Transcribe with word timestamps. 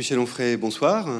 Michel 0.00 0.18
Onfray, 0.18 0.56
bonsoir. 0.56 1.10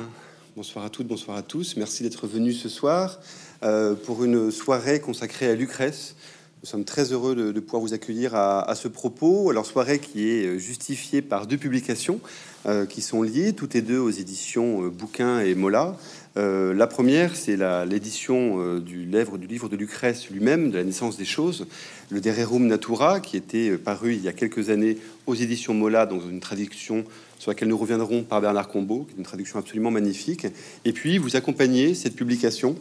Bonsoir 0.57 0.87
à 0.87 0.89
toutes, 0.89 1.07
bonsoir 1.07 1.37
à 1.37 1.43
tous. 1.43 1.77
Merci 1.77 2.03
d'être 2.03 2.27
venus 2.27 2.63
ce 2.63 2.71
soir 2.71 3.21
euh, 3.63 3.95
pour 3.95 4.25
une 4.25 4.51
soirée 4.51 5.01
consacrée 5.01 5.51
à 5.51 5.55
Lucrèce. 5.55 6.17
Nous 6.63 6.69
sommes 6.69 6.85
très 6.85 7.13
heureux 7.13 7.35
de, 7.35 7.61
pouvoir 7.61 7.81
vous 7.81 7.95
accueillir 7.95 8.35
à, 8.35 8.75
ce 8.75 8.87
propos. 8.87 9.49
Alors, 9.51 9.65
soirée 9.65 9.99
qui 9.99 10.29
est 10.29 10.59
justifiée 10.59 11.23
par 11.23 11.47
deux 11.47 11.57
publications 11.57 12.21
euh, 12.67 12.85
qui 12.85 13.01
sont 13.01 13.23
liées, 13.23 13.55
toutes 13.55 13.73
les 13.73 13.81
deux 13.81 13.99
aux 13.99 14.11
éditions 14.11 14.85
euh, 14.85 14.91
Bouquin 14.91 15.41
et 15.41 15.55
Mola. 15.55 15.97
Euh, 16.37 16.73
la 16.75 16.87
première, 16.87 17.35
c'est 17.35 17.57
l'édition 17.87 18.61
euh, 18.61 18.81
du, 18.81 19.05
livre, 19.05 19.37
du 19.37 19.47
livre 19.47 19.69
de 19.69 19.77
Lucrèce 19.77 20.31
lui-même, 20.31 20.71
de 20.71 20.79
la 20.79 20.85
naissance 20.85 21.17
des 21.17 21.25
choses, 21.25 21.67
le 22.09 22.21
De 22.21 22.31
Rerum 22.31 22.67
Natura, 22.67 23.21
qui 23.21 23.37
était 23.37 23.71
euh, 23.71 23.79
paru 23.79 24.15
il 24.15 24.23
y 24.23 24.29
a 24.29 24.33
quelques 24.33 24.71
années 24.71 24.99
aux 25.27 25.35
éditions 25.35 25.75
Mola, 25.75 26.07
dans 26.07 26.21
une 26.21 26.41
traduction 26.41 27.05
sur 27.39 27.51
laquelle 27.51 27.69
nous 27.69 27.79
reviendrons 27.79 28.23
par 28.23 28.41
Bernard 28.41 28.69
Combeau, 28.69 29.07
qui 29.09 29.15
est 29.15 29.19
une 29.19 29.25
traduction 29.25 29.59
absolument 29.59 29.91
magnifique. 29.91 30.47
Et 30.85 30.93
puis, 30.93 31.19
vous 31.19 31.35
accompagnez 31.35 31.95
cette 31.95 32.15
publication 32.15 32.77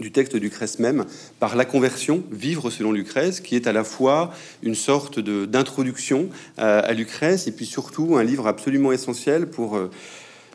du 0.00 0.10
texte 0.10 0.34
de 0.34 0.38
Lucrèce 0.38 0.78
même 0.78 1.04
par 1.38 1.56
la 1.56 1.64
conversion, 1.64 2.22
vivre 2.30 2.70
selon 2.70 2.92
Lucrèce, 2.92 3.40
qui 3.40 3.56
est 3.56 3.66
à 3.66 3.72
la 3.72 3.84
fois 3.84 4.32
une 4.62 4.74
sorte 4.74 5.20
d'introduction 5.20 6.28
à 6.56 6.92
Lucrèce 6.92 7.46
et 7.46 7.52
puis 7.52 7.66
surtout 7.66 8.16
un 8.16 8.24
livre 8.24 8.46
absolument 8.46 8.92
essentiel 8.92 9.48
pour 9.48 9.78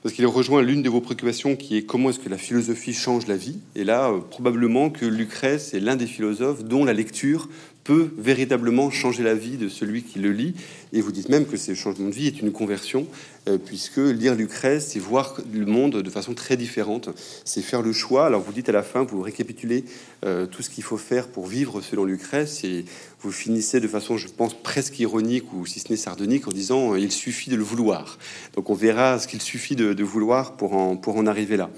parce 0.01 0.15
qu'il 0.15 0.25
rejoint 0.27 0.61
l'une 0.61 0.81
de 0.81 0.89
vos 0.89 1.01
préoccupations 1.01 1.55
qui 1.55 1.77
est 1.77 1.83
comment 1.83 2.09
est-ce 2.09 2.19
que 2.19 2.29
la 2.29 2.37
philosophie 2.37 2.93
change 2.93 3.27
la 3.27 3.35
vie. 3.35 3.59
Et 3.75 3.83
là, 3.83 4.09
euh, 4.09 4.19
probablement 4.19 4.89
que 4.89 5.05
Lucrèce 5.05 5.73
est 5.73 5.79
l'un 5.79 5.95
des 5.95 6.07
philosophes 6.07 6.63
dont 6.63 6.85
la 6.85 6.93
lecture 6.93 7.49
peut 7.83 8.09
véritablement 8.17 8.91
changer 8.91 9.23
la 9.23 9.33
vie 9.33 9.57
de 9.57 9.67
celui 9.67 10.03
qui 10.03 10.19
le 10.19 10.31
lit. 10.31 10.53
Et 10.91 11.01
vous 11.01 11.11
dites 11.11 11.29
même 11.29 11.45
que 11.45 11.55
ce 11.55 11.75
changement 11.75 12.07
de 12.07 12.13
vie 12.13 12.25
est 12.25 12.41
une 12.41 12.51
conversion, 12.51 13.05
euh, 13.47 13.59
puisque 13.63 13.97
lire 13.97 14.33
Lucrèce, 14.33 14.87
c'est 14.87 14.99
voir 14.99 15.37
le 15.53 15.65
monde 15.67 16.01
de 16.01 16.09
façon 16.09 16.33
très 16.33 16.57
différente. 16.57 17.09
C'est 17.45 17.61
faire 17.61 17.83
le 17.83 17.93
choix. 17.93 18.25
Alors 18.25 18.41
vous 18.41 18.51
dites 18.51 18.69
à 18.69 18.71
la 18.71 18.81
fin, 18.81 19.03
vous 19.03 19.21
récapitulez 19.21 19.85
euh, 20.25 20.47
tout 20.47 20.63
ce 20.63 20.69
qu'il 20.71 20.83
faut 20.83 20.97
faire 20.97 21.27
pour 21.27 21.45
vivre 21.45 21.81
selon 21.81 22.05
Lucrèce, 22.05 22.63
et 22.63 22.85
vous 23.21 23.31
finissez 23.31 23.79
de 23.79 23.87
façon, 23.87 24.17
je 24.17 24.27
pense, 24.29 24.55
presque 24.55 24.99
ironique, 24.99 25.53
ou 25.53 25.67
si 25.67 25.79
ce 25.79 25.89
n'est 25.89 25.97
sardonique, 25.97 26.47
en 26.47 26.51
disant 26.51 26.93
euh, 26.93 26.99
il 26.99 27.11
suffit 27.11 27.51
de 27.51 27.55
le 27.55 27.63
vouloir. 27.63 28.17
Donc 28.55 28.71
on 28.71 28.75
verra 28.75 29.19
ce 29.19 29.27
qu'il 29.27 29.41
suffit 29.43 29.75
de, 29.75 29.93
de, 29.93 30.03
vouloir 30.03 30.57
pour 30.57 30.73
en, 30.73 30.97
pour 30.97 31.17
en 31.17 31.27
arriver 31.27 31.55
là. 31.55 31.69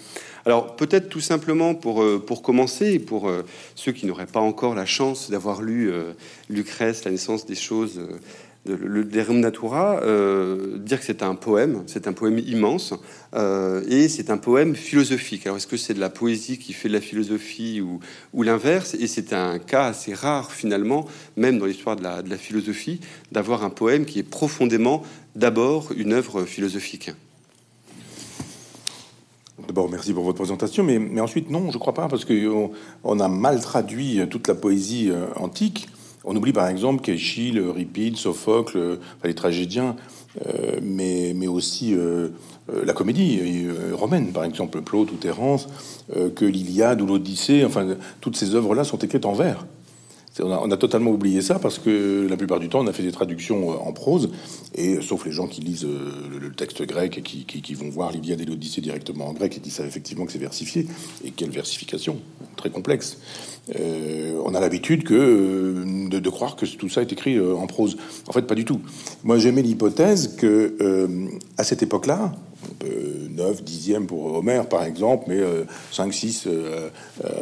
Alors 0.46 0.78
peut-être 0.78 1.10
tout 1.10 1.20
simplement 1.20 1.76
pour, 1.76 2.04
pour 2.26 2.42
commencer, 2.42 2.98
pour 2.98 3.32
ceux 3.76 3.92
qui 3.92 4.08
n'auraient 4.08 4.26
pas 4.26 4.40
encore 4.40 4.74
la 4.74 4.88
chance 4.88 5.30
d'avoir 5.30 5.62
lu 5.62 5.92
Lucrèce, 6.50 7.04
La 7.04 7.12
naissance 7.12 7.46
des 7.46 7.54
choses, 7.54 8.02
le 8.66 9.04
Derum 9.04 9.40
Natura, 9.40 10.02
dire 10.78 11.00
que 11.00 11.06
c'est 11.06 11.24
un 11.24 11.34
poème, 11.36 11.84
c'est 11.88 12.08
un 12.08 12.14
poème 12.14 12.38
immense, 12.40 12.94
et 13.36 14.08
c'est 14.08 14.30
un 14.30 14.38
poème 14.38 14.76
philosophique. 14.76 15.48
Alors 15.48 15.58
est-ce 15.58 15.68
que 15.68 15.78
c'est 15.78 15.96
de 15.96 16.00
la 16.00 16.10
poésie 16.10 16.60
qui 16.60 16.74
fait 16.74 16.88
de 16.88 16.94
la 16.94 17.02
philosophie 17.02 17.82
ou, 17.82 18.44
l'inverse? 18.44 18.94
Et 18.94 19.08
c'est 19.08 19.34
un 19.34 19.58
cas 19.58 19.86
assez 19.86 20.14
rare 20.14 20.52
finalement, 20.52 21.08
même 21.38 21.58
dans 21.58 21.66
l'histoire 21.66 21.96
de 21.96 22.04
la, 22.04 22.38
philosophie, 22.38 23.00
d'avoir 23.32 23.64
un 23.64 23.72
poème 23.72 24.06
qui 24.06 24.20
est 24.20 24.24
profondément 24.24 25.02
d'abord 25.36 25.92
une 25.96 26.14
œuvre 26.14 26.46
philosophique. 26.46 27.12
D'abord, 29.68 29.90
merci 29.90 30.14
pour 30.14 30.24
votre 30.24 30.38
présentation, 30.38 30.84
mais, 30.84 31.00
mais 31.00 31.22
ensuite, 31.22 31.50
non, 31.50 31.72
je 31.72 31.78
crois 31.78 31.94
pas, 31.94 32.08
parce 32.08 32.26
qu'on 32.26 32.72
on 33.04 33.20
a 33.20 33.28
mal 33.28 33.62
traduit 33.62 34.20
toute 34.30 34.48
la 34.48 34.56
poésie 34.56 35.10
euh, 35.10 35.28
antique. 35.36 35.88
On 36.24 36.36
oublie 36.36 36.54
par 36.54 36.68
exemple 36.68 37.02
qu'Échille, 37.02 37.60
Ripide, 37.60 38.18
Sophocle, 38.18 39.00
les 39.24 39.34
tragédiens, 39.34 39.96
euh, 40.46 40.80
mais, 40.82 41.34
mais 41.36 41.48
aussi 41.48 41.94
euh, 41.96 42.30
la 42.86 42.94
comédie 42.94 43.68
romaine, 43.94 44.32
par 44.32 44.44
exemple, 44.44 44.82
Plaute 44.82 45.12
ou 45.12 45.16
Terence, 45.16 45.68
que 46.36 46.46
l'Iliade 46.46 47.02
ou 47.02 47.06
l'Odyssée, 47.06 47.66
enfin, 47.66 47.96
toutes 48.22 48.38
ces 48.38 48.56
œuvres-là 48.56 48.84
sont 48.84 48.98
écrites 48.98 49.26
en 49.26 49.34
vers. 49.34 49.66
On 50.42 50.72
a, 50.72 50.78
totalement 50.78 51.12
oublié 51.12 51.42
ça 51.42 51.60
parce 51.60 51.78
que 51.78 52.28
la 52.28 52.38
plupart 52.38 52.60
du 52.60 52.70
temps, 52.70 52.80
on 52.80 52.88
a 52.88 52.94
fait 52.94 53.04
des 53.04 53.12
traductions 53.12 53.72
euh, 53.72 53.76
en 53.76 53.94
prose, 53.94 54.32
et 54.76 55.00
sauf 55.02 55.26
les 55.26 55.32
gens 55.32 55.48
qui 55.48 55.62
lisent 55.62 55.86
euh, 55.86 56.40
le, 56.40 56.52
texte 56.52 56.82
grec 56.84 57.18
et 57.18 57.22
qui, 57.22 57.74
vont 57.74 57.90
voir 57.90 58.12
l'Iliade 58.12 58.42
et 58.42 58.46
l'Odyssée 58.46 58.82
directement 58.82 59.28
en 59.28 59.34
grec 59.34 59.58
et 59.58 59.60
qui 59.60 59.70
savent 59.70 59.88
effectivement 59.88 60.26
que 60.26 60.32
c'est 60.32 60.40
versifié. 60.40 60.88
Et 61.24 61.32
quelle 61.32 61.52
versification 61.52 62.20
Très 62.56 62.70
complexe. 62.70 63.18
Euh, 63.80 64.42
on 64.44 64.54
a 64.54 64.60
l'habitude 64.60 65.04
de, 65.08 66.30
croire 66.30 66.56
que 66.56 66.66
tout 66.66 66.90
ça 66.90 67.02
est 67.02 67.12
écrit 67.12 67.40
en 67.40 67.68
prose. 67.68 67.98
En 68.28 68.32
fait, 68.32 68.44
pas 68.44 68.56
du 68.56 68.66
tout. 68.66 68.82
Moi, 69.24 69.38
j'aimais 69.38 69.62
l'hypothèse 69.62 70.36
que 70.36 70.76
à 71.58 71.64
cette 71.64 71.84
époque-là, 71.84 72.34
9, 72.84 73.64
10e 73.64 74.06
pour 74.06 74.34
Homère 74.34 74.68
par 74.68 74.84
exemple, 74.84 75.26
mais 75.28 75.42
5, 75.92 76.14
6 76.14 76.48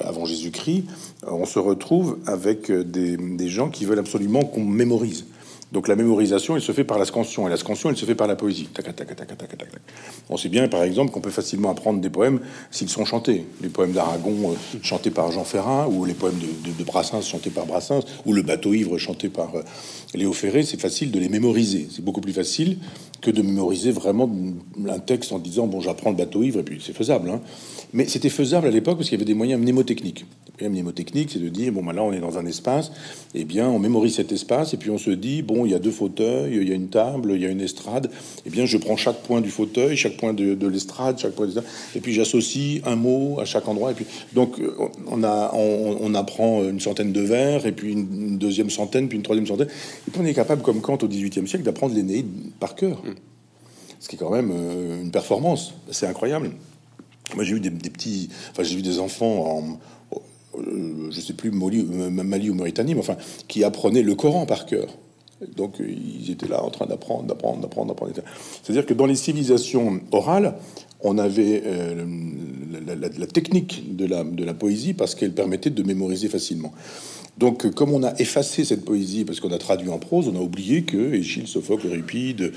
avant 0.03 0.25
Jésus-Christ, 0.25 0.85
on 1.27 1.45
se 1.45 1.59
retrouve 1.59 2.17
avec 2.25 2.71
des, 2.71 3.17
des 3.17 3.49
gens 3.49 3.69
qui 3.69 3.85
veulent 3.85 3.99
absolument 3.99 4.43
qu'on 4.43 4.63
mémorise. 4.63 5.25
Donc 5.71 5.87
la 5.87 5.95
mémorisation, 5.95 6.55
elle 6.55 6.63
se 6.63 6.71
fait 6.71 6.83
par 6.83 6.97
la 6.97 7.05
scansion, 7.05 7.45
et 7.47 7.49
la 7.49 7.57
scansion, 7.57 7.89
elle 7.89 7.97
se 7.97 8.05
fait 8.05 8.15
par 8.15 8.25
la 8.27 8.35
poésie. 8.35 8.67
On 10.29 10.37
sait 10.37 10.49
bien, 10.49 10.67
par 10.67 10.83
exemple, 10.83 11.11
qu'on 11.11 11.21
peut 11.21 11.29
facilement 11.29 11.69
apprendre 11.69 12.01
des 12.01 12.09
poèmes 12.09 12.39
s'ils 12.71 12.89
sont 12.89 13.05
chantés. 13.05 13.45
Les 13.61 13.69
poèmes 13.69 13.91
d'Aragon 13.91 14.51
euh, 14.51 14.77
chantés 14.81 15.11
par 15.11 15.31
Jean 15.31 15.43
Ferrat, 15.43 15.87
ou 15.87 16.05
les 16.05 16.15
poèmes 16.15 16.39
de, 16.39 16.83
Brassens 16.83 17.21
chantés 17.21 17.51
par 17.51 17.67
Brassens, 17.67 18.03
ou 18.25 18.33
le 18.33 18.41
bateau 18.41 18.73
ivre 18.73 18.97
chanté 18.97 19.29
par 19.29 19.55
euh, 19.55 19.61
Léo 20.15 20.33
Ferré, 20.33 20.63
c'est 20.63 20.81
facile 20.81 21.11
de 21.11 21.19
les 21.19 21.29
mémoriser. 21.29 21.87
C'est 21.91 22.03
beaucoup 22.03 22.21
plus 22.21 22.33
facile 22.33 22.77
que 23.21 23.29
de 23.29 23.43
mémoriser 23.43 23.91
vraiment 23.91 24.29
un 24.87 24.99
texte 24.99 25.31
en 25.33 25.39
disant, 25.39 25.67
bon, 25.67 25.81
j'apprends 25.81 26.09
le 26.09 26.15
bateau 26.15 26.41
ivre, 26.41 26.59
et 26.61 26.63
puis 26.63 26.81
c'est 26.83 26.93
faisable. 26.95 27.29
Hein. 27.29 27.41
Mais 27.93 28.07
c'était 28.07 28.29
faisable 28.29 28.67
à 28.67 28.71
l'époque 28.71 28.97
parce 28.97 29.09
qu'il 29.09 29.17
y 29.17 29.21
avait 29.21 29.25
des 29.25 29.33
moyens 29.33 29.59
mnémotechniques. 29.59 30.25
Le 30.61 30.69
mnémotechnique, 30.69 31.29
c'est 31.31 31.39
de 31.39 31.49
dire, 31.49 31.71
bon, 31.71 31.83
ben 31.83 31.93
là, 31.93 32.03
on 32.03 32.11
est 32.11 32.19
dans 32.19 32.37
un 32.37 32.45
espace, 32.45 32.91
et 33.33 33.41
eh 33.41 33.43
bien, 33.45 33.69
on 33.69 33.79
mémorise 33.79 34.15
cet 34.15 34.31
espace, 34.33 34.73
et 34.73 34.77
puis 34.77 34.89
on 34.89 34.97
se 34.97 35.09
dit, 35.09 35.41
bon, 35.41 35.65
il 35.65 35.71
y 35.71 35.73
a 35.73 35.79
deux 35.79 35.91
fauteuils, 35.91 36.57
il 36.57 36.67
y 36.67 36.71
a 36.71 36.75
une 36.75 36.89
table, 36.89 37.31
il 37.33 37.41
y 37.41 37.45
a 37.45 37.49
une 37.49 37.61
estrade, 37.61 38.07
et 38.07 38.41
eh 38.47 38.49
bien, 38.49 38.65
je 38.65 38.77
prends 38.77 38.97
chaque 38.97 39.23
point 39.23 39.39
du 39.39 39.49
fauteuil, 39.49 39.95
chaque 39.95 40.17
point 40.17 40.33
de, 40.33 40.67
l'estrade, 40.67 41.17
chaque 41.17 41.31
point 41.31 41.47
de 41.47 41.61
et 41.95 42.01
puis 42.01 42.13
j'associe 42.13 42.81
un 42.85 42.97
mot 42.97 43.39
à 43.39 43.45
chaque 43.45 43.67
endroit, 43.69 43.91
et 43.91 43.93
puis, 43.93 44.05
donc, 44.33 44.59
on, 45.07 45.23
a, 45.23 45.53
on, 45.53 46.13
apprend 46.13 46.61
une 46.63 46.81
centaine 46.81 47.13
de 47.13 47.21
vers, 47.21 47.65
et 47.65 47.71
puis 47.71 47.93
une, 47.93 48.37
deuxième 48.37 48.69
centaine, 48.69 49.07
puis 49.07 49.17
une 49.17 49.23
troisième 49.23 49.47
centaine, 49.47 49.69
et 50.07 50.11
puis 50.11 50.21
on 50.21 50.25
est 50.25 50.33
capable, 50.33 50.61
comme 50.61 50.81
Kant 50.81 50.97
au 51.01 51.07
XVIIIe 51.07 51.47
siècle, 51.47 51.63
d'apprendre 51.63 51.95
l'Énéide 51.95 52.27
par 52.59 52.75
cœur. 52.75 53.01
Mm. 53.03 53.15
Ce 54.01 54.07
qui 54.07 54.15
est 54.15 54.19
quand 54.19 54.31
même 54.31 54.51
euh, 54.53 55.01
une 55.01 55.11
performance, 55.11 55.73
c'est 55.91 56.07
incroyable. 56.07 56.51
Moi, 57.35 57.43
j'ai 57.43 57.55
eu 57.55 57.59
des, 57.59 57.69
petits, 57.69 58.29
enfin, 58.51 58.63
j'ai 58.63 58.75
vu 58.75 58.81
des 58.81 58.99
enfants 58.99 59.57
en, 59.57 59.79
euh, 60.57 61.09
je 61.11 61.21
sais 61.21 61.33
plus, 61.33 61.51
Mali, 61.51 61.85
euh, 61.91 62.09
Mali 62.09 62.49
ou 62.49 62.53
Mauritanie, 62.53 62.93
mais 62.93 63.01
enfin, 63.01 63.17
qui 63.47 63.63
apprenaient 63.63 64.01
le 64.01 64.15
Coran 64.15 64.45
par 64.45 64.65
cœur. 64.65 64.87
Donc, 65.55 65.75
ils 65.79 66.29
étaient 66.31 66.49
là 66.49 66.61
en 66.61 66.69
train 66.69 66.85
d'apprendre, 66.85 67.23
d'apprendre, 67.23 67.61
d'apprendre, 67.61 67.87
d'apprendre. 67.89 68.11
C'est-à-dire 68.61 68.85
que 68.85 68.93
dans 68.93 69.05
les 69.05 69.15
civilisations 69.15 70.01
orales, 70.11 70.55
on 71.01 71.17
avait 71.17 71.63
euh, 71.65 72.03
la, 72.85 73.27
technique 73.27 73.95
de 73.95 74.05
la, 74.05 74.25
de 74.25 74.43
la 74.43 74.53
poésie 74.53 74.93
parce 74.93 75.15
qu'elle 75.15 75.31
permettait 75.31 75.69
de 75.69 75.81
mémoriser 75.81 76.27
facilement. 76.27 76.73
Donc, 77.37 77.69
comme 77.73 77.93
on 77.93 78.03
a 78.03 78.13
effacé 78.19 78.65
cette 78.65 78.83
poésie 78.83 79.23
parce 79.23 79.39
qu'on 79.39 79.53
a 79.53 79.57
traduit 79.57 79.87
en 79.87 79.97
prose, 79.97 80.27
on 80.27 80.35
a 80.35 80.41
oublié 80.41 80.81
que 80.81 81.13
Échille, 81.13 81.47
Sophocle, 81.47 81.87
Euripide, 81.87 82.51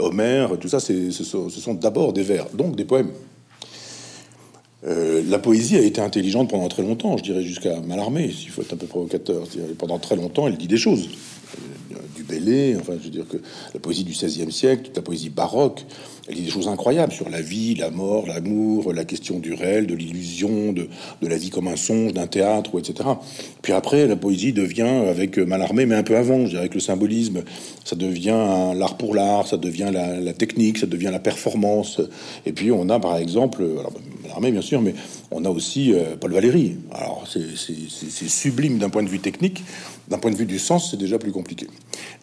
Homère, 0.00 0.58
tout 0.58 0.68
ça, 0.68 0.80
ce 0.80 1.12
ce 1.12 1.22
sont 1.60 1.74
d'abord 1.74 2.12
des 2.12 2.24
vers, 2.24 2.48
donc 2.50 2.74
des 2.74 2.84
poèmes. 2.84 3.12
Euh, 4.84 5.22
la 5.28 5.38
poésie 5.38 5.76
a 5.76 5.80
été 5.80 6.00
intelligente 6.00 6.50
pendant 6.50 6.68
très 6.68 6.82
longtemps, 6.82 7.16
je 7.16 7.22
dirais 7.22 7.42
jusqu'à 7.42 7.80
Malarmé, 7.80 8.30
s'il 8.30 8.50
faut 8.50 8.62
être 8.62 8.72
un 8.72 8.76
peu 8.76 8.86
provocateur. 8.86 9.46
Pendant 9.78 9.98
très 9.98 10.16
longtemps, 10.16 10.48
elle 10.48 10.56
dit 10.56 10.66
des 10.66 10.76
choses. 10.76 11.08
Euh, 11.92 11.96
du 12.16 12.24
Bellé, 12.24 12.76
enfin, 12.78 12.94
je 12.98 13.04
veux 13.04 13.10
dire 13.10 13.28
que 13.28 13.36
la 13.72 13.80
poésie 13.80 14.04
du 14.04 14.12
XVIe 14.12 14.50
siècle, 14.50 14.84
toute 14.86 14.96
la 14.96 15.02
poésie 15.02 15.30
baroque, 15.30 15.84
elle 16.28 16.36
dit 16.36 16.42
des 16.42 16.50
choses 16.50 16.68
incroyables 16.68 17.12
sur 17.12 17.28
la 17.28 17.40
vie, 17.40 17.74
la 17.74 17.90
mort, 17.90 18.26
l'amour, 18.26 18.92
la 18.92 19.04
question 19.04 19.40
du 19.40 19.54
réel, 19.54 19.86
de 19.86 19.94
l'illusion, 19.94 20.72
de, 20.72 20.88
la 21.20 21.36
vie 21.36 21.50
comme 21.50 21.66
un 21.66 21.76
songe, 21.76 22.12
d'un 22.12 22.28
théâtre, 22.28 22.78
etc. 22.78 23.08
Puis 23.60 23.72
après, 23.72 24.06
la 24.06 24.14
poésie 24.14 24.52
devient, 24.52 24.82
avec 24.82 25.38
Malarmé, 25.38 25.84
mais 25.84 25.96
un 25.96 26.04
peu 26.04 26.16
avant, 26.16 26.46
je 26.46 26.56
avec 26.56 26.74
le 26.74 26.80
symbolisme, 26.80 27.42
ça 27.84 27.96
devient 27.96 28.72
l'art 28.76 28.96
pour 28.96 29.14
l'art, 29.14 29.48
ça 29.48 29.56
devient 29.56 29.90
la, 29.92 30.32
technique, 30.32 30.78
ça 30.78 30.86
devient 30.86 31.10
la 31.10 31.18
performance. 31.18 32.00
Et 32.46 32.52
puis 32.52 32.70
on 32.70 32.88
a, 32.88 33.00
par 33.00 33.16
exemple, 33.16 33.62
alors, 33.62 33.92
Malarmé, 34.22 34.52
bien 34.52 34.62
sûr, 34.62 34.80
mais 34.80 34.94
on 35.32 35.44
a 35.44 35.50
aussi 35.50 35.92
euh, 35.92 36.16
Paul 36.20 36.32
Valéry. 36.32 36.76
Alors 36.92 37.26
c'est 37.26 38.28
sublime 38.28 38.78
d'un 38.78 38.90
point 38.90 39.02
de 39.02 39.08
vue 39.08 39.18
technique, 39.18 39.64
d'un 40.08 40.18
point 40.18 40.30
de 40.30 40.36
vue 40.36 40.46
du 40.46 40.58
sens, 40.58 40.90
c'est 40.90 40.96
déjà 40.96 41.18
plus 41.18 41.32
compliqué. 41.32 41.66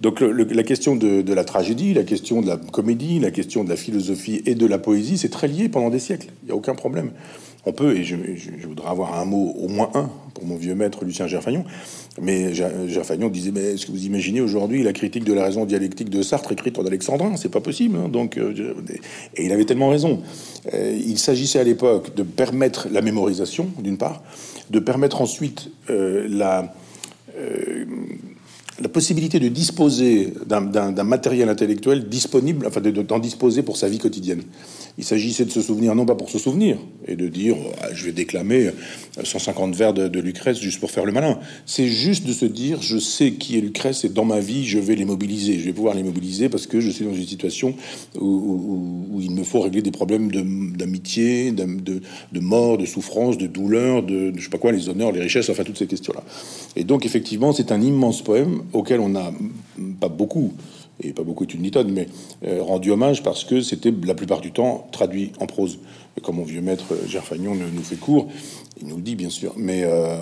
Donc 0.01 0.21
la 0.21 0.63
question 0.63 0.95
de, 0.95 1.33
la 1.33 1.43
tragédie, 1.43 1.93
la 1.93 2.03
question 2.03 2.41
de 2.41 2.47
la 2.47 2.57
comédie, 2.57 3.19
la 3.19 3.31
question 3.31 3.63
de 3.63 3.69
la 3.69 3.75
philosophie 3.75 3.88
et 4.45 4.55
de 4.55 4.65
la 4.65 4.77
poésie, 4.77 5.17
c'est 5.17 5.29
très 5.29 5.47
lié 5.47 5.69
pendant 5.69 5.89
des 5.89 5.99
siècles. 5.99 6.27
Il 6.43 6.47
n'y 6.47 6.51
a 6.51 6.55
aucun 6.55 6.75
problème. 6.75 7.11
On 7.65 7.73
peut, 7.73 7.97
et 7.97 8.03
je, 8.05 8.15
voudrais 8.65 8.89
avoir 8.89 9.19
un 9.19 9.25
mot, 9.25 9.53
au 9.57 9.67
moins 9.67 9.89
un, 9.93 10.09
pour 10.33 10.45
mon 10.45 10.55
vieux 10.55 10.75
maître 10.75 11.03
Lucien 11.03 11.27
Gerfagnon. 11.27 11.65
Mais 12.21 12.53
Gerfagnon 12.53 13.27
disait, 13.27 13.51
mais 13.51 13.73
est-ce 13.73 13.85
que 13.85 13.91
vous 13.91 14.05
imaginez 14.05 14.39
aujourd'hui 14.39 14.81
la 14.81 14.93
critique 14.93 15.25
de 15.25 15.33
la 15.33 15.43
raison 15.43 15.65
dialectique 15.65 16.09
de 16.09 16.21
Sartre 16.21 16.53
écrite 16.53 16.79
en 16.79 16.85
alexandrin? 16.85 17.35
C'est 17.35 17.51
pas 17.51 17.59
possible. 17.59 17.97
Hein. 17.97 18.07
donc, 18.07 18.37
euh, 18.37 18.73
et 19.35 19.45
il 19.45 19.51
avait 19.51 19.65
tellement 19.65 19.89
raison. 19.89 20.21
Euh, 20.73 20.97
il 21.05 21.19
s'agissait 21.19 21.59
à 21.59 21.63
l'époque 21.63 22.15
de 22.15 22.23
permettre 22.23 22.87
la 22.91 23.01
mémorisation, 23.01 23.67
d'une 23.77 23.97
part, 23.97 24.23
de 24.69 24.79
permettre 24.79 25.21
ensuite 25.21 25.69
euh, 25.89 26.27
la 26.29 26.73
la 28.81 28.89
possibilité 28.89 29.39
de 29.39 29.49
disposer 29.49 30.33
d'un 30.45 31.03
matériel 31.03 31.49
intellectuel 31.49 32.07
disponible, 32.07 32.65
enfin 32.67 32.81
d'en 32.81 33.19
disposer 33.19 33.61
pour 33.61 33.77
sa 33.77 33.89
vie 33.89 33.97
quotidienne. 33.97 34.43
Il 34.99 35.05
s'agissait 35.05 35.45
de 35.45 35.49
se 35.49 35.61
souvenir, 35.61 35.95
non 35.95 36.05
pas 36.05 36.15
pour 36.15 36.29
se 36.29 36.37
souvenir, 36.37 36.77
et 37.07 37.15
de 37.15 37.29
dire 37.29 37.55
ah, 37.81 37.87
je 37.93 38.03
vais 38.03 38.11
déclamer 38.11 38.71
150 39.23 39.73
vers 39.73 39.93
de, 39.93 40.19
Lucrèce 40.19 40.59
juste 40.59 40.81
pour 40.81 40.91
faire 40.91 41.05
le 41.05 41.13
malin. 41.13 41.39
C'est 41.65 41.87
juste 41.87 42.27
de 42.27 42.33
se 42.33 42.43
dire 42.43 42.81
je 42.81 42.97
sais 42.97 43.31
qui 43.31 43.57
est 43.57 43.61
Lucrèce 43.61 44.03
et 44.03 44.09
dans 44.09 44.25
ma 44.25 44.41
vie 44.41 44.67
je 44.67 44.77
vais 44.77 44.95
les 44.95 45.05
mobiliser. 45.05 45.57
Je 45.57 45.63
vais 45.63 45.71
pouvoir 45.71 45.95
les 45.95 46.03
mobiliser 46.03 46.49
parce 46.49 46.67
que 46.67 46.81
je 46.81 46.89
suis 46.89 47.05
dans 47.05 47.13
une 47.13 47.25
situation 47.25 47.75
où, 48.19 49.21
il 49.21 49.31
me 49.31 49.43
faut 49.43 49.61
régler 49.61 49.81
des 49.81 49.91
problèmes 49.91 50.31
d'amitié, 50.75 51.53
de, 51.53 52.01
de, 52.33 52.39
mort, 52.41 52.77
de 52.77 52.85
souffrance, 52.85 53.37
de 53.37 53.47
douleur, 53.47 54.03
de, 54.03 54.33
je 54.35 54.43
sais 54.43 54.49
pas 54.49 54.57
quoi, 54.57 54.73
les 54.73 54.89
honneurs, 54.89 55.13
les 55.13 55.21
richesses, 55.21 55.49
enfin 55.49 55.63
toutes 55.63 55.77
ces 55.77 55.87
questions-là. 55.87 56.23
Et 56.75 56.83
donc 56.83 57.05
effectivement 57.05 57.53
c'est 57.53 57.71
un 57.71 57.81
immense 57.81 58.21
poème 58.21 58.63
auquel 58.73 58.99
on 58.99 59.09
n'a 59.09 59.31
pas 60.01 60.09
beaucoup 60.09 60.51
et 61.01 61.13
pas 61.13 61.23
beaucoup 61.23 61.45
une 61.45 61.61
méthode, 61.61 61.89
mais 61.89 62.07
euh, 62.45 62.61
rendu 62.61 62.91
hommage 62.91 63.23
parce 63.23 63.43
que 63.43 63.61
c'était 63.61 63.93
la 64.05 64.15
plupart 64.15 64.41
du 64.41 64.51
temps 64.51 64.87
traduit 64.91 65.31
en 65.39 65.45
prose. 65.45 65.79
Comme 66.21 66.35
mon 66.35 66.43
vieux 66.43 66.61
maître 66.61 66.85
euh, 66.91 67.07
Gerfagnon 67.07 67.55
nous 67.55 67.83
fait 67.83 67.95
court, 67.95 68.27
il 68.81 68.87
nous 68.87 68.97
le 68.97 69.01
dit 69.01 69.15
bien 69.15 69.29
sûr, 69.29 69.53
mais, 69.55 69.83
euh, 69.83 70.17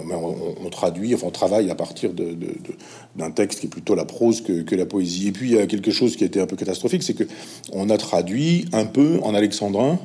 on, 0.63 0.69
traduit, 0.69 1.15
enfin 1.15 1.27
on 1.27 1.31
travaille 1.31 1.71
à 1.71 1.75
partir 1.75 2.11
d'un 2.13 3.31
texte 3.31 3.61
qui 3.61 3.65
est 3.65 3.69
plutôt 3.69 3.95
la 3.95 4.05
prose 4.05 4.41
que, 4.41 4.75
la 4.75 4.85
poésie. 4.85 5.29
Et 5.29 5.31
puis 5.31 5.49
il 5.49 5.55
y 5.55 5.59
a 5.59 5.65
quelque 5.65 5.91
chose 5.91 6.15
qui 6.15 6.23
a 6.23 6.27
été 6.27 6.39
un 6.39 6.45
peu 6.45 6.55
catastrophique, 6.55 7.01
c'est 7.03 7.15
que 7.15 7.23
on 7.71 7.89
a 7.89 7.97
traduit 7.97 8.65
un 8.73 8.85
peu 8.85 9.19
en 9.23 9.33
alexandrin 9.33 9.99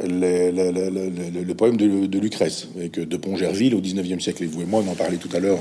le, 0.00 1.52
poème 1.54 1.76
de, 1.76 2.18
Lucrèce, 2.18 2.68
avec 2.76 3.00
de 3.00 3.16
Pont-Gerville 3.16 3.74
au 3.74 3.80
19e 3.80 4.20
siècle. 4.20 4.44
Et 4.44 4.46
vous 4.46 4.62
et 4.62 4.66
moi, 4.66 4.82
on 4.86 4.90
en 4.90 4.94
parlait 4.94 5.16
tout 5.16 5.30
à 5.34 5.40
l'heure, 5.40 5.58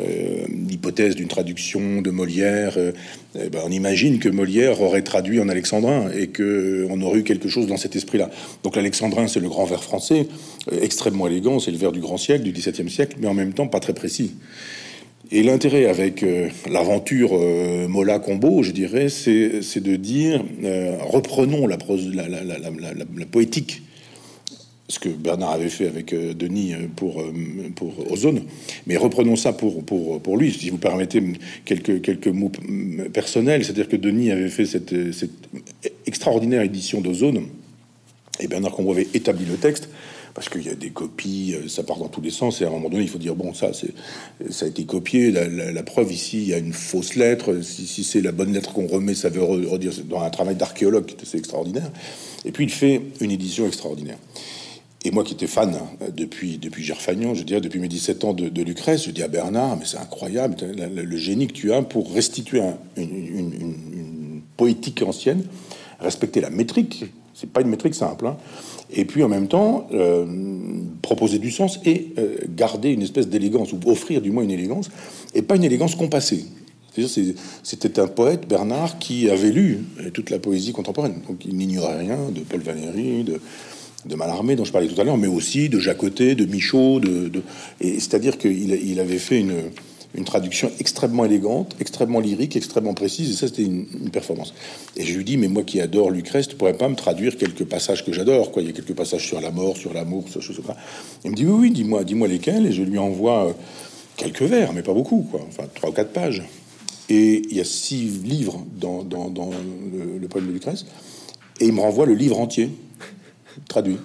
euh, 0.00 0.46
l'hypothèse 0.48 1.14
d'une 1.14 1.28
traduction 1.28 2.02
de 2.02 2.10
Molière. 2.10 2.74
Euh, 2.76 2.92
eh 3.38 3.48
ben, 3.48 3.60
on 3.64 3.70
imagine 3.70 4.18
que 4.18 4.28
Molière 4.28 4.80
aurait 4.82 5.02
traduit 5.02 5.40
en 5.40 5.48
alexandrin 5.48 6.10
et 6.10 6.28
qu'on 6.28 7.00
aurait 7.02 7.20
eu 7.20 7.24
quelque 7.24 7.48
chose 7.48 7.66
dans 7.66 7.76
cet 7.76 7.94
esprit-là. 7.94 8.30
Donc 8.64 8.76
l'alexandrin, 8.76 9.28
c'est 9.28 9.40
le 9.40 9.48
grand 9.48 9.64
vers 9.64 9.82
français, 9.82 10.26
euh, 10.72 10.78
extrêmement 10.82 11.28
élégant, 11.28 11.60
c'est 11.60 11.70
le 11.70 11.78
vers 11.78 11.92
du 11.92 12.00
grand 12.00 12.16
siècle, 12.16 12.42
du 12.42 12.52
XVIIe 12.52 12.90
siècle, 12.90 13.16
mais 13.20 13.28
en 13.28 13.34
même 13.34 13.52
temps 13.52 13.68
pas 13.68 13.80
très 13.80 13.94
précis. 13.94 14.32
Et 15.34 15.42
l'intérêt 15.42 15.86
avec 15.86 16.22
euh, 16.22 16.50
l'aventure 16.70 17.30
euh, 17.32 17.88
Mola 17.88 18.18
Combo, 18.18 18.62
je 18.62 18.70
dirais, 18.70 19.08
c'est 19.08 19.80
de 19.80 19.96
dire 19.96 20.44
euh, 20.62 20.98
reprenons 21.00 21.66
la, 21.66 21.78
prose, 21.78 22.12
la, 22.14 23.26
poétique, 23.30 23.80
ce 24.88 24.98
que 24.98 25.08
Bernard 25.08 25.52
avait 25.52 25.70
fait 25.70 25.86
avec 25.86 26.14
Denis 26.14 26.74
pour, 26.96 27.24
pour 27.76 28.12
Ozone, 28.12 28.42
mais 28.86 28.98
reprenons 28.98 29.36
ça 29.36 29.54
pour, 29.54 29.82
pour, 29.82 30.20
pour 30.20 30.36
lui. 30.36 30.52
Si 30.52 30.68
vous 30.68 30.76
permettez 30.76 31.22
quelques, 31.64 32.02
quelques 32.02 32.28
mots 32.28 32.52
personnels, 33.14 33.64
c'est-à-dire 33.64 33.88
que 33.88 33.96
Denis 33.96 34.32
avait 34.32 34.50
fait 34.50 34.66
cette, 34.66 35.14
cette 35.14 35.30
extraordinaire 36.04 36.60
édition 36.60 37.00
d'Ozone, 37.00 37.46
et 38.38 38.48
Bernard 38.48 38.72
Combo 38.72 38.92
avait 38.92 39.08
établi 39.14 39.46
le 39.46 39.56
texte 39.56 39.88
parce 40.34 40.48
qu'il 40.48 40.62
y 40.62 40.68
a 40.68 40.74
des 40.74 40.90
copies, 40.90 41.54
euh, 41.54 41.68
ça 41.68 41.82
part 41.82 41.98
dans 41.98 42.08
tous 42.08 42.20
les 42.20 42.30
sens, 42.30 42.60
et 42.60 42.64
à 42.64 42.68
un 42.68 42.70
moment 42.70 42.88
donné, 42.88 43.02
il 43.02 43.08
faut 43.08 43.18
dire, 43.18 43.34
bon, 43.34 43.52
ça, 43.54 43.72
ça 43.72 44.64
a 44.64 44.68
été 44.68 44.84
copié, 44.84 45.30
la, 45.30 45.82
preuve 45.82 46.12
ici, 46.12 46.38
il 46.38 46.48
y 46.48 46.54
a 46.54 46.58
une 46.58 46.72
fausse 46.72 47.16
lettre, 47.16 47.60
si, 47.62 48.04
c'est 48.04 48.20
la 48.20 48.32
bonne 48.32 48.52
lettre 48.52 48.72
qu'on 48.72 48.86
remet, 48.86 49.14
ça 49.14 49.28
veut 49.28 49.42
redire, 49.42 49.92
dans 50.08 50.22
un 50.22 50.30
travail 50.30 50.54
d'archéologue, 50.54 51.10
c'est 51.22 51.38
extraordinaire. 51.38 51.90
Et 52.44 52.52
puis, 52.52 52.64
il 52.64 52.70
fait 52.70 53.02
une 53.20 53.30
édition 53.30 53.66
extraordinaire. 53.66 54.18
Et 55.04 55.10
moi 55.10 55.24
qui 55.24 55.34
étais 55.34 55.48
fan 55.48 55.74
hein, 55.74 56.06
depuis, 56.16 56.58
depuis 56.58 56.84
Gerfagnon, 56.84 57.34
je 57.34 57.42
dirais 57.42 57.60
depuis 57.60 57.80
mes 57.80 57.88
17 57.88 58.24
ans 58.24 58.32
de, 58.32 58.62
Lucrèce, 58.62 59.06
je 59.06 59.10
dis 59.10 59.22
à 59.22 59.28
Bernard, 59.28 59.76
mais 59.76 59.84
c'est 59.84 59.98
incroyable 59.98 60.56
le, 60.76 61.16
génie 61.16 61.48
que 61.48 61.52
tu 61.52 61.72
as 61.72 61.82
pour 61.82 62.12
restituer 62.12 62.60
une, 62.96 64.42
poétique 64.56 65.02
ancienne, 65.02 65.44
respecter 65.98 66.40
la 66.40 66.50
métrique. 66.50 67.06
C'est 67.34 67.50
pas 67.50 67.60
une 67.60 67.68
métrique 67.68 67.94
simple. 67.94 68.26
Hein 68.26 68.36
et 68.94 69.04
puis 69.04 69.22
en 69.22 69.28
même 69.28 69.48
temps 69.48 69.88
euh, 69.92 70.26
proposer 71.00 71.38
du 71.38 71.50
sens 71.50 71.80
et 71.84 72.12
euh, 72.18 72.36
garder 72.48 72.90
une 72.90 73.02
espèce 73.02 73.28
d'élégance, 73.28 73.72
ou 73.72 73.78
offrir 73.86 74.20
du 74.20 74.30
moins 74.30 74.42
une 74.42 74.50
élégance, 74.50 74.90
et 75.34 75.42
pas 75.42 75.56
une 75.56 75.64
élégance 75.64 75.94
compassée. 75.94 76.44
C'était 77.62 78.00
un 78.00 78.06
poète, 78.06 78.46
Bernard, 78.46 78.98
qui 78.98 79.30
avait 79.30 79.50
lu 79.50 79.80
euh, 80.00 80.10
toute 80.10 80.28
la 80.28 80.38
poésie 80.38 80.72
contemporaine. 80.72 81.14
Donc 81.26 81.44
il 81.46 81.56
n'ignorait 81.56 81.98
rien 81.98 82.18
de 82.34 82.40
Paul 82.40 82.60
Valéry, 82.60 83.24
de, 83.24 83.40
de 84.04 84.14
Mallarmé, 84.14 84.56
dont 84.56 84.64
je 84.64 84.72
parlais 84.72 84.88
tout 84.88 85.00
à 85.00 85.04
l'heure, 85.04 85.16
mais 85.16 85.26
aussi 85.26 85.70
de 85.70 85.78
Jacotet, 85.78 86.34
de 86.34 86.44
Michaud. 86.44 87.00
De. 87.00 87.30
Et 87.80 87.94
c'est-à-dire 87.94 88.36
qu'il 88.36 88.72
il 88.72 89.00
avait 89.00 89.18
fait 89.18 89.40
une, 89.40 89.54
une 90.14 90.24
traduction 90.24 90.70
extrêmement 90.78 91.24
élégante, 91.24 91.74
extrêmement 91.80 92.20
lyrique, 92.20 92.56
extrêmement 92.56 92.92
précise, 92.92 93.30
et 93.30 93.34
ça 93.34 93.46
c'était 93.48 93.62
une, 93.62 93.86
performance. 94.10 94.52
Et 94.96 95.04
je 95.04 95.16
lui 95.16 95.24
dis, 95.24 95.36
mais 95.38 95.48
moi 95.48 95.62
qui 95.62 95.80
adore 95.80 96.10
Lucrèce, 96.10 96.48
tu 96.48 96.56
pourrais 96.56 96.76
pas 96.76 96.88
me 96.88 96.96
traduire 96.96 97.36
quelques 97.36 97.64
passages 97.64 98.04
que 98.04 98.12
j'adore, 98.12 98.52
quoi. 98.52 98.62
Il 98.62 98.66
y 98.66 98.68
a 98.68 98.74
quelques 98.74 98.94
passages 98.94 99.26
sur 99.26 99.40
la 99.40 99.50
mort, 99.50 99.76
sur 99.76 99.94
l'amour, 99.94 100.28
sur 100.28 100.42
choses. 100.42 100.60
Il 101.24 101.30
me 101.30 101.36
dit, 101.36 101.46
oui, 101.46 101.52
oui, 101.52 101.70
dis-moi, 101.70 102.04
dis-moi 102.04 102.28
lesquels, 102.28 102.66
et 102.66 102.72
je 102.72 102.82
lui 102.82 102.98
envoie 102.98 103.48
euh, 103.48 103.52
quelques 104.16 104.42
vers, 104.42 104.74
mais 104.74 104.82
pas 104.82 104.92
beaucoup, 104.92 105.26
quoi. 105.30 105.40
Enfin, 105.48 105.64
trois 105.74 105.90
ou 105.90 105.92
quatre 105.92 106.12
pages. 106.12 106.42
Et 107.08 107.42
il 107.50 107.56
y 107.56 107.60
a 107.60 107.64
six 107.64 108.22
livres 108.22 108.64
dans, 108.78 109.02
dans, 109.02 109.50
le, 110.20 110.28
poème 110.28 110.46
de 110.46 110.52
Lucrèce, 110.52 110.84
et 111.60 111.66
il 111.66 111.72
me 111.72 111.80
renvoie 111.80 112.04
le 112.04 112.14
livre 112.14 112.38
entier, 112.38 112.70
traduit. 113.68 113.96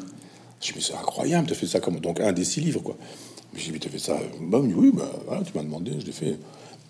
Je 0.61 0.71
me 0.71 0.77
dis, 0.77 0.85
c'est 0.85 0.93
incroyable, 0.93 1.47
tu 1.47 1.53
as 1.53 1.55
fait 1.55 1.67
ça 1.67 1.81
comme 1.81 1.99
donc 1.99 2.21
un 2.21 2.31
des 2.31 2.45
six 2.45 2.61
livres, 2.61 2.81
quoi. 2.81 2.97
J'ai 3.57 3.71
dit, 3.71 3.79
tu 3.79 3.89
fait 3.89 3.99
ça? 3.99 4.19
Bah, 4.41 4.59
Oui, 4.61 4.91
bah, 4.93 5.41
tu 5.45 5.57
m'as 5.57 5.63
demandé, 5.63 5.91
je 5.99 6.05
l'ai 6.05 6.11
fait. 6.11 6.37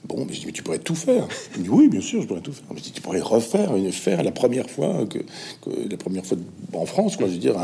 Bon, 0.06 0.26
mais 0.26 0.34
je 0.34 0.42
dis, 0.42 0.46
mais 0.46 0.52
tu 0.52 0.64
pourrais 0.64 0.80
tout 0.80 0.96
faire. 0.96 1.28
Il 1.56 1.60
me 1.60 1.64
dit, 1.64 1.70
oui, 1.70 1.88
bien 1.88 2.02
sûr, 2.02 2.22
je 2.22 2.28
pourrais 2.28 2.42
tout 2.42 2.54
faire. 2.54 2.66
Mais 2.74 2.82
tu 2.82 3.02
pourrais 3.02 3.20
refaire, 3.20 3.76
une, 3.76 3.92
faire 3.92 4.24
la 4.24 4.32
première 4.32 4.70
fois, 4.70 5.06
que, 5.06 5.20
la 5.90 5.98
première 5.98 6.26
fois 6.26 6.38
en 6.74 6.86
France, 6.86 7.18
quoi, 7.18 7.28
je 7.28 7.34
veux 7.34 7.40
dire, 7.40 7.56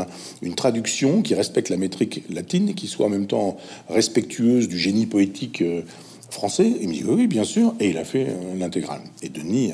une 0.42 0.54
traduction 0.54 1.22
qui 1.22 1.34
respecte 1.34 1.68
la 1.68 1.76
métrique 1.76 2.24
latine, 2.30 2.74
qui 2.74 2.86
soit 2.86 3.06
en 3.06 3.10
même 3.10 3.26
temps 3.26 3.56
respectueuse 3.88 4.68
du 4.68 4.78
génie 4.78 5.06
poétique 5.06 5.62
euh, 5.62 5.82
français. 6.30 6.70
Il 6.80 6.88
me 6.88 6.94
dit, 6.94 7.04
oui, 7.06 7.26
bien 7.26 7.44
sûr, 7.44 7.74
et 7.80 7.90
il 7.90 7.98
a 7.98 8.04
fait 8.04 8.26
euh, 8.28 8.58
l'intégrale. 8.58 9.02
Et 9.22 9.28
Denis 9.28 9.72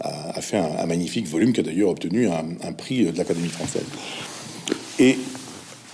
a, 0.00 0.40
fait 0.40 0.58
un, 0.58 0.86
magnifique 0.86 1.28
volume 1.28 1.52
qui 1.52 1.60
a 1.60 1.62
d'ailleurs 1.62 1.90
obtenu 1.90 2.26
un, 2.26 2.44
un 2.62 2.72
prix 2.72 3.04
de 3.04 3.16
l'Académie 3.16 3.48
française. 3.48 3.84
Et 4.98 5.16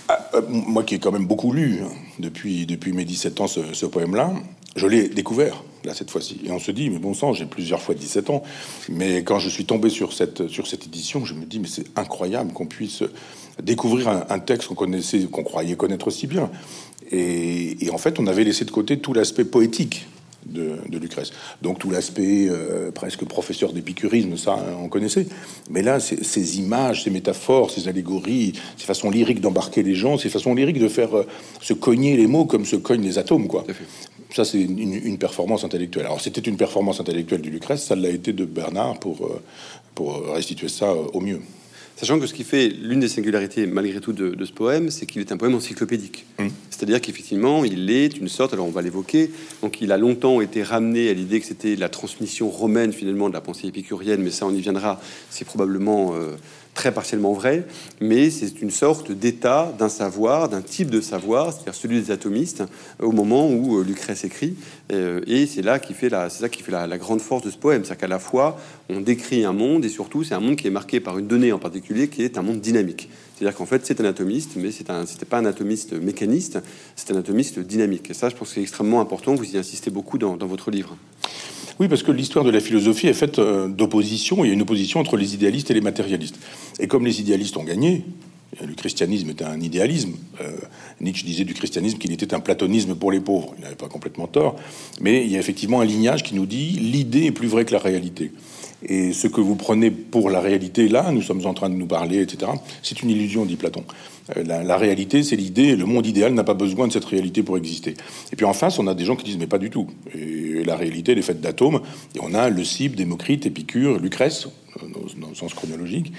ah, 0.09 0.27
euh, 0.33 0.41
moi 0.49 0.83
qui 0.83 0.95
ai 0.95 0.99
quand 0.99 1.11
même 1.11 1.27
beaucoup 1.27 1.53
lu 1.53 1.81
hein, 1.83 1.89
depuis, 2.17 2.65
depuis 2.65 2.93
mes 2.93 3.05
17 3.05 3.41
ans 3.41 3.47
ce, 3.47 3.85
poème-là, 3.85 4.33
je 4.75 4.87
l'ai 4.87 5.07
découvert 5.07 5.63
là 5.83 5.93
cette 5.93 6.09
fois-ci. 6.09 6.41
Et 6.43 6.51
on 6.51 6.57
se 6.57 6.71
dit, 6.71 6.89
mais 6.89 6.97
bon 6.97 7.13
sang, 7.13 7.33
j'ai 7.33 7.45
plusieurs 7.45 7.79
fois 7.79 7.93
17 7.93 8.31
ans. 8.31 8.41
Mais 8.89 9.23
quand 9.23 9.37
je 9.37 9.49
suis 9.49 9.65
tombé 9.65 9.89
sur 9.89 10.11
cette, 10.13 10.47
sur 10.47 10.65
cette 10.65 10.87
édition, 10.87 11.25
je 11.25 11.35
me 11.35 11.45
dis, 11.45 11.59
mais 11.59 11.67
c'est 11.67 11.85
incroyable 11.95 12.53
qu'on 12.53 12.65
puisse 12.65 13.03
découvrir 13.61 14.07
un, 14.07 14.39
texte 14.39 14.69
qu'on 14.69 14.75
connaissait, 14.75 15.19
qu'on 15.25 15.43
croyait 15.43 15.75
connaître 15.75 16.09
si 16.09 16.25
bien. 16.25 16.49
et, 17.11 17.77
en 17.93 17.99
fait, 17.99 18.19
on 18.19 18.25
avait 18.25 18.43
laissé 18.43 18.65
de 18.65 18.71
côté 18.71 18.97
tout 18.97 19.13
l'aspect 19.13 19.45
poétique 19.45 20.07
de, 20.45 20.97
Lucrèce. 20.97 21.31
Donc 21.61 21.79
tout 21.79 21.89
l'aspect 21.89 22.47
euh, 22.49 22.91
presque 22.91 23.23
professeur 23.25 23.73
d'épicurisme, 23.73 24.35
ça 24.37 24.57
on 24.81 24.89
connaissait. 24.89 25.27
Mais 25.69 25.81
là, 25.81 25.99
ces 25.99 26.59
images, 26.59 27.03
ces 27.03 27.09
métaphores, 27.09 27.71
ces 27.71 27.87
allégories, 27.87 28.53
ces 28.77 28.85
façons 28.85 29.09
lyriques 29.09 29.41
d'embarquer 29.41 29.83
les 29.83 29.95
gens, 29.95 30.17
ces 30.17 30.29
façons 30.29 30.53
lyriques 30.53 30.79
de 30.79 30.87
faire 30.87 31.15
euh, 31.15 31.27
se 31.61 31.73
cogner 31.73 32.17
les 32.17 32.27
mots 32.27 32.45
comme 32.45 32.65
se 32.65 32.75
cognent 32.75 33.03
les 33.03 33.17
atomes, 33.17 33.47
quoi. 33.47 33.65
Ça, 34.35 34.45
c'est 34.45 34.61
une, 34.61 35.17
performance 35.17 35.63
intellectuelle. 35.63 36.05
Alors, 36.05 36.21
c'était 36.21 36.41
une 36.41 36.55
performance 36.55 36.99
intellectuelle 36.99 37.41
du 37.41 37.49
Lucrèce, 37.49 37.85
ça 37.85 37.95
l'a 37.95 38.09
été 38.09 38.31
de 38.31 38.45
Bernard 38.45 38.99
pour, 38.99 39.25
euh, 39.25 39.41
pour 39.95 40.23
restituer 40.33 40.67
ça 40.67 40.93
au 40.93 41.19
mieux. 41.19 41.41
Sachant 41.99 42.17
que 42.17 42.27
ce 42.27 42.33
qui 42.33 42.45
fait 42.45 42.69
l'une 42.69 43.01
des 43.01 43.09
singularités, 43.09 43.67
malgré 43.67 43.99
tout, 43.99 44.13
de, 44.13 44.45
ce 44.45 44.53
poème, 44.53 44.89
c'est 44.89 45.05
qu'il 45.05 45.19
est 45.19 45.33
un 45.33 45.37
poème 45.37 45.55
encyclopédique. 45.55 46.25
Mmh. 46.37 46.47
C'est-à-dire 46.69 47.01
qu'effectivement, 47.01 47.65
il 47.65 47.91
est 47.91 48.15
une 48.15 48.29
sorte, 48.29 48.53
alors 48.53 48.67
on 48.67 48.71
va 48.71 48.81
l'évoquer, 48.81 49.29
donc 49.61 49.81
il 49.81 49.91
a 49.91 49.97
longtemps 49.97 50.39
été 50.39 50.63
ramené 50.63 51.09
à 51.09 51.13
l'idée 51.13 51.41
que 51.41 51.45
c'était 51.45 51.75
la 51.75 51.89
transmission 51.89 52.49
romaine, 52.49 52.93
finalement, 52.93 53.27
de 53.27 53.33
la 53.33 53.41
pensée 53.41 53.67
épicurienne, 53.67 54.21
mais 54.23 54.31
ça, 54.31 54.45
on 54.45 54.53
y 54.53 54.61
viendra, 54.61 55.01
c'est 55.29 55.43
probablement... 55.43 56.15
Euh, 56.15 56.37
très 56.79 56.93
partiellement 56.93 57.33
vrai, 57.33 57.65
mais 57.99 58.29
c'est 58.29 58.61
une 58.61 58.71
sorte 58.71 59.11
d'état 59.11 59.73
d'un 59.77 59.89
savoir, 59.89 60.47
d'un 60.47 60.61
type 60.61 60.89
de 60.89 61.01
savoir, 61.01 61.51
c'est-à-dire 61.51 61.75
celui 61.75 61.99
des 61.99 62.09
atomistes, 62.09 62.63
au 63.01 63.11
moment 63.11 63.51
où 63.51 63.83
Lucrèce 63.83 64.23
écrit. 64.23 64.55
et 64.89 65.45
c'est 65.45 65.61
là 65.61 65.79
qui 65.79 65.93
fait 65.93 66.07
la, 66.07 66.29
ça 66.29 66.47
qui 66.47 66.63
fait 66.63 66.71
la, 66.71 66.97
grande 66.97 67.19
force 67.19 67.43
de 67.43 67.51
ce 67.51 67.57
poème, 67.57 67.83
c'est 67.83 67.97
qu'à 67.97 68.07
la 68.07 68.17
fois 68.17 68.57
on 68.87 69.01
décrit 69.01 69.43
un 69.43 69.51
monde 69.51 69.83
et 69.83 69.89
surtout 69.89 70.23
c'est 70.23 70.35
un 70.35 70.39
monde 70.39 70.55
qui 70.55 70.67
est 70.67 70.71
marqué 70.71 71.01
par 71.01 71.17
une 71.17 71.27
donnée 71.27 71.51
en 71.51 71.59
particulier 71.59 72.07
qui 72.07 72.23
est 72.23 72.37
un 72.37 72.43
monde 72.43 72.61
dynamique. 72.61 73.09
C'est-à-dire 73.39 73.57
qu'en 73.57 73.65
fait, 73.65 73.85
c'est 73.85 74.01
un 74.01 74.05
atomiste, 74.05 74.51
mais 74.57 74.69
c'est 74.71 74.89
un, 74.89 75.05
c'était 75.05 75.25
pas 75.25 75.37
un 75.37 75.45
atomiste 75.45 75.93
mécaniste, 75.93 76.59
c'est 76.97 77.13
un 77.13 77.17
atomiste 77.17 77.59
dynamique. 77.59 78.09
Et 78.09 78.13
ça, 78.13 78.27
je 78.27 78.35
pense 78.35 78.49
que 78.49 78.55
c'est 78.55 78.61
extrêmement 78.61 78.99
important. 78.99 79.33
Vous 79.33 79.55
y 79.55 79.57
insistez 79.57 79.91
beaucoup 79.91 80.17
dans, 80.17 80.35
votre 80.35 80.71
livre. 80.71 80.97
Oui, 81.79 81.87
parce 81.87 82.03
que 82.03 82.11
l'histoire 82.11 82.43
de 82.43 82.51
la 82.51 82.59
philosophie 82.59 83.07
est 83.07 83.13
faite 83.13 83.39
euh, 83.39 83.69
d'opposition. 83.69 84.43
Il 84.43 84.49
y 84.49 84.51
a 84.51 84.53
une 84.53 84.61
opposition 84.61 84.99
entre 84.99 85.15
les 85.15 85.33
idéalistes 85.33 85.71
et 85.71 85.73
les 85.73 85.81
matérialistes. 85.81 86.35
Et 86.79 86.87
comme 86.87 87.05
les 87.05 87.21
idéalistes 87.21 87.55
ont 87.55 87.63
gagné, 87.63 88.03
le 88.61 88.73
christianisme 88.73 89.29
était 89.29 89.45
un 89.45 89.61
idéalisme. 89.61 90.13
Euh, 90.41 90.51
Nietzsche 90.99 91.25
disait 91.25 91.45
du 91.45 91.53
christianisme 91.53 91.97
qu'il 91.97 92.11
était 92.11 92.33
un 92.33 92.41
platonisme 92.41 92.95
pour 92.95 93.11
les 93.11 93.21
pauvres. 93.21 93.53
Il 93.57 93.63
n'avait 93.63 93.75
pas 93.75 93.87
complètement 93.87 94.27
tort. 94.27 94.57
Mais 94.99 95.23
il 95.23 95.31
y 95.31 95.37
a 95.37 95.39
effectivement 95.39 95.79
un 95.79 95.85
lignage 95.85 96.23
qui 96.23 96.35
nous 96.35 96.45
dit 96.45 96.71
l'idée 96.71 97.25
est 97.25 97.31
plus 97.31 97.47
vraie 97.47 97.63
que 97.63 97.71
la 97.71 97.79
réalité. 97.79 98.31
Et 98.87 99.11
ce 99.11 99.27
que 99.27 99.41
vous 99.41 99.55
prenez 99.55 99.91
pour 99.91 100.29
la 100.29 100.39
réalité, 100.39 100.87
là, 100.87 101.11
nous 101.11 101.21
sommes 101.21 101.45
en 101.45 101.53
train 101.53 101.69
de 101.69 101.75
nous 101.75 101.87
parler, 101.87 102.21
etc., 102.21 102.51
c'est 102.81 103.01
une 103.01 103.09
illusion, 103.09 103.45
dit 103.45 103.57
Platon. 103.57 103.83
Euh, 104.37 104.43
la, 104.43 104.77
réalité, 104.77 105.23
c'est 105.23 105.35
l'idée, 105.35 105.75
le 105.75 105.85
monde 105.85 106.05
idéal 106.05 106.33
n'a 106.33 106.43
pas 106.43 106.53
besoin 106.53 106.87
de 106.87 106.93
cette 106.93 107.05
réalité 107.05 107.43
pour 107.43 107.57
exister. 107.57 107.95
Et 108.31 108.35
puis 108.35 108.45
en 108.45 108.53
face, 108.53 108.79
on 108.79 108.87
a 108.87 108.93
des 108.93 109.05
gens 109.05 109.15
qui 109.15 109.25
disent, 109.25 109.37
mais 109.37 109.47
pas 109.47 109.57
du 109.57 109.69
tout. 109.69 109.87
Et 110.15 110.63
la 110.63 110.75
réalité, 110.75 111.11
elle 111.11 111.19
est 111.19 111.23
faite 111.23 111.41
d'atomes, 111.41 111.81
et 112.15 112.19
on 112.21 112.33
a 112.33 112.49
le 112.49 112.63
Démocrite, 112.95 113.45
Épicure, 113.45 113.99
Lucrèce, 113.99 114.47
dans, 114.81 115.29
le 115.29 115.35
sens 115.35 115.53
chronologique. 115.53 116.13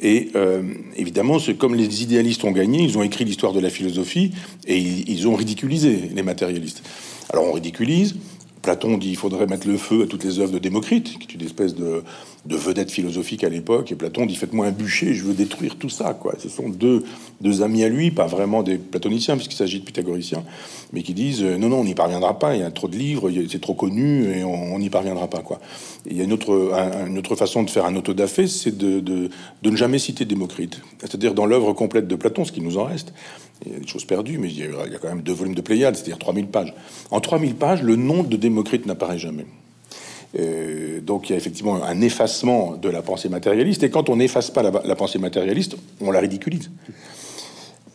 Et 0.00 0.30
euh, 0.36 0.62
évidemment, 0.96 1.38
comme 1.58 1.74
les 1.74 2.02
idéalistes 2.02 2.44
ont 2.44 2.52
gagné, 2.52 2.82
ils 2.82 2.96
ont 2.96 3.02
écrit 3.02 3.24
l'histoire 3.24 3.52
de 3.52 3.60
la 3.60 3.70
philosophie, 3.70 4.30
et 4.66 4.78
ils 4.78 5.28
ont 5.28 5.34
ridiculisé 5.34 6.10
les 6.14 6.22
matérialistes. 6.22 6.82
Alors 7.30 7.48
on 7.48 7.52
ridiculise, 7.52 8.14
Platon 8.66 8.98
dit 8.98 9.10
qu'il 9.10 9.16
faudrait 9.16 9.46
mettre 9.46 9.68
le 9.68 9.76
feu 9.76 10.02
à 10.02 10.06
toutes 10.08 10.24
les 10.24 10.40
œuvres 10.40 10.50
de 10.50 10.58
Démocrite, 10.58 11.20
qui 11.20 11.28
est 11.28 11.34
une 11.34 11.46
espèce 11.46 11.76
de, 11.76 12.02
vedette 12.46 12.90
philosophique 12.90 13.44
à 13.44 13.48
l'époque. 13.48 13.92
Et 13.92 13.94
Platon 13.94 14.26
dit 14.26 14.34
faites-moi 14.34 14.66
un 14.66 14.72
bûcher, 14.72 15.14
je 15.14 15.22
veux 15.22 15.34
détruire 15.34 15.76
tout 15.76 15.88
ça. 15.88 16.14
Quoi. 16.14 16.34
Ce 16.40 16.48
sont 16.48 16.68
deux, 16.68 17.04
amis 17.62 17.84
à 17.84 17.88
lui, 17.88 18.10
pas 18.10 18.26
vraiment 18.26 18.64
des 18.64 18.76
platoniciens, 18.78 19.36
puisqu'il 19.36 19.54
s'agit 19.54 19.78
de 19.78 19.84
pythagoriciens, 19.84 20.42
mais 20.92 21.04
qui 21.04 21.14
disent 21.14 21.44
euh, 21.44 21.58
non, 21.58 21.68
non, 21.68 21.78
on 21.78 21.84
n'y 21.84 21.94
parviendra 21.94 22.40
pas. 22.40 22.56
Il 22.56 22.60
y 22.62 22.64
a 22.64 22.72
trop 22.72 22.88
de 22.88 22.96
livres, 22.96 23.30
c'est 23.48 23.60
trop 23.60 23.74
connu, 23.74 24.36
et 24.36 24.42
on 24.42 24.76
n'y 24.80 24.90
parviendra 24.90 25.28
pas. 25.28 25.42
Quoi. 25.42 25.60
il 26.10 26.16
y 26.16 26.20
a 26.20 26.24
une 26.24 26.32
autre, 26.32 27.36
façon 27.36 27.62
de 27.62 27.70
faire 27.70 27.84
un 27.84 27.94
autodafé, 27.94 28.48
c'est 28.48 28.76
de 28.76 29.30
ne 29.62 29.76
jamais 29.76 30.00
citer 30.00 30.24
Démocrite. 30.24 30.80
C'est-à-dire 30.98 31.34
dans 31.34 31.46
l'œuvre 31.46 31.72
complète 31.72 32.08
de 32.08 32.16
Platon, 32.16 32.44
ce 32.44 32.50
qui 32.50 32.62
nous 32.62 32.78
en 32.78 32.84
reste, 32.84 33.12
il 33.64 33.72
y 33.72 33.76
a 33.76 33.78
des 33.78 33.86
choses 33.86 34.04
perdues, 34.04 34.38
mais 34.38 34.48
il 34.48 34.58
y 34.58 34.64
a, 34.64 34.98
quand 35.00 35.08
même 35.08 35.22
deux 35.22 35.32
volumes 35.32 35.54
de 35.54 35.60
Pléiade, 35.60 35.96
c'est-à-dire 35.96 36.18
3000 36.18 36.46
pages. 36.46 36.74
En 37.10 37.20
3000 37.20 37.54
pages, 37.54 37.82
le 37.82 37.96
nom 37.96 38.22
de 38.22 38.36
Démocrite 38.36 38.86
n'apparaît 38.86 39.18
jamais. 39.18 39.46
Euh, 40.38 41.00
donc 41.00 41.28
il 41.28 41.32
y 41.32 41.34
a 41.34 41.38
effectivement 41.38 41.82
un 41.82 42.00
effacement 42.00 42.76
de 42.76 42.88
la 42.88 43.02
pensée 43.02 43.28
matérialiste, 43.28 43.82
et 43.82 43.90
quand 43.90 44.08
on 44.08 44.16
n'efface 44.16 44.50
pas 44.50 44.62
la, 44.62 44.96
pensée 44.96 45.18
matérialiste, 45.18 45.76
on 46.00 46.10
la 46.10 46.20
ridiculise. 46.20 46.70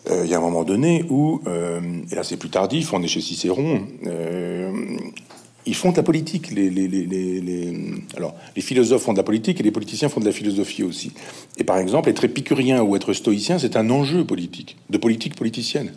Euh, 0.09 0.21
il 0.25 0.31
y 0.31 0.33
a 0.33 0.37
un 0.37 0.41
moment 0.41 0.63
donné 0.63 1.05
où, 1.09 1.41
euh, 1.45 1.79
et 2.11 2.15
là 2.15 2.23
c'est 2.23 2.37
plus 2.37 2.49
tardif, 2.49 2.93
on 2.93 3.03
est 3.03 3.07
chez 3.07 3.21
Cicéron, 3.21 3.85
ils 5.65 5.75
font 5.75 5.91
de 5.91 5.97
la 5.97 6.03
politique. 6.03 6.51
Les, 6.51 6.71
alors, 8.17 8.35
les 8.55 8.61
philosophes 8.61 9.03
font 9.03 9.13
de 9.13 9.17
la 9.17 9.23
politique 9.23 9.59
et 9.59 9.63
les 9.63 9.71
politiciens 9.71 10.09
font 10.09 10.19
de 10.19 10.25
la 10.25 10.31
philosophie 10.31 10.83
aussi. 10.83 11.11
Et 11.57 11.63
par 11.63 11.77
exemple, 11.77 12.09
être 12.09 12.23
épicurien 12.23 12.81
ou 12.81 12.95
être 12.95 13.13
stoïcien, 13.13 13.59
c'est 13.59 13.75
un 13.75 13.89
enjeu 13.89 14.25
politique, 14.25 14.77
de 14.89 14.97
politique 14.97 15.35
politicienne. 15.35 15.91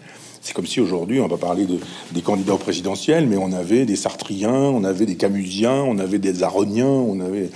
C'est 0.44 0.52
comme 0.52 0.66
si 0.66 0.78
aujourd'hui, 0.78 1.20
on 1.20 1.26
va 1.26 1.38
parler 1.38 1.64
de, 1.64 1.78
des 2.12 2.20
candidats 2.20 2.56
présidentiels, 2.56 3.26
mais 3.26 3.38
on 3.38 3.52
avait 3.52 3.86
des 3.86 3.96
Sartriens, 3.96 4.52
on 4.52 4.84
avait 4.84 5.06
des 5.06 5.16
Camusiens, 5.16 5.72
on 5.72 5.98
avait 5.98 6.18
des 6.18 6.42
Aroniens, 6.42 6.84
euh, 6.84 7.48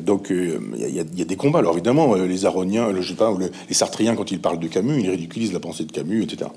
donc 0.00 0.30
euh, 0.30 0.60
il 0.78 0.94
y, 0.94 1.00
a 1.00 1.24
des 1.24 1.36
combats. 1.36 1.58
Alors 1.58 1.72
évidemment, 1.72 2.14
euh, 2.14 2.26
les 2.26 2.46
Aroniens, 2.46 2.94
je 2.94 3.08
sais 3.08 3.14
pas, 3.14 3.36
les 3.68 3.74
Sartriens, 3.74 4.14
quand 4.14 4.30
ils 4.30 4.40
parlent 4.40 4.60
de 4.60 4.68
Camus, 4.68 5.00
ils 5.00 5.10
ridiculisent 5.10 5.52
la 5.52 5.58
pensée 5.58 5.84
de 5.84 5.90
Camus, 5.90 6.22
etc. 6.22 6.48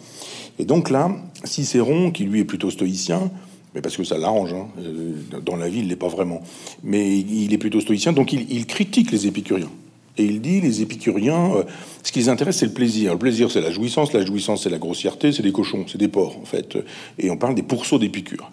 Et 0.60 0.65
donc 0.65 0.91
là, 0.91 1.10
Cicéron, 1.46 2.12
qui 2.12 2.25
lui 2.25 2.41
est 2.41 2.46
plutôt 2.46 2.70
stoïcien, 2.70 3.31
mais 3.73 3.81
parce 3.81 3.95
que 3.97 4.03
ça 4.03 4.17
l'arrange. 4.17 4.53
Hein. 4.53 4.67
Euh, 4.79 5.13
dans 5.43 5.55
la 5.55 5.69
vie, 5.69 5.79
il 5.79 5.87
l'est 5.87 5.95
pas 5.95 6.07
vraiment. 6.07 6.41
Mais 6.83 7.17
il 7.17 7.53
est 7.53 7.57
plutôt 7.57 7.81
stoïcien, 7.81 8.13
donc 8.13 8.33
il, 8.33 8.65
critique 8.65 9.11
les 9.11 9.27
épicuriens. 9.27 9.71
Et 10.17 10.25
il 10.25 10.41
dit, 10.41 10.59
les 10.59 10.81
épicuriens, 10.81 11.55
euh, 11.55 11.63
ce 12.03 12.11
qui 12.11 12.19
les 12.19 12.29
intéresse, 12.29 12.57
c'est 12.57 12.65
le 12.65 12.73
plaisir. 12.73 13.13
Le 13.13 13.19
plaisir, 13.19 13.49
c'est 13.49 13.61
la 13.61 13.71
jouissance. 13.71 14.11
La 14.11 14.25
jouissance, 14.25 14.63
c'est 14.63 14.69
la 14.69 14.77
grossièreté. 14.77 15.31
C'est 15.31 15.43
des 15.43 15.53
cochons, 15.53 15.85
c'est 15.87 15.97
des 15.97 16.09
porcs, 16.09 16.37
en 16.37 16.45
fait. 16.45 16.77
Et 17.17 17.29
on 17.31 17.37
parle 17.37 17.55
des 17.55 17.63
pourceaux 17.63 17.97
d'épicure. 17.97 18.51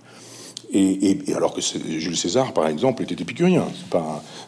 Et, 0.70 1.18
alors 1.34 1.54
que 1.54 1.60
Jules 1.60 2.16
César, 2.16 2.52
par 2.52 2.68
exemple, 2.68 3.02
était 3.02 3.20
épicurien. 3.20 3.64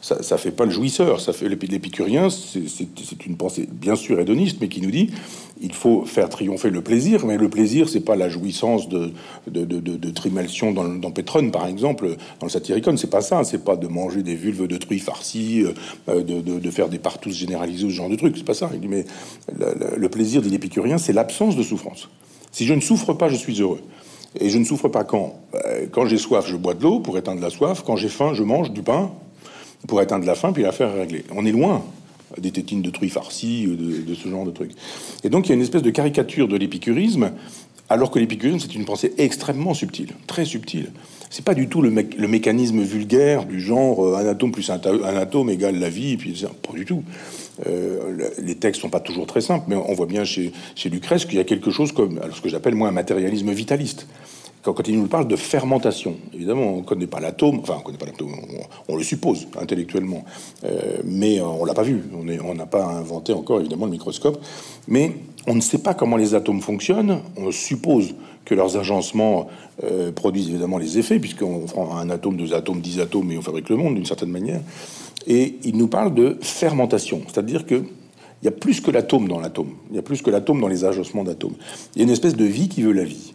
Ça, 0.03 0.23
ça 0.23 0.37
fait 0.37 0.51
pas 0.51 0.67
le 0.67 0.71
jouisseur. 0.71 1.21
Ça 1.21 1.33
fait 1.33 1.49
l'épicurien. 1.49 2.29
C'est 2.31 3.27
une 3.27 3.37
pensée 3.37 3.69
bien 3.71 3.97
sûr 3.97 4.21
hédoniste, 4.21 4.59
mais 4.61 4.69
qui 4.69 4.81
nous 4.81 4.91
dit 4.91 5.11
il 5.61 5.75
faut 5.75 6.05
faire 6.07 6.29
triompher 6.29 6.71
le 6.71 6.83
plaisir, 6.83 7.27
mais 7.27 7.37
le 7.37 7.51
plaisir, 7.51 7.89
c'est 7.89 8.01
pas 8.01 8.17
la 8.17 8.29
jouissance 8.29 8.89
de, 8.89 9.13
de, 9.47 9.65
de, 9.65 9.79
de, 9.81 10.11
Trimalcion 10.11 10.73
dans, 10.73 10.85
dans 10.85 11.11
Pétrone, 11.11 11.51
par 11.51 11.67
exemple, 11.67 12.17
dans 12.41 12.47
le 12.47 12.51
Satyricon, 12.51 12.97
c'est 12.97 13.11
pas 13.11 13.21
ça, 13.21 13.45
c'est 13.45 13.63
pas 13.63 13.77
de 13.77 13.87
manger 13.87 14.23
des 14.23 14.35
vulves 14.35 14.67
de 14.67 14.77
truies 14.79 14.99
farcies, 14.99 15.65
euh, 16.09 16.23
de, 16.23 16.41
de, 16.41 16.71
faire 16.71 16.89
des 16.89 16.99
partous 16.99 17.33
généralisés, 17.33 17.85
ce 17.85 17.91
genre 17.91 18.09
de 18.09 18.17
trucs, 18.17 18.39
c'est 18.39 18.45
pas 18.45 18.55
ça. 18.55 18.71
Il 18.73 18.81
dit, 18.81 18.89
mais 18.89 19.05
le, 19.59 20.09
plaisir, 20.09 20.41
dit 20.41 20.51
l'épicurien, 20.51 20.97
c'est 20.97 21.13
l'absence 21.13 21.57
de 21.57 21.63
souffrance. 21.63 22.09
Si 22.53 22.67
je 22.67 22.75
ne 22.75 22.81
souffre 22.81 23.13
pas, 23.13 23.29
je 23.29 23.37
suis 23.37 23.61
heureux. 23.61 23.81
Et 24.39 24.49
je 24.49 24.59
ne 24.59 24.65
souffre 24.65 24.89
pas 24.89 25.05
quand 25.05 25.41
euh, 25.55 25.87
Quand 25.91 26.07
j'ai 26.07 26.19
soif, 26.19 26.47
je 26.47 26.57
bois 26.57 26.75
de 26.75 26.83
l'eau 26.83 27.01
pour 27.01 27.19
éteindre 27.19 27.41
la 27.41 27.51
soif. 27.51 27.83
Quand 27.85 27.97
j'ai 27.97 28.09
faim, 28.09 28.33
je 28.35 28.43
mange 28.43 28.71
du 28.71 28.83
pain 28.83 29.11
pour 29.89 30.01
éteindre 30.03 30.27
la 30.27 30.35
faim, 30.35 30.53
puis 30.53 30.63
l'affaire 30.63 30.89
est 30.89 31.01
réglée. 31.01 31.25
On 31.35 31.47
est 31.47 31.53
loin 31.53 31.83
des 32.39 32.51
tétines 32.51 32.83
de 32.83 32.91
truies 32.91 33.09
farcies, 33.09 33.67
de, 33.67 34.03
de, 34.03 34.15
ce 34.15 34.29
genre 34.29 34.45
de 34.45 34.51
trucs. 34.51 34.73
Et 35.25 35.31
donc 35.31 35.47
il 35.47 35.49
y 35.49 35.53
a 35.53 35.57
une 35.57 35.63
espèce 35.63 35.83
de 35.83 35.91
caricature 35.91 36.49
de 36.49 36.57
l'épicurisme, 36.57 37.33
alors 37.91 38.11
que 38.11 38.19
l'épicurisme 38.19 38.61
c'est 38.61 38.75
une 38.75 38.87
pensée 38.87 39.13
extrêmement 39.19 39.75
subtile, 39.75 40.13
très 40.27 40.47
subtile. 40.47 40.91
C'est 41.29 41.45
pas 41.45 41.55
du 41.55 41.69
tout 41.69 41.83
le, 41.83 41.91
mécanisme 41.91 42.81
vulgaire 42.81 43.45
du 43.45 43.61
genre 43.61 44.05
euh, 44.05 44.17
un 44.17 44.27
atome 44.27 44.53
plus 44.53 44.71
un, 44.71 44.81
atome 45.17 45.51
égale 45.51 45.79
la 45.79 45.91
vie, 45.91 46.17
puis 46.17 46.45
pas 46.67 46.73
du 46.73 46.85
tout. 46.85 47.05
Euh, 47.67 48.31
les 48.39 48.55
textes 48.55 48.81
sont 48.81 48.89
pas 48.89 49.01
toujours 49.01 49.27
très 49.27 49.41
simples, 49.41 49.67
mais 49.69 49.77
on 49.77 49.93
voit 49.93 50.07
bien 50.07 50.25
chez, 50.25 50.53
chez 50.75 50.89
Lucrèce 50.89 51.27
qu'il 51.27 51.37
y 51.37 51.41
a 51.41 51.45
quelque 51.45 51.71
chose 51.71 51.93
comme 51.93 52.21
ce 52.35 52.41
que 52.41 52.49
j'appelle 52.49 52.75
moi 52.75 52.89
un 52.89 52.93
matérialisme 52.93 53.51
vitaliste 53.53 54.07
quand, 54.63 54.87
il 54.87 54.99
nous 54.99 55.07
parle 55.07 55.27
de 55.27 55.37
fermentation, 55.37 56.17
évidemment, 56.35 56.75
on 56.75 56.77
ne 56.79 56.83
connaît 56.83 57.07
pas 57.07 57.21
l'atome, 57.21 57.61
enfin, 57.61 57.77
on 57.79 57.83
connaît 57.83 57.99
pas 57.99 58.07
l'atome, 58.07 58.35
on, 58.89 58.97
le 58.97 59.03
suppose 59.03 59.47
intellectuellement, 59.59 60.25
euh, 60.65 60.99
mais 61.05 61.41
on 61.41 61.65
l'a 61.65 61.75
pas 61.75 61.83
vu. 61.83 62.03
On 62.15 62.55
n'a 62.55 62.67
pas 62.67 62.85
inventé 62.85 63.33
encore, 63.33 63.61
évidemment, 63.61 63.87
le 63.87 63.93
microscope, 63.93 64.39
mais 64.87 65.13
on 65.47 65.55
ne 65.55 65.61
sait 65.61 65.79
pas 65.79 65.95
comment 65.95 66.17
les 66.17 66.35
atomes 66.35 66.61
fonctionnent. 66.61 67.21
On 67.37 67.51
suppose 67.51 68.15
que 68.45 68.55
leurs 68.55 68.77
agencements 68.77 69.49
euh, 69.85 70.13
produisent 70.13 70.51
évidemment 70.51 70.79
les 70.79 70.99
effets, 70.99 71.19
puisqu'on 71.19 71.61
prend 71.61 71.97
un 71.97 72.11
atome, 72.11 72.37
deux 72.37 72.53
atomes, 72.53 72.81
dix 72.81 73.01
atomes, 73.01 73.31
et 73.31 73.39
on 73.39 73.43
fabrique 73.43 73.71
le 73.71 73.77
monde 73.77 73.95
d'une 73.95 74.07
certaine 74.07 74.31
manière. 74.31 74.61
Et 75.27 75.57
il 75.65 75.77
nous 75.77 75.89
parle 75.89 76.15
de 76.15 76.37
fermentation, 76.41 77.23
c'est-à-dire 77.27 77.67
que 77.67 77.85
il 78.43 78.47
y 78.47 78.49
a 78.49 78.53
plus 78.53 78.81
que 78.81 78.91
l'atome 78.91 79.29
dans 79.29 79.39
l'atome. 79.39 79.75
Il 79.91 79.97
y 79.97 79.99
a 79.99 80.03
plus 80.03 80.23
que 80.23 80.31
l'atome 80.31 80.61
dans 80.61 80.69
les 80.69 80.87
agencements 80.87 81.25
d'atomes. 81.25 81.57
Il 81.95 81.99
y 81.99 82.03
a 82.03 82.05
une 82.05 82.11
espèce 82.11 82.35
de 82.35 82.45
vie 82.45 82.69
qui 82.69 82.81
veut 82.81 82.93
la 82.93 83.05
vie. 83.05 83.35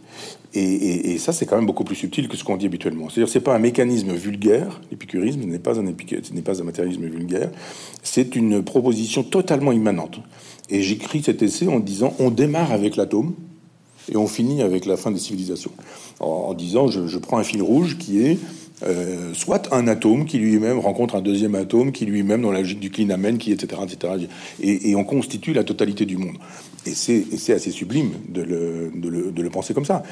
Et, 0.58 1.18
ça, 1.18 1.34
c'est 1.34 1.46
quand 1.46 1.58
même 1.58 1.66
beaucoup 1.66 1.84
plus 1.84 1.96
subtil 1.96 2.30
que 2.30 2.38
ce 2.38 2.44
qu'on 2.44 2.56
dit 2.56 2.66
habituellement. 2.66 3.10
C'est-à-dire, 3.10 3.32
c'est 3.32 3.42
pas 3.42 3.56
un 3.56 3.60
mécanisme 3.60 4.14
vulgaire. 4.14 4.80
L'épicurisme 4.90 5.42
n'est 5.42 5.60
pas 5.60 5.80
un 5.80 5.84
n'est 5.84 6.42
pas 6.42 6.62
un 6.62 6.64
matérialisme 6.64 7.06
vulgaire. 7.08 7.52
C'est 8.04 8.36
une 8.36 8.64
proposition 8.64 9.24
totalement 9.24 9.74
immanente. 9.74 10.20
Et 10.70 10.82
j'écris 10.82 11.24
cet 11.24 11.42
essai 11.42 11.68
en 11.68 11.80
disant, 11.80 12.14
on 12.20 12.32
démarre 12.32 12.72
avec 12.72 12.96
l'atome 12.96 13.34
et 14.12 14.16
on 14.16 14.28
finit 14.28 14.62
avec 14.62 14.86
la 14.86 14.96
fin 14.96 15.12
des 15.12 15.20
civilisations. 15.20 15.72
En, 16.22 16.54
disant, 16.54 16.88
je, 16.88 17.18
prends 17.18 17.38
un 17.38 17.44
fil 17.44 17.62
rouge 17.62 17.98
qui 17.98 18.22
est 18.22 18.38
euh, 18.84 19.34
soit 19.34 19.74
un 19.74 19.88
atome 19.88 20.26
qui 20.26 20.38
lui-même 20.38 20.80
rencontre 20.80 21.16
un 21.16 21.22
deuxième 21.22 21.56
atome, 21.56 21.92
qui 21.92 22.06
lui-même, 22.06 22.42
dans 22.42 22.52
la 22.52 22.60
logique 22.60 22.80
du 22.80 22.92
clinamen, 22.92 23.38
qui 23.38 23.52
etc., 23.52 23.82
etc. 23.84 24.28
Et, 24.62 24.96
on 24.96 25.04
constitue 25.04 25.54
la 25.54 25.66
totalité 25.66 26.06
du 26.06 26.18
monde. 26.18 26.38
Et 26.86 26.92
c'est 26.92 27.54
assez 27.54 27.72
sublime 27.72 28.12
de 28.30 28.42
le 28.42 29.50
penser 29.50 29.74
comme 29.74 29.86
ça. 29.86 30.04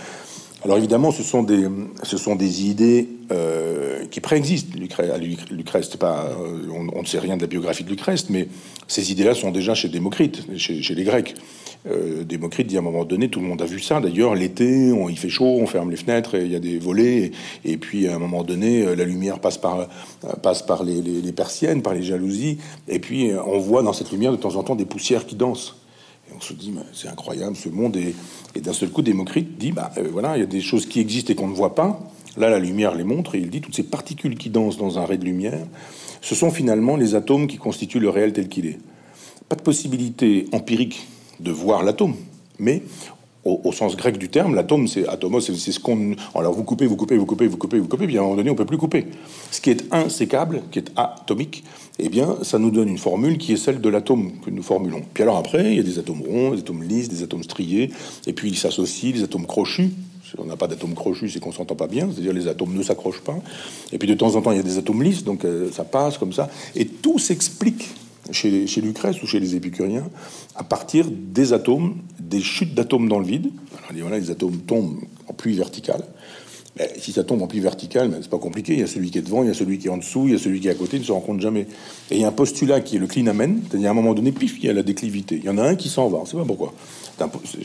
Alors 0.63 0.77
évidemment, 0.77 1.12
ce 1.12 1.24
sont 1.24 1.43
des, 1.43 1.67
ce 2.03 2.17
sont 2.17 2.36
des 2.38 2.65
idées 2.65 3.10
euh, 3.32 4.05
qui 4.05 4.22
préexistent. 4.22 4.74
Lucrèce, 4.75 5.89
pas, 5.98 6.29
euh, 6.39 6.70
on, 6.72 7.01
ne 7.01 7.05
sait 7.05 7.20
rien 7.20 7.36
de 7.36 7.41
la 7.41 7.48
biographie 7.48 7.84
de 7.84 7.89
Lucrèce, 7.89 8.29
mais 8.29 8.48
ces 8.88 9.12
idées-là 9.12 9.36
sont 9.36 9.51
déjà 9.51 9.75
chez 9.75 9.89
Démocrite, 9.89 10.46
chez, 10.55 10.96
les 10.96 11.03
Grecs. 11.03 11.36
Euh, 11.86 12.24
Démocrite 12.24 12.67
dit 12.67 12.77
à 12.77 12.79
un 12.79 12.84
moment 12.84 13.03
donné, 13.03 13.27
tout 13.27 13.41
le 13.41 13.46
monde 13.46 13.62
a 13.62 13.65
vu 13.65 13.82
ça. 13.82 14.00
D'ailleurs, 14.00 14.36
l'été, 14.36 14.93
il 15.10 15.17
fait 15.17 15.27
chaud, 15.27 15.58
on 15.60 15.67
ferme 15.67 15.91
les 15.91 15.98
fenêtres, 15.98 16.36
il 16.36 16.51
y 16.51 16.55
a 16.55 16.60
des 16.60 16.77
volets, 16.77 17.32
et, 17.65 17.75
puis 17.75 18.08
à 18.08 18.15
un 18.15 18.20
moment 18.20 18.46
donné, 18.46 18.96
la 18.96 19.03
lumière 19.03 19.39
passe 19.39 19.58
par, 19.58 19.89
passe 20.41 20.62
par 20.62 20.86
les, 20.86 21.01
les, 21.01 21.32
persiennes, 21.34 21.82
par 21.82 21.93
les 21.93 22.03
jalousies, 22.03 22.58
et 22.88 23.00
puis 23.00 23.32
on 23.46 23.60
voit 23.60 23.84
dans 23.84 23.91
cette 23.91 24.12
lumière 24.13 24.32
de 24.32 24.38
temps 24.38 24.55
en 24.55 24.63
temps 24.63 24.75
des 24.75 24.86
poussières 24.86 25.25
qui 25.25 25.36
dansent. 25.36 25.75
On 26.35 26.41
se 26.41 26.53
dit, 26.53 26.73
c'est 26.93 27.07
incroyable, 27.07 27.55
ce 27.55 27.69
monde. 27.69 27.97
Et 27.97 28.61
d'un 28.61 28.73
seul 28.73 28.89
coup, 28.89 29.01
Démocrite 29.01 29.57
dit, 29.57 29.71
bah 29.71 29.91
voilà, 30.11 30.37
il 30.37 30.39
y 30.39 30.43
a 30.43 30.47
des 30.47 30.61
choses 30.61 30.85
qui 30.85 30.99
existent 30.99 31.31
et 31.31 31.35
qu'on 31.35 31.47
ne 31.47 31.55
voit 31.55 31.75
pas. 31.75 31.99
Là, 32.37 32.49
la 32.49 32.59
lumière 32.59 32.95
les 32.95 33.03
montre 33.03 33.35
et 33.35 33.39
il 33.39 33.49
dit 33.49 33.61
toutes 33.61 33.75
ces 33.75 33.83
particules 33.83 34.37
qui 34.37 34.49
dansent 34.49 34.77
dans 34.77 34.97
un 34.97 35.05
ray 35.05 35.19
de 35.19 35.25
lumière, 35.25 35.65
ce 36.21 36.35
sont 36.35 36.51
finalement 36.51 36.95
les 36.95 37.15
atomes 37.15 37.47
qui 37.47 37.57
constituent 37.57 37.99
le 37.99 38.09
réel 38.09 38.33
tel 38.33 38.47
qu'il 38.47 38.65
est. 38.65 38.79
Pas 39.49 39.55
de 39.55 39.61
possibilité 39.61 40.47
empirique 40.51 41.07
de 41.39 41.51
voir 41.51 41.83
l'atome, 41.83 42.15
mais 42.57 42.81
au, 43.45 43.71
sens 43.73 43.97
grec 43.97 44.17
du 44.17 44.29
terme, 44.29 44.55
l'atome, 44.55 44.88
c'est 44.88 45.07
atomos, 45.07 45.41
c'est 45.41 45.53
ce 45.53 45.79
qu'on. 45.79 46.15
Alors 46.33 46.53
vous 46.53 46.63
coupez, 46.63 46.85
vous 46.85 46.95
coupez, 46.95 47.17
vous 47.17 47.25
coupez, 47.25 47.47
vous 47.47 47.57
coupez, 47.57 47.79
vous 47.79 47.88
coupez, 47.88 48.05
puis 48.07 48.17
à 48.17 48.21
un 48.21 48.23
moment 48.23 48.35
donné, 48.38 48.50
on 48.50 48.55
peut 48.55 48.65
plus 48.65 48.77
couper. 48.77 49.07
Ce 49.51 49.59
qui 49.59 49.69
est 49.69 49.83
insécable, 49.91 50.63
qui 50.71 50.79
est 50.79 50.91
atomique, 50.95 51.63
eh 52.00 52.09
bien, 52.09 52.38
ça 52.41 52.57
nous 52.57 52.71
donne 52.71 52.88
une 52.88 52.97
formule 52.97 53.38
qui 53.38 53.53
est 53.53 53.57
celle 53.57 53.81
de 53.81 53.89
l'atome 53.89 54.31
que 54.45 54.50
nous 54.50 54.63
formulons. 54.63 55.01
Puis 55.13 55.23
alors 55.23 55.38
après, 55.38 55.71
il 55.71 55.77
y 55.77 55.79
a 55.79 55.83
des 55.83 56.00
atomes 56.00 56.21
ronds, 56.21 56.51
des 56.51 56.59
atomes 56.59 56.83
lisses, 56.83 57.09
des 57.09 57.23
atomes 57.23 57.43
striés, 57.43 57.91
et 58.27 58.33
puis 58.33 58.50
ils 58.50 58.57
s'associent, 58.57 59.13
les 59.13 59.23
atomes 59.23 59.45
crochus, 59.45 59.91
on 60.38 60.45
n'a 60.45 60.55
pas 60.55 60.67
d'atomes 60.67 60.95
crochus, 60.95 61.29
c'est 61.29 61.39
qu'on 61.39 61.51
s'entend 61.51 61.75
pas 61.75 61.88
bien, 61.88 62.09
c'est-à-dire 62.12 62.33
les 62.33 62.47
atomes 62.47 62.73
ne 62.73 62.81
s'accrochent 62.81 63.21
pas. 63.21 63.35
Et 63.91 63.97
puis 63.97 64.07
de 64.07 64.13
temps 64.13 64.35
en 64.35 64.41
temps, 64.41 64.51
il 64.51 64.57
y 64.57 64.59
a 64.59 64.63
des 64.63 64.77
atomes 64.77 65.03
lisses, 65.03 65.23
donc 65.23 65.45
euh, 65.45 65.69
ça 65.71 65.83
passe 65.83 66.17
comme 66.17 66.33
ça. 66.33 66.50
Et 66.75 66.85
tout 66.85 67.19
s'explique 67.19 67.89
chez, 68.31 68.81
Lucrèce 68.81 69.21
ou 69.21 69.27
chez 69.27 69.39
les 69.39 69.55
épicuriens 69.55 70.07
à 70.55 70.63
partir 70.63 71.05
des 71.09 71.53
atomes, 71.53 71.95
des 72.19 72.41
chutes 72.41 72.73
d'atomes 72.73 73.09
dans 73.09 73.19
le 73.19 73.25
vide. 73.25 73.51
Voilà, 73.99 74.19
les 74.19 74.31
atomes 74.31 74.57
tombent 74.59 74.99
en 75.27 75.33
pluie 75.33 75.55
verticale. 75.55 76.03
Si 76.97 77.11
ça 77.11 77.23
tombe 77.23 77.43
en 77.43 77.47
pluie 77.47 77.59
verticale, 77.59 78.17
c'est 78.21 78.29
pas 78.29 78.39
compliqué. 78.39 78.73
Il 78.73 78.79
y 78.79 78.83
a 78.83 78.87
celui 78.87 79.11
qui 79.11 79.19
est 79.19 79.21
devant, 79.21 79.43
il 79.43 79.47
y 79.47 79.51
a 79.51 79.53
celui 79.53 79.77
qui 79.77 79.87
est 79.87 79.91
en 79.91 79.97
dessous, 79.97 80.23
il 80.25 80.31
y 80.31 80.35
a 80.35 80.39
celui 80.39 80.59
qui 80.59 80.67
est 80.67 80.71
à 80.71 80.75
côté, 80.75 80.97
ils 80.97 81.01
ne 81.01 81.05
se 81.05 81.11
rencontrent 81.11 81.41
jamais. 81.41 81.67
Et 82.09 82.15
il 82.15 82.21
y 82.21 82.23
a 82.23 82.27
un 82.27 82.31
postulat 82.31 82.81
qui 82.81 82.95
est 82.95 82.99
le 82.99 83.05
clinamen, 83.05 83.61
c'est-à-dire 83.69 83.89
à 83.89 83.91
un 83.91 83.95
moment 83.95 84.15
donné, 84.15 84.31
pif, 84.31 84.55
il 84.57 84.65
y 84.65 84.69
a 84.69 84.73
la 84.73 84.81
déclivité. 84.81 85.35
Il 85.35 85.43
y 85.43 85.49
en 85.49 85.59
a 85.59 85.63
un 85.63 85.75
qui 85.75 85.89
s'en 85.89 86.07
va, 86.07 86.17
on 86.17 86.23
ne 86.23 86.27
sait 86.27 86.37
pas 86.37 86.45
pourquoi. 86.45 86.73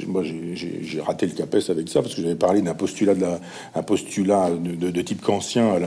Moi, 0.07 0.23
j'ai 0.25 1.01
raté 1.01 1.27
le 1.27 1.33
CAPES 1.33 1.71
avec 1.71 1.89
ça 1.89 2.03
parce 2.03 2.15
que 2.15 2.21
j'avais 2.21 2.35
parlé 2.35 2.61
d'un 2.61 2.75
postulat, 2.75 3.15
de 3.15 5.03
type 5.03 5.23
kantien, 5.23 5.81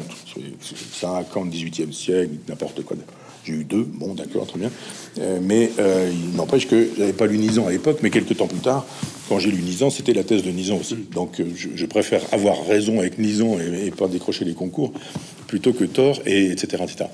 ça, 0.92 1.24
Kant, 1.32 1.46
18e 1.46 1.92
siècle, 1.92 2.32
n'importe 2.50 2.84
quoi. 2.84 2.98
J'ai 3.46 3.54
eu 3.54 3.64
deux, 3.64 3.84
bon, 3.84 4.14
d'accord, 4.14 4.46
très 4.48 4.60
bien. 4.60 4.72
Euh, 5.20 5.40
mais 5.42 5.72
euh, 5.80 6.12
il 6.12 6.36
n'empêche 6.36 6.68
que 6.68 6.90
j'avais 6.98 7.14
pas 7.14 7.26
lu 7.26 7.38
Nizan 7.38 7.68
à 7.68 7.72
l'époque, 7.72 8.00
mais 8.04 8.10
quelques 8.10 8.38
temps 8.38 8.48
plus 8.48 8.60
tard, 8.60 8.86
quand 9.30 9.40
j'ai 9.40 9.52
lu 9.52 9.62
Nizan, 9.62 9.90
c'était 9.90 10.14
la 10.14 10.24
thèse 10.24 10.44
de 10.44 10.52
Nizan 10.52 10.78
aussi. 10.78 10.98
Donc 11.14 11.40
euh, 11.40 11.46
je, 11.56 11.86
préfère 11.86 12.22
avoir 12.32 12.66
raison 12.68 13.00
avec 13.00 13.18
Nizan 13.18 13.58
et, 13.60 13.92
pas 13.92 14.08
décrocher 14.08 14.46
les 14.46 14.54
concours 14.54 14.94
plutôt 15.48 15.74
que 15.74 15.86
tort, 15.86 16.22
et 16.26 16.52
etc. 16.52 16.84
etc. 16.84 17.10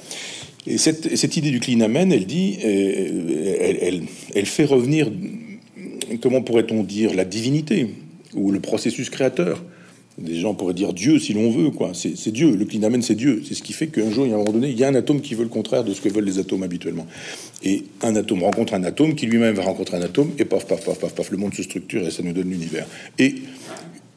Et 0.67 0.77
cette, 0.77 1.15
cette 1.15 1.37
idée 1.37 1.49
du 1.49 1.59
clinamen, 1.59 2.11
elle 2.11 2.25
dit, 2.25 2.57
elle, 2.61 3.77
elle, 3.81 4.03
elle 4.35 4.45
fait 4.45 4.65
revenir 4.65 5.09
comment 6.21 6.41
pourrait-on 6.41 6.83
dire, 6.83 7.13
la 7.13 7.25
divinité 7.25 7.87
ou 8.33 8.51
le 8.51 8.59
processus 8.59 9.09
créateur. 9.09 9.63
Des 10.17 10.39
gens 10.39 10.55
pourraient 10.55 10.73
dire 10.73 10.93
Dieu 10.93 11.19
si 11.19 11.33
l'on 11.33 11.51
veut, 11.51 11.69
quoi. 11.69 11.91
C'est 11.93 12.31
Dieu, 12.31 12.55
le 12.55 12.65
clinamen 12.65 13.03
c'est 13.03 13.13
Dieu. 13.13 13.43
C'est 13.47 13.53
ce 13.53 13.61
qui 13.61 13.73
fait 13.73 13.87
qu'un 13.87 14.09
jour, 14.09 14.25
il 14.25 14.29
y 14.29 14.31
a 14.31 14.35
un 14.35 14.39
moment 14.39 14.51
donné, 14.51 14.69
il 14.69 14.79
y 14.79 14.83
a 14.83 14.87
un 14.87 14.95
atome 14.95 15.21
qui 15.21 15.35
veut 15.35 15.43
le 15.43 15.49
contraire 15.49 15.83
de 15.83 15.93
ce 15.93 16.01
que 16.01 16.09
veulent 16.09 16.25
les 16.25 16.39
atomes 16.39 16.63
habituellement. 16.63 17.05
Et 17.63 17.83
un 18.01 18.15
atome 18.15 18.41
rencontre 18.41 18.73
un 18.73 18.83
atome 18.83 19.13
qui 19.13 19.27
lui-même 19.27 19.53
va 19.53 19.63
rencontrer 19.63 19.97
un 19.97 20.01
atome, 20.01 20.31
et 20.39 20.45
paf, 20.45 20.65
paf, 20.65 20.83
paf, 20.83 20.97
paf, 20.97 21.13
paf, 21.13 21.29
le 21.29 21.37
monde 21.37 21.53
se 21.53 21.61
structure 21.61 22.05
et 22.05 22.09
ça 22.09 22.23
nous 22.23 22.33
donne 22.33 22.49
l'univers. 22.49 22.87
Et 23.19 23.35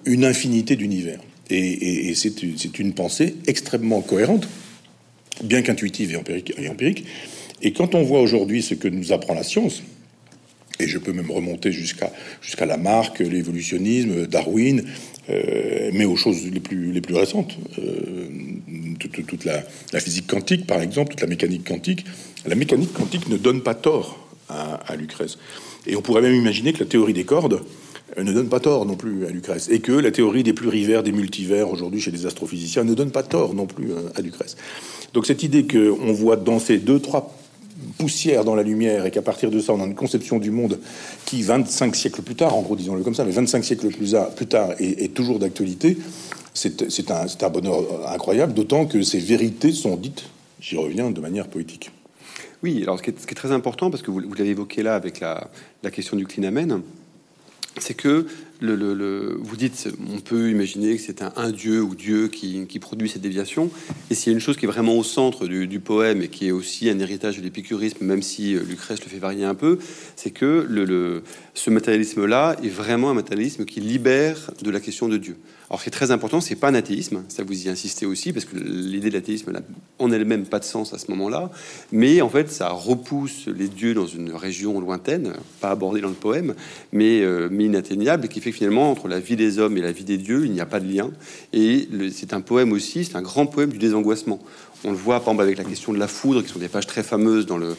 une 0.07 0.25
infinité 0.25 0.76
d'univers. 0.76 1.21
Et, 1.50 2.14
c'est 2.14 2.78
une 2.78 2.92
pensée 2.95 3.35
extrêmement 3.47 4.00
cohérente, 4.00 4.49
bien 5.42 5.62
qu'intuitive 5.62 6.12
et 6.12 6.16
empirique, 6.16 6.54
et 6.57 6.69
empirique. 6.69 7.04
Et 7.61 7.73
quand 7.73 7.95
on 7.95 8.02
voit 8.02 8.21
aujourd'hui 8.21 8.62
ce 8.62 8.75
que 8.75 8.88
nous 8.88 9.12
apprend 9.12 9.35
la 9.35 9.42
science, 9.42 9.83
et 10.81 10.89
je 10.89 10.99
peux 10.99 11.13
même 11.13 11.31
remonter 11.31 11.73
jusqu'à 11.73 12.11
jusqu'à 12.41 12.67
Lamarck, 12.67 13.21
l'évolutionnisme, 13.21 14.27
Darwin, 14.27 14.85
euh, 15.29 15.91
mais 15.93 16.05
aux 16.05 16.17
choses 16.17 16.45
les 16.51 16.61
plus, 16.61 16.93
les 16.93 17.01
plus 17.01 17.15
récentes. 17.15 17.57
Euh, 17.79 18.29
toute, 18.99 19.45
la, 19.45 19.63
physique 20.01 20.27
quantique, 20.27 20.67
par 20.67 20.81
exemple, 20.81 21.13
toute 21.13 21.21
la 21.21 21.27
mécanique 21.27 21.67
quantique. 21.67 22.05
La 22.47 22.55
mécanique 22.55 22.93
quantique 22.93 23.29
ne 23.29 23.37
donne 23.37 23.63
pas 23.63 23.75
tort 23.75 24.29
à, 24.49 24.75
à 24.75 24.97
Lucrèce. 24.97 25.39
Et 25.87 25.97
on 25.97 26.03
pourrait 26.03 26.23
même 26.23 26.35
imaginer 26.35 26.73
que 26.73 26.81
la 26.81 26.87
théorie 26.87 27.13
des 27.13 27.25
cordes 27.25 27.63
euh, 28.19 28.23
ne 28.23 28.33
donne 28.33 28.49
pas 28.49 28.61
tort 28.61 28.87
non 28.87 28.97
plus 28.97 29.27
à 29.27 29.31
Lucrèce. 29.31 29.69
Et 29.71 29.81
que 29.81 29.93
la 29.93 30.11
théorie 30.11 30.43
des 30.43 30.53
plurivers, 30.53 31.03
des 31.03 31.13
multivers, 31.13 31.71
aujourd'hui 31.71 32.01
chez 32.01 32.11
les 32.11 32.27
astrophysiciens, 32.27 32.85
ne 32.85 32.95
donne 32.95 33.11
pas 33.11 33.23
tort 33.23 33.55
non 33.55 33.67
plus 33.67 33.91
à 34.15 34.21
Lucrèce. 34.21 34.57
Donc 35.15 35.27
cette 35.27 35.43
idée 35.43 35.67
qu'on 35.67 36.13
voit 36.13 36.37
dans 36.37 36.59
ces 36.59 36.79
deux, 36.79 37.01
trois 37.01 37.39
poussière 37.99 38.45
dans 38.45 38.55
la 38.55 38.63
lumière 38.63 39.07
et 39.07 39.11
qu'à 39.11 39.23
partir 39.23 39.51
de 39.51 39.61
ça, 39.61 39.73
on 39.73 39.81
a 39.83 39.87
une 39.87 39.95
conception 39.95 40.39
du 40.39 40.51
monde 40.51 40.79
qui, 41.25 41.43
25 41.43 41.95
siècles 41.95 42.23
plus 42.23 42.35
tard, 42.35 42.55
en 42.55 42.63
gros, 42.63 42.77
disons-le 42.77 43.03
comme 43.03 43.15
ça, 43.15 43.25
mais 43.25 43.33
25 43.33 43.65
siècles 43.65 43.89
plus, 43.89 44.13
tard, 44.49 44.71
est, 44.79 45.14
toujours 45.14 45.38
d'actualité, 45.38 45.99
c'est 46.55 47.11
un, 47.11 47.27
un, 47.40 47.49
bonheur 47.51 48.09
incroyable, 48.09 48.55
d'autant 48.55 48.87
que 48.87 49.03
ces 49.03 49.19
vérités 49.19 49.73
sont 49.73 49.97
dites, 49.97 50.25
j'y 50.61 50.77
reviens, 50.77 51.11
de 51.11 51.21
manière 51.21 51.49
poétique. 51.49 51.90
Oui, 52.62 52.83
alors 52.83 52.99
ce 52.99 53.03
qui 53.03 53.11
est, 53.11 53.35
très 53.35 53.53
important, 53.53 53.90
parce 53.90 54.03
que 54.03 54.11
vous, 54.11 54.21
l'avez 54.21 54.51
évoqué 54.51 54.83
là 54.83 54.95
avec 54.95 55.21
la, 55.21 55.49
question 55.90 56.16
du 56.16 56.27
clinamen, 56.27 56.83
c'est 57.79 57.95
que 57.95 58.27
vous 58.62 59.57
dites, 59.57 59.88
on 60.12 60.20
peut 60.20 60.51
imaginer 60.51 60.96
que 60.96 61.03
c'est 61.03 61.23
un, 61.23 61.51
dieu 61.51 61.83
ou 61.83 61.94
Dieu 61.94 62.29
qui, 62.29 62.66
produit 62.81 63.09
cette 63.09 63.23
déviation. 63.23 63.70
Et 64.11 64.14
s'il 64.14 64.33
y 64.33 64.35
a 64.35 64.35
une 64.35 64.40
chose 64.40 64.57
qui 64.57 64.64
est 64.64 64.68
vraiment 64.68 64.96
au 64.96 65.05
centre 65.05 65.46
du, 65.46 65.81
poème 65.81 66.23
et 66.23 66.29
qui 66.29 66.49
est 66.49 66.51
aussi 66.51 66.90
un 66.90 66.99
héritage 66.99 67.38
de 67.38 67.42
l'épicurisme, 67.42 68.05
même 68.05 68.23
si 68.23 68.55
euh, 68.55 68.62
Lucrèce 68.62 69.03
le 69.03 69.11
fait 69.11 69.18
varier 69.18 69.44
un 69.44 69.55
peu, 69.55 69.79
c'est 70.16 70.31
que 70.31 70.66
le, 70.68 71.23
ce 71.55 71.70
matérialisme-là 71.70 72.57
est 72.62 72.68
vraiment 72.68 73.11
un 73.11 73.14
matérialisme 73.14 73.64
qui 73.64 73.81
libère 73.81 74.51
de 74.62 74.70
la 74.70 74.81
question 74.81 75.09
de 75.09 75.16
Dieu. 75.16 75.37
Alors, 75.70 75.79
ce 75.79 75.85
qui 75.85 75.90
est 75.90 75.92
très 75.92 76.11
important, 76.11 76.40
c'est 76.40 76.57
pas 76.57 76.68
un 76.68 76.75
athéisme, 76.75 77.23
ça 77.29 77.44
vous 77.44 77.66
y 77.66 77.68
insistez 77.68 78.05
aussi, 78.05 78.33
parce 78.33 78.44
que 78.44 78.57
l'idée 78.57 79.09
de 79.09 79.14
l'athéisme 79.14 79.53
n'a 79.53 79.61
en 80.01 80.11
elle-même 80.11 80.44
pas 80.44 80.59
de 80.59 80.64
sens 80.64 80.92
à 80.92 80.99
ce 80.99 81.09
moment-là, 81.12 81.51
mais 81.92 82.20
en 82.23 82.29
fait, 82.29 82.51
ça 82.51 82.70
repousse 82.70 83.46
les 83.46 83.68
dieux 83.68 83.94
dans 83.94 84.09
une 84.09 84.33
région 84.33 84.81
lointaine, 84.81 85.33
pas 85.61 85.70
abordée 85.70 86.01
dans 86.01 86.09
le 86.09 86.14
poème, 86.14 86.57
mais, 86.92 87.20
euh, 87.20 87.49
mais 87.53 87.66
inatteignable, 87.66 88.27
qui 88.27 88.40
fait 88.40 88.50
que 88.51 88.57
finalement, 88.57 88.91
entre 88.91 89.09
la 89.09 89.21
vie 89.21 89.37
des 89.37 89.59
hommes 89.59 89.77
et 89.77 89.81
la 89.81 89.93
vie 89.93 90.05
des 90.05 90.19
dieux, 90.19 90.45
il 90.45 90.53
n'y 90.53 90.61
a 90.61 90.67
pas 90.67 90.81
de 90.81 90.93
lien. 90.93 91.11
Et 91.53 91.89
c'est 92.13 92.33
un 92.33 92.41
poème 92.41 92.73
aussi, 92.73 93.05
c'est 93.05 93.17
un 93.17 93.23
grand 93.23 93.47
poème 93.47 93.71
du 93.71 93.79
désangoissement. 93.79 94.41
On 94.85 94.91
le 94.91 94.97
voit, 94.97 95.17
par 95.21 95.29
exemple, 95.29 95.43
avec 95.43 95.59
la 95.59 95.65
question 95.65 95.93
de 95.93 95.99
la 95.99 96.09
foudre, 96.09 96.43
qui 96.43 96.49
sont 96.49 96.59
des 96.59 96.69
pages 96.69 96.87
très 96.87 97.03
fameuses 97.03 97.47
dans 97.47 97.59
le, 97.59 97.77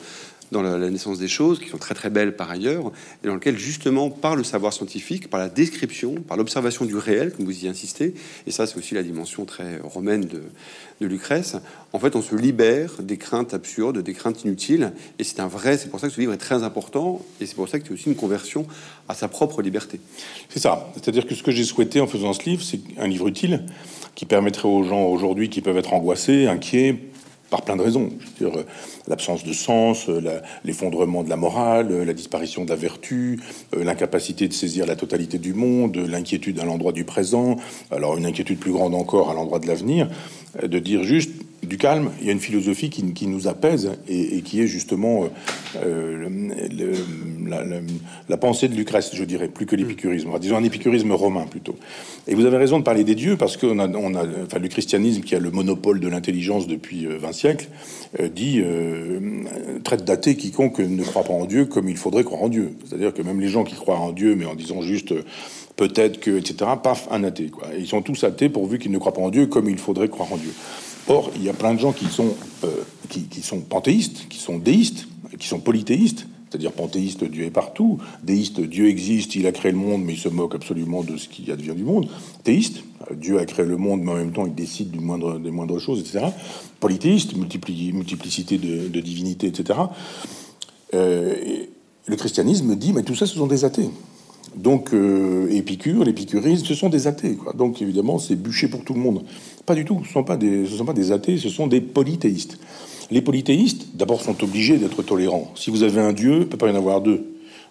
dans 0.51 0.61
la, 0.61 0.89
naissance 0.89 1.17
des 1.17 1.27
choses, 1.27 1.59
qui 1.59 1.69
sont 1.69 1.77
très 1.77 1.95
très 1.95 2.09
belles 2.09 2.35
par 2.35 2.51
ailleurs, 2.51 2.91
et 3.23 3.27
dans 3.27 3.35
lequel 3.35 3.57
justement 3.57 4.09
par 4.09 4.35
le 4.35 4.43
savoir 4.43 4.73
scientifique, 4.73 5.29
par 5.29 5.39
la 5.39 5.49
description, 5.49 6.15
par 6.15 6.37
l'observation 6.37 6.85
du 6.85 6.97
réel, 6.97 7.31
comme 7.31 7.45
vous 7.45 7.65
y 7.65 7.67
insistez, 7.67 8.13
et 8.45 8.51
ça 8.51 8.67
c'est 8.67 8.77
aussi 8.77 8.93
la 8.93 9.03
dimension 9.03 9.45
très 9.45 9.79
romaine 9.79 10.25
de, 10.25 10.43
de 10.99 11.07
Lucrèce, 11.07 11.55
en 11.93 11.99
fait 11.99 12.15
on 12.15 12.21
se 12.21 12.35
libère 12.35 13.01
des 13.01 13.17
craintes 13.17 13.53
absurdes, 13.53 13.99
des 13.99 14.13
craintes 14.13 14.43
inutiles, 14.43 14.91
et 15.19 15.23
c'est 15.23 15.39
un 15.39 15.47
vrai, 15.47 15.77
c'est 15.77 15.89
pour 15.89 15.99
ça 15.99 16.07
que 16.07 16.13
ce 16.13 16.19
livre 16.19 16.33
est 16.33 16.37
très 16.37 16.63
important, 16.63 17.21
et 17.39 17.45
c'est 17.45 17.55
pour 17.55 17.69
ça 17.69 17.79
que 17.79 17.87
c'est 17.87 17.93
aussi 17.93 18.09
une 18.09 18.15
conversion 18.15 18.65
à 19.07 19.15
sa 19.15 19.29
propre 19.29 19.61
liberté. 19.61 20.01
C'est 20.49 20.59
ça, 20.59 20.91
c'est-à-dire 20.93 21.25
que 21.25 21.35
ce 21.35 21.43
que 21.43 21.51
j'ai 21.51 21.63
souhaité 21.63 22.01
en 22.01 22.07
faisant 22.07 22.33
ce 22.33 22.43
livre, 22.43 22.61
c'est 22.61 22.81
un 22.97 23.07
livre 23.07 23.27
utile 23.27 23.63
qui 24.15 24.25
permettrait 24.25 24.67
aux 24.67 24.83
gens 24.83 25.03
aujourd'hui 25.05 25.49
qui 25.49 25.61
peuvent 25.61 25.77
être 25.77 25.93
angoissés, 25.93 26.47
inquiets, 26.47 27.10
par 27.51 27.61
plein 27.61 27.75
de 27.75 27.83
raisons. 27.83 28.09
Euh, 28.41 28.63
l'absence 29.07 29.43
de 29.43 29.53
sens, 29.53 30.09
euh, 30.09 30.39
l'effondrement 30.63 31.23
de 31.23 31.29
la 31.29 31.35
morale, 31.35 31.91
euh, 31.91 32.05
la 32.05 32.13
disparition 32.13 32.63
de 32.65 32.69
la 32.69 32.75
vertu, 32.75 33.39
l'incapacité 33.77 34.47
de 34.47 34.53
saisir 34.53 34.87
la 34.87 34.95
totalité 34.95 35.37
du 35.37 35.53
monde, 35.53 35.97
l'inquiétude 35.97 36.59
à 36.59 36.65
l'endroit 36.65 36.93
du 36.93 37.03
présent, 37.03 37.57
alors 37.91 38.17
une 38.17 38.25
inquiétude 38.25 38.57
plus 38.57 38.71
grande 38.71 38.95
encore 38.95 39.29
à 39.29 39.33
l'endroit 39.33 39.59
de 39.59 39.67
l'avenir, 39.67 40.09
de 40.63 40.79
dire 40.79 41.03
juste 41.03 41.31
du 41.63 41.77
calme, 41.77 42.11
il 42.19 42.27
y 42.27 42.29
a 42.29 42.33
une 42.33 42.39
philosophie 42.39 42.89
qui, 42.89 43.27
nous 43.27 43.47
apaise 43.47 43.91
et, 44.07 44.41
qui 44.41 44.61
est 44.61 44.67
justement 44.67 45.29
euh, 45.83 46.27
la, 48.27 48.37
pensée 48.37 48.67
de 48.67 48.75
Lucrèce, 48.75 49.11
je 49.13 49.23
dirais, 49.23 49.47
plus 49.47 49.65
que 49.65 49.75
l'épicurisme. 49.75 50.29
Disons 50.39 50.57
un 50.57 50.63
épicurisme 50.63 51.11
romain 51.11 51.45
plutôt. 51.49 51.75
Et 52.27 52.35
vous 52.35 52.45
avez 52.45 52.57
raison 52.57 52.79
de 52.79 52.83
parler 52.83 53.03
des 53.03 53.15
dieux 53.15 53.37
parce 53.37 53.57
qu'on 53.57 53.77
a, 53.79 53.87
on 53.87 54.15
a 54.15 54.23
enfin, 54.45 54.59
le 54.59 54.67
christianisme 54.67 55.21
qui 55.21 55.35
a 55.35 55.39
le 55.39 55.51
monopole 55.51 55.99
de 55.99 56.07
l'intelligence 56.07 56.67
depuis 56.67 57.05
20 57.05 57.31
siècles 57.31 57.67
dit 58.33 58.61
traite 59.83 60.03
d'athée 60.03 60.35
quiconque 60.35 60.79
ne 60.79 61.03
croit 61.03 61.23
pas 61.23 61.33
en 61.33 61.45
Dieu 61.45 61.65
comme 61.65 61.89
il 61.89 61.97
faudrait 61.97 62.23
croire 62.23 62.41
en 62.41 62.49
Dieu. 62.49 62.73
C'est-à-dire 62.85 63.13
que 63.13 63.21
même 63.21 63.39
les 63.39 63.49
gens 63.49 63.63
qui 63.63 63.75
croient 63.75 63.99
en 63.99 64.11
Dieu, 64.11 64.35
mais 64.35 64.45
en 64.45 64.55
disant 64.55 64.81
juste 64.81 65.13
peut-être 65.75 66.19
que, 66.19 66.37
etc., 66.37 66.71
paf, 66.81 67.07
un 67.11 67.23
athée. 67.23 67.49
Quoi. 67.49 67.69
ils 67.77 67.87
sont 67.87 68.01
tous 68.01 68.23
athées 68.23 68.49
pourvu 68.49 68.79
qu'ils 68.79 68.91
ne 68.91 68.97
croient 68.97 69.13
pas 69.13 69.21
en 69.21 69.29
Dieu 69.29 69.47
comme 69.47 69.69
il 69.69 69.77
faudrait 69.77 70.09
croire 70.09 70.31
en 70.31 70.37
Dieu. 70.37 70.51
Or, 71.07 71.31
il 71.35 71.43
y 71.43 71.49
a 71.49 71.53
plein 71.53 71.73
de 71.73 71.79
gens 71.79 71.93
qui 71.93 72.05
sont, 72.05 72.35
euh, 72.63 72.83
qui, 73.09 73.41
sont 73.41 73.59
panthéistes, 73.59 74.27
qui 74.29 74.37
sont 74.37 74.57
déistes, 74.57 75.07
qui 75.39 75.47
sont 75.47 75.59
polythéistes, 75.59 76.27
c'est-à-dire 76.49 76.73
panthéiste, 76.73 77.23
Dieu 77.23 77.45
est 77.45 77.51
partout, 77.51 77.99
déiste, 78.23 78.59
Dieu 78.59 78.89
existe, 78.89 79.35
il 79.35 79.47
a 79.47 79.53
créé 79.53 79.71
le 79.71 79.77
monde, 79.77 80.03
mais 80.03 80.13
il 80.13 80.19
se 80.19 80.27
moque 80.27 80.53
absolument 80.53 81.01
de 81.01 81.15
ce 81.15 81.29
qui 81.29 81.49
advient 81.49 81.73
du 81.73 81.83
monde. 81.83 82.09
Théiste, 82.43 82.83
Dieu 83.15 83.39
a 83.39 83.45
créé 83.45 83.65
le 83.65 83.77
monde, 83.77 84.01
mais 84.01 84.11
en 84.11 84.15
même 84.15 84.33
temps 84.33 84.45
il 84.45 84.53
décide 84.53 84.91
des 84.91 84.99
moindres 84.99 85.79
choses, 85.79 86.01
etc. 86.01 86.25
Polythéiste, 86.81 87.35
multiplicité 87.35 88.57
de, 88.57 88.99
divinités, 88.99 89.47
etc. 89.47 89.79
Euh, 90.93 91.35
le 92.05 92.15
christianisme 92.17 92.75
dit, 92.75 92.91
mais 92.91 93.03
tout 93.03 93.15
ça, 93.15 93.25
ce 93.25 93.35
sont 93.35 93.47
des 93.47 93.63
athées. 93.63 93.89
Donc, 94.55 94.93
euh, 94.93 95.47
Épicure, 95.49 96.03
l'épicurisme, 96.03 96.65
ce 96.65 96.75
sont 96.75 96.89
des 96.89 97.07
athées. 97.07 97.37
Donc, 97.55 97.81
évidemment, 97.81 98.19
c'est 98.19 98.35
bûcher 98.35 98.67
pour 98.67 98.83
tout 98.83 98.93
le 98.93 98.99
monde. 98.99 99.23
Pas 99.65 99.75
du 99.75 99.85
tout. 99.85 100.01
Ce 100.03 100.09
ne 100.09 100.13
sont, 100.13 100.23
pas 100.23 100.37
des, 100.37 100.65
sont 100.65 100.85
pas 100.85 100.93
des 100.93 101.11
athées, 101.11 101.37
ce 101.37 101.49
sont 101.49 101.67
des 101.67 101.81
polythéistes. 101.81 102.59
Les 103.11 103.21
polythéistes, 103.21 103.95
d'abord, 103.95 104.21
sont 104.21 104.43
obligés 104.43 104.77
d'être 104.77 105.03
tolérants. 105.03 105.51
Si 105.55 105.69
vous 105.69 105.83
avez 105.83 106.01
un 106.01 106.13
Dieu, 106.13 106.33
il 106.33 106.39
ne 106.39 106.43
peut 106.45 106.57
pas 106.57 106.67
y 106.67 106.71
en 106.71 106.75
avoir 106.75 107.01
deux. 107.01 107.25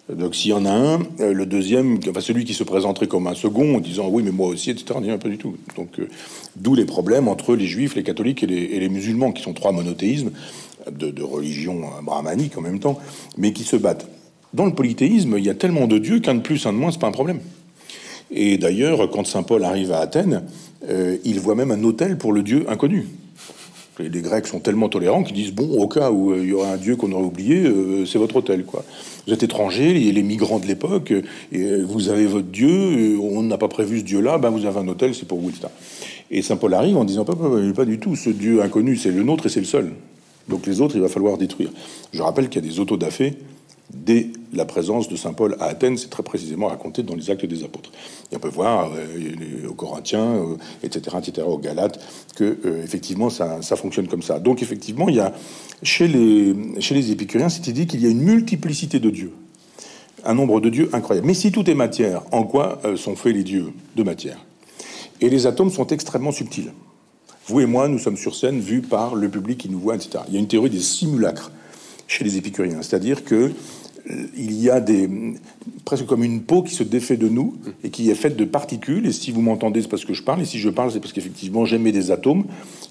Donc, 0.09 0.35
s'il 0.35 0.51
y 0.51 0.53
en 0.53 0.65
a 0.65 0.71
un, 0.71 0.99
euh, 1.19 1.33
le 1.33 1.45
deuxième, 1.45 1.99
enfin, 2.09 2.19
celui 2.19 2.45
qui 2.45 2.53
se 2.53 2.63
présenterait 2.63 3.07
comme 3.07 3.27
un 3.27 3.35
second, 3.35 3.75
en 3.75 3.79
disant 3.79 4.09
oui, 4.09 4.23
mais 4.23 4.31
moi 4.31 4.47
aussi, 4.47 4.71
etc., 4.71 4.99
n'y 5.01 5.11
a 5.11 5.17
pas 5.17 5.29
du 5.29 5.37
tout. 5.37 5.55
Donc, 5.77 5.99
euh, 5.99 6.07
d'où 6.55 6.73
les 6.73 6.85
problèmes 6.85 7.27
entre 7.27 7.55
les 7.55 7.67
juifs, 7.67 7.95
les 7.95 8.03
catholiques 8.03 8.43
et 8.43 8.47
les, 8.47 8.89
musulmans, 8.89 9.31
qui 9.31 9.43
sont 9.43 9.53
trois 9.53 9.71
monothéismes 9.71 10.31
de, 10.91 11.11
de 11.11 11.23
religion 11.23 11.81
brahmanique 12.03 12.57
en 12.57 12.61
même 12.61 12.79
temps, 12.79 12.97
mais 13.37 13.53
qui 13.53 13.63
se 13.63 13.75
battent. 13.75 14.07
Dans 14.53 14.65
le 14.65 14.73
polythéisme, 14.73 15.35
il 15.37 15.45
y 15.45 15.49
a 15.49 15.53
tellement 15.53 15.87
de 15.87 15.97
dieux 15.97 16.19
qu'un 16.19 16.35
de 16.35 16.41
plus, 16.41 16.65
un 16.65 16.73
de 16.73 16.77
moins, 16.77 16.91
c'est 16.91 16.99
pas 16.99 17.07
un 17.07 17.11
problème. 17.11 17.39
Et 18.31 18.57
d'ailleurs, 18.57 19.09
quand 19.09 19.25
saint 19.25 19.43
Paul 19.43 19.63
arrive 19.63 19.91
à 19.91 19.99
Athènes, 19.99 20.43
euh, 20.89 21.17
il 21.23 21.39
voit 21.39 21.55
même 21.55 21.71
un 21.71 21.83
hôtel 21.83 22.17
pour 22.17 22.33
le 22.33 22.43
dieu 22.43 22.65
inconnu. 22.69 23.07
Les 23.99 24.21
Grecs 24.21 24.47
sont 24.47 24.59
tellement 24.59 24.89
tolérants 24.89 25.21
qu'ils 25.21 25.35
disent 25.35 25.53
bon, 25.53 25.69
au 25.77 25.87
cas 25.87 26.11
où 26.11 26.31
euh, 26.31 26.39
il 26.41 26.49
y 26.49 26.53
aurait 26.53 26.71
un 26.71 26.77
dieu 26.77 26.95
qu'on 26.95 27.11
aurait 27.11 27.23
oublié, 27.23 27.57
euh, 27.57 28.05
c'est 28.05 28.17
votre 28.17 28.37
hôtel, 28.37 28.65
quoi. 28.65 28.83
Vous 29.27 29.33
êtes 29.33 29.43
étranger, 29.43 29.93
les 29.93 30.23
migrants 30.23 30.57
de 30.57 30.65
l'époque, 30.65 31.13
vous 31.51 32.09
avez 32.09 32.25
votre 32.25 32.47
dieu, 32.47 33.19
on 33.21 33.43
n'a 33.43 33.59
pas 33.59 33.67
prévu 33.67 33.99
ce 33.99 34.03
dieu-là, 34.03 34.39
ben 34.39 34.49
vous 34.49 34.65
avez 34.65 34.79
un 34.79 34.87
hôtel, 34.87 35.13
c'est 35.13 35.27
pour 35.27 35.39
vous, 35.39 35.49
etc. 35.49 35.67
Et 36.31 36.41
saint 36.41 36.55
Paul 36.55 36.73
arrive 36.73 36.97
en 36.97 37.03
disant 37.03 37.23
pas, 37.23 37.35
pas, 37.35 37.49
pas 37.75 37.85
du 37.85 37.99
tout, 37.99 38.15
ce 38.15 38.31
dieu 38.31 38.63
inconnu, 38.63 38.97
c'est 38.97 39.11
le 39.11 39.21
nôtre 39.21 39.45
et 39.45 39.49
c'est 39.49 39.59
le 39.59 39.67
seul. 39.67 39.91
Donc 40.49 40.65
les 40.65 40.81
autres, 40.81 40.95
il 40.95 41.01
va 41.03 41.07
falloir 41.07 41.37
détruire. 41.37 41.69
Je 42.13 42.21
rappelle 42.23 42.49
qu'il 42.49 42.65
y 42.65 42.67
a 42.67 42.67
des 42.67 42.79
autodafés 42.79 43.35
dès 43.93 44.29
la 44.53 44.65
présence 44.65 45.07
de 45.09 45.15
saint 45.15 45.33
Paul 45.33 45.55
à 45.59 45.65
Athènes. 45.65 45.97
C'est 45.97 46.09
très 46.09 46.23
précisément 46.23 46.67
raconté 46.67 47.03
dans 47.03 47.15
les 47.15 47.29
Actes 47.29 47.45
des 47.45 47.63
Apôtres. 47.63 47.91
On 48.31 48.39
peut 48.39 48.49
voir 48.49 48.91
euh, 48.95 49.67
aux 49.69 49.73
Corinthiens, 49.73 50.57
etc., 50.83 51.15
euh, 51.15 51.19
etc., 51.19 51.47
aux 51.47 51.57
Galates, 51.57 51.99
que 52.35 52.57
euh, 52.65 52.83
effectivement 52.83 53.29
ça, 53.29 53.61
fonctionne 53.61 54.07
comme 54.07 54.21
ça. 54.21 54.39
Donc 54.39 54.61
effectivement, 54.61 55.09
il 55.09 55.15
y 55.15 55.19
a 55.19 55.33
chez 55.83 56.07
les 56.07 56.55
chez 56.79 56.95
les 56.95 57.11
épicuriens 57.11 57.49
cette 57.49 57.67
idée 57.67 57.85
qu'il 57.85 58.01
y 58.01 58.05
a 58.05 58.09
une 58.09 58.21
multiplicité 58.21 58.99
de 58.99 59.09
dieux, 59.09 59.33
un 60.25 60.33
nombre 60.33 60.59
de 60.61 60.69
dieux 60.69 60.89
incroyable. 60.93 61.27
Mais 61.27 61.33
si 61.33 61.51
tout 61.51 61.69
est 61.69 61.75
matière, 61.75 62.23
en 62.31 62.43
quoi 62.43 62.81
sont 62.95 63.15
faits 63.15 63.35
les 63.35 63.43
dieux 63.43 63.71
de 63.95 64.03
matière? 64.03 64.37
Et 65.19 65.29
les 65.29 65.45
atomes 65.45 65.69
sont 65.69 65.87
extrêmement 65.87 66.31
subtils. 66.31 66.71
Vous 67.47 67.59
et 67.59 67.65
moi, 67.65 67.87
nous 67.87 67.99
sommes 67.99 68.17
sur 68.17 68.35
scène, 68.35 68.59
vus 68.59 68.81
par 68.81 69.15
le 69.15 69.29
public 69.29 69.57
qui 69.57 69.69
nous 69.69 69.79
voit, 69.79 69.95
etc. 69.95 70.23
Il 70.27 70.33
y 70.33 70.37
a 70.37 70.39
une 70.39 70.47
théorie 70.47 70.69
des 70.69 70.79
simulacres 70.79 71.51
chez 72.07 72.23
les 72.23 72.37
épicuriens, 72.37 72.81
c'est-à-dire 72.81 73.23
que 73.23 73.51
il 74.35 74.53
y 74.61 74.69
a 74.69 74.79
des 74.79 75.09
presque 75.85 76.05
comme 76.05 76.23
une 76.23 76.41
peau 76.41 76.63
qui 76.63 76.73
se 76.73 76.83
défait 76.83 77.17
de 77.17 77.27
nous 77.27 77.55
et 77.83 77.89
qui 77.89 78.09
est 78.09 78.15
faite 78.15 78.35
de 78.35 78.45
particules. 78.45 79.05
Et 79.05 79.11
si 79.11 79.31
vous 79.31 79.41
m'entendez, 79.41 79.81
c'est 79.81 79.87
parce 79.87 80.05
que 80.05 80.13
je 80.13 80.23
parle. 80.23 80.41
Et 80.41 80.45
si 80.45 80.59
je 80.59 80.69
parle, 80.69 80.91
c'est 80.91 80.99
parce 80.99 81.13
qu'effectivement, 81.13 81.65
j'aimais 81.65 81.91
des 81.91 82.11
atomes 82.11 82.45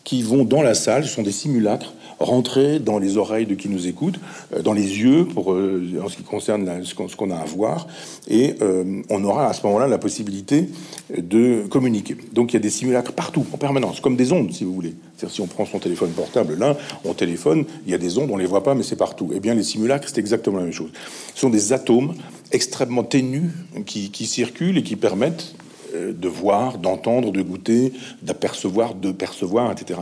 qui 0.05 0.23
vont 0.23 0.45
dans 0.45 0.63
la 0.63 0.75
salle. 0.75 1.05
Ce 1.05 1.11
sont 1.11 1.23
des 1.23 1.33
simulacres 1.33 1.95
rentrer 2.21 2.79
dans 2.79 2.99
les 2.99 3.17
oreilles 3.17 3.47
de 3.47 3.55
qui 3.55 3.69
nous 3.69 3.87
écoute, 3.89 4.21
euh, 4.55 4.63
dans 4.63 4.75
les 4.75 5.01
yeux 5.01 5.25
pour 5.25 5.53
euh, 5.53 6.01
en 6.05 6.09
ce 6.09 6.17
qui 6.17 6.23
concerne 6.23 6.85
ce 6.85 7.17
qu'on 7.17 7.31
a 7.31 7.37
à 7.37 7.45
voir, 7.45 7.87
et 8.29 8.55
euh, 8.61 9.03
on 9.09 9.25
aura 9.25 9.49
à 9.49 9.53
ce 9.55 9.67
moment-là 9.67 9.89
la 9.89 9.99
possibilité 9.99 10.69
de 11.17 11.65
communiquer. 11.69 12.17
Donc 12.33 12.53
il 12.53 12.55
y 12.55 12.57
a 12.59 12.61
des 12.61 12.71
simulacres 12.71 13.13
partout, 13.13 13.45
en 13.53 13.57
permanence, 13.57 14.01
comme 14.01 14.17
des 14.17 14.33
ondes, 14.33 14.53
si 14.53 14.65
vous 14.65 14.75
voulez. 14.75 14.95
C'est-à-dire 15.17 15.35
si 15.35 15.41
on 15.41 15.47
prend 15.47 15.65
son 15.65 15.79
téléphone 15.79 16.11
portable 16.11 16.55
là, 16.59 16.77
on 17.05 17.15
téléphone, 17.15 17.65
il 17.87 17.93
y 17.93 17.95
a 17.95 17.99
des 17.99 18.19
ondes, 18.19 18.31
on 18.31 18.37
les 18.37 18.47
voit 18.47 18.63
pas, 18.63 18.75
mais 18.75 18.83
c'est 18.83 18.97
partout. 18.97 19.31
Eh 19.35 19.41
bien 19.41 19.55
les 19.55 19.63
simulacres, 19.63 20.09
c'est 20.09 20.19
exactement 20.19 20.59
la 20.59 20.65
même 20.65 20.73
chose. 20.73 20.91
Ce 21.35 21.41
sont 21.41 21.51
des 21.51 21.73
atomes 21.73 22.15
extrêmement 22.53 23.05
ténus 23.05 23.51
qui, 23.87 24.27
circulent 24.27 24.77
et 24.77 24.83
qui 24.83 24.97
permettent 24.97 25.55
de 25.95 26.29
voir, 26.29 26.79
d'entendre, 26.79 27.33
de 27.33 27.43
goûter, 27.43 27.93
d'apercevoir, 28.23 28.95
de 28.95 29.13
percevoir, 29.13 29.73
etc. 29.73 29.99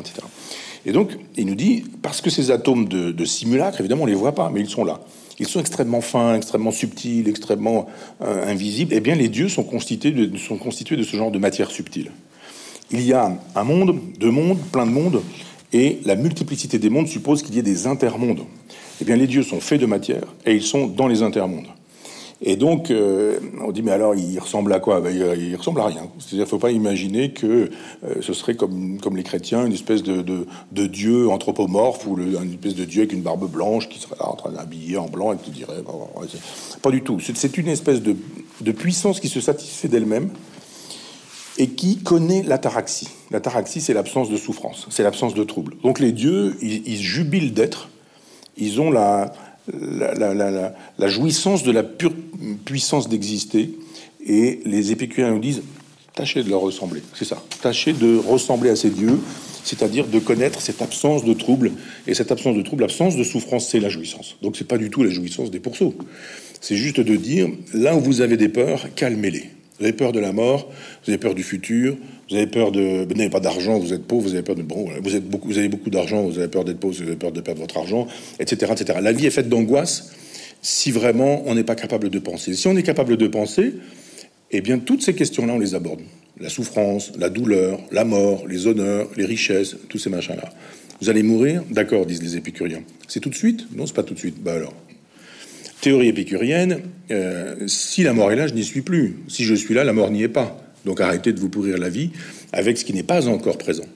Et 0.87 0.93
donc, 0.93 1.11
il 1.37 1.47
nous 1.47 1.55
dit, 1.55 1.85
parce 2.03 2.21
que 2.21 2.31
ces 2.31 2.51
atomes 2.51 2.89
de, 2.89 3.25
simulacre, 3.25 3.81
évidemment, 3.81 4.05
on 4.05 4.07
les 4.07 4.15
voit 4.15 4.35
pas, 4.35 4.51
mais 4.53 4.61
ils 4.61 4.69
sont 4.69 4.85
là. 4.85 5.01
Ils 5.41 5.47
sont 5.47 5.61
extrêmement 5.61 6.01
fins, 6.01 6.35
extrêmement 6.35 6.73
subtils, 6.73 7.29
extrêmement 7.29 7.87
euh, 8.23 8.47
invisibles. 8.47 8.93
Eh 8.95 9.01
bien, 9.01 9.15
les 9.15 9.29
dieux 9.29 9.49
sont 9.49 9.63
constitués, 9.63 10.11
de, 10.11 10.37
sont 10.37 10.57
constitués 10.57 10.97
de 10.97 11.05
ce 11.05 11.17
genre 11.17 11.31
de 11.31 11.39
matière 11.39 11.71
subtile. 11.71 12.11
Il 12.91 13.03
y 13.03 13.13
a 13.13 13.39
un 13.55 13.65
monde, 13.65 13.99
deux 14.19 14.31
mondes, 14.31 14.59
plein 14.73 14.87
de 14.87 14.91
mondes, 14.91 15.23
et 15.73 16.01
la 16.05 16.17
multiplicité 16.17 16.79
des 16.79 16.89
mondes 16.89 17.07
suppose 17.07 17.43
qu'il 17.43 17.55
y 17.55 17.59
ait 17.59 17.63
des 17.63 17.87
intermondes. 17.87 18.45
Eh 19.01 19.05
bien, 19.05 19.17
les 19.17 19.27
dieux 19.27 19.43
sont 19.43 19.61
faits 19.61 19.81
de 19.81 19.87
matière, 19.87 20.25
et 20.45 20.55
ils 20.55 20.63
sont 20.63 20.87
dans 20.87 21.07
les 21.07 21.23
intermondes. 21.23 21.69
Et 22.41 22.55
donc, 22.55 22.91
euh, 22.91 23.41
on 23.61 23.73
dit, 23.73 23.83
mais 23.83 23.91
alors, 23.91 24.15
il 24.15 24.39
ressemble 24.39 24.73
à 24.73 24.79
quoi? 24.79 25.01
Ben, 25.01 25.13
il, 25.13 25.57
ressemble 25.57 25.81
à 25.81 25.87
rien. 25.87 26.09
C'est-à-dire, 26.21 26.47
faut 26.47 26.59
pas 26.59 26.71
imaginer 26.71 27.33
que 27.33 27.69
euh, 28.05 28.15
ce 28.21 28.33
serait 28.33 28.55
comme, 28.55 29.01
comme 29.01 29.17
les 29.17 29.25
chrétiens, 29.25 29.67
une 29.67 29.73
espèce 29.73 30.05
de, 30.05 30.23
de, 30.23 30.87
dieu 30.87 31.29
anthropomorphe 31.29 32.07
ou 32.07 32.17
une 32.17 32.53
espèce 32.53 32.77
de 32.77 32.85
dieu 32.85 33.03
avec 33.03 33.13
une 33.13 33.23
barbe 33.23 33.51
blanche 33.51 33.89
qui 33.89 33.99
serait 33.99 34.15
là 34.21 34.29
en 34.29 34.37
train 34.37 34.53
d'habiller 34.53 34.99
en 34.99 35.07
blanc 35.07 35.33
et 35.33 35.37
qui 35.37 35.51
dirait, 35.51 35.83
pas 36.81 36.91
du 36.91 37.03
tout. 37.03 37.19
C'est 37.19 37.59
une 37.59 37.69
espèce 37.69 38.03
de, 38.03 38.15
de 38.61 38.73
puissance 38.73 39.19
qui 39.19 39.29
se 39.29 39.41
satisfait 39.41 39.89
d'elle-même 39.89 40.31
et 41.59 41.71
qui 41.71 41.99
connaît 41.99 42.45
l'ataraxie. 42.45 43.09
L'ataraxie, 43.33 43.81
c'est 43.81 43.95
l'absence 43.95 44.31
de 44.31 44.37
souffrance, 44.37 44.87
c'est 44.91 45.03
l'absence 45.03 45.35
de 45.35 45.43
trouble. 45.43 45.75
Donc 45.83 45.99
les 45.99 46.13
dieux, 46.13 46.57
ils, 46.63 46.87
ils 46.87 47.01
jubilent 47.01 47.53
d'être, 47.53 47.89
ils 48.57 48.81
ont 48.81 48.93
la, 48.93 49.33
la, 49.73 51.09
jouissance 51.09 51.63
de 51.63 51.73
la 51.73 51.83
pure 51.83 52.15
puissance 52.65 53.09
d'exister. 53.09 53.71
Et 54.25 54.61
les 54.65 54.93
épicuriens 54.93 55.33
nous 55.33 55.39
disent 55.39 55.63
tâchez 56.15 56.43
de 56.43 56.51
leur 56.51 56.61
ressembler. 56.61 57.03
C'est 57.15 57.25
ça. 57.25 57.43
Tâchez 57.63 57.93
de 57.93 58.17
ressembler 58.17 58.71
à 58.71 58.77
ces 58.77 58.91
dieux, 58.91 59.19
c'est-à-dire 59.65 60.07
de 60.07 60.19
connaître 60.19 60.61
cette 60.61 60.83
absence 60.83 61.25
de 61.25 61.33
trouble. 61.33 61.73
Et 62.07 62.15
cette 62.15 62.33
absence 62.33 62.57
de 62.57 62.63
trouble, 62.63 62.83
l'absence 62.83 63.17
de 63.17 63.25
souffrance, 63.25 63.69
c'est 63.69 63.81
la 63.81 63.89
jouissance. 63.89 64.37
Donc 64.43 64.57
c'est 64.57 64.67
pas 64.67 64.79
du 64.79 64.91
tout 64.91 65.03
la 65.03 65.11
jouissance 65.11 65.51
des 65.51 65.61
pourceaux. 65.61 65.95
C'est 66.61 66.77
juste 66.77 67.01
de 67.01 67.17
dire 67.17 67.49
là 67.73 67.97
où 67.97 68.01
vous 68.01 68.21
avez 68.21 68.37
des 68.37 68.49
peurs, 68.49 68.93
calmez-les. 68.95 69.51
Vous 69.79 69.85
avez 69.85 69.93
peur 69.93 70.13
de 70.13 70.19
la 70.19 70.33
mort, 70.33 70.69
vous 71.05 71.11
avez 71.11 71.19
peur 71.19 71.35
du 71.35 71.45
futur, 71.45 71.97
vous 72.29 72.37
avez 72.37 72.47
peur 72.47 72.73
de, 72.73 73.07
vous 73.09 73.15
n'avez 73.15 73.31
pas 73.31 73.41
d'argent, 73.41 73.79
vous 73.79 73.93
êtes 73.93 74.05
pauvre, 74.05 74.29
vous 74.29 74.35
avez 74.35 74.43
peur 74.43 74.55
de, 74.55 74.63
bon, 74.63 74.89
vous 75.03 75.17
êtes 75.17 75.27
beaucoup, 75.27 75.49
vous 75.49 75.59
avez 75.59 75.69
beaucoup 75.69 75.91
d'argent, 75.91 76.23
vous 76.23 76.39
avez 76.39 76.49
peur 76.49 76.65
d'être 76.65 76.79
pauvre, 76.79 76.95
vous 76.95 77.03
avez 77.03 77.17
peur 77.17 77.33
de 77.33 77.41
perdre 77.41 77.61
votre 77.61 77.79
argent, 77.79 78.07
etc., 78.39 78.73
etc. 78.73 78.99
La 79.03 79.13
vie 79.13 79.27
est 79.27 79.31
faite 79.31 79.49
d'angoisse 79.49 80.13
si 80.61 80.91
vraiment 80.91 81.43
on 81.47 81.55
n'est 81.55 81.65
pas 81.65 81.75
capable 81.75 82.11
de 82.11 82.19
penser. 82.19 82.55
Si 82.55 82.67
on 82.69 82.77
est 82.77 82.83
capable 82.83 83.17
de 83.17 83.27
penser, 83.29 83.75
eh 84.51 84.61
bien 84.61 84.79
toutes 84.79 85.03
ces 85.03 85.15
questions-là, 85.15 85.55
on 85.55 85.59
les 85.59 85.75
aborde. 85.75 86.01
La 86.41 86.49
souffrance, 86.49 87.13
la 87.19 87.31
douleur, 87.31 87.81
la 87.91 88.05
mort, 88.05 88.47
les 88.47 88.67
honneurs, 88.67 89.09
les 89.17 89.25
richesses, 89.25 89.77
tous 89.89 89.99
ces 89.99 90.11
machins-là. 90.11 90.51
Vous 91.01 91.09
allez 91.09 91.23
mourir, 91.23 91.63
d'accord, 91.71 92.07
disent 92.07 92.23
les 92.23 92.37
épicuriens. 92.37 92.83
C'est 93.07 93.21
tout 93.21 93.31
de 93.31 93.35
suite? 93.35 93.67
Non, 93.75 93.87
c'est 93.87 93.95
pas 93.95 94.03
tout 94.03 94.15
de 94.15 94.19
suite. 94.19 94.43
Bah 94.43 94.55
alors. 94.55 94.75
Théorie 95.81 96.09
épicurienne, 96.09 96.81
euh, 97.13 97.69
si 97.69 98.03
la 98.03 98.13
mort 98.13 98.33
est 98.33 98.37
là, 98.37 98.49
je 98.49 98.55
n'y 98.55 98.65
suis 98.65 98.83
plus. 98.83 99.21
Si 99.29 99.45
je 99.45 99.55
suis 99.55 99.75
là, 99.75 99.85
la 99.85 99.93
mort 99.93 100.11
n'y 100.11 100.25
est 100.25 100.29
pas. 100.29 100.61
Donc 100.85 101.01
arrêtez 101.01 101.33
de 101.33 101.41
vous 101.41 101.49
pourrir 101.49 101.79
la 101.79 101.89
vie 101.89 102.11
avec 102.53 102.79
ce 102.79 102.85
qui 102.85 102.93
n'est 102.93 103.03
pas 103.03 103.29
encore 103.29 103.59
présent. 103.59 103.87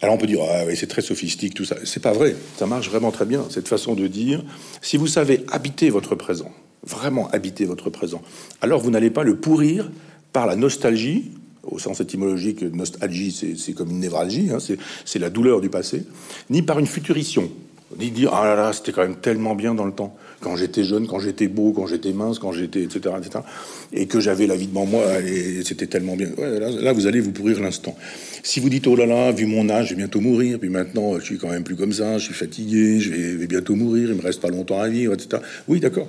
Alors 0.00 0.14
on 0.14 0.18
peut 0.18 0.26
dire 0.26 0.40
ah 0.42 0.64
c'est 0.74 0.86
très 0.86 1.02
sophistique 1.02 1.54
tout 1.54 1.64
ça. 1.64 1.76
C'est 1.84 2.02
pas 2.02 2.12
vrai. 2.12 2.36
Ça 2.56 2.66
marche 2.66 2.88
vraiment 2.88 3.10
très 3.10 3.26
bien 3.26 3.44
cette 3.50 3.68
façon 3.68 3.94
de 3.94 4.06
dire. 4.06 4.44
Si 4.80 4.96
vous 4.96 5.08
savez 5.08 5.44
habiter 5.50 5.90
votre 5.90 6.14
présent, 6.14 6.52
vraiment 6.84 7.28
habiter 7.30 7.64
votre 7.64 7.90
présent, 7.90 8.22
alors 8.60 8.80
vous 8.80 8.90
n'allez 8.90 9.10
pas 9.10 9.24
le 9.24 9.36
pourrir 9.36 9.90
par 10.32 10.46
la 10.46 10.56
nostalgie 10.56 11.32
au 11.70 11.78
sens 11.78 12.00
étymologique, 12.00 12.62
nostalgie, 12.62 13.56
c'est 13.56 13.72
comme 13.72 13.90
une 13.90 14.00
névralgie, 14.00 14.50
hein, 14.50 14.58
c'est 15.04 15.18
la 15.18 15.30
douleur 15.30 15.60
du 15.60 15.68
passé, 15.68 16.04
ni 16.50 16.62
par 16.62 16.78
une 16.78 16.86
futurition, 16.86 17.50
ni 17.98 18.10
dire 18.10 18.32
ah 18.32 18.44
là 18.44 18.56
là, 18.56 18.72
c'était 18.72 18.92
quand 18.92 19.02
même 19.02 19.16
tellement 19.16 19.54
bien 19.54 19.74
dans 19.74 19.84
le 19.84 19.92
temps, 19.92 20.16
quand 20.40 20.56
j'étais 20.56 20.84
jeune, 20.84 21.06
quand 21.06 21.18
j'étais 21.18 21.48
beau, 21.48 21.72
quand 21.72 21.86
j'étais 21.86 22.12
mince, 22.12 22.38
quand 22.38 22.52
j'étais 22.52 22.82
etc., 22.82 23.14
etc., 23.18 23.44
et 23.92 24.06
que 24.06 24.20
j'avais 24.20 24.46
la 24.46 24.56
vie 24.56 24.66
devant 24.66 24.86
moi 24.86 25.02
et 25.20 25.62
c'était 25.64 25.86
tellement 25.86 26.16
bien. 26.16 26.28
là, 26.38 26.92
vous 26.92 27.06
allez 27.06 27.20
vous 27.20 27.32
pourrir 27.32 27.60
l'instant. 27.60 27.96
Si 28.42 28.60
vous 28.60 28.68
dites 28.68 28.86
oh 28.86 28.96
là 28.96 29.06
là, 29.06 29.32
vu 29.32 29.46
mon 29.46 29.68
âge, 29.68 29.86
je 29.86 29.90
vais 29.90 29.98
bientôt 29.98 30.20
mourir, 30.20 30.58
puis 30.58 30.68
maintenant 30.68 31.18
je 31.18 31.24
suis 31.24 31.38
quand 31.38 31.50
même 31.50 31.64
plus 31.64 31.76
comme 31.76 31.92
ça, 31.92 32.18
je 32.18 32.24
suis 32.24 32.34
fatigué, 32.34 33.00
je 33.00 33.10
vais, 33.10 33.46
bientôt 33.46 33.74
mourir, 33.74 34.10
il 34.10 34.16
me 34.16 34.22
reste 34.22 34.40
pas 34.40 34.48
longtemps 34.48 34.80
à 34.80 34.88
vivre, 34.88 35.14
etc. 35.14 35.42
Oui, 35.66 35.80
d'accord. 35.80 36.08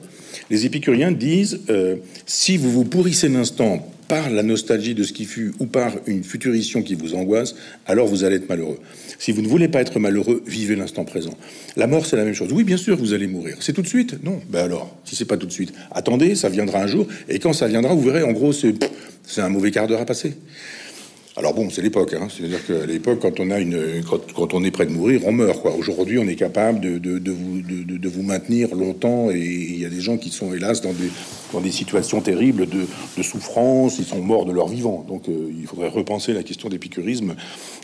Les 0.49 0.65
épicuriens 0.65 1.11
disent 1.11 1.61
euh, 1.69 1.95
si 2.25 2.57
vous 2.57 2.71
vous 2.71 2.85
pourrissez 2.85 3.29
l'instant 3.29 3.89
par 4.09 4.29
la 4.31 4.43
nostalgie 4.43 4.95
de 4.95 5.03
ce 5.03 5.13
qui 5.13 5.23
fut 5.23 5.53
ou 5.59 5.67
par 5.67 5.93
une 6.07 6.23
futurition 6.23 6.81
qui 6.81 6.95
vous 6.95 7.13
angoisse, 7.13 7.55
alors 7.85 8.07
vous 8.07 8.23
allez 8.23 8.37
être 8.37 8.49
malheureux. 8.49 8.79
Si 9.19 9.31
vous 9.31 9.41
ne 9.41 9.47
voulez 9.47 9.67
pas 9.67 9.81
être 9.81 9.99
malheureux, 9.99 10.43
vivez 10.47 10.75
l'instant 10.75 11.05
présent. 11.05 11.37
La 11.77 11.85
mort, 11.85 12.07
c'est 12.07 12.17
la 12.17 12.25
même 12.25 12.33
chose. 12.33 12.51
Oui, 12.51 12.63
bien 12.63 12.77
sûr, 12.77 12.97
vous 12.97 13.13
allez 13.13 13.27
mourir. 13.27 13.57
C'est 13.59 13.71
tout 13.71 13.83
de 13.83 13.87
suite 13.87 14.18
Non. 14.23 14.41
Ben 14.49 14.65
alors, 14.65 14.95
si 15.05 15.15
c'est 15.15 15.25
pas 15.25 15.37
tout 15.37 15.45
de 15.47 15.51
suite, 15.51 15.73
attendez, 15.91 16.35
ça 16.35 16.49
viendra 16.49 16.79
un 16.79 16.87
jour. 16.87 17.07
Et 17.27 17.39
quand 17.39 17.53
ça 17.53 17.67
viendra, 17.67 17.93
vous 17.93 18.01
verrez, 18.01 18.23
en 18.23 18.31
gros, 18.31 18.51
c'est 18.53 18.75
un 19.37 19.49
mauvais 19.49 19.71
quart 19.71 19.87
d'heure 19.87 20.01
à 20.01 20.05
passer. 20.05 20.35
Alors 21.39 21.53
bon, 21.53 21.69
c'est 21.69 21.81
l'époque. 21.81 22.13
Hein. 22.19 22.27
C'est-à-dire 22.29 22.65
qu'à 22.67 22.85
l'époque, 22.85 23.19
quand 23.21 23.39
on 23.39 23.49
a 23.49 23.59
une, 23.59 24.03
quand, 24.35 24.53
on 24.53 24.61
est 24.65 24.71
près 24.71 24.85
de 24.85 24.91
mourir, 24.91 25.21
on 25.25 25.31
meurt. 25.31 25.61
Quoi. 25.61 25.73
Aujourd'hui, 25.73 26.19
on 26.19 26.27
est 26.27 26.35
capable 26.35 26.81
de, 26.81 26.97
de, 26.97 27.31
vous, 27.31 27.61
de, 27.61 27.97
de, 27.97 28.09
vous 28.09 28.23
maintenir 28.23 28.75
longtemps. 28.75 29.31
Et 29.31 29.39
il 29.39 29.79
y 29.79 29.85
a 29.85 29.89
des 29.89 30.01
gens 30.01 30.17
qui 30.17 30.31
sont 30.31 30.53
hélas 30.53 30.81
dans 30.81 30.91
des, 30.91 31.09
dans 31.53 31.61
des 31.61 31.71
situations 31.71 32.19
terribles 32.19 32.67
de, 32.67 33.23
souffrance. 33.23 33.99
Ils 33.99 34.05
sont 34.05 34.19
morts 34.21 34.43
de 34.43 34.51
leur 34.51 34.67
vivant. 34.67 35.05
Donc 35.07 35.29
euh, 35.29 35.49
il 35.57 35.65
faudrait 35.65 35.87
repenser 35.87 36.33
la 36.33 36.43
question 36.43 36.67
d'épicurisme 36.67 37.35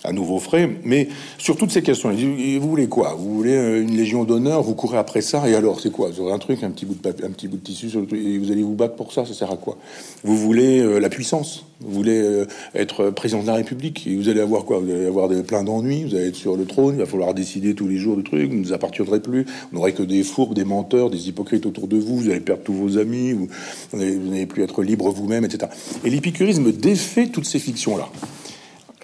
à 0.03 0.11
nouveau 0.11 0.39
frais. 0.39 0.69
Mais 0.83 1.07
sur 1.37 1.55
toutes 1.55 1.71
ces 1.71 1.81
questions, 1.81 2.11
vous 2.11 2.69
voulez 2.69 2.89
quoi? 2.89 3.15
Vous 3.17 3.35
voulez 3.35 3.55
euh, 3.55 3.81
une 3.81 3.95
légion 3.95 4.25
d'honneur? 4.25 4.63
Vous 4.63 4.75
courez 4.75 4.97
après 4.97 5.21
ça? 5.21 5.47
Et 5.47 5.55
alors, 5.55 5.79
c'est 5.79 5.93
quoi? 5.93 6.09
Vous 6.09 6.19
aurez 6.19 6.33
un 6.33 6.39
truc, 6.39 6.61
un 6.61 6.71
petit 6.71 6.85
bout 6.85 6.95
de 6.95 6.99
papier, 6.99 7.23
un 7.23 7.31
petit 7.31 7.47
bout 7.47 7.55
de 7.55 7.63
tissu 7.63 7.89
sur 7.89 8.01
le 8.01 8.07
truc, 8.07 8.19
et 8.19 8.37
vous 8.37 8.51
allez 8.51 8.63
vous 8.63 8.75
battre 8.75 8.95
pour 8.95 9.13
ça? 9.13 9.25
Ça 9.25 9.33
sert 9.33 9.49
à 9.49 9.55
quoi? 9.55 9.77
Vous 10.25 10.35
voulez 10.35 10.81
euh, 10.81 10.99
la 10.99 11.07
puissance? 11.07 11.65
Vous 11.81 11.91
voulez 11.91 12.45
être 12.73 13.09
président 13.09 13.41
de 13.41 13.47
la 13.47 13.55
République, 13.55 14.07
et 14.07 14.15
vous 14.15 14.29
allez 14.29 14.39
avoir 14.39 14.63
quoi? 14.63 14.79
Vous 14.79 14.89
allez 14.89 15.05
avoir 15.05 15.29
plein 15.43 15.63
d'ennuis, 15.63 16.03
vous 16.03 16.15
allez 16.15 16.27
être 16.27 16.35
sur 16.35 16.55
le 16.55 16.65
trône, 16.65 16.95
il 16.95 16.99
va 16.99 17.05
falloir 17.05 17.33
décider 17.33 17.75
tous 17.75 17.87
les 17.87 17.97
jours 17.97 18.15
de 18.15 18.21
trucs, 18.21 18.49
vous 18.49 18.55
ne 18.55 18.61
nous 18.61 18.73
appartiendrez 18.73 19.19
plus, 19.19 19.43
vous 19.43 19.77
n'aurez 19.77 19.93
que 19.93 20.03
des 20.03 20.23
fourbes, 20.23 20.53
des 20.53 20.63
menteurs, 20.63 21.09
des 21.09 21.27
hypocrites 21.27 21.65
autour 21.65 21.87
de 21.87 21.97
vous, 21.97 22.17
vous 22.17 22.29
allez 22.29 22.39
perdre 22.39 22.63
tous 22.63 22.73
vos 22.73 22.97
amis, 22.97 23.33
vous, 23.33 23.49
n'allez 23.93 24.45
plus 24.45 24.63
être 24.63 24.83
libre 24.83 25.09
vous-même, 25.09 25.43
etc. 25.43 25.71
Et 26.05 26.09
l'épicurisme 26.09 26.71
défait 26.71 27.27
toutes 27.27 27.45
ces 27.45 27.59
fictions-là. 27.59 28.09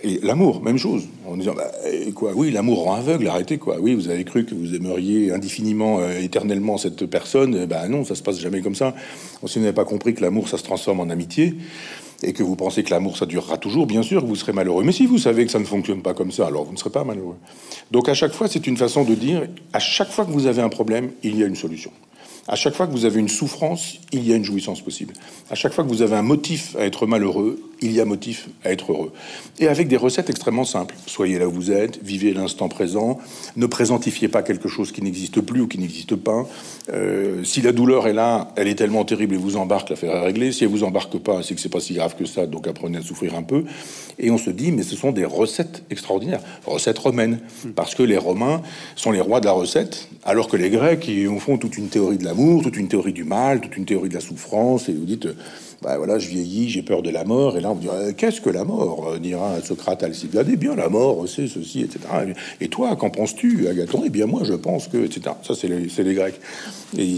Et 0.04 0.20
l'amour, 0.24 0.64
même 0.64 0.80
chose. 0.80 1.04
En 1.28 1.38
disant, 1.38 1.54
bah, 1.56 1.72
quoi, 2.16 2.32
oui, 2.36 2.50
l'amour 2.50 2.86
rend 2.86 2.96
aveugle, 2.96 3.28
arrêtez, 3.28 3.60
quoi. 3.60 3.78
Oui, 3.80 3.94
vous 3.94 4.10
avez 4.10 4.24
cru 4.24 4.46
que 4.46 4.56
vous 4.56 4.74
aimeriez 4.74 5.32
indéfiniment, 5.32 6.00
euh, 6.00 6.20
éternellement 6.20 6.78
cette 6.78 7.06
personne. 7.06 7.66
Bah 7.66 7.88
non, 7.88 8.04
ça 8.04 8.16
se 8.16 8.24
passe 8.24 8.40
jamais 8.40 8.62
comme 8.62 8.74
ça. 8.74 8.96
Si 9.46 9.60
vous 9.60 9.66
n'avez 9.66 9.76
pas 9.76 9.86
compris 9.86 10.16
que 10.16 10.22
l'amour, 10.22 10.48
ça 10.48 10.58
se 10.58 10.64
transforme 10.64 11.02
en 11.02 11.10
amitié, 11.10 11.54
et 12.24 12.34
que 12.34 12.44
vous 12.44 12.56
pensez 12.56 12.84
que 12.84 12.92
l'amour 12.92 13.18
ça 13.18 13.26
durera 13.26 13.58
toujours, 13.58 13.88
bien 13.88 14.04
sûr, 14.04 14.26
vous 14.26 14.36
serez 14.36 14.54
malheureux. 14.54 14.84
Mais 14.84 14.92
si 14.92 15.06
vous 15.06 15.18
savez 15.18 15.46
que 15.46 15.52
ça 15.52 15.60
ne 15.60 15.66
fonctionne 15.66 16.02
pas 16.02 16.14
comme 16.14 16.32
ça, 16.32 16.48
alors 16.48 16.66
vous 16.66 16.74
ne 16.74 16.78
serez 16.78 16.90
pas 16.90 17.04
malheureux. 17.04 17.38
Donc 17.92 18.10
à 18.10 18.14
chaque 18.14 18.34
fois, 18.34 18.48
c'est 18.48 18.68
une 18.68 18.78
façon 18.78 19.04
de 19.04 19.16
dire, 19.16 19.48
à 19.74 19.80
chaque 19.80 20.10
fois 20.10 20.26
que 20.26 20.32
vous 20.32 20.48
avez 20.48 20.62
un 20.62 20.70
problème, 20.70 21.12
il 21.24 21.38
y 21.38 21.44
a 21.44 21.48
une 21.48 21.56
solution. 21.56 21.92
À 22.52 22.58
chaque 22.58 22.74
fois 22.76 22.86
que 22.86 22.92
vous 22.92 23.06
avez 23.06 23.22
une 23.22 23.30
souffrance, 23.30 23.94
il 24.12 24.28
y 24.28 24.34
a 24.34 24.36
une 24.36 24.44
jouissance 24.44 24.82
possible. 24.82 25.14
À 25.50 25.56
chaque 25.56 25.72
fois 25.72 25.86
que 25.86 25.90
vous 25.90 26.02
avez 26.02 26.18
un 26.18 26.22
motif 26.22 26.76
à 26.76 26.84
être 26.84 27.08
malheureux, 27.08 27.62
il 27.82 27.94
y 27.94 28.02
a 28.02 28.06
motif 28.06 28.50
à 28.66 28.72
être 28.74 28.92
heureux. 28.92 29.14
Et 29.60 29.70
avec 29.70 29.88
des 29.88 29.96
recettes 29.96 30.30
extrêmement 30.30 30.66
simples. 30.66 30.96
Soyez 31.08 31.40
là 31.40 31.48
où 31.48 31.52
vous 31.52 31.72
êtes, 31.72 32.04
vivez 32.04 32.34
l'instant 32.34 32.68
présent, 32.68 33.20
ne 33.56 33.66
présentifiez 33.66 34.28
pas 34.28 34.44
quelque 34.44 34.68
chose 34.68 34.92
qui 34.92 35.02
n'existe 35.02 35.40
plus 35.40 35.62
ou 35.62 35.68
qui 35.68 35.78
n'existe 35.78 36.18
pas. 36.18 36.46
Euh, 36.92 37.42
si 37.46 37.62
la 37.62 37.72
douleur 37.72 38.06
est 38.06 38.14
là, 38.14 38.52
elle 38.58 38.68
est 38.68 38.76
tellement 38.76 39.06
terrible 39.06 39.34
et 39.36 39.38
vous 39.38 39.56
embarque, 39.56 39.90
l'affaire 39.90 40.14
est 40.14 40.26
réglée. 40.26 40.52
Si 40.52 40.66
elle 40.66 40.70
vous 40.70 40.84
embarque 40.84 41.18
pas, 41.20 41.44
c'est 41.44 41.56
que 41.56 41.62
c'est 41.62 41.70
pas 41.70 41.80
si 41.80 41.94
grave 41.94 42.16
que 42.18 42.26
ça, 42.26 42.48
donc 42.48 42.68
apprenez 42.68 42.98
à 42.98 43.02
souffrir 43.02 43.34
un 43.36 43.44
peu. 43.44 43.64
Et 44.20 44.30
on 44.30 44.38
se 44.38 44.50
dit, 44.50 44.74
mais 44.74 44.84
ce 44.84 44.98
sont 44.98 45.14
des 45.14 45.26
recettes 45.26 45.84
extraordinaires, 45.90 46.42
recettes 46.66 47.00
romaines, 47.00 47.40
parce 47.76 47.96
que 47.96 48.04
les 48.04 48.18
Romains 48.18 48.62
sont 48.96 49.12
les 49.12 49.22
rois 49.22 49.40
de 49.40 49.46
la 49.46 49.54
recette, 49.54 50.10
alors 50.24 50.48
que 50.48 50.58
les 50.58 50.70
Grecs, 50.70 51.08
ils 51.08 51.28
font 51.40 51.58
toute 51.58 51.78
une 51.78 51.88
théorie 51.88 52.18
de 52.18 52.26
l'amour, 52.26 52.41
toute 52.64 52.78
une 52.78 52.88
théorie 52.88 53.14
du 53.14 53.24
mal, 53.24 53.62
toute 53.62 53.78
une 53.78 53.86
théorie 53.86 54.10
de 54.10 54.14
la 54.14 54.22
souffrance, 54.22 54.90
et 54.90 54.94
vous 54.94 55.06
dites 55.06 55.28
bah 55.82 55.98
voilà, 55.98 56.20
je 56.20 56.28
vieillis, 56.28 56.70
j'ai 56.70 56.84
peur 56.84 57.02
de 57.02 57.10
la 57.10 57.24
mort. 57.24 57.58
Et 57.58 57.62
là, 57.62 57.72
on 57.72 57.76
me 57.76 57.82
dit, 57.82 57.90
euh, 57.92 58.12
qu'est-ce 58.16 58.40
que 58.40 58.52
la 58.52 58.64
mort 58.64 59.14
euh, 59.14 59.18
dira 59.18 59.60
Socrate 59.62 60.04
à 60.04 60.06
Alcibiade? 60.06 60.48
Eh 60.52 60.56
bien, 60.56 60.76
la 60.76 60.90
mort, 60.90 61.28
c'est 61.28 61.48
ceci, 61.48 61.82
etc. 61.82 62.00
Et 62.60 62.68
toi, 62.68 62.96
qu'en 62.96 63.10
penses-tu, 63.10 63.68
Agathon? 63.68 64.04
Eh 64.06 64.10
bien, 64.10 64.28
moi, 64.28 64.42
je 64.44 64.54
pense 64.54 64.88
que, 64.88 64.98
etc. 64.98 65.36
Ça, 65.42 65.56
c'est 65.56 65.68
les, 65.68 66.14
Grecs. 66.14 66.40
Et 66.98 67.18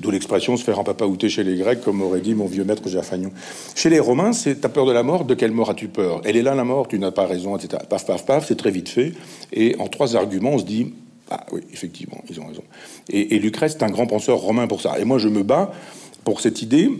d'où 0.00 0.10
l'expression 0.10 0.56
se 0.56 0.64
faire 0.64 0.78
un 0.78 0.84
papa 0.84 1.04
outé 1.04 1.28
chez 1.28 1.44
les 1.44 1.56
Grecs, 1.56 1.82
comme 1.82 2.00
aurait 2.00 2.20
dit 2.20 2.34
mon 2.34 2.46
vieux 2.46 2.64
maître 2.64 2.88
Jaffagnon. 2.88 3.30
Chez 3.74 3.90
les 3.90 4.00
Romains, 4.00 4.32
c'est 4.32 4.60
t'as 4.60 4.68
peur 4.68 4.86
de 4.86 4.92
la 4.92 5.02
mort, 5.02 5.26
de 5.26 5.34
quelle 5.34 5.50
mort 5.50 5.68
as-tu 5.68 5.88
peur? 5.88 6.22
Elle 6.24 6.36
est 6.36 6.42
là, 6.42 6.54
la 6.54 6.64
mort, 6.64 6.88
tu 6.88 6.98
n'as 6.98 7.10
pas 7.10 7.26
raison, 7.26 7.56
etc. 7.56 7.82
Paf, 7.90 8.06
paf, 8.06 8.24
paf, 8.24 8.46
c'est 8.46 8.56
très 8.56 8.70
vite 8.70 8.88
fait. 8.88 9.12
Et 9.52 9.76
en 9.80 9.88
trois 9.88 10.16
arguments, 10.16 10.52
on 10.52 10.58
se 10.58 10.64
dit, 10.64 10.92
ah 11.30 11.44
oui, 11.52 11.60
effectivement, 11.72 12.22
ils 12.30 12.40
ont 12.40 12.46
raison. 12.46 12.64
Et, 13.08 13.36
et 13.36 13.38
Lucrèce 13.38 13.74
est 13.74 13.82
un 13.82 13.90
grand 13.90 14.06
penseur 14.06 14.38
romain 14.38 14.66
pour 14.66 14.80
ça. 14.80 14.98
Et 14.98 15.04
moi, 15.04 15.18
je 15.18 15.28
me 15.28 15.42
bats 15.42 15.72
pour 16.24 16.40
cette 16.40 16.62
idée 16.62 16.90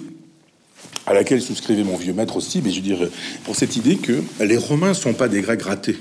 à 1.07 1.15
laquelle 1.15 1.41
souscrivait 1.41 1.85
mon 1.85 1.97
vieux 1.97 2.13
maître 2.13 2.37
aussi, 2.37 2.61
mais 2.63 2.71
je 2.71 2.77
veux 2.77 2.83
dire, 2.83 3.09
pour 3.45 3.57
cette 3.57 3.77
idée 3.77 3.97
que 3.97 4.23
les 4.45 4.59
Romains 4.59 4.95
sont 4.95 5.15
pas 5.15 5.29
des 5.29 5.41
Grecs 5.41 5.63
ratés. 5.63 5.97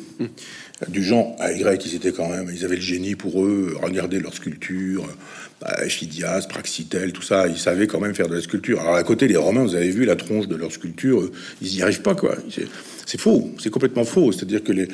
Du 0.90 1.04
genre, 1.04 1.36
ah, 1.40 1.52
les 1.52 1.60
Grecs, 1.60 1.84
ils 1.86 1.96
étaient 1.96 2.12
quand 2.12 2.30
même, 2.30 2.52
ils 2.54 2.64
avaient 2.64 2.76
le 2.76 2.82
génie 2.82 3.16
pour 3.16 3.44
eux, 3.44 3.76
regardez 3.82 4.20
leur 4.20 4.34
sculpture, 4.34 5.08
bah, 5.60 5.76
Phidias, 5.88 6.46
Praxitèle, 6.48 7.14
tout 7.14 7.24
ça, 7.24 7.48
ils 7.48 7.58
savaient 7.58 7.88
quand 7.88 8.00
même 8.00 8.14
faire 8.14 8.28
de 8.28 8.36
la 8.36 8.42
sculpture. 8.42 8.82
Alors 8.82 8.96
à 8.96 9.04
côté, 9.04 9.28
les 9.28 9.38
Romains, 9.38 9.64
vous 9.64 9.74
avez 9.74 9.90
vu 9.90 10.06
la 10.06 10.16
tronche 10.16 10.48
de 10.48 10.56
leur 10.56 10.72
sculpture, 10.72 11.32
ils 11.64 11.72
n'y 11.72 11.82
arrivent 11.82 12.04
pas, 12.04 12.14
quoi. 12.14 12.36
C'est 13.08 13.20
faux, 13.20 13.50
c'est 13.58 13.72
complètement 13.72 14.04
faux. 14.04 14.32
C'est-à-dire 14.32 14.64
que 14.64 14.72
les, 14.72 14.88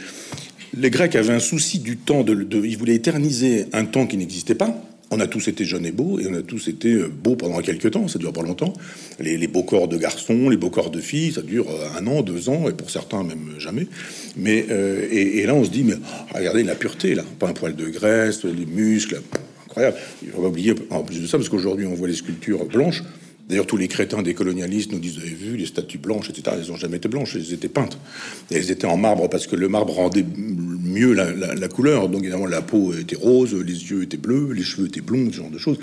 les 0.78 0.90
Grecs 0.90 1.16
avaient 1.16 1.34
un 1.34 1.40
souci 1.40 1.80
du 1.80 1.98
temps, 1.98 2.24
de, 2.24 2.48
ils 2.66 2.78
voulaient 2.78 2.96
éterniser 2.96 3.66
un 3.74 3.86
temps 3.86 4.08
qui 4.08 4.18
n'existait 4.18 4.56
pas 4.56 4.76
on 5.14 5.20
a 5.20 5.28
tous 5.28 5.48
été 5.48 5.64
jeunes 5.64 5.86
et 5.86 5.92
beaux, 5.92 6.20
et 6.20 6.26
on 6.28 6.34
a 6.34 6.42
tous 6.42 6.68
été 6.68 6.94
euh, 6.94 7.08
beaux 7.08 7.36
pendant 7.36 7.60
quelques 7.62 7.92
temps, 7.92 8.08
ça 8.08 8.18
dure 8.20 8.34
pas 8.34 8.42
longtemps. 8.42 8.74
Les, 9.20 9.48
beaux 9.48 9.64
corps 9.64 9.88
de 9.88 9.98
garçons, 9.98 10.50
les 10.50 10.58
beaux 10.58 10.72
corps 10.72 10.90
de 10.90 11.00
filles, 11.00 11.34
ça 11.34 11.42
dure 11.42 11.68
euh, 11.70 12.00
un 12.00 12.08
an, 12.08 12.22
deux 12.22 12.50
ans, 12.50 12.68
et 12.68 12.74
pour 12.74 12.90
certains 12.90 13.24
même 13.24 13.54
jamais. 13.60 13.88
Mais 14.36 14.66
euh, 14.72 15.08
et, 15.12 15.46
là 15.46 15.54
on 15.54 15.64
se 15.64 15.70
dit, 15.70 15.84
mais 15.84 15.96
regardez 16.34 16.64
la 16.64 16.76
pureté 16.76 17.16
là, 17.16 17.24
pas 17.40 17.48
un 17.48 17.54
poil 17.54 17.76
de 17.76 17.88
graisse, 17.90 18.44
les 18.44 18.66
muscles, 18.66 19.22
incroyable. 19.66 19.98
Il 20.24 20.30
faut 20.30 20.42
pas 20.42 20.48
oublier 20.48 20.74
en 20.90 21.04
plus 21.04 21.22
de 21.22 21.28
ça, 21.28 21.38
parce 21.38 21.50
qu'aujourd'hui 21.50 21.86
on 21.86 21.94
voit 21.94 22.08
les 22.08 22.16
sculptures 22.16 22.66
blanches. 22.66 23.04
D'ailleurs, 23.50 23.68
tous 23.68 23.76
les 23.76 23.90
crétins 23.90 24.22
des 24.22 24.34
colonialistes 24.34 24.92
nous 24.92 25.00
disent, 25.00 25.16
vous 25.16 25.22
avez 25.22 25.30
vu, 25.30 25.58
les 25.58 25.66
statues 25.66 25.98
blanches, 25.98 26.30
etc., 26.30 26.56
elles 26.62 26.70
n'ont 26.70 26.78
jamais 26.78 26.98
été 26.98 27.10
blanches, 27.10 27.36
elles 27.36 27.54
étaient 27.54 27.68
peintes. 27.68 27.98
Elles 28.50 28.72
étaient 28.72 28.88
en 28.88 28.96
marbre 28.96 29.30
parce 29.30 29.48
que 29.48 29.58
le 29.58 29.68
marbre 29.68 29.94
rendait 29.94 30.26
mieux 30.38 31.14
la, 31.14 31.68
couleur. 31.68 32.08
Donc, 32.08 32.22
évidemment, 32.22 32.46
la 32.46 32.62
peau 32.62 32.94
était 32.94 33.18
rose, 33.18 33.54
les 33.54 33.74
yeux 33.74 34.04
étaient 34.04 34.18
bleus, 34.18 34.54
les 34.54 34.64
cheveux 34.64 34.88
étaient 34.88 35.02
blonds, 35.02 35.30
ce 35.30 35.38
genre 35.38 35.50
de 35.50 35.58
choses. 35.58 35.78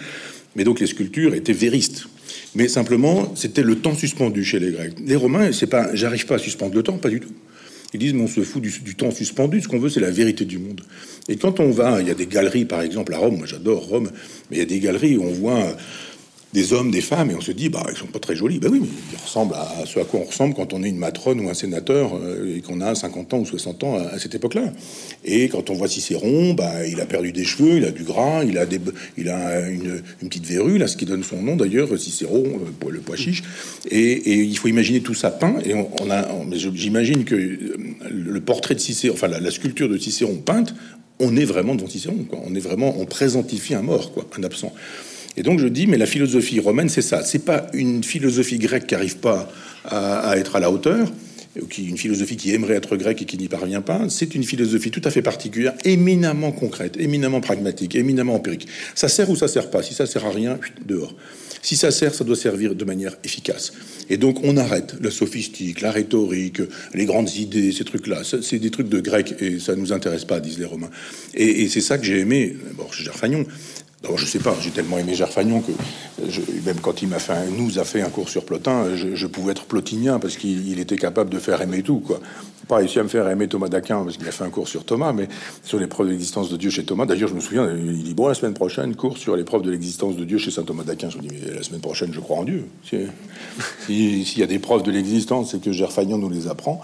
Mais 0.56 0.64
donc, 0.64 0.80
les 0.80 0.86
sculptures 0.86 1.34
étaient 1.34 1.52
véristes. 1.52 2.06
Mais 2.54 2.66
simplement, 2.66 3.32
c'était 3.36 3.62
le 3.62 3.76
temps 3.76 3.94
suspendu 3.94 4.42
chez 4.42 4.58
les 4.58 4.70
Grecs. 4.70 4.94
Les 5.04 5.16
Romains, 5.16 5.52
c'est 5.52 5.66
pas, 5.66 5.94
j'arrive 5.94 6.26
pas 6.26 6.36
à 6.36 6.38
suspendre 6.38 6.74
le 6.74 6.82
temps, 6.82 6.96
pas 6.96 7.10
du 7.10 7.20
tout. 7.20 7.32
Ils 7.92 8.00
disent, 8.00 8.14
mais 8.14 8.22
on 8.22 8.28
se 8.28 8.40
fout 8.42 8.62
du, 8.62 8.72
du 8.84 8.94
temps 8.94 9.10
suspendu, 9.10 9.60
ce 9.60 9.68
qu'on 9.68 9.78
veut, 9.78 9.90
c'est 9.90 10.00
la 10.00 10.10
vérité 10.10 10.44
du 10.44 10.58
monde. 10.58 10.80
Et 11.28 11.36
quand 11.36 11.60
on 11.60 11.70
va, 11.70 12.00
il 12.00 12.08
y 12.08 12.10
a 12.10 12.14
des 12.14 12.26
galeries, 12.26 12.64
par 12.64 12.82
exemple, 12.82 13.12
à 13.14 13.18
Rome, 13.18 13.38
moi 13.38 13.46
j'adore 13.46 13.86
Rome, 13.86 14.10
mais 14.50 14.56
il 14.56 14.58
y 14.60 14.62
a 14.62 14.66
des 14.66 14.78
galeries 14.78 15.16
où 15.16 15.24
on 15.24 15.32
voit 15.32 15.76
des 16.52 16.72
hommes, 16.72 16.90
des 16.90 17.00
femmes, 17.00 17.30
et 17.30 17.34
on 17.34 17.40
se 17.40 17.52
dit, 17.52 17.68
bah, 17.68 17.86
ils 17.90 17.96
sont 17.96 18.06
pas 18.06 18.18
très 18.18 18.34
jolis. 18.34 18.58
Ben 18.58 18.70
oui, 18.72 18.80
mais 18.82 18.88
ils 19.12 19.22
ressemblent 19.22 19.54
à 19.54 19.84
ce 19.86 20.00
à 20.00 20.04
quoi 20.04 20.20
on 20.20 20.24
ressemble 20.24 20.54
quand 20.54 20.72
on 20.72 20.82
est 20.82 20.88
une 20.88 20.98
matrone 20.98 21.40
ou 21.40 21.48
un 21.48 21.54
sénateur 21.54 22.12
euh, 22.14 22.56
et 22.56 22.60
qu'on 22.60 22.80
a 22.80 22.94
50 22.94 23.34
ans 23.34 23.38
ou 23.38 23.46
60 23.46 23.84
ans 23.84 23.96
à, 23.96 24.18
cette 24.18 24.34
époque-là. 24.34 24.72
Et 25.24 25.48
quand 25.48 25.70
on 25.70 25.74
voit 25.74 25.88
Cicéron, 25.88 26.54
bah, 26.54 26.86
il 26.86 27.00
a 27.00 27.06
perdu 27.06 27.30
des 27.30 27.44
cheveux, 27.44 27.76
il 27.76 27.84
a 27.84 27.92
du 27.92 28.02
gras, 28.02 28.42
il 28.44 28.58
a, 28.58 28.66
des, 28.66 28.80
il 29.16 29.28
a 29.28 29.68
une, 29.68 30.02
petite 30.22 30.46
verrue, 30.46 30.78
là, 30.78 30.88
ce 30.88 30.96
qui 30.96 31.04
donne 31.04 31.22
son 31.22 31.40
nom 31.40 31.54
d'ailleurs, 31.54 31.96
Cicéron, 31.98 32.44
euh, 32.44 32.90
le 32.90 33.00
pois 33.00 33.16
chiche. 33.16 33.44
Et, 33.88 34.40
il 34.40 34.58
faut 34.58 34.68
imaginer 34.68 35.00
tout 35.00 35.14
ça 35.14 35.30
peint, 35.30 35.56
et 35.64 35.74
on, 35.74 36.10
a, 36.10 36.26
j'imagine 36.74 37.24
que 37.24 37.34
euh, 37.34 37.76
le 38.10 38.40
portrait 38.40 38.74
de 38.74 38.80
Cicéron, 38.80 39.14
enfin 39.14 39.28
la, 39.28 39.38
la 39.38 39.50
sculpture 39.50 39.88
de 39.88 39.98
Cicéron 39.98 40.36
peinte, 40.36 40.74
on 41.20 41.36
est 41.36 41.44
vraiment 41.44 41.74
devant 41.74 41.88
Cicéron, 41.88 42.24
quoi. 42.28 42.40
On 42.44 42.54
est 42.54 42.60
vraiment, 42.60 42.98
on 42.98 43.04
présentifie 43.04 43.74
un 43.74 43.82
mort, 43.82 44.12
quoi, 44.12 44.26
un 44.36 44.42
absent. 44.42 44.72
Et 45.36 45.42
donc 45.42 45.58
je 45.58 45.66
dis, 45.66 45.86
mais 45.86 45.98
la 45.98 46.06
philosophie 46.06 46.60
romaine, 46.60 46.88
c'est 46.88 47.02
ça. 47.02 47.22
C'est 47.24 47.44
pas 47.44 47.66
une 47.72 48.02
philosophie 48.02 48.58
grecque 48.58 48.86
qui 48.86 48.94
arrive 48.94 49.18
pas 49.18 49.50
à, 49.84 50.36
être 50.36 50.56
à 50.56 50.60
la 50.60 50.70
hauteur. 50.70 51.10
qui 51.68 51.88
une 51.88 51.98
philosophie 51.98 52.36
qui 52.36 52.52
aimerait 52.52 52.74
être 52.74 52.96
grecque 52.96 53.22
et 53.22 53.24
qui 53.24 53.38
n'y 53.38 53.48
parvient 53.48 53.82
pas, 53.82 54.08
c'est 54.08 54.34
une 54.34 54.44
philosophie 54.44 54.90
tout 54.90 55.02
à 55.04 55.10
fait 55.10 55.22
particulière, 55.22 55.74
éminemment 55.84 56.52
concrète, 56.52 56.96
éminemment 56.98 57.40
pragmatique, 57.40 57.94
éminemment 57.94 58.34
empirique. 58.34 58.66
Ça 58.94 59.08
sert 59.08 59.30
ou 59.30 59.36
ça 59.36 59.48
sert 59.48 59.70
pas. 59.70 59.82
Si 59.82 59.94
ça 59.94 60.06
sert 60.06 60.24
à 60.26 60.30
rien, 60.30 60.58
dehors. 60.84 61.14
Si 61.62 61.76
ça 61.76 61.90
sert, 61.90 62.14
ça 62.14 62.24
doit 62.24 62.36
servir 62.36 62.74
de 62.74 62.84
manière 62.84 63.16
efficace. 63.22 63.72
Et 64.08 64.16
donc 64.16 64.40
on 64.42 64.56
arrête 64.56 64.94
la 65.00 65.10
sophistique, 65.10 65.82
la 65.82 65.90
rhétorique, 65.90 66.62
les 66.94 67.04
grandes 67.04 67.34
idées, 67.36 67.70
ces 67.72 67.84
trucs-là. 67.84 68.22
C'est 68.24 68.58
des 68.58 68.70
trucs 68.70 68.88
de 68.88 69.00
grec 69.00 69.34
et 69.40 69.58
ça 69.58 69.76
nous 69.76 69.92
intéresse 69.92 70.24
pas, 70.24 70.40
disent 70.40 70.58
les 70.58 70.64
Romains. 70.64 70.90
Et, 71.34 71.68
c'est 71.68 71.80
ça 71.80 71.98
que 71.98 72.04
j'ai 72.04 72.18
aimé. 72.18 72.56
Bon, 72.76 72.90
chez 72.90 73.04
Gerfagnon, 73.04 73.44
D'abord, 74.02 74.16
je 74.16 74.24
sais 74.24 74.38
pas, 74.38 74.56
j'ai 74.62 74.70
tellement 74.70 74.96
aimé 74.96 75.14
Gerfagnon 75.14 75.60
que 75.60 75.72
même 76.64 76.80
quand 76.80 77.02
il 77.02 77.08
m'a 77.08 77.18
fait, 77.18 77.50
nous 77.50 77.78
a 77.78 77.84
fait 77.84 78.00
un 78.00 78.08
cours 78.08 78.30
sur 78.30 78.44
Plotin, 78.46 78.96
je, 78.96 79.26
pouvais 79.26 79.52
être 79.52 79.64
plotinien 79.64 80.18
parce 80.18 80.36
qu'il 80.36 80.80
était 80.80 80.96
capable 80.96 81.28
de 81.28 81.38
faire 81.38 81.60
aimer 81.60 81.82
tout, 81.82 82.00
quoi. 82.00 82.18
Pas 82.66 82.76
réussi 82.76 82.98
à 82.98 83.02
me 83.02 83.08
faire 83.08 83.28
aimer 83.28 83.46
Thomas 83.46 83.68
d'Aquin 83.68 84.02
parce 84.04 84.16
qu'il 84.16 84.26
a 84.26 84.30
fait 84.30 84.44
un 84.44 84.48
cours 84.50 84.68
sur 84.68 84.84
Thomas, 84.84 85.12
mais 85.12 85.28
sur 85.64 85.78
l'épreuve 85.78 86.06
de 86.06 86.12
l'existence 86.12 86.50
de 86.50 86.56
Dieu 86.56 86.70
chez 86.70 86.84
Thomas. 86.84 87.04
D'ailleurs, 87.04 87.28
je 87.28 87.34
me 87.34 87.40
souviens, 87.40 87.70
il 87.76 88.02
dit 88.02 88.14
bon 88.14 88.28
la 88.28 88.34
semaine 88.34 88.54
prochaine 88.54 88.94
cours 88.94 89.18
sur 89.18 89.36
l'épreuve 89.36 89.62
de 89.62 89.70
l'existence 89.70 90.16
de 90.16 90.24
Dieu 90.24 90.38
chez 90.38 90.50
saint 90.50 90.62
Thomas 90.62 90.84
d'Aquin. 90.84 91.10
Je 91.10 91.18
me 91.18 91.22
dis 91.22 91.28
mais 91.32 91.54
la 91.56 91.62
semaine 91.62 91.80
prochaine, 91.80 92.12
je 92.14 92.20
crois 92.20 92.38
en 92.38 92.44
Dieu. 92.44 92.66
S'il 93.86 94.38
y 94.38 94.42
a 94.42 94.46
des 94.46 94.58
preuves 94.58 94.82
de 94.82 94.92
l'existence, 94.92 95.50
c'est 95.50 95.60
que 95.60 95.72
Gerfagnon 95.72 96.16
nous 96.16 96.30
les 96.30 96.48
apprend. 96.48 96.80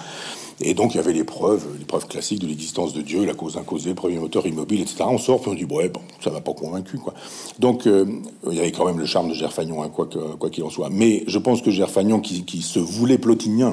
Et 0.61 0.75
donc 0.75 0.95
il 0.95 0.97
y 0.97 1.01
avait 1.01 1.13
les 1.13 1.25
preuves, 1.25 1.67
les 1.79 1.85
preuves 1.85 2.07
classiques 2.07 2.41
de 2.41 2.47
l'existence 2.47 2.95
de 2.95 3.03
Dieu, 3.03 3.25
la 3.25 3.35
cause 3.35 3.59
incausée, 3.59 3.95
premier 3.95 4.19
moteur 4.19 4.47
immobile, 4.47 4.81
etc. 4.81 5.05
On 5.07 5.19
sort, 5.19 5.41
puis 5.41 5.51
on 5.51 5.55
dit 5.55 5.65
ouais, 5.65 5.89
bon, 5.89 6.01
ça 6.23 6.31
va 6.31 6.41
pas 6.41 6.55
convaincu, 6.55 6.99
quoi. 6.99 7.15
Donc 7.59 7.87
euh, 7.87 8.07
il 8.51 8.55
y 8.55 8.61
avait 8.61 8.73
quand 8.73 8.87
même 8.87 8.99
le 8.99 9.07
charme 9.07 9.29
de 9.29 9.35
Gerfagnon, 9.35 9.83
hein, 9.83 9.91
quoi 9.91 10.09
qu'il 10.51 10.65
en 10.65 10.71
soit. 10.71 10.89
Mais 10.91 11.25
je 11.27 11.39
pense 11.39 11.61
que 11.61 11.71
Gerfagnon, 11.71 12.21
qui, 12.21 12.63
se 12.63 12.79
voulait 12.79 13.19
plotinien, 13.19 13.73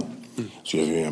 il, 0.73 0.79
avait 0.79 1.05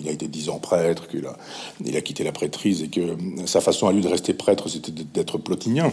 il 0.00 0.08
a 0.08 0.12
été 0.12 0.28
dix 0.28 0.48
ans 0.48 0.58
prêtre, 0.58 1.08
qu'il 1.08 1.26
a, 1.26 2.00
quitté 2.00 2.24
la 2.24 2.32
prêtrise 2.32 2.82
et 2.82 2.88
que 2.88 3.16
sa 3.44 3.60
façon 3.60 3.86
à 3.86 3.92
lui 3.92 4.00
de 4.00 4.08
rester 4.08 4.32
prêtre, 4.32 4.68
c'était 4.68 4.92
d'être 4.92 5.36
plotinien. 5.36 5.92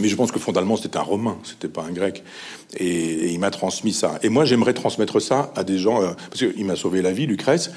Mais 0.00 0.08
je 0.08 0.16
pense 0.16 0.32
que 0.32 0.40
fondamentalement, 0.40 0.76
c'était 0.76 0.98
un 0.98 1.02
romain, 1.02 1.38
c'était 1.44 1.68
pas 1.68 1.82
un 1.82 1.92
grec. 1.92 2.24
Et, 2.76 3.32
il 3.32 3.38
m'a 3.38 3.50
transmis 3.50 3.92
ça. 3.92 4.18
Et 4.22 4.28
moi, 4.28 4.44
j'aimerais 4.44 4.74
transmettre 4.74 5.22
ça 5.22 5.52
à 5.54 5.62
des 5.62 5.78
gens, 5.78 6.02
euh, 6.02 6.12
parce 6.30 6.40
qu'il 6.40 6.64
m'a 6.64 6.76
sauvé 6.76 7.00
la 7.00 7.12
vie, 7.12 7.26
Lucrèce 7.26 7.70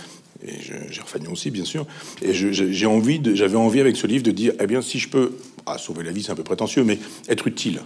et 0.43 0.61
j'ai 0.61 1.01
Fagnon 1.05 1.31
aussi, 1.31 1.51
bien 1.51 1.65
sûr. 1.65 1.85
Et 2.21 2.33
j'avais 2.33 3.55
envie 3.55 3.79
avec 3.79 3.95
ce 3.97 4.07
livre 4.07 4.23
de 4.23 4.31
dire, 4.31 4.53
eh 4.59 4.67
bien, 4.67 4.81
si 4.81 4.99
je 4.99 5.09
peux, 5.09 5.33
ah, 5.65 5.77
sauver 5.77 6.03
la 6.03 6.11
vie, 6.11 6.23
c'est 6.23 6.31
un 6.31 6.35
peu 6.35 6.43
prétentieux, 6.43 6.83
mais 6.83 6.99
être 7.29 7.47
utile 7.47 7.81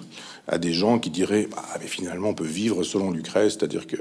à 0.47 0.57
des 0.57 0.73
gens 0.73 0.99
qui 0.99 1.09
diraient, 1.09 1.47
ah, 1.55 1.77
mais 1.79 1.87
finalement, 1.87 2.29
on 2.29 2.33
peut 2.33 2.43
vivre 2.43 2.83
selon 2.83 3.11
Lucrèce, 3.11 3.53
c'est-à-dire 3.53 3.87
que 3.87 3.97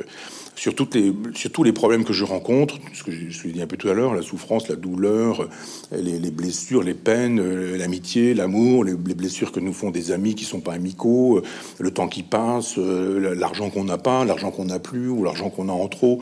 sur, 0.61 0.75
tous 0.75 1.63
les 1.65 1.73
problèmes 1.73 2.05
que 2.05 2.13
je 2.13 2.23
rencontre, 2.23 2.79
ce 2.93 3.03
que 3.03 3.11
je 3.11 3.45
l'ai 3.45 3.53
dit 3.53 3.63
un 3.63 3.67
peu 3.67 3.79
tout 3.79 3.89
à 3.89 3.95
l'heure, 3.95 4.15
la 4.15 4.21
souffrance, 4.21 4.69
la 4.69 4.77
douleur, 4.77 5.49
les, 5.91 6.31
blessures, 6.31 6.83
les 6.83 6.93
peines, 6.93 7.41
euh, 7.41 7.79
l'amitié, 7.79 8.35
l'amour, 8.35 8.85
les, 8.85 8.95
blessures 8.95 9.53
que 9.53 9.61
nous 9.61 9.73
font 9.73 9.91
des 9.91 10.13
amis 10.13 10.35
qui 10.35 10.45
sont 10.45 10.61
pas 10.61 10.75
amicaux, 10.75 11.39
euh, 11.39 11.43
le 11.79 11.91
temps 11.93 12.09
qui 12.09 12.23
passe, 12.23 12.75
euh, 12.77 13.35
l'argent 13.35 13.71
qu'on 13.71 13.85
n'a 13.85 13.97
pas, 13.97 14.27
l'argent 14.27 14.51
qu'on 14.51 14.67
n'a 14.67 14.79
plus, 14.79 15.09
ou 15.09 15.25
l'argent 15.25 15.49
qu'on 15.49 15.71
a 15.71 15.73
en 15.73 15.89
trop, 15.89 16.21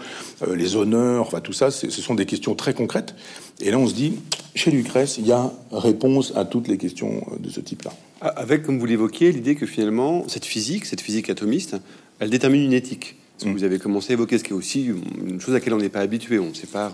les 0.54 0.76
honneurs, 0.76 1.26
enfin 1.26 1.40
tout 1.40 1.52
ça, 1.52 1.72
ce 1.72 1.90
sont 1.90 2.14
des 2.14 2.26
questions 2.26 2.54
très 2.54 2.74
concrètes. 2.74 3.16
Et 3.60 3.72
là, 3.72 3.78
on 3.78 3.88
se 3.88 3.94
dit, 3.94 4.20
chez 4.54 4.70
Lucrèce, 4.70 5.18
il 5.18 5.26
y 5.26 5.32
a 5.32 5.52
réponse 5.72 6.32
à 6.36 6.44
toutes 6.44 6.68
les 6.68 6.78
questions 6.78 7.26
de 7.40 7.50
ce 7.50 7.58
type-là. 7.58 7.90
Avec, 8.20 8.62
comme 8.62 8.78
vous 8.78 8.86
l'évoquiez, 8.86 9.32
l'idée 9.32 9.56
que 9.56 9.66
finalement, 9.66 10.28
cette 10.28 10.44
physique, 10.44 10.86
cette 10.86 11.00
physique 11.00 11.28
atomiste, 11.28 11.76
elle 12.20 12.30
détermine 12.30 12.62
une 12.62 12.72
éthique. 12.72 13.16
Mm. 13.44 13.52
Vous 13.52 13.64
avez 13.64 13.78
commencé 13.78 14.12
à 14.12 14.14
évoquer 14.14 14.38
ce 14.38 14.44
qui 14.44 14.50
est 14.50 14.56
aussi 14.56 14.90
une 15.26 15.40
chose 15.40 15.54
à 15.54 15.58
laquelle 15.58 15.74
on 15.74 15.78
n'est 15.78 15.88
pas 15.88 16.00
habitué. 16.00 16.38
On 16.38 16.54
sépare 16.54 16.92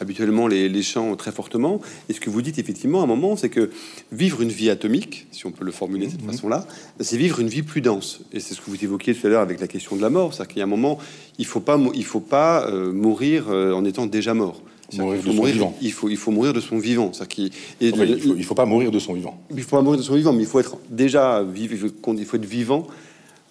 habituellement 0.00 0.46
les, 0.46 0.82
champs 0.82 1.16
très 1.16 1.32
fortement. 1.32 1.80
Et 2.08 2.12
ce 2.12 2.20
que 2.20 2.30
vous 2.30 2.42
dites 2.42 2.58
effectivement 2.58 3.00
à 3.00 3.04
un 3.04 3.06
moment, 3.06 3.36
c'est 3.36 3.48
que 3.48 3.70
vivre 4.12 4.42
une 4.42 4.50
vie 4.50 4.70
atomique, 4.70 5.26
si 5.32 5.46
on 5.46 5.50
peut 5.50 5.64
le 5.64 5.72
formuler 5.72 6.06
de 6.06 6.12
cette 6.12 6.22
mm-hmm. 6.22 6.32
façon-là, 6.32 6.66
c'est 7.00 7.16
vivre 7.16 7.40
une 7.40 7.48
vie 7.48 7.62
plus 7.62 7.80
dense. 7.80 8.20
Et 8.32 8.40
c'est 8.40 8.54
ce 8.54 8.60
que 8.60 8.70
vous 8.70 8.82
évoquiez 8.82 9.14
tout 9.14 9.26
à 9.26 9.30
l'heure 9.30 9.42
avec 9.42 9.60
la 9.60 9.66
question 9.66 9.96
de 9.96 10.02
la 10.02 10.10
mort. 10.10 10.34
C'est-à-dire 10.34 10.48
qu'il 10.52 10.58
y 10.58 10.62
a 10.62 10.64
un 10.64 10.68
moment, 10.68 10.98
il 11.38 11.46
faut 11.46 11.60
pas, 11.60 11.78
il 11.94 12.04
faut 12.04 12.20
pas 12.20 12.68
euh, 12.68 12.92
mourir 12.92 13.46
euh, 13.48 13.72
en 13.72 13.84
étant 13.84 14.06
déjà 14.06 14.34
mort. 14.34 14.62
Mourir 14.96 15.20
il, 15.20 15.22
faut 15.22 15.32
mourir, 15.34 15.72
il, 15.82 15.92
faut, 15.92 16.08
il 16.08 16.16
faut 16.16 16.30
mourir 16.30 16.54
de 16.54 16.60
son 16.60 16.78
vivant. 16.78 17.12
il, 17.36 17.50
il, 17.80 18.44
faut, 18.44 18.54
pas 18.54 18.64
mourir 18.64 18.90
de 18.90 18.98
son 18.98 19.12
vivant. 19.12 19.38
Il 19.54 19.62
faut 19.62 19.76
pas 19.76 19.82
mourir 19.82 19.98
de 19.98 20.04
son 20.04 20.14
vivant, 20.14 20.32
mais 20.32 20.44
il 20.44 20.48
faut 20.48 20.60
être 20.60 20.78
déjà 20.88 21.42
vivant, 21.42 21.86
il 22.16 22.24
faut 22.24 22.36
être 22.36 22.46
vivant 22.46 22.86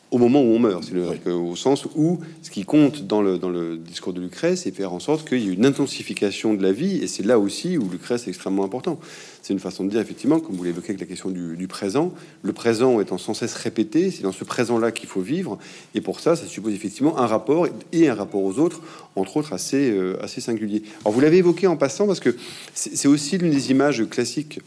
au 0.10 0.18
moment 0.18 0.42
où 0.42 0.54
on 0.54 0.60
meurt, 0.60 0.86
c'est 0.86 1.30
au 1.30 1.56
sens 1.58 1.86
où 1.96 2.20
ce 2.42 2.50
qui 2.50 2.64
compte 2.64 3.06
dans 3.06 3.22
le, 3.22 3.38
dans 3.38 3.50
le 3.50 3.78
discours 3.78 4.14
de 4.14 4.22
Lucrèce, 4.22 4.62
c'est 4.62 4.72
faire 4.72 4.94
en 4.94 5.00
sorte 5.00 5.28
qu'il 5.28 5.40
y 5.40 5.50
ait 5.50 5.54
une 5.54 5.66
intensification 5.66 6.54
de 6.54 6.64
la 6.64 6.72
vie, 6.72 7.04
et 7.04 7.08
c'est 7.08 7.26
là 7.26 7.38
aussi 7.38 7.78
où 7.78 7.90
Lucrèce 7.90 8.26
est 8.26 8.30
extrêmement 8.30 8.64
important. 8.64 9.00
C'est 9.42 9.52
une 9.52 9.60
façon 9.60 9.84
de 9.84 9.90
dire, 9.90 10.00
effectivement, 10.00 10.40
comme 10.40 10.56
vous 10.56 10.64
l'évoquez 10.64 10.90
avec 10.90 11.02
la 11.02 11.08
question 11.08 11.30
du, 11.30 11.68
présent, 11.68 12.14
le 12.42 12.54
présent 12.54 13.02
étant 13.02 13.18
sans 13.18 13.34
cesse 13.34 13.54
répété, 13.56 14.10
c'est 14.10 14.24
dans 14.24 14.32
ce 14.32 14.46
présent-là 14.46 14.92
qu'il 14.92 15.10
faut 15.10 15.22
vivre, 15.22 15.58
et 15.94 16.00
pour 16.00 16.22
ça, 16.22 16.38
ça 16.38 16.46
suppose 16.46 16.74
effectivement 16.74 17.18
un 17.18 17.28
rapport 17.28 17.68
et 17.92 18.08
un 18.08 18.16
rapport 18.16 18.44
aux 18.44 18.60
autres, 18.60 18.82
entre 19.18 19.36
autres 19.36 19.52
assez, 19.52 19.92
euh, 19.92 20.24
assez 20.24 20.40
singulier. 20.40 20.84
Alors 21.02 21.14
vous 21.14 21.20
l'avez 21.20 21.38
évoqué 21.38 21.68
en 21.68 21.76
passant, 21.76 22.08
parce 22.08 22.22
que 22.22 22.36
c'est 22.74 23.10
aussi 23.10 23.38
l'une 23.38 23.52
des 23.52 23.72
images 23.72 24.08
classiques 24.10 24.62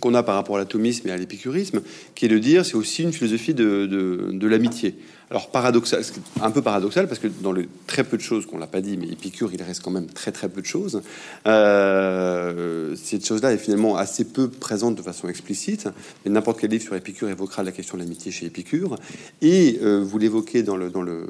qu'on 0.00 0.14
a 0.14 0.22
par 0.22 0.34
rapport 0.34 0.56
à 0.56 0.58
l'atomisme 0.58 1.08
et 1.08 1.12
à 1.12 1.16
l'épicurisme, 1.16 1.82
qui 2.14 2.24
est 2.24 2.28
de 2.28 2.38
dire 2.38 2.64
c'est 2.64 2.74
aussi 2.74 3.02
une 3.02 3.12
philosophie 3.12 3.54
de, 3.54 3.86
de, 3.86 4.46
l'amitié. 4.46 4.94
Alors 5.30 5.50
paradoxal, 5.50 6.02
un 6.42 6.50
peu 6.50 6.60
paradoxal 6.60 7.08
parce 7.08 7.18
que 7.18 7.26
dans 7.26 7.52
le 7.52 7.66
très 7.86 8.04
peu 8.04 8.16
de 8.16 8.22
choses 8.22 8.44
qu'on 8.44 8.58
l'a 8.58 8.66
pas 8.66 8.80
dit, 8.80 8.96
mais 8.98 9.06
Épicure 9.06 9.50
il 9.52 9.62
reste 9.62 9.82
quand 9.82 9.90
même 9.90 10.06
très 10.06 10.30
très 10.30 10.48
peu 10.48 10.60
de 10.60 10.66
choses. 10.66 11.00
Euh, 11.46 12.94
cette 12.96 13.26
chose-là 13.26 13.52
est 13.52 13.58
finalement 13.58 13.96
assez 13.96 14.24
peu 14.24 14.48
présente 14.48 14.94
de 14.94 15.02
façon 15.02 15.28
explicite. 15.28 15.88
Mais 16.24 16.30
n'importe 16.30 16.60
quel 16.60 16.70
livre 16.70 16.82
sur 16.82 16.94
Épicure 16.94 17.28
évoquera 17.28 17.62
la 17.62 17.72
question 17.72 17.96
de 17.96 18.02
l'amitié 18.02 18.30
chez 18.30 18.46
Épicure. 18.46 18.96
Et 19.40 19.78
euh, 19.82 20.02
vous 20.04 20.18
l'évoquez 20.18 20.62
dans 20.62 20.76
le 20.76 20.90
dans 20.90 21.02
le 21.02 21.26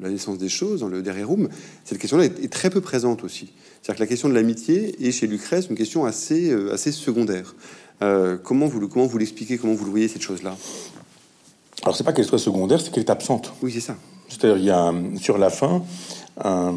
la 0.00 0.10
naissance 0.10 0.38
des 0.38 0.48
choses, 0.48 0.80
dans 0.80 0.88
le 0.88 1.02
Dererum, 1.02 1.48
cette 1.84 1.98
question-là 1.98 2.24
est 2.24 2.52
très 2.52 2.70
peu 2.70 2.80
présente 2.80 3.24
aussi. 3.24 3.52
C'est-à-dire 3.82 3.96
que 3.96 4.02
la 4.02 4.06
question 4.08 4.28
de 4.28 4.34
l'amitié 4.34 5.06
est 5.06 5.12
chez 5.12 5.26
Lucrèce 5.26 5.68
une 5.68 5.76
question 5.76 6.04
assez, 6.04 6.50
euh, 6.50 6.72
assez 6.72 6.92
secondaire. 6.92 7.54
Comment 8.42 8.66
vous, 8.66 8.88
comment 8.88 9.06
vous 9.06 9.16
l'expliquez 9.16 9.56
Comment 9.56 9.72
vous 9.72 9.86
le 9.86 9.90
voyez 9.90 10.08
cette 10.08 10.20
chose-là? 10.20 10.54
Alors 11.82 11.96
c'est 11.96 12.04
pas 12.04 12.12
qu'elle 12.12 12.24
soit 12.24 12.38
secondaire, 12.38 12.80
c'est 12.80 12.90
qu'elle 12.90 13.04
est 13.04 13.10
absente. 13.10 13.52
Oui, 13.62 13.70
c'est 13.72 13.80
ça. 13.80 13.96
C'est-à-dire 14.28 14.56
il 14.58 14.64
y 14.64 14.70
a 14.70 14.92
sur 15.20 15.38
la 15.38 15.50
fin 15.50 15.82
un, 16.42 16.74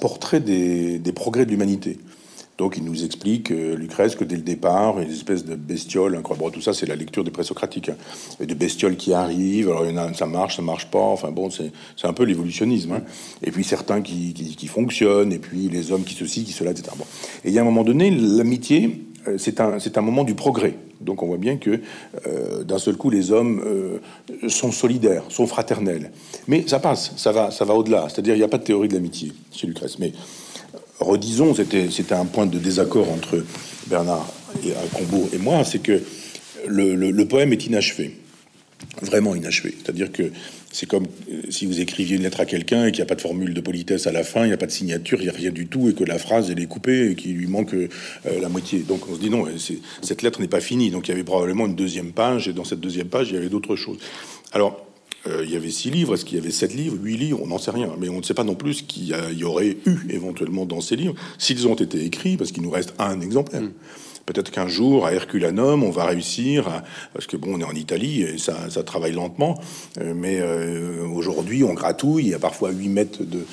portrait 0.00 0.40
des, 0.40 0.98
des 0.98 1.12
progrès 1.12 1.44
de 1.44 1.50
l'humanité. 1.50 1.98
Donc 2.58 2.76
il 2.76 2.84
nous 2.84 3.04
explique, 3.04 3.50
euh, 3.50 3.74
Lucrèce, 3.74 4.14
que 4.14 4.24
dès 4.24 4.36
le 4.36 4.42
départ, 4.42 5.00
une 5.00 5.10
espèce 5.10 5.44
de 5.44 5.56
bestiole 5.56 6.14
incroyable. 6.16 6.52
tout 6.52 6.60
ça, 6.60 6.74
c'est 6.74 6.86
la 6.86 6.96
lecture 6.96 7.24
des 7.24 7.30
présocratiques. 7.30 7.88
Hein. 7.88 7.96
Et 8.40 8.46
de 8.46 8.54
bestioles 8.54 8.96
qui 8.96 9.14
arrivent, 9.14 9.70
alors 9.70 9.86
il 9.86 9.92
y 9.92 9.98
en 9.98 10.02
a, 10.02 10.12
ça 10.14 10.26
marche, 10.26 10.56
ça 10.56 10.62
marche 10.62 10.86
pas. 10.86 11.00
Enfin 11.00 11.30
bon, 11.30 11.50
c'est 11.50 11.72
un 12.04 12.12
peu 12.12 12.24
l'évolutionnisme. 12.24 12.92
Hein. 12.92 13.02
Et 13.42 13.50
puis 13.50 13.64
certains 13.64 14.02
qui, 14.02 14.32
qui, 14.32 14.66
fonctionnent, 14.66 15.32
et 15.32 15.38
puis 15.38 15.68
les 15.70 15.92
hommes 15.92 16.04
qui 16.04 16.14
ceci, 16.14 16.44
qui 16.44 16.52
cela, 16.52 16.70
etc. 16.70 16.90
Bon. 16.96 17.04
Et 17.44 17.48
il 17.48 17.54
y 17.54 17.58
a 17.58 17.62
un 17.62 17.64
moment 17.64 17.84
donné, 17.84 18.10
l'amitié, 18.10 19.06
euh, 19.26 19.38
c'est 19.38 19.60
un, 19.60 19.78
un 19.94 20.00
moment 20.02 20.24
du 20.24 20.34
progrès. 20.34 20.76
Donc 21.04 21.22
on 21.22 21.26
voit 21.26 21.38
bien 21.38 21.56
que 21.56 21.80
euh, 22.26 22.64
d'un 22.64 22.78
seul 22.78 22.96
coup, 22.96 23.10
les 23.10 23.30
hommes 23.32 23.62
sont 24.48 24.72
solidaires, 24.72 25.24
sont 25.28 25.46
fraternels. 25.46 26.10
Mais 26.48 26.64
ça 26.66 26.78
passe, 26.78 27.12
ça 27.16 27.32
va, 27.32 27.50
ça 27.50 27.64
va 27.64 27.74
au-delà. 27.74 28.08
C'est-à-dire, 28.08 28.34
il 28.34 28.38
n'y 28.38 28.44
a 28.44 28.48
pas 28.48 28.58
de 28.58 28.64
théorie 28.64 28.88
de 28.88 28.94
l'amitié 28.94 29.32
chez 29.52 29.66
Lucrèce. 29.66 29.98
Mais 29.98 30.12
redisons, 31.00 31.54
c'était 31.54 32.14
un 32.14 32.24
point 32.24 32.46
de 32.46 32.58
désaccord 32.58 33.10
entre 33.10 33.44
Bernard 33.86 34.26
et 34.64 34.72
Combo 34.94 35.28
et 35.32 35.38
moi, 35.38 35.64
c'est 35.64 35.80
que 35.80 36.00
le, 36.66 37.24
poème 37.24 37.52
est 37.52 37.66
inachevé, 37.66 38.16
vraiment 39.00 39.34
inachevé. 39.34 39.74
C'est-à-dire 39.82 40.12
que 40.12 40.30
c'est 40.70 40.86
comme 40.86 41.06
euh, 41.30 41.42
si 41.50 41.66
vous 41.66 41.80
écriviez 41.80 42.16
une 42.16 42.22
lettre 42.22 42.40
à 42.40 42.46
quelqu'un 42.46 42.86
et 42.86 42.92
qu'il 42.92 43.00
n'y 43.00 43.06
a 43.06 43.06
pas 43.06 43.14
de 43.14 43.20
formule 43.20 43.54
de 43.54 43.60
politesse 43.60 44.06
à 44.06 44.12
la 44.12 44.24
fin, 44.24 44.44
il 44.44 44.48
n'y 44.48 44.52
a 44.52 44.58
pas 44.58 44.66
de 44.66 44.72
signature, 44.72 45.20
il 45.20 45.24
n'y 45.24 45.30
a 45.30 45.34
rien 45.34 45.50
du 45.50 45.66
tout, 45.66 45.88
et 45.88 45.94
que 45.94 46.04
la 46.04 46.18
phrase 46.18 46.50
elle 46.50 46.60
est 46.60 46.66
coupée 46.66 47.10
et 47.10 47.14
qu'il 47.14 47.34
lui 47.34 47.46
manque 47.46 47.74
euh, 47.74 47.88
la 48.40 48.48
moitié. 48.48 48.80
Donc 48.80 49.08
on 49.08 49.14
se 49.14 49.20
dit 49.20 49.30
non, 49.30 49.46
cette 50.02 50.22
lettre 50.22 50.40
n'est 50.40 50.48
pas 50.48 50.60
finie. 50.60 50.90
Donc 50.90 51.08
il 51.08 51.10
y 51.10 51.14
avait 51.14 51.24
probablement 51.24 51.66
une 51.66 51.76
deuxième 51.76 52.12
page, 52.12 52.48
et 52.48 52.52
dans 52.52 52.64
cette 52.64 52.80
deuxième 52.80 53.08
page, 53.08 53.28
il 53.30 53.34
y 53.34 53.38
avait 53.38 53.48
d'autres 53.48 53.76
choses. 53.76 53.98
Alors 54.52 54.86
euh, 55.26 55.42
il 55.44 55.52
y 55.52 55.56
avait 55.56 55.70
six 55.70 55.90
livres, 55.90 56.14
est-ce 56.14 56.24
qu'il 56.24 56.38
y 56.38 56.40
avait 56.40 56.50
sept 56.50 56.74
livres, 56.74 56.96
huit 57.00 57.16
livres, 57.16 57.40
on 57.42 57.46
n'en 57.46 57.58
sait 57.58 57.70
rien. 57.70 57.90
Mais 57.98 58.08
on 58.08 58.18
ne 58.18 58.22
sait 58.22 58.34
pas 58.34 58.44
non 58.44 58.54
plus 58.54 58.74
ce 58.74 58.82
qu'il 58.82 59.06
y, 59.06 59.44
aurait 59.44 59.76
eu 59.86 59.98
éventuellement 60.10 60.66
dans 60.66 60.80
ces 60.80 60.96
livres, 60.96 61.14
s'ils 61.38 61.68
ont 61.68 61.74
été 61.74 62.04
écrits, 62.04 62.36
parce 62.36 62.50
qu'il 62.50 62.62
nous 62.62 62.70
reste 62.70 62.94
un 62.98 63.20
exemplaire. 63.20 63.62
Mm. 63.62 63.72
Peut-être 64.26 64.50
qu'un 64.52 64.68
jour, 64.68 65.06
à 65.06 65.12
Herculanum, 65.12 65.82
on 65.82 65.90
va 65.90 66.04
réussir, 66.04 66.82
parce 67.12 67.26
que 67.26 67.36
bon, 67.36 67.54
on 67.56 67.60
est 67.60 67.64
en 67.64 67.74
Italie, 67.74 68.22
et 68.22 68.38
ça, 68.38 68.56
ça 68.70 68.84
travaille 68.84 69.12
lentement, 69.12 69.60
euh, 70.00 70.14
mais 70.14 70.38
euh, 70.40 71.04
aujourd'hui, 71.08 71.64
on 71.64 71.74
gratouille, 71.74 72.24
il 72.24 72.30
y 72.30 72.34
a 72.34 72.38
parfois 72.38 72.70
8 72.70 72.88
mètres 72.88 73.24
de, 73.24 73.44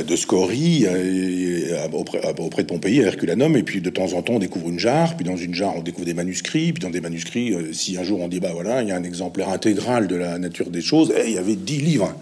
de 0.00 0.16
scories 0.16 0.86
euh, 0.86 1.88
auprès, 1.92 2.62
de 2.62 2.68
Pompéi, 2.68 3.02
à 3.02 3.08
Herculanum, 3.08 3.56
et 3.56 3.64
puis 3.64 3.80
de 3.80 3.90
temps 3.90 4.12
en 4.12 4.22
temps 4.22 4.34
on 4.34 4.38
découvre 4.38 4.68
une 4.68 4.78
jarre, 4.78 5.16
puis 5.16 5.24
dans 5.24 5.36
une 5.36 5.54
jarre 5.54 5.74
on 5.76 5.82
découvre 5.82 6.06
des 6.06 6.14
manuscrits, 6.14 6.72
puis 6.72 6.82
dans 6.82 6.90
des 6.90 7.00
manuscrits, 7.00 7.54
si 7.72 7.98
un 7.98 8.04
jour 8.04 8.20
on 8.20 8.28
dit 8.28 8.38
bah 8.38 8.52
voilà, 8.52 8.82
il 8.82 8.88
y 8.88 8.92
a 8.92 8.96
un 8.96 9.04
exemplaire 9.04 9.48
intégral 9.48 10.06
de 10.06 10.14
la 10.14 10.38
nature 10.38 10.70
des 10.70 10.82
choses, 10.82 11.12
eh, 11.16 11.26
il 11.26 11.34
y 11.34 11.38
avait 11.38 11.56
dix 11.56 11.80
livres. 11.80 12.14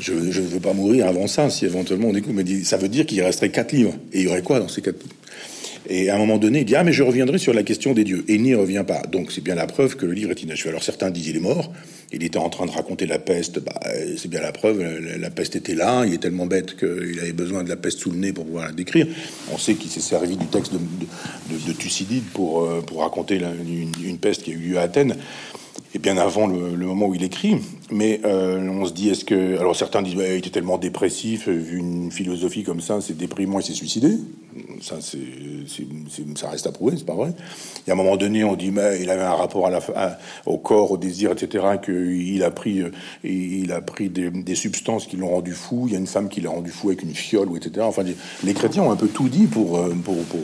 je 0.00 0.14
ne 0.14 0.46
veux 0.46 0.60
pas 0.60 0.72
mourir 0.72 1.06
avant 1.06 1.26
ça, 1.26 1.50
si 1.50 1.66
éventuellement 1.66 2.08
on 2.08 2.14
écoute. 2.14 2.32
Mais 2.34 2.64
ça 2.64 2.78
veut 2.78 2.88
dire 2.88 3.04
qu'il 3.04 3.20
resterait 3.22 3.50
quatre 3.50 3.72
livres. 3.72 3.94
Et 4.14 4.20
il 4.20 4.24
y 4.24 4.28
aurait 4.28 4.42
quoi 4.42 4.58
dans 4.58 4.68
ces 4.68 4.80
quatre 4.80 5.02
livres? 5.02 5.14
Et 5.88 6.10
à 6.10 6.16
un 6.16 6.18
moment 6.18 6.38
donné, 6.38 6.60
il 6.60 6.64
dit 6.64 6.76
Ah, 6.76 6.84
mais 6.84 6.92
je 6.92 7.02
reviendrai 7.02 7.38
sur 7.38 7.54
la 7.54 7.62
question 7.62 7.92
des 7.92 8.04
dieux. 8.04 8.24
Et 8.28 8.38
n'y 8.38 8.54
revient 8.54 8.84
pas. 8.86 9.02
Donc 9.10 9.32
c'est 9.32 9.42
bien 9.42 9.54
la 9.54 9.66
preuve 9.66 9.96
que 9.96 10.06
le 10.06 10.12
livre 10.12 10.30
est 10.30 10.42
inachevé. 10.42 10.70
Alors 10.70 10.82
certains 10.82 11.10
disent 11.10 11.28
Il 11.28 11.36
est 11.36 11.40
mort. 11.40 11.72
Il 12.12 12.22
était 12.22 12.38
en 12.38 12.48
train 12.48 12.66
de 12.66 12.70
raconter 12.70 13.06
la 13.06 13.18
peste. 13.18 13.60
Bah, 13.60 13.80
c'est 14.16 14.28
bien 14.28 14.40
la 14.40 14.52
preuve. 14.52 14.80
La, 15.18 15.30
peste 15.30 15.56
était 15.56 15.74
là. 15.74 16.04
Il 16.06 16.14
est 16.14 16.18
tellement 16.18 16.46
bête 16.46 16.76
qu'il 16.76 17.18
avait 17.20 17.32
besoin 17.32 17.64
de 17.64 17.68
la 17.68 17.76
peste 17.76 17.98
sous 17.98 18.10
le 18.10 18.18
nez 18.18 18.32
pour 18.32 18.44
pouvoir 18.44 18.66
la 18.66 18.72
décrire. 18.72 19.06
On 19.52 19.58
sait 19.58 19.74
qu'il 19.74 19.90
s'est 19.90 20.00
servi 20.00 20.36
du 20.36 20.46
texte 20.46 20.72
de, 20.72 20.78
de, 21.66 21.72
Thucydide 21.72 22.24
pour, 22.32 22.62
euh, 22.62 22.80
pour 22.80 23.00
raconter 23.00 23.36
une, 23.36 24.18
peste 24.18 24.44
qui 24.44 24.52
a 24.52 24.54
eu 24.54 24.58
lieu 24.58 24.78
à 24.78 24.82
Athènes 24.82 25.16
et 25.94 25.98
bien 25.98 26.16
avant 26.16 26.46
le, 26.46 26.76
moment 26.76 27.06
où 27.06 27.14
il 27.14 27.22
écrit. 27.22 27.56
Mais 27.90 28.20
euh, 28.24 28.68
on 28.68 28.84
se 28.86 28.92
dit, 28.92 29.08
est-ce 29.08 29.24
que... 29.24 29.58
Alors 29.58 29.76
certains 29.76 30.02
disent, 30.02 30.14
il 30.14 30.34
était 30.34 30.50
tellement 30.50 30.78
dépressif, 30.78 31.48
vu 31.48 31.78
une 31.78 32.10
philosophie 32.10 32.64
comme 32.64 32.80
ça, 32.80 33.00
c'est 33.00 33.16
déprimant, 33.16 33.60
il 33.60 33.64
s'est 33.64 33.72
suicidé. 33.72 34.18
Ça, 34.80 34.96
ça 35.00 36.48
reste 36.48 36.66
à 36.66 36.72
prouver, 36.72 36.96
c'est 36.96 37.06
pas 37.06 37.14
vrai. 37.14 37.32
Et 37.86 37.90
à 37.90 37.94
un 37.94 37.96
moment 37.96 38.16
donné, 38.16 38.42
on 38.42 38.56
dit, 38.56 38.70
mais 38.70 39.00
il 39.02 39.10
avait 39.10 39.22
un 39.22 39.34
rapport 39.34 39.70
au 40.46 40.58
corps, 40.58 40.92
au 40.92 40.96
désir, 40.96 41.32
etc., 41.32 41.64
qu'il 41.84 42.42
a 42.42 42.50
pris, 42.50 42.80
euh, 42.80 42.90
il 43.22 43.70
a 43.72 43.80
pris 43.80 44.08
des, 44.08 44.54
substances 44.54 45.06
qui 45.06 45.16
l'ont 45.16 45.28
rendu 45.28 45.52
fou. 45.52 45.84
Il 45.86 45.92
y 45.92 45.96
a 45.96 45.98
une 45.98 46.06
femme 46.06 46.28
qui 46.28 46.40
l'a 46.40 46.50
rendu 46.50 46.70
fou 46.70 46.88
avec 46.88 47.02
une 47.02 47.14
fiole, 47.14 47.48
etc. 47.56 47.86
Enfin, 47.86 48.02
les 48.44 48.54
chrétiens 48.54 48.84
ont 48.84 48.90
un 48.90 48.96
peu 48.96 49.08
tout 49.08 49.28
dit 49.28 49.46
pour, 49.46 49.76
euh, 49.76 49.94
pour, 50.02 50.16
pour, 50.24 50.40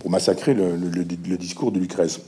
pour, 0.00 0.10
massacrer 0.10 0.54
le 0.54 1.36
discours 1.36 1.72
de 1.72 1.78
Lucrèce. 1.78 2.20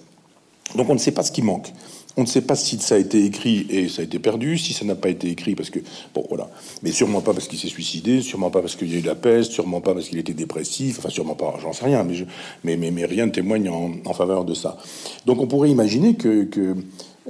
Donc 0.74 0.90
on 0.90 0.94
ne 0.94 0.99
sait 0.99 1.12
pas 1.12 1.22
ce 1.22 1.32
qui 1.32 1.42
manque. 1.42 1.72
On 2.16 2.22
ne 2.22 2.26
sait 2.26 2.42
pas 2.42 2.54
si 2.54 2.78
ça 2.78 2.94
a 2.94 2.98
été 2.98 3.24
écrit 3.24 3.66
et 3.68 3.88
ça 3.88 4.02
a 4.02 4.04
été 4.04 4.20
perdu, 4.20 4.56
si 4.56 4.72
ça 4.72 4.84
n'a 4.84 4.94
pas 4.94 5.08
été 5.08 5.28
écrit 5.28 5.56
parce 5.56 5.70
que 5.70 5.80
bon 6.14 6.24
voilà, 6.28 6.48
mais 6.84 6.92
sûrement 6.92 7.20
pas 7.20 7.32
parce 7.32 7.48
qu'il 7.48 7.58
s'est 7.58 7.66
suicidé, 7.66 8.20
sûrement 8.20 8.50
pas 8.50 8.60
parce 8.60 8.76
qu'il 8.76 8.92
y 8.92 8.96
a 8.96 8.98
eu 9.00 9.02
la 9.02 9.16
peste, 9.16 9.50
sûrement 9.50 9.80
pas 9.80 9.94
parce 9.94 10.08
qu'il 10.08 10.18
était 10.18 10.32
dépressif, 10.32 11.00
enfin 11.00 11.08
sûrement 11.08 11.34
pas, 11.34 11.56
j'en 11.60 11.72
sais 11.72 11.84
rien, 11.84 12.04
mais, 12.04 12.14
je, 12.14 12.24
mais, 12.62 12.76
mais, 12.76 13.04
rien 13.04 13.26
ne 13.26 13.32
témoigne 13.32 13.68
en, 13.68 14.14
faveur 14.14 14.44
de 14.44 14.54
ça. 14.54 14.78
Donc 15.26 15.40
on 15.40 15.48
pourrait 15.48 15.70
imaginer 15.70 16.14
que, 16.14 16.46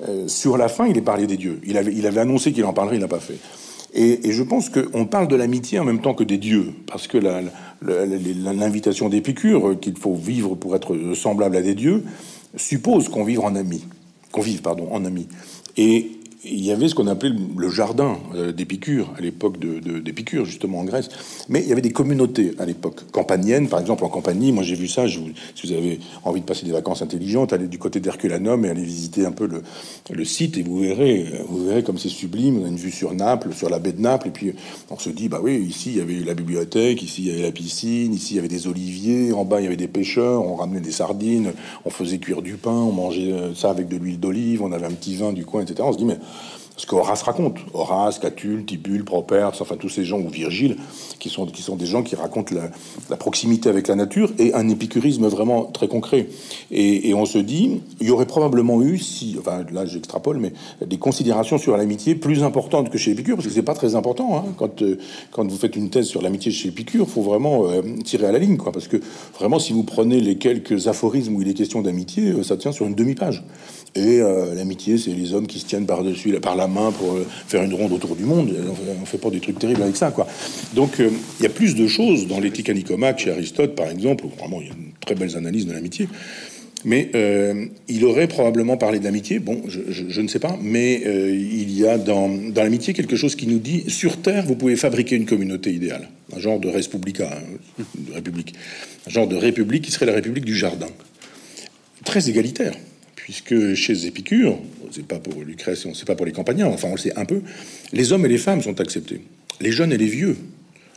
euh, 0.07 0.29
sur 0.29 0.59
la 0.59 0.69
fin 0.69 0.87
il 0.87 0.99
est 0.99 1.03
parlé 1.03 1.27
des 1.27 1.39
dieux. 1.39 1.61
Il 1.65 1.79
avait, 1.79 1.95
il 1.95 2.07
avait 2.07 2.21
annoncé 2.21 2.53
qu'il 2.53 2.67
en 2.67 2.75
parlerait, 2.75 2.97
il 2.97 3.01
n'a 3.01 3.09
pas 3.09 3.21
fait. 3.21 3.39
Et, 3.95 4.29
et, 4.29 4.33
je 4.33 4.43
pense 4.43 4.69
qu'on 4.69 5.07
parle 5.07 5.29
de 5.29 5.37
l'amitié 5.37 5.79
en 5.79 5.85
même 5.85 6.01
temps 6.03 6.15
que 6.15 6.25
des 6.25 6.37
dieux, 6.37 6.75
parce 6.87 7.07
que 7.07 7.17
l'invitation 7.81 9.09
d'Épicure, 9.09 9.79
qu'il 9.81 9.97
faut 9.97 10.15
vivre 10.15 10.57
pour 10.57 10.77
être 10.77 11.15
semblable 11.15 11.57
à 11.57 11.63
des 11.63 11.75
dieux, 11.75 12.05
suppose 12.57 13.09
qu'on 13.09 13.25
vive 13.25 13.41
en 13.41 13.55
amis 13.55 13.85
qu'on 14.35 14.43
vive, 14.43 14.63
pardon, 14.63 14.89
en 14.91 15.05
amis. 15.05 15.29
Et 15.77 16.11
il 16.45 16.65
y 16.65 16.73
avait 16.73 16.89
ce 16.89 16.95
qu'on 16.95 17.07
appelait 17.07 17.33
le 17.57 17.71
jardin 17.71 18.19
euh, 18.35 18.53
d'Épicure, 18.53 19.13
à 19.17 19.21
l'époque 19.21 19.59
d'Épicure, 19.59 20.43
de, 20.43 20.47
justement 20.47 20.81
en 20.81 20.85
Grèce. 20.85 21.09
Mais 21.49 21.63
il 21.63 21.69
y 21.69 21.73
avait 21.73 21.83
des 21.83 21.93
communautés 21.93 22.55
à 22.59 22.67
l'époque, 22.67 23.11
campaniennes, 23.11 23.69
par 23.69 23.81
exemple 23.81 24.05
en 24.05 24.09
Campanie. 24.09 24.53
Moi, 24.53 24.63
j'ai 24.63 24.75
vu 24.75 24.89
ça. 24.89 25.07
Si 25.09 25.19
vous 25.65 25.73
avez 25.73 26.01
envie 26.25 26.41
de 26.41 26.47
passer 26.47 26.67
des 26.67 26.73
vacances 26.73 27.03
intelligentes, 27.03 27.53
allez 27.53 27.67
du 27.67 27.79
côté 27.79 28.01
d'Herculanum 28.01 28.65
et 28.65 28.69
allez 28.69 28.83
visiter 28.83 29.27
un 29.27 29.33
peu 29.33 29.47
le, 29.47 29.63
le, 30.11 30.25
site 30.25 30.59
et 30.59 30.63
vous 30.63 30.81
verrez, 30.81 31.27
vous 31.49 31.67
verrez 31.67 31.83
comme 31.83 31.99
c'est 31.99 32.09
sublime. 32.09 32.61
On 32.63 32.65
a 32.65 32.69
une 32.69 32.77
vue 32.77 32.91
sur 32.91 33.15
Naples, 33.15 33.53
sur 33.55 33.71
la 33.71 33.79
baie 33.79 33.93
de 33.93 34.01
Naples. 34.01 34.29
Et 34.29 34.33
puis, 34.33 34.53
on 34.91 34.99
se 34.99 35.11
dit, 35.11 35.29
bah 35.29 35.41
oui, 35.43 35.57
ici, 35.57 35.91
il 35.91 35.97
y 35.99 36.01
avait 36.01 36.25
la 36.25 36.35
bibliothèque, 36.35 37.03
ici, 37.03 37.23
il 37.23 37.29
y 37.29 37.33
avait 37.33 37.43
la 37.43 37.53
piscine, 37.53 38.13
ici, 38.13 38.35
il 38.35 38.37
y 38.37 38.39
avait 38.39 38.49
des 38.49 38.67
oliviers, 38.67 39.33
en 39.33 39.45
bas, 39.45 39.61
il 39.61 39.65
y 39.65 39.67
avait 39.67 39.77
des 39.77 39.89
pêcheurs, 39.89 40.43
on 40.43 40.57
ramenait 40.57 40.81
des 40.81 40.93
sardines, 40.93 41.53
on 41.85 41.91
faisait 41.91 42.19
cuire 42.19 42.43
du 42.43 42.55
pain, 42.55 42.71
on 42.71 42.93
mangeait 42.93 43.33
euh, 43.33 43.55
ça 43.55 43.71
avec 43.71 43.89
de 43.89 43.97
l'huile 43.97 44.21
d'olive, 44.21 44.63
on 44.63 44.73
avait 44.73 44.87
un 44.87 44.93
petit 44.93 45.17
vin 45.17 45.33
du 45.33 45.45
coin, 45.45 45.63
etc. 45.63 45.81
On 45.83 45.93
se 45.93 45.99
dit, 45.99 46.05
mais 46.05 46.19
ce 46.77 46.87
qu'Horace 46.87 47.23
raconte. 47.23 47.59
Horace, 47.73 48.19
Catulle, 48.19 48.65
Tibulle, 48.65 49.05
Properce, 49.05 49.61
enfin 49.61 49.77
tous 49.77 49.89
ces 49.89 50.05
gens, 50.05 50.19
ou 50.19 50.29
Virgile, 50.29 50.77
qui 51.21 51.31
sont, 51.31 51.47
qui 51.47 51.63
sont 51.63 51.77
des 51.77 51.87
gens 51.87 52.03
qui 52.03 52.17
racontent 52.17 52.55
la, 53.09 53.17
proximité 53.17 53.69
avec 53.69 53.87
la 53.87 53.95
nature 53.95 54.33
et 54.39 54.55
un 54.55 54.69
épicurisme 54.69 55.27
vraiment 55.29 55.65
très 55.65 55.87
concret. 55.87 56.27
Et, 56.71 57.15
on 57.15 57.27
se 57.27 57.39
dit, 57.39 57.81
il 58.01 58.09
y 58.09 58.11
aurait 58.11 58.27
probablement 58.27 58.83
eu, 58.83 58.99
si, 58.99 59.37
enfin 59.39 59.65
là 59.73 59.87
j'extrapole, 59.87 60.39
mais 60.39 60.53
des 60.85 60.99
considérations 60.99 61.59
sur 61.59 61.77
l'amitié 61.77 62.17
plus 62.17 62.43
importantes 62.43 62.91
que 62.91 62.99
chez 62.99 63.13
Épicure, 63.13 63.37
parce 63.37 63.47
que 63.47 63.55
c'est 63.55 63.63
pas 63.63 63.75
très 63.75 63.95
important. 63.95 64.37
Hein. 64.37 64.53
quand, 64.57 64.83
euh, 64.83 64.99
quand 65.31 65.49
vous 65.49 65.57
faites 65.57 65.77
une 65.77 65.91
thèse 65.91 66.07
sur 66.07 66.23
l'amitié 66.23 66.51
chez 66.51 66.69
Épicure, 66.69 67.09
faut 67.09 67.23
vraiment 67.23 67.69
euh, 67.69 67.83
tirer 68.05 68.27
à 68.27 68.33
la 68.33 68.39
ligne, 68.41 68.57
quoi, 68.57 68.73
parce 68.73 68.89
que 68.89 68.97
vraiment, 69.39 69.61
si 69.61 69.73
vous 69.73 69.85
prenez 69.85 70.21
les 70.21 70.39
quelques 70.39 70.89
aphorismes 70.89 71.37
où 71.37 71.43
il 71.43 71.49
est 71.49 71.55
question 71.55 71.83
d'amitié, 71.83 72.31
euh, 72.31 72.43
ça 72.43 72.57
tient 72.57 72.73
sur 72.73 72.87
une 72.87 72.95
demi-page. 72.95 73.45
Et 73.97 74.21
l'amitié, 74.57 74.99
c'est 74.99 75.13
les 75.13 75.35
hommes 75.35 75.47
qui 75.47 75.61
se 75.61 75.67
tiennent 75.67 75.87
par-dessus, 75.87 76.33
par 76.41 76.57
la 76.57 76.67
main 76.67 76.91
pour 76.91 77.13
euh, 77.13 77.27
faire 77.47 77.63
une 77.63 77.75
ronde 77.75 77.93
autour 77.93 78.17
du 78.17 78.25
monde. 78.25 78.53
On 79.01 79.07
fait 79.07 79.19
pas 79.19 79.31
des 79.31 79.41
trucs 79.41 79.59
terribles 79.59 79.83
avec 79.83 79.97
ça, 79.97 80.11
quoi. 80.11 80.27
Donc, 80.75 80.99
euh, 80.99 81.11
il 81.39 81.43
y 81.45 81.47
a 81.47 81.51
plus 81.51 81.77
de 81.77 81.87
choses 81.87 82.27
dans 82.27 82.41
l'éthique 82.41 82.69
à 82.69 82.75
Nicomaque, 82.75 83.21
chez 83.21 83.31
Aristote, 83.31 83.77
par 83.77 83.89
exemple, 83.89 84.27
où 84.27 84.31
vraiment 84.31 84.61
il 84.61 84.67
y 84.67 84.71
a 84.71 84.75
une 84.75 84.93
très 85.01 85.15
belle 85.15 85.37
analyse 85.37 85.67
de 85.67 85.73
l'amitié. 85.73 86.09
Mais 86.85 87.11
euh, 87.15 87.67
il 87.89 88.05
aurait 88.05 88.27
probablement 88.27 88.77
parlé 88.77 88.99
d'amitié, 88.99 89.39
bon, 89.39 89.63
je, 89.69 90.21
ne 90.21 90.29
sais 90.29 90.39
pas, 90.39 90.59
mais 90.61 91.01
il 91.03 91.73
y 91.73 91.87
a 91.87 91.97
dans, 91.97 92.29
dans 92.29 92.63
l'amitié 92.63 92.93
quelque 92.93 93.17
chose 93.17 93.37
qui 93.37 93.47
nous 93.47 93.59
dit 93.59 93.85
sur 93.89 94.19
Terre, 94.21 94.45
vous 94.45 94.55
pouvez 94.55 94.77
fabriquer 94.77 95.17
une 95.17 95.25
communauté 95.25 95.73
idéale, 95.73 96.11
un 96.37 96.41
genre 96.41 96.61
de 96.61 96.69
respublica, 96.69 97.31
hein, 97.33 97.85
de 97.97 98.13
république, 98.13 98.53
un 99.07 99.11
genre 99.11 99.27
de 99.27 99.37
république 99.37 99.83
qui 99.83 99.93
serait 99.93 100.05
la 100.05 100.13
république 100.13 100.45
du 100.45 100.55
jardin, 100.55 100.89
très 102.05 102.29
égalitaire, 102.29 102.75
puisque 103.25 103.73
chez 103.73 104.05
Épicure, 104.05 104.59
c'est 104.91 105.07
pas 105.07 105.19
pour 105.19 105.43
Lucrèce 105.43 105.91
sait 105.95 106.05
pas 106.05 106.15
pour 106.15 106.27
les 106.27 106.33
campagnards, 106.33 106.71
enfin 106.71 106.89
on 106.89 106.97
le 106.97 106.99
sait 106.99 107.19
un 107.19 107.25
peu, 107.25 107.41
les 107.95 108.13
hommes 108.13 108.27
et 108.27 108.29
les 108.29 108.37
femmes 108.37 108.61
sont 108.61 108.79
acceptés, 108.83 109.23
les 109.63 109.73
jeunes 109.73 109.95
et 109.95 109.97
les 109.97 110.07
vieux, 110.07 110.37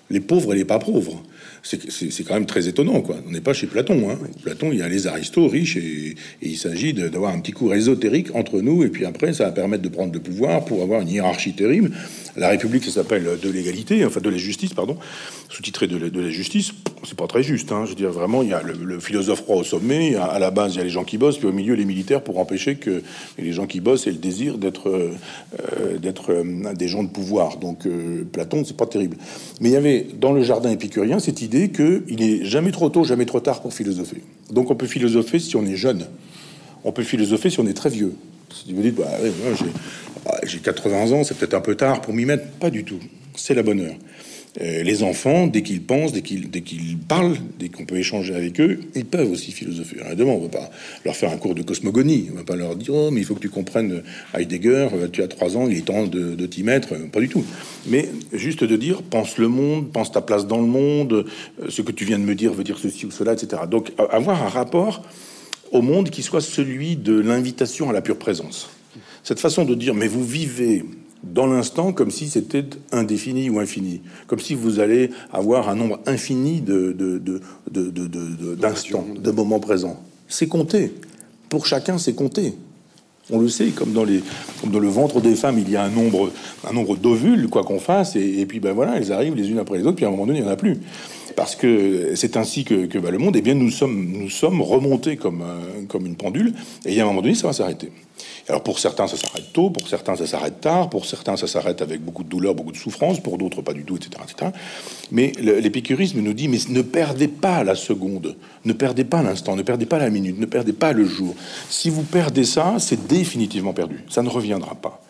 les 0.10 0.20
pauvres 0.20 0.54
et 0.54 0.58
les 0.58 0.66
pas 0.66 0.78
pauvres. 0.78 1.24
C'est 1.64 2.24
quand 2.24 2.36
même 2.36 2.46
très 2.46 2.68
étonnant, 2.68 3.02
quoi. 3.02 3.18
On 3.28 3.32
n'est 3.32 3.42
pas 3.42 3.54
chez 3.54 3.68
Platon. 3.68 4.10
Hein. 4.10 4.18
Platon, 4.44 4.72
il 4.72 4.80
y 4.80 4.82
a 4.82 4.88
les 4.88 5.08
aristos 5.08 5.52
riches 5.52 5.78
et, 5.78 6.16
il 6.42 6.58
s'agit 6.58 6.94
d'avoir 6.94 7.34
un 7.34 7.40
petit 7.40 7.52
cours 7.52 7.74
ésotérique 7.74 8.34
entre 8.36 8.62
nous, 8.62 8.84
et 8.84 8.90
puis 8.90 9.06
après, 9.06 9.34
ça 9.34 9.46
va 9.46 9.52
permettre 9.52 9.84
de 9.84 9.90
prendre 9.90 10.14
le 10.14 10.20
pouvoir 10.20 10.66
pour 10.66 10.82
avoir 10.82 11.02
une 11.02 11.10
hiérarchie 11.10 11.54
terrible. 11.54 11.92
La 12.36 12.50
République, 12.50 12.84
ça 12.86 12.92
s'appelle 12.92 13.28
de 13.42 13.50
l'égalité, 13.50 14.06
enfin 14.06 14.22
de 14.22 14.30
la 14.30 14.38
justice, 14.38 14.74
pardon, 14.74 14.98
sous-titré 15.50 15.88
de, 15.88 15.98
la 15.98 16.30
justice. 16.30 16.72
C'est 17.04 17.18
pas 17.18 17.28
très 17.28 17.44
juste. 17.44 17.72
Hein. 17.72 17.84
Je 17.86 17.90
veux 17.90 17.96
dire, 17.96 18.12
vraiment, 18.12 18.44
il 18.44 18.50
y 18.50 18.54
a 18.54 18.62
le, 18.62 19.00
philosophe 19.00 19.42
roi 19.42 19.58
au 19.58 19.64
sommet, 19.64 20.16
à 20.16 20.40
la 20.40 20.52
base, 20.52 20.76
il 20.76 20.78
y 20.78 20.82
a 20.82 20.84
les 20.84 20.90
gens 20.90 21.04
qui 21.04 21.18
bossent, 21.18 21.38
puis 21.38 21.48
au 21.48 21.52
milieu, 21.52 21.74
les 21.74 21.86
militaires 21.86 22.22
pour 22.22 22.40
empêcher 22.40 22.76
que 22.76 23.02
les 23.38 23.52
gens 23.52 23.66
qui 23.66 23.80
bossent 23.80 24.08
aient 24.08 24.12
le 24.12 24.18
désir 24.18 24.58
d'être 24.58 24.90
euh, 24.90 25.14
euh, 25.90 26.74
des 26.74 26.88
gens 26.88 27.04
de 27.04 27.10
pouvoir. 27.10 27.58
Donc, 27.58 27.86
euh, 27.86 28.24
Platon, 28.32 28.64
c'est 28.66 28.78
pas 28.78 28.86
terrible. 28.86 29.18
Mais 29.62 29.70
il 29.70 29.74
y 29.74 29.78
avait 29.78 30.08
dans 30.20 30.32
le 30.32 30.44
jardin 30.44 30.70
épicurien 30.70 31.20
cette 31.20 31.42
idée 31.48 31.70
qu'il 31.70 32.22
est 32.22 32.46
jamais 32.46 32.72
trop 32.72 32.90
tôt, 32.90 33.04
jamais 33.04 33.26
trop 33.26 33.40
tard 33.40 33.62
pour 33.62 33.74
philosopher. 33.74 34.22
Donc, 34.52 34.70
on 34.70 34.76
peut 34.76 34.86
philosopher 34.86 35.40
si 35.40 35.56
on 35.56 35.66
est 35.66 35.76
jeune. 35.76 36.06
On 36.84 36.92
peut 36.92 37.04
philosopher 37.04 37.50
si 37.50 37.60
on 37.60 37.68
est 37.68 37.74
très 37.74 37.90
vieux. 37.90 38.14
Si 38.54 38.74
vous 38.74 38.82
dites, 38.82 38.96
bah, 38.96 39.08
j'ai 40.44 40.60
80 40.60 41.12
ans, 41.14 41.24
c'est 41.24 41.38
peut-être 41.38 41.54
un 41.54 41.62
peu 41.62 41.76
tard 41.76 42.02
pour 42.02 42.14
m'y 42.14 42.26
mettre. 42.26 42.46
Pas 42.60 42.70
du 42.70 42.84
tout. 42.84 43.00
C'est 43.36 43.54
la 43.54 43.64
bonne 43.64 43.80
heure. 43.80 43.96
Euh, 44.60 44.82
les 44.82 45.04
enfants, 45.04 45.46
dès 45.46 45.62
qu'ils 45.62 45.84
pensent, 45.84 46.14
dès 46.14 46.22
qu'ils, 46.22 46.98
parlent, 46.98 47.38
dès 47.60 47.70
qu'on 47.70 47.86
peut 47.86 47.98
échanger 47.98 48.34
avec 48.34 48.60
eux, 48.60 48.80
ils 48.96 49.06
peuvent 49.06 49.32
aussi 49.32 49.52
philosopher. 49.52 49.98
Demain, 50.16 50.32
on 50.32 50.38
ne 50.40 50.44
va 50.44 50.50
pas 50.50 50.72
leur 51.06 51.16
faire 51.16 51.32
un 51.32 51.38
cours 51.38 51.54
de 51.54 51.62
cosmogonie. 51.62 52.28
On 52.30 52.34
ne 52.34 52.38
va 52.40 52.44
pas 52.44 52.56
leur 52.56 52.76
dire 52.76 52.94
Oh, 52.94 53.12
mais 53.12 53.22
il 53.22 53.26
faut 53.26 53.36
que 53.36 53.40
tu 53.40 53.50
comprennes 53.50 54.02
Heidegger, 54.34 54.90
euh, 54.94 55.08
tu 55.12 55.22
as 55.22 55.28
trois 55.28 55.58
ans, 55.58 55.68
il 55.70 55.78
est 55.78 55.82
temps 55.82 56.08
de, 56.08 56.46
t'y 56.48 56.64
mettre. 56.64 56.96
Pas 57.12 57.20
du 57.20 57.30
tout. 57.30 57.46
Mais 57.86 58.10
juste 58.34 58.64
de 58.64 58.76
dire 58.76 59.04
Pense 59.04 59.38
le 59.38 59.48
monde, 59.48 59.92
pense 59.92 60.12
ta 60.12 60.22
place 60.22 60.48
dans 60.48 60.60
le 60.60 60.68
monde, 60.68 61.26
euh, 61.62 61.70
ce 61.70 61.84
que 61.84 61.92
tu 61.92 62.06
viens 62.06 62.18
de 62.18 62.24
me 62.24 62.36
dire 62.36 62.54
veut 62.54 62.64
dire 62.64 62.80
ceci 62.80 63.06
ou 63.06 63.12
cela, 63.12 63.34
etc. 63.34 63.64
Donc, 63.70 63.92
avoir 64.10 64.42
un 64.42 64.50
rapport 64.50 65.04
au 65.72 65.82
monde 65.82 66.10
qui 66.10 66.24
soit 66.24 66.42
celui 66.42 66.96
de 66.96 67.20
l'invitation 67.20 67.90
à 67.90 67.94
la 67.94 68.02
pure 68.02 68.18
présence. 68.18 68.70
Cette 69.24 69.40
façon 69.40 69.66
de 69.66 69.76
dire, 69.76 69.94
mais 69.94 70.08
vous 70.08 70.26
vivez 70.26 70.84
dans 71.24 71.48
l'instant 71.48 71.94
comme 71.94 72.12
si 72.12 72.28
c'était 72.30 72.66
indéfini 72.92 73.50
ou 73.50 73.60
infini, 73.60 74.02
comme 74.28 74.40
si 74.40 74.56
vous 74.56 74.80
allez 74.80 75.12
avoir 75.32 75.70
un 75.70 75.76
nombre 75.76 76.00
infini 76.06 76.62
de, 76.62 76.92
d'instants, 78.56 79.06
de, 79.16 79.20
de, 79.20 79.32
moments 79.32 79.60
présents. 79.60 80.02
C'est 80.28 80.48
compté. 80.48 80.94
Pour 81.50 81.66
chacun, 81.66 81.98
c'est 81.98 82.14
compté. 82.14 82.54
On 83.30 83.40
le 83.40 83.50
sait, 83.50 83.68
comme 83.68 83.92
dans, 83.92 84.06
les, 84.06 84.22
comme 84.62 84.72
dans 84.72 84.80
le 84.80 84.88
ventre 84.88 85.20
des 85.20 85.36
femmes, 85.36 85.60
il 85.60 85.70
y 85.70 85.76
a 85.76 85.84
un 85.84 85.90
nombre, 85.90 86.32
un 86.66 86.72
nombre 86.72 86.96
d'ovules, 86.96 87.50
quoi 87.50 87.64
qu'on 87.64 87.80
fasse, 87.80 88.16
et, 88.16 88.46
puis 88.46 88.62
ben 88.62 88.72
voilà, 88.72 88.96
elles 88.98 89.12
arrivent 89.12 89.36
les 89.36 89.50
unes 89.50 89.60
après 89.60 89.78
les 89.78 89.84
autres, 89.84 89.98
puis 89.98 90.06
à 90.06 90.08
un 90.08 90.12
moment 90.12 90.26
donné, 90.26 90.40
il 90.40 90.44
n'y 90.44 90.48
en 90.48 90.52
a 90.52 90.56
plus. 90.56 90.78
Parce 91.38 91.56
que 91.56 92.16
c'est 92.16 92.36
ainsi 92.36 92.66
que, 92.66 92.88
que 92.88 92.98
le 92.98 93.18
monde, 93.20 93.36
eh 93.36 93.42
bien, 93.42 93.54
nous 93.54 93.70
sommes, 93.70 94.12
nous 94.12 94.30
sommes 94.32 94.60
remontés 94.60 95.18
comme, 95.18 95.44
comme 95.88 96.08
une 96.08 96.16
pendule, 96.16 96.56
et 96.84 97.00
a 97.00 97.04
un 97.04 97.06
moment 97.06 97.22
donné, 97.22 97.36
ça 97.36 97.46
va 97.46 97.54
s'arrêter. 97.54 97.92
Alors 98.50 98.64
pour 98.64 98.80
certains, 98.80 99.06
ça 99.06 99.18
s'arrête 99.18 99.54
tôt, 99.54 99.70
pour 99.70 99.88
certains, 99.88 100.16
ça 100.16 100.26
s'arrête 100.26 100.60
tard, 100.62 100.90
pour 100.90 101.06
certains, 101.06 101.38
ça 101.38 101.46
s'arrête 101.46 101.84
avec 101.84 102.02
beaucoup 102.02 102.24
de 102.24 102.30
douleur, 102.30 102.56
beaucoup 102.56 102.72
de 102.72 102.78
souffrance, 102.78 103.20
pour 103.20 103.38
d'autres, 103.38 103.62
pas 103.62 103.74
du 103.74 103.84
tout, 103.84 103.98
etc. 103.98 104.12
etc. 104.24 104.52
Mais 105.12 105.32
l'épicurisme 105.40 106.22
nous 106.22 106.34
dit, 106.34 106.48
mais 106.48 106.58
ne 106.70 106.82
perdez 106.82 107.28
pas 107.28 107.64
la 107.64 107.76
seconde, 107.76 108.36
ne 108.66 108.74
perdez 108.74 109.04
pas 109.04 109.22
l'instant, 109.22 109.56
ne 109.56 109.62
perdez 109.62 109.86
pas 109.86 110.00
la 110.00 110.10
minute, 110.10 110.40
ne 110.40 110.48
perdez 110.48 110.74
pas 110.74 110.92
le 110.92 111.06
jour. 111.06 111.36
Si 111.70 111.92
vous 111.92 112.02
perdez 112.02 112.46
ça, 112.46 112.78
c'est 112.80 113.06
définitivement 113.06 113.74
perdu, 113.74 114.04
ça 114.10 114.24
ne 114.24 114.30
reviendra 114.30 114.74
pas. 114.74 115.04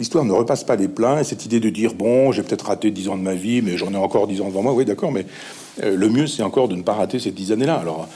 L'histoire 0.00 0.24
ne 0.24 0.32
repasse 0.32 0.64
pas 0.64 0.74
les 0.74 0.88
plats. 0.88 1.20
Et 1.20 1.24
cette 1.24 1.46
idée 1.46 1.60
de 1.60 1.70
dire, 1.70 1.94
bon, 1.94 2.32
j'ai 2.32 2.42
peut-être 2.42 2.66
raté 2.66 2.90
dix 2.90 3.08
ans 3.08 3.16
de 3.16 3.22
ma 3.22 3.34
vie, 3.34 3.62
mais 3.62 3.76
j'en 3.76 3.92
ai 3.92 3.96
encore 3.96 4.26
dix 4.26 4.40
ans 4.40 4.48
devant 4.48 4.62
moi, 4.62 4.72
oui, 4.72 4.84
d'accord, 4.84 5.12
mais 5.12 5.26
euh, 5.82 5.96
le 5.96 6.08
mieux, 6.08 6.26
c'est 6.26 6.42
encore 6.42 6.66
de 6.66 6.74
ne 6.74 6.82
pas 6.82 6.94
rater 6.94 7.18
ces 7.20 7.30
dix 7.30 7.52
années-là. 7.52 7.76
Alors, 7.76 8.08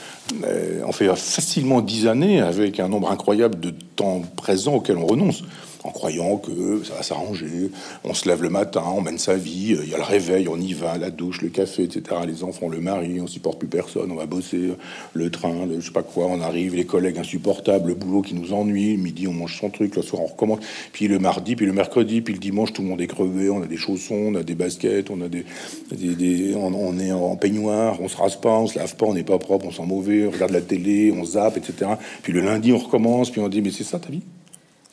euh, 0.43 0.81
on 0.85 0.91
fait 0.91 1.07
facilement 1.07 1.81
dix 1.81 2.07
années 2.07 2.41
avec 2.41 2.79
un 2.79 2.89
nombre 2.89 3.09
incroyable 3.09 3.59
de 3.59 3.73
temps 3.95 4.21
présent 4.35 4.75
auquel 4.75 4.97
on 4.97 5.05
renonce 5.05 5.43
en 5.85 5.91
croyant 5.91 6.37
que 6.37 6.83
ça 6.83 6.95
va 6.95 7.03
s'arranger. 7.03 7.69
On 8.03 8.13
se 8.13 8.27
lève 8.27 8.41
le 8.41 8.49
matin, 8.49 8.83
on 8.85 9.01
mène 9.01 9.19
sa 9.19 9.35
vie, 9.35 9.77
il 9.81 9.89
y 9.89 9.93
a 9.93 9.97
le 9.97 10.03
réveil, 10.03 10.47
on 10.47 10.59
y 10.59 10.73
va, 10.73 10.97
la 10.97 11.11
douche, 11.11 11.41
le 11.41 11.49
café, 11.49 11.83
etc. 11.83 12.21
Les 12.25 12.43
enfants, 12.43 12.69
le 12.69 12.79
mari, 12.79 13.21
on 13.21 13.27
supporte 13.27 13.59
plus 13.59 13.67
personne, 13.67 14.11
on 14.11 14.15
va 14.15 14.25
bosser, 14.25 14.71
le 15.13 15.29
train, 15.29 15.65
le, 15.65 15.79
je 15.79 15.85
sais 15.85 15.91
pas 15.91 16.03
quoi, 16.03 16.25
on 16.25 16.41
arrive, 16.41 16.75
les 16.75 16.85
collègues 16.85 17.19
insupportables, 17.19 17.89
le 17.89 17.95
boulot 17.95 18.23
qui 18.23 18.33
nous 18.33 18.53
ennuie, 18.53 18.97
midi 18.97 19.27
on 19.27 19.33
mange 19.33 19.59
son 19.59 19.69
truc, 19.69 19.95
le 19.95 20.01
soir 20.01 20.23
on 20.23 20.27
recommence, 20.27 20.59
puis 20.91 21.07
le 21.07 21.19
mardi, 21.19 21.55
puis 21.55 21.67
le 21.67 21.73
mercredi, 21.73 22.21
puis 22.21 22.33
le 22.33 22.39
dimanche 22.39 22.73
tout 22.73 22.81
le 22.81 22.87
monde 22.87 23.01
est 23.01 23.07
crevé, 23.07 23.49
on 23.49 23.61
a 23.61 23.67
des 23.67 23.77
chaussons, 23.77 24.15
on 24.15 24.35
a 24.35 24.43
des 24.43 24.55
baskets, 24.55 25.11
on 25.11 25.21
a 25.21 25.29
des, 25.29 25.45
des, 25.91 26.55
on, 26.55 26.99
est 26.99 27.11
en 27.11 27.35
peignoir, 27.35 28.01
on 28.01 28.07
se 28.07 28.17
rase 28.17 28.35
pas, 28.37 28.57
on 28.57 28.67
se 28.67 28.79
lave 28.79 28.95
pas, 28.95 29.05
on 29.05 29.13
n'est 29.13 29.23
pas 29.23 29.37
propre, 29.37 29.67
on 29.67 29.71
sent 29.71 29.85
mauvais, 29.85 30.25
on 30.25 30.31
regarde 30.31 30.51
la 30.51 30.61
télé, 30.61 31.13
on 31.15 31.23
zappe, 31.23 31.57
etc. 31.57 31.91
Puis 32.23 32.33
le 32.33 32.41
lundi 32.41 32.73
on 32.73 32.79
recommence, 32.79 33.29
puis 33.29 33.41
on 33.41 33.49
dit 33.49 33.61
mais 33.61 33.71
c'est 33.71 33.83
ça 33.83 33.99
ta 33.99 34.09
vie? 34.09 34.23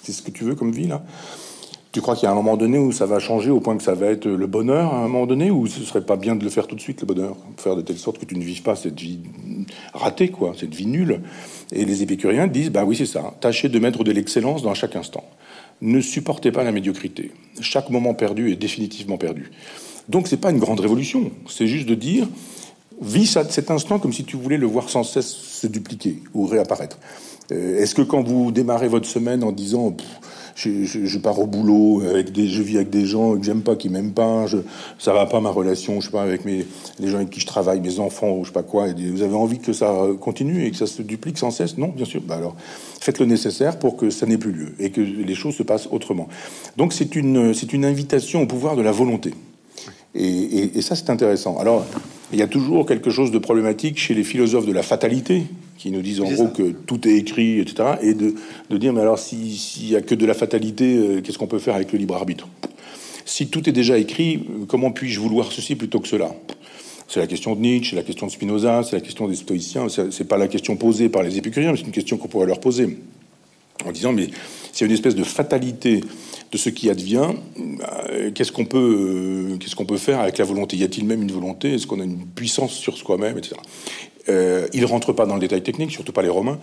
C'est 0.03 0.13
ce 0.13 0.23
que 0.23 0.31
tu 0.31 0.45
veux 0.45 0.55
comme 0.55 0.73
vie, 0.73 0.89
là 0.89 1.03
Tu 1.93 2.01
crois 2.01 2.17
qu'il 2.17 2.25
y 2.25 2.27
a 2.27 2.33
un 2.33 2.35
moment 2.35 2.57
donné 2.57 2.79
où 2.79 2.93
ça 2.93 3.07
va 3.07 3.19
changer 3.19 3.51
au 3.51 3.61
point 3.61 3.77
que 3.77 3.83
ça 3.83 3.95
va 3.95 4.07
être 4.07 4.27
le 4.27 4.47
bonheur 4.47 4.93
à 4.93 4.99
un 4.99 5.09
moment 5.09 5.27
donné 5.27 5.51
Ou 5.51 5.67
ce 5.67 5.81
serait 5.83 6.05
pas 6.05 6.17
bien 6.17 6.35
de 6.35 6.45
le 6.45 6.51
faire 6.51 6.67
tout 6.67 6.75
de 6.75 6.81
suite, 6.81 7.01
le 7.01 7.07
bonheur? 7.07 7.37
Faire 7.57 7.77
de 7.77 7.83
telle 7.83 7.99
sorte 7.99 8.19
que 8.19 8.25
tu 8.25 8.37
ne 8.37 8.43
vives 8.43 8.63
pas 8.63 8.77
cette 8.77 8.99
vie 8.99 9.21
ratée, 9.95 10.29
quoi, 10.29 10.55
cette 10.59 10.75
vie 10.75 10.87
nulle. 10.87 11.21
Et 11.71 11.85
les 11.85 12.03
épicuriens 12.03 12.47
disent, 12.49 12.71
bah 12.71 12.85
oui, 12.85 12.97
c'est 12.97 13.07
ça. 13.07 13.35
Tâchez 13.41 13.69
de 13.69 13.79
mettre 13.79 14.05
de 14.05 14.13
l'excellence 14.13 14.63
dans 14.63 14.75
chaque 14.75 14.97
instant. 14.97 15.25
Ne 15.81 16.01
supportez 16.01 16.53
pas 16.53 16.65
la 16.65 16.73
médiocrité. 16.73 17.33
Chaque 17.61 17.91
moment 17.91 18.15
perdu 18.15 18.53
est 18.53 18.57
définitivement 18.57 19.19
perdu. 19.19 19.51
Donc 20.09 20.27
c'est 20.27 20.37
pas 20.37 20.51
une 20.51 20.59
grande 20.59 20.81
révolution. 20.81 21.31
C'est 21.49 21.67
juste 21.67 21.89
de 21.89 21.95
dire, 21.95 22.29
vis 23.01 23.27
cet 23.27 23.71
instant 23.71 23.99
comme 23.99 24.13
si 24.13 24.25
tu 24.25 24.37
voulais 24.37 24.59
le 24.59 24.67
voir 24.67 24.89
sans 24.89 25.05
cesse 25.05 25.29
se 25.33 25.67
dupliquer 25.67 26.19
ou 26.35 26.47
réapparaître. 26.47 26.99
Euh, 27.53 27.81
est-ce 27.81 27.95
que 27.95 28.03
quand 28.03 28.23
vous 28.23 28.51
démarrez 28.53 28.89
votre 28.89 29.07
semaine 29.07 29.45
en 29.45 29.53
disant 29.53 29.95
je, 30.55 31.19
pars 31.19 31.39
au 31.39 31.47
boulot 31.47 32.03
avec 32.03 32.29
je 32.37 32.63
vis 32.63 32.77
avec 32.77 32.91
des 32.91 33.07
gens 33.07 33.37
que 33.37 33.45
j'aime 33.45 33.63
pas, 33.63 33.75
qui 33.75 33.89
m'aiment 33.89 34.13
pas, 34.13 34.47
je, 34.47 34.59
ça 34.99 35.13
va 35.13 35.27
pas 35.27 35.41
ma 35.41 35.51
relation, 35.51 36.01
je 36.01 36.07
sais 36.07 36.13
pas 36.13 36.23
avec 36.23 36.45
mes 36.45 36.67
les 37.01 37.09
gens 37.09 37.17
avec 37.17 37.31
qui 37.31 37.41
je 37.41 37.47
travaille, 37.47 37.81
mes 37.81 38.01
enfants 38.01 38.37
ou 38.37 38.45
je 38.45 38.49
sais 38.49 38.53
pas 38.53 38.63
quoi. 38.63 38.89
Et 38.89 38.93
vous 38.93 39.23
avez 39.23 39.35
envie 39.35 39.59
que 39.59 39.73
ça 39.73 40.07
continue 40.21 40.67
et 40.67 40.71
que 40.71 40.77
ça 40.77 40.87
se 40.87 41.03
duplique 41.03 41.39
sans 41.39 41.51
cesse? 41.51 41.79
Non, 41.79 41.89
bien 41.89 42.05
sûr. 42.05 42.21
Bah 42.21 42.37
alors, 42.37 42.55
faites 43.01 43.19
le 43.19 43.27
nécessaire 43.27 43.79
pour 43.79 43.97
que 43.97 44.11
ça 44.11 44.27
n'ait 44.27 44.39
plus 44.39 44.53
lieu 44.53 44.75
et 44.79 44.91
que 44.91 45.01
les 45.01 45.35
choses 45.35 45.55
se 45.55 45.63
passent 45.63 45.89
autrement. 45.91 46.29
Donc 46.77 46.93
c'est 46.93 47.17
une 47.17 47.55
c'est 47.55 47.73
une 47.73 47.85
invitation 47.85 48.43
au 48.43 48.47
pouvoir 48.47 48.77
de 48.77 48.83
la 48.83 48.93
volonté. 48.93 49.33
Et, 50.15 50.79
et 50.79 50.83
ça 50.83 50.95
c'est 50.95 51.11
intéressant. 51.11 51.59
Alors 51.59 51.87
il 52.33 52.39
y 52.39 52.43
a 52.43 52.47
toujours 52.47 52.87
quelque 52.87 53.11
chose 53.11 53.31
de 53.31 53.39
problématique 53.39 53.99
chez 53.99 54.15
les 54.15 54.25
philosophes 54.25 54.67
de 54.67 54.73
la 54.73 54.83
fatalité, 54.83 55.43
qui 55.77 55.91
nous 55.91 56.01
disent 56.01 56.21
en 56.21 56.31
gros 56.31 56.49
que 56.49 56.71
tout 56.71 57.07
est 57.07 57.17
écrit, 57.17 57.61
etc. 57.61 57.95
Et 58.03 58.15
de, 58.15 58.35
de 58.71 58.77
dire, 58.79 58.93
mais 58.93 59.01
alors 59.01 59.19
s'il 59.19 59.89
n'y 59.89 59.97
a 59.97 60.01
que 60.01 60.15
de 60.15 60.25
la 60.25 60.35
fatalité, 60.35 60.97
euh, 60.97 61.21
qu'est-ce 61.21 61.39
qu'on 61.39 61.47
peut 61.47 61.59
faire 61.59 61.75
avec 61.75 61.93
le 61.93 61.99
libre 61.99 62.15
arbitre? 62.15 62.49
Si 63.25 63.49
tout 63.49 63.69
est 63.69 63.73
déjà 63.73 63.99
écrit, 63.99 64.47
comment 64.69 64.91
puis-je 64.91 65.21
vouloir 65.21 65.53
ceci 65.53 65.77
plutôt 65.77 66.01
que 66.01 66.09
cela? 66.09 66.35
C'est 67.09 67.21
la 67.21 67.27
question 67.27 67.55
de 67.55 67.61
Nietzsche, 67.61 67.91
c'est 67.91 67.97
la 67.97 68.03
question 68.03 68.27
de 68.27 68.33
Spinoza, 68.33 68.83
c'est 68.83 68.97
la 68.97 69.03
question 69.03 69.29
des 69.29 69.37
stoïciens. 69.37 69.89
C'est 69.89 70.25
pas 70.27 70.39
la 70.39 70.49
question 70.49 70.77
posée 70.77 71.09
par 71.11 71.23
les 71.23 71.37
épicuriens, 71.37 71.73
mais 71.73 71.77
c'est 71.77 71.85
une 71.85 71.93
question 71.93 72.17
qu'on 72.17 72.29
pourrait 72.29 72.47
leur 72.47 72.61
poser 72.61 72.99
en 73.85 73.93
disant 73.93 74.13
mais 74.13 74.29
c'est 74.73 74.87
une 74.87 74.93
espèce 74.93 75.15
de 75.15 75.25
fatalité 75.25 76.01
de 76.53 76.59
ce 76.59 76.69
qui 76.69 76.91
advient. 76.91 77.31
Euh, 78.11 78.31
qu'est-ce 78.31 78.53
qu'on 78.53 78.67
peut, 78.67 79.57
euh, 79.59 79.85
peut 79.85 79.97
faire 79.97 80.21
avec 80.21 80.39
la 80.39 80.45
volonté? 80.45 80.77
Y 80.77 80.85
a-t-il 80.85 81.07
même 81.07 81.23
une 81.23 81.33
volonté? 81.33 81.75
Est-ce 81.75 81.87
qu'on 81.87 82.01
a 82.01 82.05
une 82.05 82.27
puissance 82.27 82.73
sur 82.73 82.97
soi-même, 82.97 83.39
etc. 83.39 83.57
Euh, 84.29 84.69
ils 84.73 84.85
rentrent 84.85 85.13
pas 85.13 85.27
dans 85.27 85.35
le 85.35 85.41
détail 85.41 85.63
technique, 85.63 85.91
surtout 85.91 86.13
pas 86.13 86.23
les 86.23 86.29
Romains, 86.29 86.59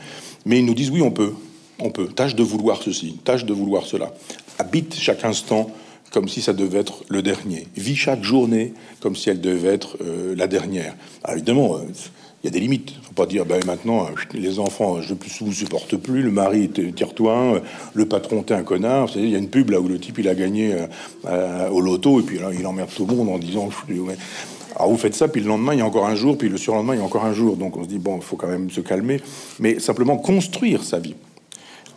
mais 0.45 0.59
ils 0.59 0.65
nous 0.65 0.75
disent 0.75 0.91
oui, 0.91 1.01
on 1.01 1.11
peut, 1.11 1.33
on 1.79 1.89
peut. 1.89 2.07
Tâche 2.07 2.35
de 2.35 2.43
vouloir 2.43 2.81
ceci, 2.81 3.17
tâche 3.23 3.45
de 3.45 3.53
vouloir 3.53 3.85
cela. 3.85 4.13
Habite 4.59 4.95
chaque 4.95 5.25
instant 5.25 5.71
comme 6.11 6.29
si 6.29 6.41
ça 6.41 6.53
devait 6.53 6.79
être 6.79 7.03
le 7.09 7.21
dernier. 7.21 7.67
Vis 7.75 7.95
chaque 7.95 8.23
journée 8.23 8.73
comme 8.99 9.15
si 9.15 9.29
elle 9.29 9.41
devait 9.41 9.73
être 9.73 9.97
euh, 10.01 10.35
la 10.35 10.47
dernière. 10.47 10.95
Évidemment, 11.27 11.77
il 12.43 12.47
y 12.47 12.49
a 12.49 12.51
des 12.51 12.59
limites. 12.59 12.93
Faut 13.03 13.13
pas 13.13 13.25
dire, 13.25 13.45
ben 13.45 13.59
maintenant, 13.65 14.05
euh, 14.05 14.09
les 14.33 14.59
enfants, 14.59 15.01
je 15.01 15.13
ne 15.13 15.45
vous 15.45 15.53
supporte 15.53 15.97
plus, 15.97 16.21
le 16.21 16.31
mari, 16.31 16.69
tire-toi, 16.69 17.55
euh, 17.55 17.59
le 17.93 18.05
patron, 18.05 18.43
t'es 18.43 18.53
un 18.53 18.63
connard. 18.63 19.09
Il 19.15 19.29
y 19.29 19.35
a 19.35 19.37
une 19.37 19.49
pub 19.49 19.71
là 19.71 19.81
où 19.81 19.87
le 19.87 19.99
type, 19.99 20.19
il 20.19 20.29
a 20.29 20.35
gagné 20.35 20.75
euh, 21.25 21.69
au 21.69 21.81
loto, 21.81 22.19
et 22.21 22.23
puis 22.23 22.39
là, 22.39 22.51
il 22.57 22.65
emmerde 22.65 22.89
tout 22.95 23.05
le 23.05 23.15
monde 23.15 23.29
en 23.29 23.39
disant, 23.39 23.69
alors 24.75 24.89
vous 24.89 24.97
faites 24.97 25.15
ça, 25.15 25.27
puis 25.27 25.41
le 25.41 25.47
lendemain, 25.47 25.73
il 25.73 25.79
y 25.79 25.81
a 25.81 25.85
encore 25.85 26.05
un 26.05 26.15
jour, 26.15 26.37
puis 26.37 26.47
le 26.47 26.57
surlendemain, 26.57 26.95
il 26.95 26.99
y 26.99 27.01
a 27.01 27.05
encore 27.05 27.25
un 27.25 27.33
jour. 27.33 27.57
Donc 27.57 27.75
on 27.75 27.83
se 27.83 27.89
dit, 27.89 27.99
bon, 27.99 28.17
il 28.17 28.23
faut 28.23 28.37
quand 28.37 28.47
même 28.47 28.69
se 28.69 28.79
calmer, 28.79 29.19
mais 29.59 29.79
simplement 29.79 30.15
construire 30.17 30.83
sa 30.83 30.99
vie. 30.99 31.15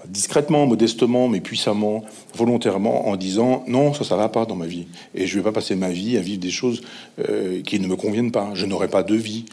Discrètement, 0.09 0.67
modestement, 0.67 1.29
mais 1.29 1.41
puissamment, 1.41 2.03
volontairement, 2.35 3.09
en 3.09 3.15
disant 3.15 3.63
non, 3.69 3.95
ça, 3.95 4.03
ça 4.03 4.17
va 4.17 4.29
pas 4.29 4.47
dans 4.47 4.57
ma 4.57 4.67
vie. 4.67 4.89
Et 5.15 5.29
je 5.29 5.39
vais 5.39 5.45
pas 5.45 5.53
passer 5.53 5.77
ma 5.77 5.91
vie 5.91 6.17
à 6.17 6.21
vivre 6.21 6.41
des 6.41 6.51
choses 6.51 6.83
qui 7.65 7.79
ne 7.79 7.87
me 7.87 7.95
conviennent 7.95 8.33
pas. 8.33 8.51
Je 8.55 8.67
n'aurai 8.67 8.89
pas 8.89 9.05
de 9.05 9.15
vie. 9.15 9.45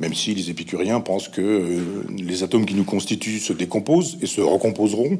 Même 0.00 0.14
si 0.14 0.34
les 0.34 0.50
épicuriens 0.50 1.00
pensent 1.00 1.28
que 1.28 1.40
euh, 1.40 1.80
les 2.16 2.42
atomes 2.42 2.66
qui 2.66 2.74
nous 2.74 2.84
constituent 2.84 3.38
se 3.38 3.52
décomposent 3.52 4.18
et 4.20 4.26
se 4.26 4.40
recomposeront. 4.40 5.18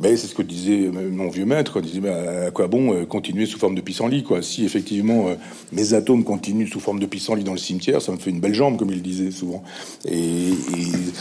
Mais 0.00 0.16
c'est 0.16 0.28
ce 0.28 0.34
que 0.36 0.42
disait 0.42 0.88
mon 0.92 1.28
vieux 1.28 1.44
maître. 1.44 1.80
Il 1.82 1.86
disait 1.86 2.00
bah, 2.00 2.46
à 2.46 2.50
quoi 2.52 2.68
bon 2.68 2.94
euh, 2.94 3.04
continuer 3.04 3.46
sous 3.46 3.58
forme 3.58 3.74
de 3.74 3.80
pissenlit 3.80 4.22
quoi? 4.22 4.40
Si 4.40 4.64
effectivement 4.64 5.26
euh, 5.26 5.34
mes 5.72 5.94
atomes 5.94 6.22
continuent 6.22 6.68
sous 6.68 6.78
forme 6.78 7.00
de 7.00 7.06
pissenlit 7.06 7.42
dans 7.42 7.52
le 7.52 7.58
cimetière, 7.58 8.00
ça 8.00 8.12
me 8.12 8.18
fait 8.18 8.30
une 8.30 8.38
belle 8.38 8.54
jambe, 8.54 8.76
comme 8.78 8.92
il 8.92 9.02
disait 9.02 9.32
souvent. 9.32 9.64
Et, 10.04 10.50
et 10.50 10.52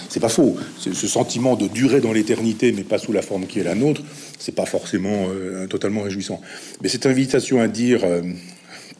c'est 0.09 0.19
pas 0.19 0.29
faux. 0.29 0.55
Ce 0.77 0.93
sentiment 0.93 1.55
de 1.55 1.67
durer 1.67 2.01
dans 2.01 2.13
l'éternité, 2.13 2.71
mais 2.71 2.83
pas 2.83 2.99
sous 2.99 3.11
la 3.11 3.23
forme 3.23 3.47
qui 3.47 3.59
est 3.59 3.63
la 3.63 3.73
nôtre, 3.73 4.03
c'est 4.37 4.53
pas 4.53 4.67
forcément 4.67 5.25
totalement 5.67 6.01
réjouissant. 6.01 6.39
Mais 6.83 6.89
cette 6.89 7.07
invitation 7.07 7.59
à 7.59 7.67
dire 7.67 8.05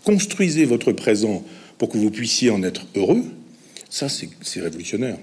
construisez 0.03 0.65
votre 0.65 0.91
présent 0.91 1.43
pour 1.77 1.89
que 1.89 1.99
vous 1.99 2.09
puissiez 2.09 2.49
en 2.49 2.63
être 2.63 2.87
heureux, 2.95 3.23
ça, 3.89 4.07
c'est 4.09 4.59
révolutionnaire. 4.61 5.17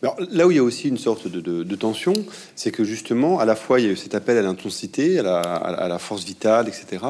Là 0.00 0.46
où 0.46 0.52
il 0.52 0.56
y 0.56 0.60
a 0.60 0.62
aussi 0.62 0.86
une 0.86 0.96
sorte 0.96 1.26
de, 1.26 1.74
tension, 1.74 2.12
c'est 2.54 2.70
que 2.70 2.84
justement, 2.84 3.40
à 3.40 3.44
la 3.44 3.56
fois, 3.56 3.80
il 3.80 3.88
y 3.88 3.90
a 3.90 3.96
cet 3.96 4.14
appel 4.14 4.38
à 4.38 4.42
l'intensité, 4.42 5.18
à 5.18 5.88
la, 5.88 5.98
force 5.98 6.24
vitale, 6.24 6.68
etc. 6.68 7.04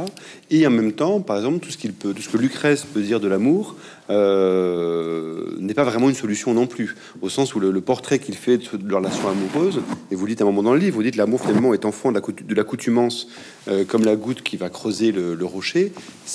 Et 0.50 0.66
en 0.66 0.70
même 0.70 0.92
temps, 0.92 1.20
par 1.20 1.36
exemple, 1.36 1.58
tout 1.58 1.70
ce, 1.70 1.76
qu'il 1.76 1.92
peut, 1.92 2.14
que 2.14 2.38
Lucrèce 2.38 2.84
peut 2.84 3.02
dire 3.02 3.20
de 3.20 3.28
l'amour 3.28 3.76
euh, 4.08 5.50
n'est 5.58 5.74
pas 5.74 5.84
vraiment 5.84 6.08
une 6.08 6.14
solution 6.14 6.54
non 6.54 6.66
plus, 6.66 6.96
au 7.20 7.28
sens 7.28 7.54
où 7.54 7.60
le, 7.60 7.78
portrait 7.82 8.20
qu'il 8.20 8.34
fait 8.34 8.56
de, 8.56 8.88
leur 8.88 9.00
relation 9.00 9.28
amoureuse, 9.28 9.82
et 10.10 10.14
vous 10.14 10.26
dites 10.26 10.40
à 10.40 10.44
un 10.44 10.46
moment 10.46 10.62
dans 10.62 10.72
le 10.72 10.80
livre, 10.80 10.96
vous 10.96 11.02
dites 11.02 11.16
l'amour 11.16 11.42
finalement 11.42 11.74
est 11.74 11.84
enfant 11.84 12.10
de 12.10 12.54
l'accoutumance, 12.54 13.28
euh, 13.68 13.84
comme 13.84 14.06
la 14.06 14.16
goutte 14.16 14.42
qui 14.42 14.56
va 14.56 14.70
creuser 14.70 15.12
le, 15.12 15.36
rocher. 15.44 15.92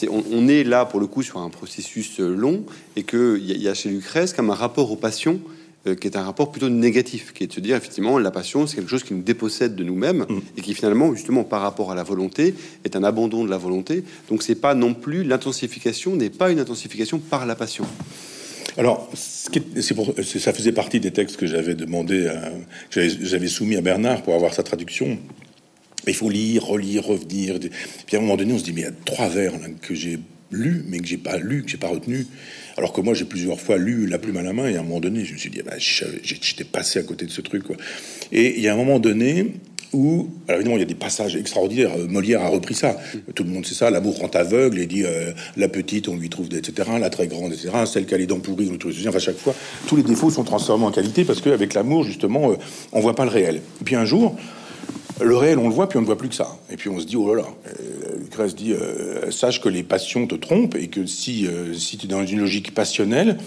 On, 0.08 0.48
est 0.48 0.64
là 0.64 0.86
pour 0.86 1.00
le 1.00 1.08
coup 1.08 1.24
sur 1.24 1.40
un 1.40 1.50
processus 1.50 2.20
long, 2.20 2.64
et 2.96 3.02
qu'il 3.02 3.40
y, 3.40 3.58
y 3.58 3.68
a 3.68 3.74
chez 3.74 3.90
Lucrèce 3.90 4.34
comme 4.34 4.52
un 4.52 4.56
rapport 4.56 4.92
aux 4.92 4.96
passions 4.96 5.40
euh, 5.40 5.53
qui 5.84 6.08
est 6.08 6.16
un 6.16 6.24
rapport 6.24 6.52
plutôt 6.52 6.70
négatif, 6.70 7.34
qui 7.34 7.44
est 7.44 7.48
de 7.48 7.54
se 7.54 7.60
dire 7.60 7.76
effectivement 7.76 8.18
la 8.18 8.32
passion 8.32 8.68
c'est 8.68 8.78
quelque 8.78 8.90
chose 8.90 9.04
qui 9.04 9.14
nous 9.14 9.22
dépossède 9.22 9.76
de 9.76 9.84
nous-mêmes 9.84 10.26
mm. 10.30 10.42
et 10.58 10.62
qui 10.62 10.74
finalement 10.74 11.14
justement 11.14 11.44
par 11.44 11.62
rapport 11.62 11.92
à 11.92 11.96
la 11.96 12.04
volonté 12.04 12.56
est 12.86 12.96
un 12.96 13.04
abandon 13.04 13.44
de 13.44 13.50
la 13.50 13.58
volonté. 13.58 14.04
Donc 14.30 14.44
c'est 14.44 14.56
pas 14.56 14.76
non 14.76 14.94
plus 14.94 15.24
l'intensification 15.24 16.16
n'est 16.16 16.30
pas 16.30 16.52
une 16.52 16.60
intensification 16.60 17.20
par 17.20 17.46
la 17.46 17.56
passion. 17.56 17.86
Alors, 18.78 19.10
c'est 19.14 19.94
pour, 19.94 20.16
ça 20.24 20.52
faisait 20.52 20.72
partie 20.72 21.00
des 21.00 21.12
textes 21.12 21.38
que 21.38 21.46
j'avais 21.46 21.76
demandé, 21.76 22.32
j'avais 22.90 23.48
soumis 23.48 23.76
à 23.76 23.82
Bernard 23.82 24.24
pour 24.24 24.34
avoir 24.34 24.54
sa 24.54 24.64
traduction. 24.64 25.20
Il 26.08 26.16
faut 26.16 26.30
lire, 26.30 26.66
relire, 26.66 27.06
revenir. 27.06 27.60
Puis 28.08 28.18
à 28.18 28.20
un 28.20 28.22
moment 28.22 28.36
donné, 28.36 28.54
on 28.54 28.58
se 28.58 28.64
dit, 28.64 28.74
mais 28.74 28.82
il 28.82 28.86
y 28.86 28.88
a 28.88 28.94
trois 29.06 29.30
vers 29.30 29.54
que 29.82 29.94
j'ai 29.94 30.20
lus, 30.54 30.84
mais 30.88 31.00
que 31.00 31.06
j'ai 31.08 31.18
pas 31.18 31.38
lu, 31.38 31.64
que 31.64 31.70
j'ai 31.70 31.78
pas 31.78 31.90
retenu. 31.90 32.26
Alors 32.78 32.94
que 32.94 33.02
moi, 33.02 33.14
j'ai 33.14 33.26
plusieurs 33.26 33.60
fois 33.60 33.78
lu 33.78 34.08
La 34.08 34.18
plume 34.18 34.38
à 34.38 34.44
la 34.44 34.54
main, 34.54 34.68
et 34.68 34.76
à 34.76 34.80
un 34.80 34.84
moment 34.84 35.00
donné, 35.00 35.26
je 35.26 35.34
me 35.34 35.38
suis 35.38 35.50
dit, 35.50 35.62
bah, 35.64 35.74
j'étais 35.78 36.64
passé 36.64 37.00
à 37.00 37.04
côté 37.04 37.26
de 37.26 37.32
ce 37.32 37.42
truc. 37.42 37.64
Quoi. 37.64 37.76
Et 38.32 38.58
il 38.58 38.62
y 38.64 38.68
a 38.68 38.74
un 38.74 38.78
moment 38.78 39.00
donné 39.00 39.54
où, 39.94 40.30
alors 40.48 40.60
évidemment, 40.60 40.78
il 40.78 40.82
y 40.82 40.84
a 40.84 40.88
des 40.88 40.96
passages 40.96 41.36
extraordinaires. 41.36 41.92
Euh, 41.98 42.08
Molière 42.08 42.42
a 42.42 42.50
repris 42.50 42.74
ça. 42.74 42.98
Tout 43.36 43.44
le 43.44 43.50
monde 43.50 43.66
sait 43.66 43.76
ça. 43.76 43.90
L'amour 43.90 44.18
rend 44.18 44.28
aveugle 44.28 44.80
et 44.80 44.88
dit 44.88 45.04
euh, 45.04 45.32
la 45.56 45.70
petite, 45.70 46.08
on 46.08 46.18
lui 46.18 46.30
trouve, 46.30 46.48
etc. 46.48 46.90
La 47.00 47.10
très 47.10 47.28
grande, 47.28 47.54
etc. 47.54 47.70
Celle 47.86 48.06
qui 48.06 48.16
a 48.16 48.18
les 48.18 48.26
dents 48.26 48.40
pourries, 48.40 48.68
on 48.68 48.72
lui 48.72 48.80
trouve, 48.80 48.94
Enfin, 49.08 49.20
chaque 49.20 49.38
fois, 49.38 49.54
tous 49.88 49.96
les 49.96 50.04
défauts 50.04 50.32
sont 50.32 50.44
transformés 50.44 50.86
en 50.86 50.92
qualité 50.92 51.24
parce 51.24 51.42
qu'avec 51.42 51.74
l'amour, 51.74 52.04
justement, 52.04 52.52
euh, 52.52 52.56
on 52.92 53.00
voit 53.00 53.16
pas 53.16 53.26
le 53.26 53.32
réel. 53.32 53.58
Et 53.58 53.84
puis 53.84 53.96
un 53.96 54.06
jour, 54.06 54.36
le 55.22 55.36
réel, 55.36 55.60
on 55.60 55.68
le 55.68 55.74
voit, 55.74 55.88
puis 55.88 55.98
on 55.98 56.02
ne 56.02 56.06
voit 56.06 56.18
plus 56.18 56.30
que 56.30 56.36
ça. 56.36 56.58
Et 56.70 56.78
puis 56.78 56.90
on 56.90 57.00
se 57.00 57.06
dit, 57.06 57.16
oh 57.16 57.36
là 57.36 57.44
là, 57.44 57.48
euh, 57.68 58.20
Lucrèce 58.20 58.56
dit, 58.56 58.74
euh, 58.74 59.32
sache 59.32 59.62
que 59.62 59.70
les 59.70 59.84
passions 59.84 60.28
te 60.28 60.36
trompent 60.36 60.76
et 60.76 60.88
que 60.88 61.06
si, 61.06 61.48
euh, 61.48 61.74
si 61.74 61.98
tu 61.98 62.06
es 62.06 62.10
dans 62.10 62.26
une 62.26 62.40
logique 62.40 62.74
passionnelle, 62.74 63.38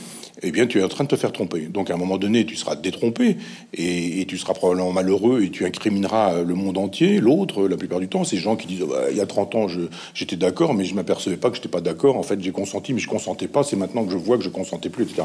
eh 0.42 0.50
bien, 0.50 0.66
tu 0.66 0.78
es 0.78 0.82
en 0.82 0.88
train 0.88 1.04
de 1.04 1.08
te 1.08 1.16
faire 1.16 1.32
tromper. 1.32 1.62
Donc, 1.62 1.90
à 1.90 1.94
un 1.94 1.96
moment 1.96 2.18
donné, 2.18 2.44
tu 2.44 2.56
seras 2.56 2.76
détrompé 2.76 3.36
et, 3.72 4.24
tu 4.26 4.36
seras 4.38 4.54
probablement 4.54 4.92
malheureux 4.92 5.42
et 5.42 5.50
tu 5.50 5.64
incrimineras 5.64 6.42
le 6.42 6.54
monde 6.54 6.78
entier, 6.78 7.20
l'autre, 7.20 7.68
la 7.68 7.76
plupart 7.76 8.00
du 8.00 8.08
temps. 8.08 8.24
Ces 8.24 8.36
gens 8.36 8.56
qui 8.56 8.66
disent, 8.66 8.84
bah, 8.88 9.04
il 9.10 9.16
y 9.16 9.20
a 9.20 9.26
30 9.26 9.54
ans, 9.54 9.66
j'étais 10.14 10.36
d'accord, 10.36 10.74
mais 10.74 10.84
je 10.84 10.94
m'apercevais 10.94 11.36
pas 11.36 11.48
que 11.50 11.56
j'étais 11.56 11.68
pas 11.68 11.80
d'accord. 11.80 12.16
En 12.16 12.22
fait, 12.22 12.40
j'ai 12.42 12.52
consenti, 12.52 12.92
mais 12.92 13.00
je 13.00 13.08
consentais 13.08 13.48
pas. 13.48 13.62
C'est 13.62 13.76
maintenant 13.76 14.04
que 14.04 14.12
je 14.12 14.18
vois 14.18 14.36
que 14.36 14.44
je 14.44 14.50
consentais 14.50 14.90
plus, 14.90 15.04
etc. 15.04 15.22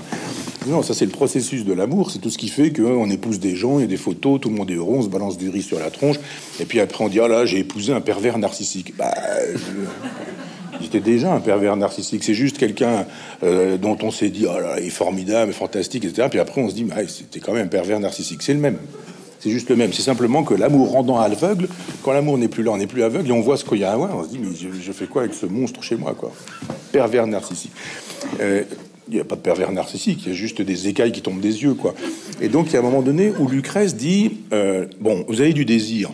Non, 0.68 0.82
ça, 0.82 0.93
c'est 0.93 1.05
le 1.05 1.12
processus 1.12 1.66
de 1.66 1.74
l'amour. 1.74 2.12
C'est 2.12 2.20
tout 2.20 2.30
ce 2.30 2.38
qui 2.38 2.47
fait 2.47 2.72
qu'on 2.72 3.09
épouse 3.09 3.39
des 3.39 3.55
gens, 3.55 3.80
il 3.80 3.82
y 3.82 3.86
a 3.86 3.88
des 3.88 3.97
photos, 3.97 4.39
tout 4.39 4.49
le 4.49 4.55
monde 4.55 4.72
est 4.72 4.76
heureux, 4.76 4.95
on 4.97 5.01
se 5.01 5.09
balance 5.09 5.38
du 5.38 5.49
riz 5.49 5.64
sur 5.64 5.80
la 5.80 5.89
tronche. 5.89 6.18
Et 6.59 6.66
puis 6.66 6.80
après, 6.80 7.03
on 7.03 7.09
dit, 7.09 7.20
ah 7.20 7.28
là, 7.28 7.45
j'ai 7.45 7.59
épousé 7.59 7.91
un 7.91 8.01
pervers 8.01 8.38
narcissique. 8.38 8.95
Bah, 8.97 9.14
J'étais 10.82 10.99
déjà 10.99 11.34
un 11.34 11.39
pervers 11.39 11.75
narcissique. 11.77 12.23
C'est 12.23 12.34
juste 12.34 12.57
quelqu'un 12.57 13.05
euh, 13.43 13.77
dont 13.77 13.97
on 14.03 14.11
s'est 14.11 14.29
dit, 14.29 14.45
oh 14.47 14.59
là, 14.59 14.79
il 14.79 14.88
est 14.88 14.89
formidable, 14.89 15.53
fantastique, 15.53 16.05
etc. 16.05 16.27
Puis 16.29 16.39
après, 16.39 16.61
on 16.61 16.69
se 16.69 16.75
dit, 16.75 16.84
mais 16.84 17.07
c'était 17.07 17.39
quand 17.39 17.53
même 17.53 17.65
un 17.65 17.69
pervers 17.69 17.99
narcissique. 17.99 18.41
C'est 18.41 18.53
le 18.53 18.59
même. 18.59 18.77
C'est 19.39 19.49
juste 19.49 19.69
le 19.69 19.75
même. 19.75 19.91
C'est 19.91 20.03
simplement 20.03 20.43
que 20.43 20.53
l'amour 20.53 20.91
rendant 20.91 21.17
aveugle, 21.17 21.67
quand 22.03 22.11
l'amour 22.13 22.38
n'est 22.38 22.47
plus 22.47 22.63
là, 22.63 22.71
on 22.71 22.77
n'est 22.77 22.88
plus 22.88 23.03
aveugle 23.03 23.29
et 23.29 23.32
on 23.32 23.41
voit 23.41 23.57
ce 23.57 23.65
qu'il 23.65 23.79
y 23.79 23.84
a 23.84 23.91
à 23.91 23.97
voir. 23.97 24.15
On 24.15 24.23
se 24.23 24.29
dit, 24.29 24.39
mais 24.39 24.49
je, 24.55 24.91
fais 24.91 25.07
quoi 25.07 25.23
avec 25.23 25.34
ce 25.34 25.47
monstre 25.47 25.82
chez 25.82 25.95
moi, 25.95 26.13
quoi? 26.13 26.32
Pervers 26.91 27.25
narcissique. 27.25 27.71
Euh, 28.39 28.63
il 29.07 29.15
n'y 29.15 29.19
a 29.19 29.25
pas 29.25 29.36
de 29.36 29.41
pervers 29.41 29.71
narcissique, 29.71 30.21
il 30.25 30.29
y 30.29 30.32
a 30.32 30.36
juste 30.36 30.61
des 30.61 30.88
écailles 30.88 31.11
qui 31.11 31.21
tombent 31.21 31.41
des 31.41 31.63
yeux, 31.63 31.73
quoi. 31.73 31.93
Et 32.39 32.47
donc, 32.47 32.67
il 32.67 32.73
y 32.73 32.75
a 32.77 32.79
un 32.79 32.84
moment 32.84 33.01
donné 33.01 33.34
où 33.39 33.47
Lucrèce 33.47 33.95
dit, 33.95 34.38
euh, 34.53 34.86
bon, 35.01 35.25
vous 35.27 35.41
avez 35.41 35.53
du 35.53 35.65
désir, 35.65 36.11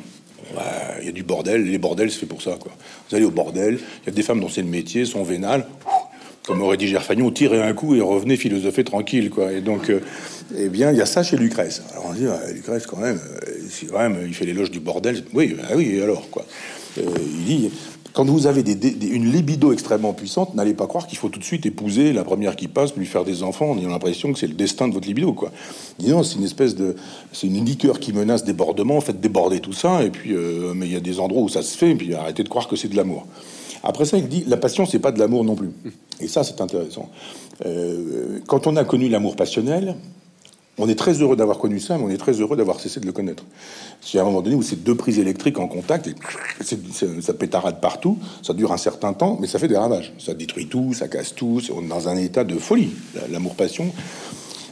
il 1.02 1.06
y 1.06 1.10
a 1.10 1.12
du 1.12 1.24
bordel, 1.24 1.64
les 1.64 1.78
bordels, 1.78 2.12
c'est 2.12 2.20
fait 2.20 2.26
pour 2.26 2.42
ça, 2.42 2.58
quoi. 2.60 2.72
Vous 3.10 3.16
allez 3.16 3.26
au 3.26 3.32
bordel, 3.32 3.80
il 4.04 4.08
y 4.08 4.10
a 4.10 4.14
des 4.14 4.24
femmes 4.24 4.40
dont 4.40 4.50
c'est 4.50 4.62
le 4.62 4.68
métier, 4.68 5.06
sont 5.06 5.24
vénales, 5.24 5.66
comme 6.48 6.62
aurait 6.62 6.78
dit 6.78 6.88
Gerfagnon, 6.88 7.30
tirez 7.32 7.62
un 7.62 7.74
coup 7.74 7.94
et 7.96 8.02
revenez 8.02 8.38
philosopher 8.38 8.84
tranquille, 8.84 9.30
quoi. 9.30 9.52
Et 9.52 9.62
donc, 9.62 9.90
euh, 9.90 10.00
eh 10.58 10.70
bien, 10.70 10.92
il 10.92 10.98
y 10.98 11.02
a 11.02 11.06
ça 11.06 11.22
chez 11.22 11.36
Lucrèce. 11.36 11.84
Alors 11.92 12.06
on 12.10 12.14
dit, 12.14 12.26
Lucrèce, 12.54 12.88
quand 12.88 12.98
même, 12.98 13.20
euh, 13.20 13.88
quand 13.92 14.00
même, 14.00 14.18
il 14.26 14.34
fait 14.34 14.46
l'éloge 14.46 14.72
du 14.72 14.80
bordel. 14.80 15.24
Oui, 15.34 15.56
bah 15.58 15.76
oui, 15.76 16.02
alors, 16.02 16.30
quoi. 16.30 16.46
Euh, 16.98 17.02
il 17.20 17.46
dit, 17.46 17.72
quand 18.18 18.26
vous 18.26 18.48
avez 18.48 18.62
une 18.62 19.32
libido 19.32 19.72
extrêmement 19.72 20.12
puissante, 20.12 20.56
n'allez 20.56 20.74
pas 20.74 20.88
croire 20.88 21.06
qu'il 21.06 21.20
faut 21.20 21.30
tout 21.30 21.38
de 21.38 21.44
suite 21.44 21.68
épouser 21.68 22.14
la 22.14 22.24
première 22.24 22.56
qui 22.56 22.68
passe, 22.68 22.96
lui 22.96 23.06
faire 23.06 23.24
des 23.24 23.44
enfants, 23.44 23.70
en 23.70 23.78
ayant 23.78 23.90
l'impression 23.90 24.34
que 24.34 24.40
c'est 24.40 24.48
le 24.48 24.56
destin 24.56 24.88
de 24.88 24.94
votre 24.96 25.06
libido, 25.06 25.34
quoi. 25.34 25.52
Non, 26.04 26.24
c'est 26.24 26.38
une 26.40 26.44
espèce 26.44 26.74
de, 26.74 26.96
c'est 27.32 27.46
une 27.46 27.64
liqueur 27.64 28.00
qui 28.00 28.14
menace 28.14 28.44
débordement. 28.44 29.00
Faites 29.02 29.22
déborder 29.22 29.60
tout 29.60 29.72
ça, 29.72 30.02
et 30.02 30.10
puis, 30.10 30.34
euh, 30.34 30.74
mais 30.74 30.88
il 30.88 30.94
y 30.94 30.96
a 30.96 31.00
des 31.00 31.20
endroits 31.20 31.44
où 31.44 31.48
ça 31.48 31.62
se 31.62 31.78
fait, 31.78 31.92
et 31.92 31.96
puis 31.96 32.12
arrêtez 32.16 32.42
de 32.42 32.50
croire 32.50 32.68
que 32.68 32.76
c'est 32.76 32.88
de 32.88 32.96
l'amour. 32.96 33.28
Après 33.84 34.06
ça, 34.06 34.18
il 34.18 34.28
dit 34.28 34.46
la 34.48 34.58
passion, 34.58 34.88
c'est 34.88 34.98
pas 34.98 35.12
de 35.12 35.20
l'amour 35.20 35.44
non 35.44 35.54
plus. 35.54 35.70
Et 36.20 36.28
ça, 36.28 36.44
c'est 36.44 36.60
intéressant. 36.60 37.12
Euh, 37.68 38.40
quand 38.48 38.66
on 38.66 38.78
a 38.78 38.84
connu 38.84 39.10
l'amour 39.10 39.36
passionnel, 39.36 39.96
on 40.78 40.88
est 40.88 40.96
très 40.96 41.14
heureux 41.14 41.36
d'avoir 41.36 41.58
connu 41.58 41.80
ça, 41.80 41.98
mais 41.98 42.04
on 42.04 42.10
est 42.10 42.18
très 42.18 42.34
heureux 42.34 42.56
d'avoir 42.56 42.80
cessé 42.80 43.00
de 43.00 43.06
le 43.06 43.12
connaître. 43.12 43.44
C'est 44.02 44.20
à 44.20 44.22
un 44.22 44.26
moment 44.26 44.42
donné 44.42 44.56
où 44.56 44.62
c'est 44.62 44.84
deux 44.84 44.96
prises 44.96 45.20
électriques 45.20 45.60
en 45.60 45.68
contact, 45.68 46.08
et 46.08 46.16
ça 47.22 47.34
pétarade 47.34 47.82
partout, 47.82 48.18
ça 48.44 48.54
dure 48.54 48.72
un 48.72 48.78
certain 48.78 49.14
temps, 49.14 49.38
mais 49.42 49.48
ça 49.48 49.60
fait 49.60 49.68
des 49.68 49.78
ravages. 49.78 50.14
Ça 50.20 50.34
détruit 50.34 50.68
tout, 50.68 50.94
ça 50.94 51.08
casse 51.08 51.34
tout, 51.34 51.62
on 51.76 51.84
est 51.84 51.88
dans 51.88 52.08
un 52.10 52.18
état 52.18 52.44
de 52.44 52.56
folie. 52.56 52.92
L'amour-passion, 53.32 53.92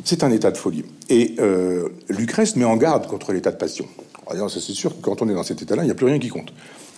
c'est 0.04 0.24
un 0.24 0.32
état 0.32 0.52
de 0.52 0.58
folie. 0.58 0.86
Et 1.10 1.36
euh, 1.40 1.90
Lucrèce 2.10 2.56
met 2.56 2.66
en 2.66 2.78
garde 2.78 3.08
contre 3.08 3.34
l'état 3.34 3.52
de 3.52 3.58
passion. 3.58 3.86
C'est 4.50 4.60
sûr 4.60 4.96
que 4.96 5.02
quand 5.02 5.22
on 5.22 5.30
est 5.30 5.36
dans 5.36 5.44
cet 5.44 5.62
état-là, 5.62 5.84
il 5.84 5.86
n'y 5.86 5.92
a 5.92 5.96
plus 5.96 6.08
rien 6.08 6.20
qui 6.20 6.30
compte 6.30 6.52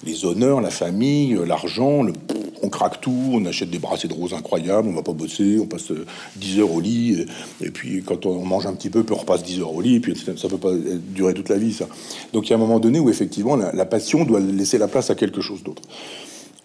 les 0.03 0.25
honneurs, 0.25 0.61
la 0.61 0.69
famille, 0.69 1.37
l'argent, 1.45 2.03
le... 2.03 2.13
on 2.61 2.69
craque 2.69 3.01
tout, 3.01 3.31
on 3.33 3.45
achète 3.45 3.69
des 3.69 3.79
bracelets 3.79 4.09
de 4.09 4.13
roses 4.13 4.33
incroyables, 4.33 4.87
on 4.87 4.93
va 4.93 5.03
pas 5.03 5.13
bosser, 5.13 5.59
on 5.61 5.65
passe 5.65 5.91
10 6.35 6.59
euh, 6.59 6.61
heures 6.61 6.71
au 6.71 6.79
lit, 6.79 7.25
et, 7.61 7.71
puis 7.71 8.03
quand 8.03 8.25
on 8.25 8.43
mange 8.45 8.65
un 8.65 8.73
petit 8.73 8.89
peu, 8.89 9.03
puis 9.03 9.13
on 9.15 9.19
repasse 9.19 9.43
10 9.43 9.61
heures 9.61 9.73
au 9.73 9.81
lit, 9.81 9.95
et 9.95 9.99
puis 9.99 10.15
ça 10.15 10.47
peut 10.47 10.57
pas 10.57 10.73
durer 10.73 11.33
toute 11.33 11.49
la 11.49 11.57
vie, 11.57 11.73
ça. 11.73 11.85
Donc 12.33 12.47
il 12.47 12.49
y 12.51 12.53
a 12.53 12.55
un 12.55 12.59
moment 12.59 12.79
donné 12.79 12.99
où 12.99 13.09
effectivement 13.09 13.55
la, 13.55 13.85
passion 13.85 14.25
doit 14.25 14.39
laisser 14.39 14.77
la 14.77 14.87
place 14.87 15.09
à 15.09 15.15
quelque 15.15 15.41
chose 15.41 15.63
d'autre. 15.63 15.81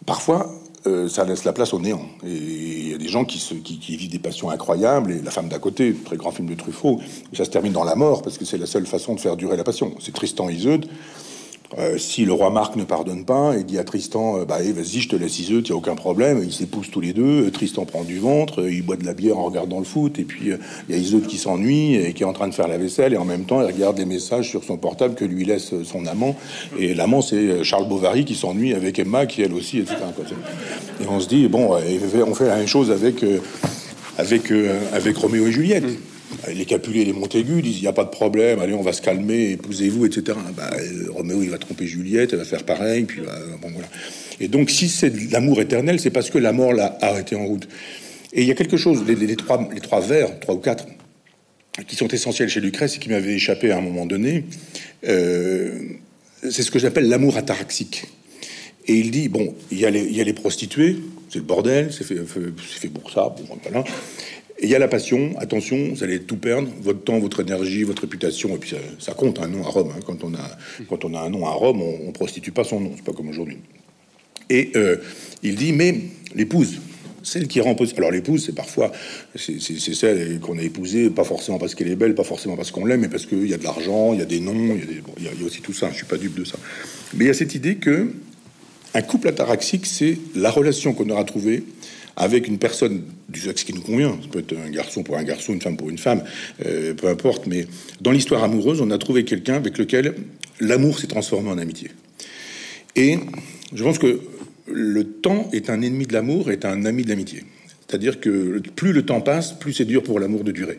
Parfois, 0.07 0.53
euh, 0.88 1.09
ça 1.09 1.24
laisse 1.24 1.45
la 1.45 1.53
place 1.53 1.72
au 1.74 1.78
néant. 1.78 2.03
Et 2.26 2.34
il 2.34 2.90
y 2.90 2.95
a 2.95 2.99
des 2.99 3.07
gens 3.07 3.24
qui, 3.24 3.38
se, 3.38 3.55
qui, 3.55 3.97
vivent 3.97 4.11
des 4.11 4.18
passions 4.18 4.51
incroyables. 4.51 5.12
Et 5.12 5.22
La 5.22 5.30
femme 5.30 5.49
d'à 5.49 5.61
côté, 5.61 5.95
très 5.95 6.16
grand 6.16 6.32
film 6.32 6.49
de 6.49 6.55
Truffaut, 6.55 7.01
ça 7.32 7.45
se 7.45 7.51
termine 7.51 7.72
dans 7.72 7.84
la 7.84 7.95
mort 7.95 8.22
parce 8.22 8.36
que 8.36 8.45
c'est 8.45 8.59
la 8.59 8.66
seule 8.66 8.86
façon 8.86 9.14
de 9.14 9.20
faire 9.20 9.36
durer 9.36 9.57
la 9.57 9.62
passion. 9.62 9.95
C'est 10.01 10.12
Tristan 10.12 10.49
Iseud. 10.49 10.88
Euh, 11.79 11.97
si 11.99 12.25
le 12.25 12.33
roi 12.33 12.51
Marc 12.51 12.77
ne 12.77 12.85
pardonne 12.85 13.25
pas, 13.25 13.55
il 13.57 13.64
dit 13.64 13.79
à 13.79 13.85
Tristan, 13.85 14.39
euh, 14.39 14.45
bah 14.45 14.59
vas-y, 14.59 15.01
je 15.01 15.09
te 15.09 15.16
laisse 15.16 15.39
Iseut, 15.39 15.62
il 15.64 15.73
a 15.73 15.77
aucun 15.77 15.95
problème. 15.95 16.43
Ils 16.43 16.53
s'épousent 16.53 16.91
tous 16.91 17.01
les 17.01 17.12
deux. 17.12 17.51
Tristan 17.51 17.85
prend 17.85 18.05
du 18.05 18.18
ventre, 18.18 18.68
il 18.68 18.83
boit 18.83 18.97
de 18.97 19.05
la 19.05 19.14
bière 19.14 19.39
en 19.39 19.45
regardant 19.45 19.79
le 19.79 19.85
foot, 19.85 20.18
et 20.18 20.25
puis 20.25 20.51
il 20.89 20.95
y 20.95 20.99
a 20.99 21.01
Iseut 21.01 21.20
qui 21.20 21.39
s'ennuie 21.39 21.95
et 21.97 22.12
qui 22.12 22.23
est 22.23 22.27
en 22.27 22.33
train 22.33 22.49
de 22.49 22.55
faire 22.55 22.68
la 22.68 22.79
vaisselle, 22.79 23.14
et 23.14 23.16
en 23.16 23.25
même 23.25 23.45
temps, 23.45 23.61
il 23.61 23.73
regarde 23.73 23.99
les 23.99 24.05
messages 24.05 24.49
sur 24.49 24.64
son 24.64 24.77
portable 24.77 25.14
que 25.14 25.25
lui 25.25 25.45
laisse 25.45 25.73
son 25.85 26.07
amant. 26.07 26.37
Et 26.79 26.95
l'amant, 26.95 27.23
c'est 27.23 27.64
Charles 27.64 27.89
Bovary 27.89 28.25
qui 28.25 28.35
s'ennuie 28.35 28.75
avec 28.75 28.99
Emma, 28.99 29.27
qui 29.27 29.43
elle 29.43 29.55
aussi, 29.55 29.79
etc. 29.79 29.97
Et 31.01 31.07
on 31.09 31.20
se 31.20 31.29
dit, 31.29 31.49
bon, 31.49 31.77
on 32.27 32.35
fait 32.35 32.47
la 32.47 32.57
même 32.57 32.66
chose 32.66 32.91
avec 32.91 33.25
avec 34.18 35.16
Roméo 35.16 35.47
et 35.47 35.53
Juliette. 35.53 35.85
Les 36.55 36.64
Capulet 36.64 37.01
et 37.01 37.05
les 37.05 37.12
Montaigu 37.12 37.62
disent 37.62 37.78
il 37.78 37.83
n'y 37.83 37.89
a 37.89 37.93
pas 37.93 38.05
de 38.05 38.11
problème, 38.11 38.61
allez, 38.61 38.74
on 38.74 38.83
va 38.83 38.93
se 38.93 39.03
calmer, 39.03 39.53
épousez-vous, 39.53 40.07
etc. 40.07 40.39
Bah, 40.57 40.70
euh, 40.74 41.11
Roméo, 41.11 41.43
il 41.43 41.51
va 41.51 41.59
tromper 41.59 41.87
Juliette, 41.87 42.33
elle 42.33 42.39
va 42.39 42.45
faire 42.45 42.64
pareil, 42.64 43.05
puis 43.05 43.20
bah, 43.20 43.39
bon, 43.61 43.70
voilà. 43.72 43.89
Et 44.41 44.49
donc, 44.49 44.70
si 44.70 44.89
c'est 44.89 45.12
l'amour 45.30 45.61
éternel, 45.61 46.01
c'est 46.01 46.11
parce 46.11 46.30
que 46.30 46.39
la 46.39 46.53
mort 46.53 46.72
l'a 46.72 46.99
arrêté 47.01 47.37
en 47.37 47.47
route. 47.47 47.68
Et 48.33 48.43
il 48.43 48.49
y 48.49 48.51
a 48.51 48.55
quelque 48.55 48.76
chose, 48.76 49.05
les, 49.07 49.37
trois, 49.37 50.01
vers, 50.01 50.41
trois 50.41 50.55
ou 50.55 50.59
quatre, 50.59 50.87
qui 51.87 51.97
sont 51.97 52.09
essentiels 52.09 52.49
chez 52.49 52.61
Lucrèce 52.61 52.97
et 52.97 52.99
qui 52.99 53.09
m'avaient 53.09 53.35
échappé 53.35 53.70
à 53.70 53.78
un 53.78 53.80
moment 53.80 54.07
donné. 54.07 54.45
Euh, 55.07 55.78
c'est 56.43 56.62
ce 56.62 56.70
que 56.70 56.78
j'appelle 56.78 57.09
l'amour 57.09 57.37
ataraxique. 57.37 58.05
Et 58.87 58.95
il 58.95 59.11
dit 59.11 59.28
bon, 59.28 59.55
il 59.70 59.78
y 59.78 59.87
a 59.87 59.91
les, 59.91 60.33
prostituées, 60.33 60.97
c'est 61.28 61.39
le 61.39 61.45
bordel, 61.45 61.93
c'est 61.93 62.05
fait, 62.05 62.16
fait, 62.26 62.89
pour 62.89 63.11
ça, 63.12 63.35
bon, 63.37 63.59
voilà. 63.62 63.85
Et 64.63 64.67
il 64.67 64.71
y 64.71 64.77
a 64.77 64.79
la 64.79 64.89
passion, 64.89 65.35
attention, 65.39 65.89
vous 65.91 66.05
allez 66.05 66.23
tout 66.23 66.37
perdre, 66.37 66.69
votre 66.81 67.03
temps, 67.03 67.19
votre 67.19 67.41
énergie, 67.41 67.83
votre 67.83 68.03
réputation, 68.03 68.55
et 68.55 68.59
puis 68.59 68.75
ça, 69.01 69.13
compte 69.13 69.41
un 69.41 69.49
nom 69.49 69.65
à 69.67 69.69
Rome. 69.69 69.93
Hein. 69.95 70.01
Quand, 70.07 70.23
on 70.23 70.33
a, 70.35 70.57
quand 70.89 71.05
on 71.05 71.15
a 71.15 71.21
un 71.21 71.31
nom 71.31 71.47
à 71.47 71.51
Rome, 71.51 71.83
on, 71.83 72.09
on 72.09 72.13
prostitue 72.13 72.53
pas 72.53 72.63
son 72.63 72.79
nom, 72.79 72.93
c'est 72.95 73.05
pas 73.05 73.13
comme 73.13 73.29
aujourd'hui. 73.29 73.59
Et 74.49 74.71
euh, 74.77 74.99
il 75.43 75.57
dit, 75.57 75.73
mais 75.73 75.97
l'épouse, 76.37 76.81
celle 77.25 77.49
qui 77.49 77.61
rend 77.61 77.75
possible. 77.75 78.01
Alors 78.01 78.13
l'épouse, 78.13 78.45
c'est 78.47 78.55
parfois, 78.55 78.93
c'est 79.35 79.59
celle 79.61 80.41
qu'on 80.41 80.59
a 80.59 80.63
épousée, 80.63 81.11
pas 81.11 81.25
forcément 81.25 81.59
parce 81.59 81.75
qu'elle 81.75 81.89
est 81.89 81.97
belle, 81.97 82.15
pas 82.15 82.25
forcément 82.25 82.57
parce 82.57 82.71
qu'on 82.71 82.85
l'aime, 82.85 83.01
mais 83.01 83.09
parce 83.09 83.27
qu'il 83.27 83.49
y 83.49 83.55
a 83.55 83.59
de 83.59 83.65
l'argent, 83.65 84.13
il 84.13 84.21
y 84.21 84.23
a 84.23 84.27
des 84.27 84.41
noms, 84.41 84.77
il 85.19 85.25
y, 85.25 85.29
a 85.29 85.45
aussi 85.45 85.61
tout 85.61 85.73
ça. 85.73 85.89
Je 85.91 85.97
suis 85.97 86.07
pas 86.07 86.19
dupe 86.19 86.39
de 86.39 86.45
ça. 86.45 86.57
Mais 87.15 87.25
il 87.25 87.29
y 87.29 87.31
a 87.31 87.35
cette 87.35 87.55
idée 87.55 87.77
que 87.77 88.13
un 88.95 89.03
couple 89.03 89.29
ataraxique, 89.29 89.87
c'est 89.87 90.19
la 90.35 90.51
relation 90.51 90.93
qu'on 90.93 91.09
aura 91.09 91.25
trouvée 91.25 91.65
avec 92.17 92.49
une 92.49 92.59
personne 92.59 93.03
du 93.29 93.41
sexe 93.41 93.65
qui 93.65 93.73
nous 93.73 93.81
convient, 93.81 94.19
ça 94.23 94.29
peut 94.31 94.41
être 94.41 94.55
un 94.57 94.71
garçon 94.71 95.03
pour 95.03 95.17
un 95.17 95.23
garçon, 95.23 95.53
une 95.55 95.63
femme 95.63 95.77
pour 95.77 95.91
une 95.91 95.99
femme, 95.99 96.23
euh, 96.67 96.95
peu 96.95 97.09
importe, 97.09 97.47
mais 97.47 97.67
dans 98.01 98.11
l'histoire 98.11 98.45
amoureuse, 98.45 98.81
on 98.81 98.91
a 98.91 98.99
trouvé 98.99 99.25
quelqu'un 99.25 99.55
avec 99.55 99.79
lequel 99.79 100.15
l'amour 100.61 100.99
s'est 100.99 101.07
transformé 101.07 101.51
en 101.51 101.59
amitié. 101.59 101.91
Et 102.97 103.19
je 103.75 103.83
pense 103.83 103.99
que 103.99 104.21
le 104.67 105.05
temps 105.05 105.49
est 105.53 105.71
un 105.71 105.81
ennemi 105.83 106.07
de 106.07 106.13
l'amour, 106.13 106.51
est 106.51 106.65
un 106.65 106.85
ami 106.85 107.05
de 107.05 107.09
l'amitié. 107.09 107.45
C'est-à-dire 107.87 108.21
que 108.21 108.61
plus 108.75 108.93
le 108.93 109.05
temps 109.05 109.21
passe, 109.21 109.53
plus 109.53 109.73
c'est 109.73 109.85
dur 109.85 110.03
pour 110.03 110.21
l'amour 110.21 110.45
de 110.45 110.53
durer. 110.53 110.79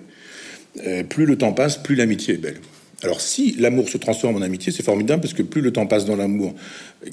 Euh, 0.85 1.03
plus 1.03 1.25
le 1.25 1.37
temps 1.37 1.53
passe, 1.53 1.77
plus 1.77 1.95
l'amitié 1.95 2.35
est 2.35 2.37
belle. 2.37 2.59
Alors 3.03 3.19
si 3.19 3.55
l'amour 3.59 3.89
se 3.89 3.97
transforme 3.97 4.37
en 4.37 4.41
amitié, 4.41 4.71
c'est 4.71 4.83
formidable 4.83 5.21
parce 5.21 5.33
que 5.33 5.43
plus 5.43 5.61
le 5.61 5.71
temps 5.71 5.85
passe 5.85 6.05
dans 6.05 6.15
l'amour 6.15 6.53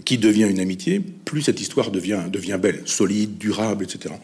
qui 0.04 0.18
devient 0.18 0.46
une 0.48 0.60
amitié, 0.60 1.00
plus 1.00 1.42
cette 1.42 1.60
histoire 1.60 1.90
devient, 1.90 2.22
belle, 2.60 2.82
solide, 2.84 3.38
durable, 3.38 3.84
etc 3.84 4.14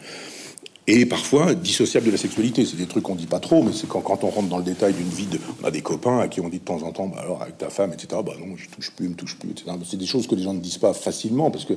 et 0.87 1.05
parfois 1.05 1.53
dissociable 1.53 2.05
de 2.05 2.11
la 2.11 2.17
sexualité. 2.17 2.65
C'est 2.65 2.77
des 2.77 2.85
trucs 2.85 3.03
qu'on 3.03 3.15
dit 3.15 3.27
pas 3.27 3.39
trop, 3.39 3.61
mais 3.61 3.71
c'est 3.73 3.87
quand, 3.87 4.23
on 4.23 4.29
rentre 4.29 4.47
dans 4.47 4.57
le 4.57 4.63
détail 4.63 4.93
d'une 4.93 5.09
vie, 5.09 5.25
de, 5.25 5.37
on 5.61 5.67
a 5.67 5.71
des 5.71 5.81
copains 5.81 6.19
à 6.19 6.27
qui 6.29 6.39
on 6.39 6.47
dit 6.47 6.59
de 6.59 6.63
temps 6.63 6.81
en 6.83 6.91
temps, 6.91 7.07
bah 7.07 7.19
alors 7.21 7.41
avec 7.41 7.57
ta 7.57 7.69
femme, 7.69 7.91
etc. 7.91 8.21
Bah 8.25 8.33
non, 8.39 8.55
je 8.55 8.69
touche 8.69 8.91
plus, 8.91 9.09
me 9.09 9.15
touche 9.15 9.35
plus, 9.35 9.51
etc. 9.51 9.71
C'est 9.85 9.97
des 9.97 10.05
choses 10.05 10.27
que 10.27 10.35
les 10.35 10.43
gens 10.43 10.53
ne 10.53 10.59
disent 10.59 10.77
pas 10.77 10.93
facilement 10.93 11.51
parce 11.51 11.65
que 11.65 11.73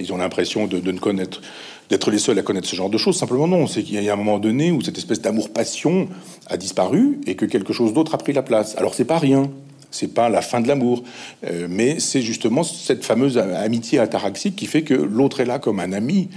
ils 0.00 0.12
ont 0.12 0.16
l'impression 0.16 0.66
de, 0.66 0.80
de, 0.80 0.92
ne 0.92 0.98
connaître, 0.98 1.42
d'être 1.90 2.10
les 2.10 2.18
seuls 2.18 2.38
à 2.38 2.42
connaître 2.42 2.68
ce 2.68 2.76
genre 2.76 2.90
de 2.90 2.98
choses. 2.98 3.18
Simplement 3.18 3.46
non, 3.46 3.66
c'est 3.66 3.82
qu'il 3.82 4.02
y 4.02 4.08
a 4.08 4.12
un 4.12 4.16
moment 4.16 4.38
donné 4.38 4.72
où 4.72 4.80
cette 4.80 4.96
espèce 4.96 5.20
d'amour-passion 5.20 6.08
a 6.46 6.56
disparu 6.56 7.20
et 7.26 7.36
que 7.36 7.44
quelque 7.44 7.74
chose 7.74 7.92
d'autre 7.92 8.14
a 8.14 8.18
pris 8.18 8.32
la 8.32 8.42
place. 8.42 8.74
Alors 8.78 8.94
c'est 8.94 9.04
pas 9.04 9.18
rien. 9.18 9.50
C'est 9.92 10.12
pas 10.12 10.28
la 10.28 10.42
fin 10.42 10.60
de 10.60 10.68
l'amour, 10.68 11.04
euh, 11.44 11.68
mais 11.70 12.00
c'est 12.00 12.20
justement 12.20 12.64
cette 12.64 13.04
fameuse 13.04 13.38
amitié 13.38 13.98
ataraxique 13.98 14.56
qui 14.56 14.66
fait 14.66 14.82
que 14.82 14.92
l'autre 14.94 15.40
est 15.40 15.46
là 15.46 15.58
comme 15.58 15.80
un 15.80 15.92
ami 15.92 16.28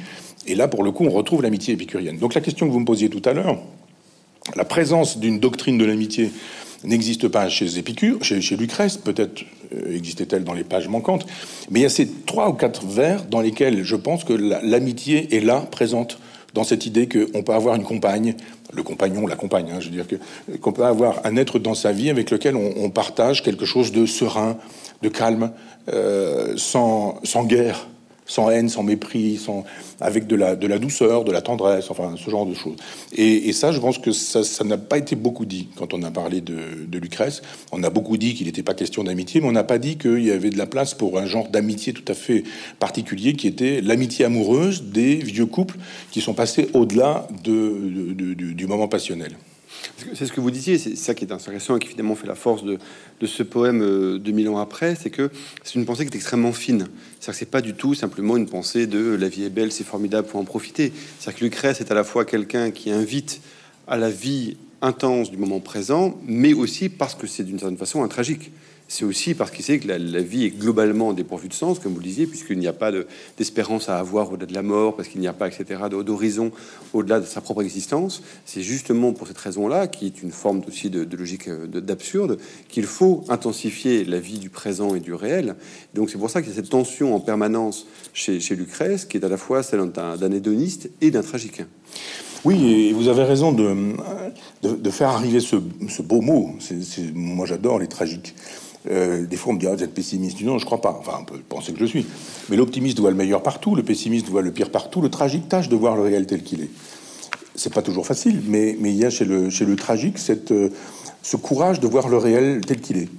et 0.48 0.56
là, 0.56 0.68
pour 0.68 0.84
le 0.84 0.92
coup, 0.92 1.06
on 1.06 1.12
retrouve 1.12 1.42
l'amitié 1.42 1.74
épicurienne. 1.74 2.18
Donc 2.18 2.34
la 2.34 2.42
question 2.42 2.68
que 2.68 2.72
vous 2.72 2.80
me 2.80 2.86
posiez 2.86 3.10
tout 3.10 3.22
à 3.26 3.34
l'heure, 3.34 3.60
la 4.56 4.66
présence 4.66 5.18
d'une 5.18 5.40
doctrine 5.40 5.78
de 5.78 5.86
l'amitié 5.86 6.32
n'existe 6.84 7.28
pas 7.28 7.50
chez 7.50 7.78
Épicure, 7.78 8.24
chez, 8.24 8.56
Lucrèce, 8.56 8.98
peut-être 8.98 9.44
euh, 9.76 9.96
existait-elle 9.96 10.44
dans 10.44 10.54
les 10.54 10.64
pages 10.64 10.88
manquantes, 10.88 11.26
mais 11.70 11.82
il 11.82 11.84
y 11.84 11.86
a 11.86 11.90
ces 11.90 12.10
trois 12.26 12.50
ou 12.50 12.54
quatre 12.54 12.86
vers 12.86 13.26
dans 13.26 13.42
lesquels 13.42 13.84
je 13.84 13.96
pense 13.96 14.24
que 14.24 14.34
l'amitié 14.34 15.36
est 15.36 15.42
là, 15.42 15.68
présente 15.70 16.20
dans 16.54 16.64
cette 16.64 16.86
idée 16.86 17.08
qu'on 17.08 17.44
peut 17.44 17.54
avoir 17.54 17.76
une 17.76 17.84
compagne, 17.84 18.34
le 18.74 18.82
compagnon, 18.82 19.28
la 19.28 19.36
compagne, 19.36 19.68
hein, 19.72 19.80
je 19.80 19.90
veux 19.90 19.96
dire 19.96 20.06
qu'on 20.62 20.72
peut 20.72 20.86
avoir 20.86 21.22
un 21.26 21.36
être 21.36 21.60
dans 21.60 21.76
sa 21.76 21.92
vie 21.92 22.10
avec 22.10 22.32
lequel 22.32 22.56
on, 22.56 22.90
partage 22.90 23.44
quelque 23.44 23.66
chose 23.66 23.92
de 23.92 24.06
serein, 24.06 24.58
de 25.04 25.10
calme, 25.10 25.52
euh, 25.90 26.56
sans 26.56 27.44
guerre 27.44 27.88
sans 28.30 28.52
haine, 28.52 28.70
sans 28.70 28.84
mépris, 28.84 29.44
avec 30.00 30.28
de 30.28 30.36
la, 30.36 30.56
douceur, 30.56 31.26
de 31.26 31.32
la 31.32 31.42
tendresse, 31.42 31.90
enfin 31.90 32.14
ce 32.16 32.30
genre 32.30 32.46
de 32.46 32.54
choses. 32.54 32.78
Et, 33.12 33.52
ça, 33.52 33.72
je 33.72 33.80
pense 33.80 33.98
que 33.98 34.12
ça 34.12 34.64
n'a 34.64 34.78
pas 34.78 35.00
été 35.00 35.16
beaucoup 35.16 35.46
dit 35.46 35.68
quand 35.76 35.94
on 35.94 36.04
a 36.04 36.12
parlé 36.12 36.40
de, 36.40 36.98
Lucrèce. 37.00 37.42
On 37.72 37.82
a 37.84 37.90
beaucoup 37.90 38.18
dit 38.18 38.36
qu'il 38.36 38.46
n'était 38.48 38.64
pas 38.64 38.74
question 38.74 39.04
d'amitié, 39.04 39.42
mais 39.42 39.48
on 39.48 39.54
n'a 39.54 39.64
pas 39.64 39.78
dit 39.78 39.98
qu'il 39.98 40.24
y 40.24 40.32
avait 40.32 40.50
de 40.50 40.58
la 40.58 40.66
place 40.66 40.94
pour 40.94 41.18
un 41.18 41.26
genre 41.26 41.48
d'amitié 41.48 41.94
tout 41.94 42.04
à 42.08 42.14
fait 42.14 42.44
particulier 42.78 43.34
qui 43.34 43.48
était 43.48 43.82
l'amitié 43.82 44.26
amoureuse 44.26 44.84
des 44.84 45.16
vieux 45.16 45.46
couples 45.46 45.78
qui 46.12 46.22
sont 46.22 46.34
passés 46.34 46.70
au-delà 46.74 47.28
de, 47.44 48.14
du 48.34 48.68
moment 48.68 48.88
passionnel. 48.88 49.32
C'est 50.14 50.26
ce 50.26 50.32
que 50.32 50.42
vous 50.42 50.52
disiez, 50.52 50.78
c'est 50.78 50.96
ça 50.96 51.14
qui 51.14 51.26
est 51.26 51.32
intéressant 51.32 51.78
et 51.78 51.80
qui 51.80 51.88
finalement 51.88 52.16
fait 52.16 52.28
la 52.28 52.36
force 52.36 52.64
de, 52.64 52.78
ce 53.26 53.44
poème 53.44 53.82
euh, 53.82 54.20
de 54.20 54.32
mille 54.32 54.50
ans 54.50 54.58
après, 54.58 54.96
c'est 54.96 55.10
que 55.10 55.30
c'est 55.64 55.76
une 55.76 55.86
pensée 55.86 56.06
qui 56.06 56.14
est 56.14 56.16
extrêmement 56.16 56.54
fine. 56.54 56.88
C'est-à-dire 57.20 57.34
que 57.34 57.40
c'est 57.40 57.46
pas 57.52 57.62
du 57.62 57.74
tout 57.74 57.94
simplement 57.94 58.38
une 58.38 58.48
pensée 58.48 58.88
de 58.88 59.16
la 59.16 59.30
vie 59.30 59.44
est 59.44 59.50
belle, 59.50 59.72
c'est 59.72 59.84
formidable, 59.84 60.28
pour 60.28 60.40
en 60.40 60.46
profiter. 60.46 60.92
C'est-à-dire 61.20 61.40
que 61.40 61.46
Lucrèce 61.46 61.82
est 61.82 61.92
à 61.92 61.96
la 61.96 62.04
fois 62.04 62.26
quelqu'un 62.26 62.72
qui 62.72 62.92
invite 62.92 63.42
à 63.88 63.98
la 63.98 64.10
vie 64.10 64.58
intense 64.82 65.30
du 65.30 65.38
moment 65.38 65.60
présent, 65.60 66.18
mais 66.26 66.54
aussi 66.54 66.90
parce 66.90 67.16
que 67.16 67.28
c'est 67.28 67.44
d'une 67.44 67.60
certaine 67.60 67.78
façon 67.78 68.04
un 68.04 68.08
tragique 68.08 68.52
c'est 68.90 69.06
aussi 69.06 69.36
parce 69.36 69.52
qu'il 69.52 69.64
sait 69.64 69.78
que 69.78 69.88
la, 69.88 70.22
vie 70.22 70.46
est 70.46 70.50
globalement 70.50 71.14
dépourvue 71.14 71.48
de 71.48 71.54
sens, 71.54 71.78
comme 71.78 71.94
vous 71.94 72.00
le 72.00 72.06
disiez, 72.06 72.26
puisqu'il 72.26 72.58
n'y 72.58 72.66
a 72.66 72.74
pas 72.74 72.92
d'espérance 73.38 73.88
à 73.88 74.00
avoir 74.00 74.34
au-delà 74.34 74.48
de 74.48 74.54
la 74.56 74.64
mort, 74.64 74.96
parce 74.96 75.08
qu'il 75.08 75.22
n'y 75.22 75.28
a 75.28 75.34
pas, 75.34 75.48
etc., 75.48 75.80
d'horizon 76.04 76.52
au-delà 76.94 77.20
de 77.20 77.26
sa 77.26 77.40
propre 77.40 77.62
existence. 77.62 78.24
C'est 78.46 78.64
justement 78.64 79.14
pour 79.14 79.28
cette 79.28 79.38
raison-là, 79.38 79.86
qui 79.86 80.08
est 80.08 80.24
une 80.24 80.32
forme 80.32 80.64
aussi 80.68 80.90
de, 80.90 81.08
logique 81.16 81.50
euh, 81.50 81.68
d'absurde, 81.68 82.40
qu'il 82.68 82.86
faut 82.86 83.24
intensifier 83.30 84.06
la 84.06 84.20
vie 84.20 84.40
du 84.40 84.50
présent 84.50 84.96
et 84.96 85.00
du 85.00 85.14
réel. 85.14 85.56
Donc 85.94 86.10
c'est 86.10 86.18
pour 86.18 86.32
ça 86.32 86.42
qu'il 86.42 86.50
y 86.50 86.54
a 86.54 86.56
cette 86.56 86.72
tension 86.72 87.14
en 87.14 87.20
permanence 87.20 87.86
chez, 88.14 88.40
Lucrèce, 88.56 89.06
qui 89.06 89.18
est 89.18 89.24
à 89.24 89.30
la 89.30 89.38
fois 89.38 89.62
celle 89.62 89.88
d'un 89.92 90.32
hédoniste 90.32 90.90
et 91.00 91.12
d'un 91.12 91.22
tragique. 91.22 91.62
Oui, 92.44 92.88
et 92.88 92.94
vous 92.94 93.08
avez 93.08 93.24
raison 93.24 93.52
de, 93.52 94.90
faire 94.90 95.10
arriver 95.10 95.42
ce, 95.42 95.58
ce 95.90 96.02
beau 96.02 96.22
mot. 96.22 96.56
moi, 97.14 97.46
j'adore 97.46 97.78
les 97.78 97.88
tragiques. 97.88 98.34
Euh, 98.90 99.26
des 99.26 99.36
fois, 99.36 99.52
on 99.52 99.56
me 99.56 99.60
dit 99.60 99.68
ah, 99.68 99.76
vous 99.76 99.84
êtes 99.84 99.94
pessimiste. 99.94 100.42
Non, 100.42 100.58
je 100.58 100.66
crois 100.66 100.82
pas. 100.82 100.96
Enfin, 101.00 101.18
on 101.22 101.26
peut 101.26 101.40
penser 101.48 101.74
que 101.74 101.80
je 101.80 101.86
suis. 101.86 102.06
Mais 102.50 102.56
l'optimiste 102.56 103.00
voit 103.00 103.12
le 103.12 103.18
meilleur 103.18 103.44
partout, 103.44 103.76
le 103.76 103.84
pessimiste 103.84 104.28
voit 104.30 104.42
le 104.42 104.52
pire 104.52 104.72
partout. 104.72 105.02
Le 105.02 105.10
tragique 105.10 105.50
tâche 105.50 105.70
de 105.70 105.76
voir 105.76 105.96
le 105.96 106.04
réel 106.04 106.26
tel 106.26 106.44
qu'il 106.44 106.62
est. 106.62 106.70
C'est 107.56 107.74
pas 107.74 107.82
toujours 107.82 108.06
facile, 108.06 108.42
mais, 108.46 108.78
mais 108.80 108.92
il 108.92 108.98
y 108.98 109.06
a 109.06 109.10
chez 109.10 109.26
le, 109.26 109.50
chez 109.50 109.66
le 109.66 109.76
tragique 109.76 110.18
cette, 110.18 110.52
euh, 110.52 110.70
ce 111.22 111.36
courage 111.36 111.82
de 111.82 111.88
voir 111.88 112.08
le 112.08 112.18
réel 112.18 112.62
tel 112.66 112.80
qu'il 112.80 112.98
est. 112.98 113.10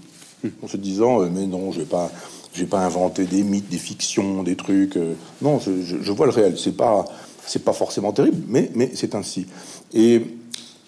En 0.62 0.68
se 0.68 0.78
disant 0.78 1.20
euh, 1.20 1.28
mais 1.30 1.46
non, 1.46 1.72
je 1.72 1.80
vais 1.80 1.86
pas, 1.86 2.10
je 2.54 2.60
vais 2.60 2.66
pas 2.66 2.88
des 3.18 3.42
mythes, 3.42 3.68
des 3.68 3.78
fictions, 3.78 4.42
des 4.42 4.56
trucs. 4.56 4.98
non, 5.42 5.58
je, 5.58 6.00
je, 6.00 6.12
vois 6.12 6.24
le 6.24 6.32
réel. 6.32 6.54
C'est 6.58 6.76
pas, 6.76 7.04
c'est 7.46 7.64
pas 7.64 7.74
forcément 7.74 8.12
terrible, 8.12 8.42
mais, 8.48 8.70
mais 8.74 8.92
c'est 8.94 9.14
ainsi. 9.14 9.46
Et 9.92 10.22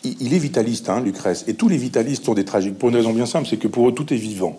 il 0.05 0.35
est 0.35 0.39
vitaliste, 0.39 0.89
hein, 0.89 1.01
Lucrèce. 1.01 1.45
Et 1.47 1.55
tous 1.55 1.69
les 1.69 1.77
vitalistes 1.77 2.25
sont 2.25 2.35
des 2.35 2.45
tragiques 2.45 2.79
pour 2.79 2.89
une 2.89 2.97
raison 2.97 3.13
bien 3.13 3.27
simple, 3.27 3.47
c'est 3.49 3.57
que 3.57 3.69
pour 3.69 3.89
eux 3.89 3.93
tout 3.93 4.13
est 4.13 4.17
vivant. 4.19 4.57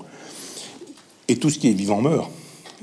Et 1.28 1.38
tout 1.38 1.50
ce 1.50 1.60
qui 1.60 1.70
est 1.70 1.74
vivant 1.74 2.02
meurt. 2.02 2.30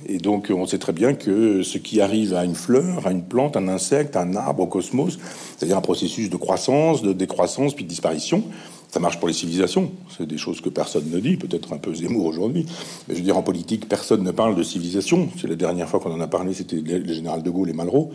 Et 0.06 0.18
donc 0.18 0.50
on 0.50 0.66
sait 0.66 0.78
très 0.78 0.92
bien 0.92 1.14
que 1.14 1.62
ce 1.62 1.78
qui 1.78 2.00
arrive 2.00 2.34
à 2.34 2.44
une 2.44 2.54
fleur, 2.54 3.06
à 3.06 3.10
une 3.10 3.22
plante, 3.22 3.56
un 3.56 3.68
insecte, 3.68 4.16
un 4.16 4.34
arbre, 4.34 4.62
au 4.62 4.66
cosmos, 4.66 5.18
c'est-à-dire 5.56 5.76
un 5.76 5.82
processus 5.82 6.30
de 6.30 6.36
croissance, 6.36 7.02
de 7.02 7.12
décroissance, 7.12 7.74
puis 7.74 7.84
de 7.84 7.88
disparition, 7.88 8.44
ça 8.90 8.98
marche 8.98 9.18
pour 9.18 9.28
les 9.28 9.34
civilisations. 9.34 9.92
C'est 10.16 10.26
des 10.26 10.38
choses 10.38 10.60
que 10.60 10.68
personne 10.68 11.08
ne 11.10 11.20
dit, 11.20 11.36
peut-être 11.36 11.72
un 11.72 11.78
peu 11.78 11.94
Zemmour 11.94 12.26
aujourd'hui. 12.26 12.66
Mais 13.06 13.14
je 13.14 13.20
veux 13.20 13.24
dire, 13.24 13.36
en 13.36 13.42
politique, 13.42 13.88
personne 13.88 14.24
ne 14.24 14.32
parle 14.32 14.56
de 14.56 14.62
civilisation. 14.64 15.28
C'est 15.40 15.46
la 15.46 15.54
dernière 15.54 15.88
fois 15.88 16.00
qu'on 16.00 16.12
en 16.12 16.20
a 16.20 16.26
parlé, 16.26 16.54
c'était 16.54 16.80
le 16.80 17.12
général 17.12 17.42
de 17.42 17.50
Gaulle 17.50 17.70
et 17.70 17.72
Malraux. 17.72 18.10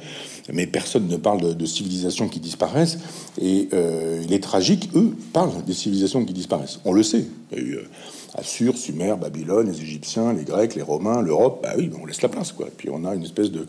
Mais 0.51 0.67
personne 0.67 1.07
ne 1.07 1.17
parle 1.17 1.41
de, 1.41 1.53
de 1.53 1.65
civilisations 1.65 2.27
qui 2.27 2.41
disparaissent. 2.41 2.99
Et 3.41 3.69
euh, 3.73 4.21
les 4.27 4.39
tragiques, 4.41 4.89
eux, 4.95 5.15
parlent 5.31 5.63
des 5.65 5.73
civilisations 5.73 6.25
qui 6.25 6.33
disparaissent. 6.33 6.79
On 6.83 6.91
le 6.91 7.03
sait. 7.03 7.25
Il 7.51 7.57
y 7.57 7.61
a 7.61 7.63
eu, 7.63 7.75
euh, 7.75 7.83
Assur, 8.37 8.77
Sumer, 8.77 9.15
Babylone, 9.19 9.71
les 9.71 9.81
Égyptiens, 9.81 10.33
les 10.33 10.43
Grecs, 10.43 10.75
les 10.75 10.81
Romains, 10.81 11.21
l'Europe, 11.21 11.61
bah 11.63 11.73
oui, 11.77 11.89
on 12.01 12.05
laisse 12.05 12.21
la 12.21 12.27
place, 12.27 12.51
quoi. 12.51 12.67
Puis 12.75 12.89
on 12.91 13.05
a 13.05 13.15
une 13.15 13.23
espèce 13.23 13.49
de 13.49 13.65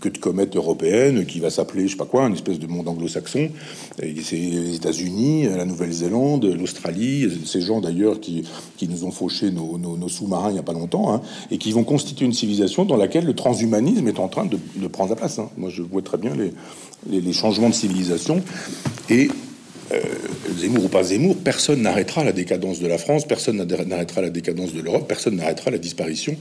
queue 0.00 0.10
de 0.10 0.18
comète 0.18 0.54
européenne 0.54 1.26
qui 1.26 1.40
va 1.40 1.50
s'appeler, 1.50 1.88
je 1.88 1.92
sais 1.92 1.96
pas 1.96 2.04
quoi, 2.04 2.24
une 2.26 2.34
espèce 2.34 2.60
de 2.60 2.66
monde 2.68 2.86
anglo-saxon. 2.86 3.50
C'est 3.98 4.36
les 4.36 4.76
États-Unis, 4.76 5.48
la 5.48 5.64
Nouvelle-Zélande, 5.64 6.44
l'Australie, 6.44 7.28
ces 7.44 7.60
gens 7.60 7.80
d'ailleurs 7.80 8.20
qui, 8.20 8.44
qui 8.76 8.86
nous 8.86 9.04
ont 9.04 9.10
fauché 9.10 9.50
nos, 9.50 10.08
sous-marins 10.08 10.50
il 10.50 10.56
y 10.56 10.60
a 10.60 10.62
pas 10.62 10.72
longtemps, 10.72 11.12
hein, 11.12 11.20
et 11.50 11.58
qui 11.58 11.72
vont 11.72 11.84
constituer 11.84 12.24
une 12.24 12.32
civilisation 12.32 12.84
dans 12.84 12.96
laquelle 12.96 13.24
le 13.24 13.34
transhumanisme 13.34 14.06
est 14.06 14.20
en 14.20 14.28
train 14.28 14.44
de, 14.44 14.58
de 14.76 14.86
prendre 14.86 15.10
la 15.10 15.16
place. 15.16 15.40
Hein. 15.40 15.50
Moi, 15.56 15.70
je 15.70 15.82
vois 15.82 16.02
très 16.02 16.18
bien 16.18 16.36
les, 16.36 16.52
les, 17.10 17.20
les 17.20 17.32
changements 17.32 17.68
de 17.68 17.74
civilisation 17.74 18.42
et 19.10 19.28
euh, 19.92 20.00
Zemmour 20.58 20.84
ou 20.84 20.88
pas 20.88 21.02
Zemmour, 21.02 21.36
personne 21.36 21.82
n'arrêtera 21.82 22.24
la 22.24 22.32
décadence 22.32 22.80
de 22.80 22.86
la 22.86 22.98
France, 22.98 23.26
personne 23.26 23.56
n'arrêtera 23.56 24.22
la 24.22 24.30
décadence 24.30 24.72
de 24.72 24.80
l'Europe, 24.80 25.06
personne 25.08 25.36
n'arrêtera 25.36 25.70
la 25.70 25.78
disparition 25.78 26.36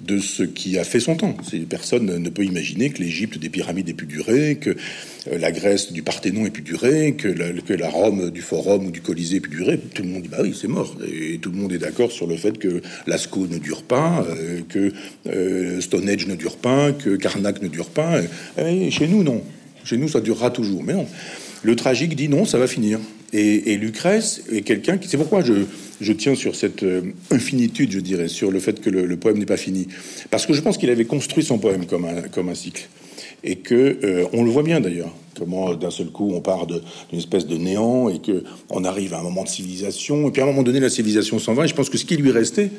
de 0.00 0.18
ce 0.18 0.42
qui 0.42 0.78
a 0.78 0.84
fait 0.84 1.00
son 1.00 1.14
temps. 1.16 1.36
Personne 1.68 2.18
ne 2.18 2.28
peut 2.28 2.44
imaginer 2.44 2.90
que 2.90 3.02
l'Égypte 3.02 3.38
des 3.38 3.48
pyramides 3.48 3.88
ait 3.88 3.94
pu 3.94 4.06
durer, 4.06 4.56
que 4.56 4.70
euh, 4.70 5.38
la 5.38 5.52
Grèce 5.52 5.92
du 5.92 6.02
Parthénon 6.02 6.44
ait 6.44 6.50
pu 6.50 6.62
durer, 6.62 7.14
que 7.14 7.28
la, 7.28 7.88
Rome 7.88 8.30
du 8.30 8.42
Forum 8.42 8.86
ou 8.86 8.90
du 8.90 9.00
Colisée 9.00 9.36
ait 9.36 9.40
pu 9.40 9.50
durer. 9.50 9.78
Tout 9.78 10.02
le 10.02 10.08
monde 10.08 10.22
dit 10.22 10.28
bah 10.28 10.38
oui, 10.42 10.56
c'est 10.58 10.68
mort. 10.68 10.96
Et 11.06 11.38
tout 11.38 11.50
le 11.50 11.56
monde 11.56 11.72
est 11.72 11.78
d'accord 11.78 12.10
sur 12.10 12.26
le 12.26 12.36
fait 12.36 12.58
que 12.58 12.82
Lascaux 13.06 13.46
ne 13.46 13.58
dure 13.58 13.82
pas, 13.82 14.26
euh, 14.28 14.60
que 14.68 15.80
Stonehenge 15.80 16.26
ne 16.26 16.34
dure 16.34 16.56
pas, 16.56 16.92
que 16.92 17.16
Karnak 17.16 17.62
ne 17.62 17.68
dure 17.68 17.90
pas. 17.90 18.20
Et 18.58 18.90
chez 18.90 19.06
nous, 19.06 19.22
non. 19.22 19.42
Chez 19.84 19.96
nous, 19.96 20.08
ça 20.08 20.20
durera 20.20 20.50
toujours. 20.50 20.82
Mais 20.82 20.94
non. 20.94 21.06
Le 21.62 21.76
tragique 21.76 22.16
dit 22.16 22.28
non, 22.28 22.44
ça 22.44 22.58
va 22.58 22.66
finir. 22.66 22.98
Et, 23.34 23.76
Lucrèce 23.78 24.42
est 24.52 24.60
quelqu'un 24.60 24.98
qui. 24.98 25.08
C'est 25.08 25.16
pourquoi 25.16 25.42
je, 25.42 25.54
je, 26.02 26.12
tiens 26.12 26.34
sur 26.34 26.54
cette 26.54 26.82
euh, 26.82 27.00
infinitude, 27.30 27.90
je 27.90 28.00
dirais, 28.00 28.28
sur 28.28 28.50
le 28.50 28.60
fait 28.60 28.78
que 28.80 28.90
le, 28.90 29.16
poème 29.16 29.38
n'est 29.38 29.46
pas 29.46 29.56
fini. 29.56 29.88
Parce 30.30 30.44
que 30.44 30.52
je 30.52 30.60
pense 30.60 30.76
qu'il 30.76 30.90
avait 30.90 31.06
construit 31.06 31.42
son 31.42 31.58
poème 31.58 31.86
comme 31.86 32.04
un, 32.04 32.20
comme 32.22 32.50
un 32.50 32.54
cycle. 32.54 32.88
Et 33.44 33.56
que, 33.56 33.98
euh, 34.04 34.26
on 34.32 34.44
le 34.44 34.50
voit 34.50 34.62
bien 34.62 34.80
d'ailleurs, 34.80 35.12
comment 35.38 35.74
d'un 35.74 35.90
seul 35.90 36.08
coup 36.08 36.30
on 36.32 36.40
part 36.40 36.66
d'une 36.66 36.82
espèce 37.12 37.46
de 37.46 37.56
néant 37.56 38.08
et 38.08 38.20
que 38.20 38.44
on 38.70 38.84
arrive 38.84 39.14
à 39.14 39.18
un 39.18 39.22
moment 39.22 39.42
de 39.42 39.48
civilisation. 39.48 40.28
Et 40.28 40.30
puis 40.30 40.40
à 40.40 40.44
un 40.44 40.48
moment 40.48 40.62
donné, 40.62 40.80
la 40.80 40.90
civilisation 40.90 41.38
s'en 41.38 41.54
va. 41.54 41.64
Et 41.64 41.68
je 41.68 41.74
pense 41.74 41.90
que 41.90 41.98
ce 41.98 42.04
qui 42.04 42.16
lui 42.16 42.30
restait, 42.30 42.70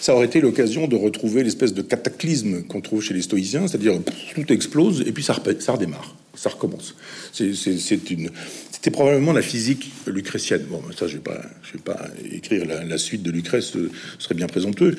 ça 0.00 0.14
aurait 0.14 0.26
été 0.26 0.40
l'occasion 0.40 0.86
de 0.86 0.96
retrouver 0.96 1.42
l'espèce 1.42 1.72
de 1.72 1.80
cataclysme 1.80 2.62
qu'on 2.64 2.80
trouve 2.82 3.02
chez 3.02 3.14
les 3.14 3.22
stoïciens, 3.22 3.66
c'est-à-dire 3.66 3.98
tout 4.34 4.52
explose 4.52 5.00
et 5.06 5.12
puis 5.12 5.22
ça, 5.22 5.34
ça 5.60 5.72
redémarre, 5.72 6.14
ça 6.34 6.50
recommence. 6.50 6.94
C'était 7.32 8.90
probablement 8.90 9.32
la 9.32 9.40
physique 9.40 9.90
lucrétienne. 10.06 10.66
Bon, 10.68 10.82
ça, 10.94 11.06
je 11.06 11.16
vais 11.16 11.22
vais 11.22 11.80
pas 11.82 11.98
écrire 12.30 12.66
la, 12.66 12.98
suite 12.98 13.22
de 13.22 13.30
Lucrèce, 13.30 13.72
ce 13.72 13.88
serait 14.18 14.34
bien 14.34 14.46
présomptueux. 14.46 14.94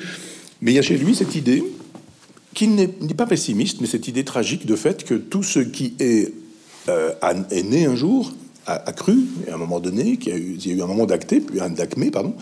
Mais 0.60 0.72
il 0.72 0.74
y 0.74 0.78
a 0.80 0.82
chez 0.82 0.96
lui 0.96 1.14
cette 1.14 1.36
idée 1.36 1.62
qui 2.56 2.68
n'est 2.68 2.88
pas 2.88 3.26
pessimiste, 3.26 3.82
mais 3.82 3.86
cette 3.86 4.08
idée 4.08 4.24
tragique 4.24 4.64
de 4.64 4.76
fait 4.76 5.04
que 5.04 5.12
tout 5.12 5.42
ce 5.42 5.58
qui 5.58 5.92
est, 6.00 6.32
euh, 6.88 7.12
est 7.50 7.62
né 7.62 7.84
un 7.84 7.94
jour 7.94 8.32
a, 8.66 8.92
cru, 8.92 9.26
à 9.48 9.54
un 9.54 9.58
moment 9.58 9.78
donné, 9.78 10.16
qu'il 10.16 10.66
y, 10.66 10.70
a 10.70 10.74
eu 10.74 10.82
un 10.82 10.86
moment 10.86 11.06
d'acté, 11.06 11.38
puis 11.40 11.60
un 11.60 11.68
d'acmé, 11.68 12.10
pardon, 12.10 12.34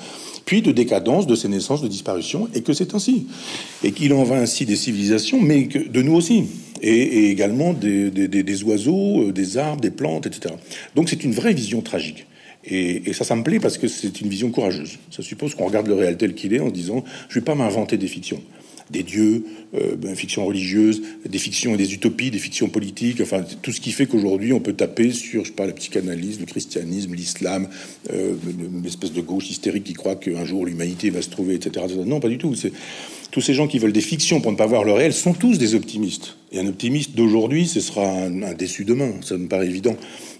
puis 0.46 0.62
de 0.62 0.72
décadence, 0.72 1.26
de 1.26 1.34
sénescence, 1.34 1.82
de 1.82 1.88
disparition, 1.88 2.48
et 2.54 2.62
que 2.62 2.72
c'est 2.72 2.94
ainsi. 2.94 3.26
Et 3.82 3.92
qu'il 3.92 4.14
en 4.14 4.22
va 4.22 4.36
ainsi 4.36 4.64
des 4.64 4.76
civilisations, 4.76 5.40
mais 5.42 5.66
que 5.66 5.80
de 5.80 6.00
nous 6.00 6.14
aussi, 6.14 6.44
et, 6.80 7.28
également 7.30 7.74
des, 7.74 8.10
des, 8.10 8.62
oiseaux, 8.62 9.28
euh, 9.28 9.32
des 9.32 9.58
arbres, 9.58 9.80
des 9.80 9.90
plantes, 9.90 10.26
etc. 10.26 10.54
Donc 10.94 11.08
c'est 11.08 11.24
une 11.24 11.32
vraie 11.32 11.54
vision 11.54 11.82
tragique. 11.82 12.26
Et, 12.64 13.12
ça, 13.12 13.24
ça 13.24 13.34
me 13.36 13.42
plaît 13.42 13.58
parce 13.58 13.76
que 13.76 13.88
c'est 13.88 14.20
une 14.20 14.28
vision 14.28 14.50
courageuse. 14.50 14.98
Ça 15.10 15.22
suppose 15.22 15.54
qu'on 15.54 15.66
regarde 15.66 15.88
le 15.88 15.94
réel 15.94 16.16
tel 16.16 16.34
qu'il 16.34 16.54
est 16.54 16.60
en 16.60 16.70
disant, 16.70 17.04
je 17.28 17.34
vais 17.34 17.44
pas 17.44 17.54
m'inventer 17.54 17.98
des 17.98 18.08
fictions 18.08 18.40
des 18.90 19.02
dieux, 19.02 19.44
euh, 19.74 19.96
ben, 19.96 20.14
fictions 20.14 20.44
religieuses, 20.44 21.02
des 21.26 21.38
fictions 21.38 21.74
et 21.74 21.76
des 21.76 21.94
utopies, 21.94 22.30
des 22.30 22.38
fictions 22.38 22.68
politiques, 22.68 23.20
enfin 23.20 23.44
tout 23.62 23.72
ce 23.72 23.80
qui 23.80 23.92
fait 23.92 24.06
qu'aujourd'hui 24.06 24.52
on 24.52 24.60
peut 24.60 24.74
taper 24.74 25.12
sur, 25.12 25.44
je 25.44 25.48
sais 25.48 25.54
pas, 25.54 25.66
la 25.66 25.72
psychanalyse, 25.72 26.38
le 26.40 26.46
christianisme, 26.46 27.14
l'islam, 27.14 27.68
euh, 28.12 28.34
une 28.58 28.84
espèce 28.86 29.12
de 29.12 29.20
gauche 29.20 29.50
hystérique 29.50 29.84
qui 29.84 29.94
croit 29.94 30.16
qu'un 30.16 30.44
jour 30.44 30.66
l'humanité 30.66 31.10
va 31.10 31.22
se 31.22 31.30
trouver, 31.30 31.54
etc., 31.54 31.86
Non, 32.04 32.20
pas 32.20 32.28
du 32.28 32.38
tout. 32.38 32.54
C'est 32.54 32.72
tous 33.34 33.40
ces 33.40 33.52
gens 33.52 33.66
qui 33.66 33.80
veulent 33.80 33.92
des 33.92 34.00
fictions 34.00 34.40
pour 34.40 34.52
ne 34.52 34.56
pas 34.56 34.66
voir 34.66 34.84
le 34.84 34.92
réel 34.92 35.12
sont 35.12 35.32
tous 35.32 35.58
des 35.58 35.74
optimistes. 35.74 36.36
Et 36.52 36.60
un 36.60 36.68
optimiste 36.68 37.16
d'aujourd'hui, 37.16 37.66
ce 37.66 37.80
sera 37.80 38.06
un, 38.06 38.54
déçu 38.54 38.84
demain. 38.84 39.10
Ça 39.22 39.36
me 39.36 39.48
paraît 39.48 39.66
évident. 39.66 39.96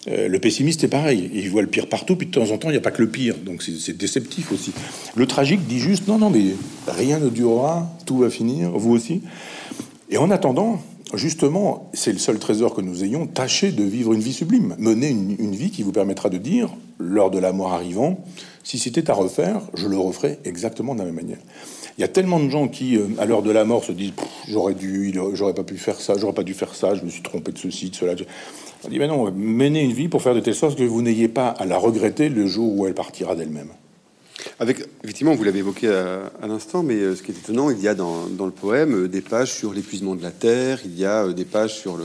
Euh, 0.06 0.28
le 0.28 0.38
pessimiste 0.38 0.84
est 0.84 0.88
pareil. 0.88 1.28
Il 1.34 1.50
voit 1.50 1.62
le 1.62 1.66
pire 1.66 1.88
partout, 1.88 2.14
puis 2.14 2.28
de 2.28 2.30
temps 2.30 2.52
en 2.52 2.56
temps, 2.56 2.68
il 2.68 2.74
n'y 2.74 2.78
a 2.78 2.80
pas 2.80 2.92
que 2.92 3.02
le 3.02 3.08
pire. 3.08 3.34
Donc 3.44 3.64
c'est 3.64 3.96
déceptif 3.96 4.52
aussi. 4.52 4.70
Le 5.16 5.26
tragique 5.26 5.66
dit 5.66 5.80
juste 5.80 6.06
non, 6.06 6.18
non, 6.18 6.30
mais 6.30 6.54
rien 6.86 7.18
ne 7.18 7.30
durera, 7.30 7.92
tout 8.06 8.18
va 8.18 8.30
finir, 8.30 8.70
vous 8.70 8.92
aussi. 8.92 9.22
Et 10.08 10.16
en 10.16 10.30
attendant, 10.30 10.80
justement, 11.14 11.90
c'est 11.94 12.12
le 12.12 12.18
seul 12.18 12.38
trésor 12.38 12.74
que 12.74 12.80
nous 12.80 13.02
ayons, 13.02 13.26
tâchez 13.26 13.72
de 13.72 13.82
vivre 13.82 14.12
une 14.12 14.20
vie 14.20 14.32
sublime, 14.32 14.76
menez 14.78 15.08
une, 15.08 15.56
vie 15.56 15.70
qui 15.70 15.82
vous 15.82 15.90
permettra 15.90 16.28
de 16.28 16.38
dire, 16.38 16.68
lors 17.00 17.32
de 17.32 17.40
la 17.40 17.52
mort 17.52 17.72
arrivant, 17.72 18.24
si 18.62 18.78
c'était 18.78 19.10
à 19.10 19.14
refaire, 19.14 19.62
je 19.74 19.88
le 19.88 19.98
referais 19.98 20.38
exactement 20.44 20.94
de 20.94 21.00
la 21.00 21.06
même 21.06 21.16
manière. 21.16 21.38
Il 21.96 22.00
y 22.00 22.04
a 22.04 22.08
tellement 22.08 22.40
de 22.40 22.48
gens 22.48 22.66
qui, 22.66 22.96
euh, 22.96 23.06
à 23.18 23.24
l'heure 23.24 23.42
de 23.42 23.52
la 23.52 23.64
mort, 23.64 23.84
se 23.84 23.92
disent 23.92 24.12
j'aurais 24.48 24.74
dû, 24.74 25.14
j'aurais 25.34 25.54
pas 25.54 25.62
pu 25.62 25.76
faire 25.76 26.00
ça, 26.00 26.14
j'aurais 26.18 26.32
pas 26.32 26.42
dû 26.42 26.54
faire 26.54 26.74
ça, 26.74 26.94
je 26.94 27.04
me 27.04 27.10
suis 27.10 27.22
trompé 27.22 27.52
de 27.52 27.58
ceci, 27.58 27.90
de 27.90 27.94
cela. 27.94 28.14
On 28.84 28.88
dit 28.88 28.98
mais 28.98 29.06
non, 29.06 29.30
menez 29.30 29.82
une 29.82 29.92
vie 29.92 30.08
pour 30.08 30.20
faire 30.20 30.34
de 30.34 30.40
telle 30.40 30.54
sorte 30.54 30.76
que 30.76 30.82
vous 30.82 31.02
n'ayez 31.02 31.28
pas 31.28 31.48
à 31.48 31.66
la 31.66 31.78
regretter 31.78 32.28
le 32.28 32.46
jour 32.46 32.76
où 32.76 32.86
elle 32.86 32.94
partira 32.94 33.36
d'elle-même. 33.36 33.68
Effectivement, 34.60 35.34
vous 35.34 35.42
l'avez 35.42 35.58
évoqué 35.58 35.88
à, 35.88 36.46
l'instant, 36.46 36.84
mais 36.84 36.94
euh, 36.94 37.16
ce 37.16 37.22
qui 37.24 37.32
est 37.32 37.34
étonnant, 37.34 37.70
il 37.70 37.80
y 37.80 37.88
a 37.88 37.94
dans, 37.94 38.28
le 38.38 38.52
poème 38.52 38.94
euh, 38.94 39.08
des 39.08 39.20
pages 39.20 39.52
sur 39.52 39.74
l'épuisement 39.74 40.14
de 40.14 40.22
la 40.22 40.30
terre, 40.30 40.80
il 40.84 40.96
y 40.96 41.04
a 41.04 41.24
euh, 41.24 41.32
des 41.32 41.44
pages 41.44 41.74
sur 41.74 41.98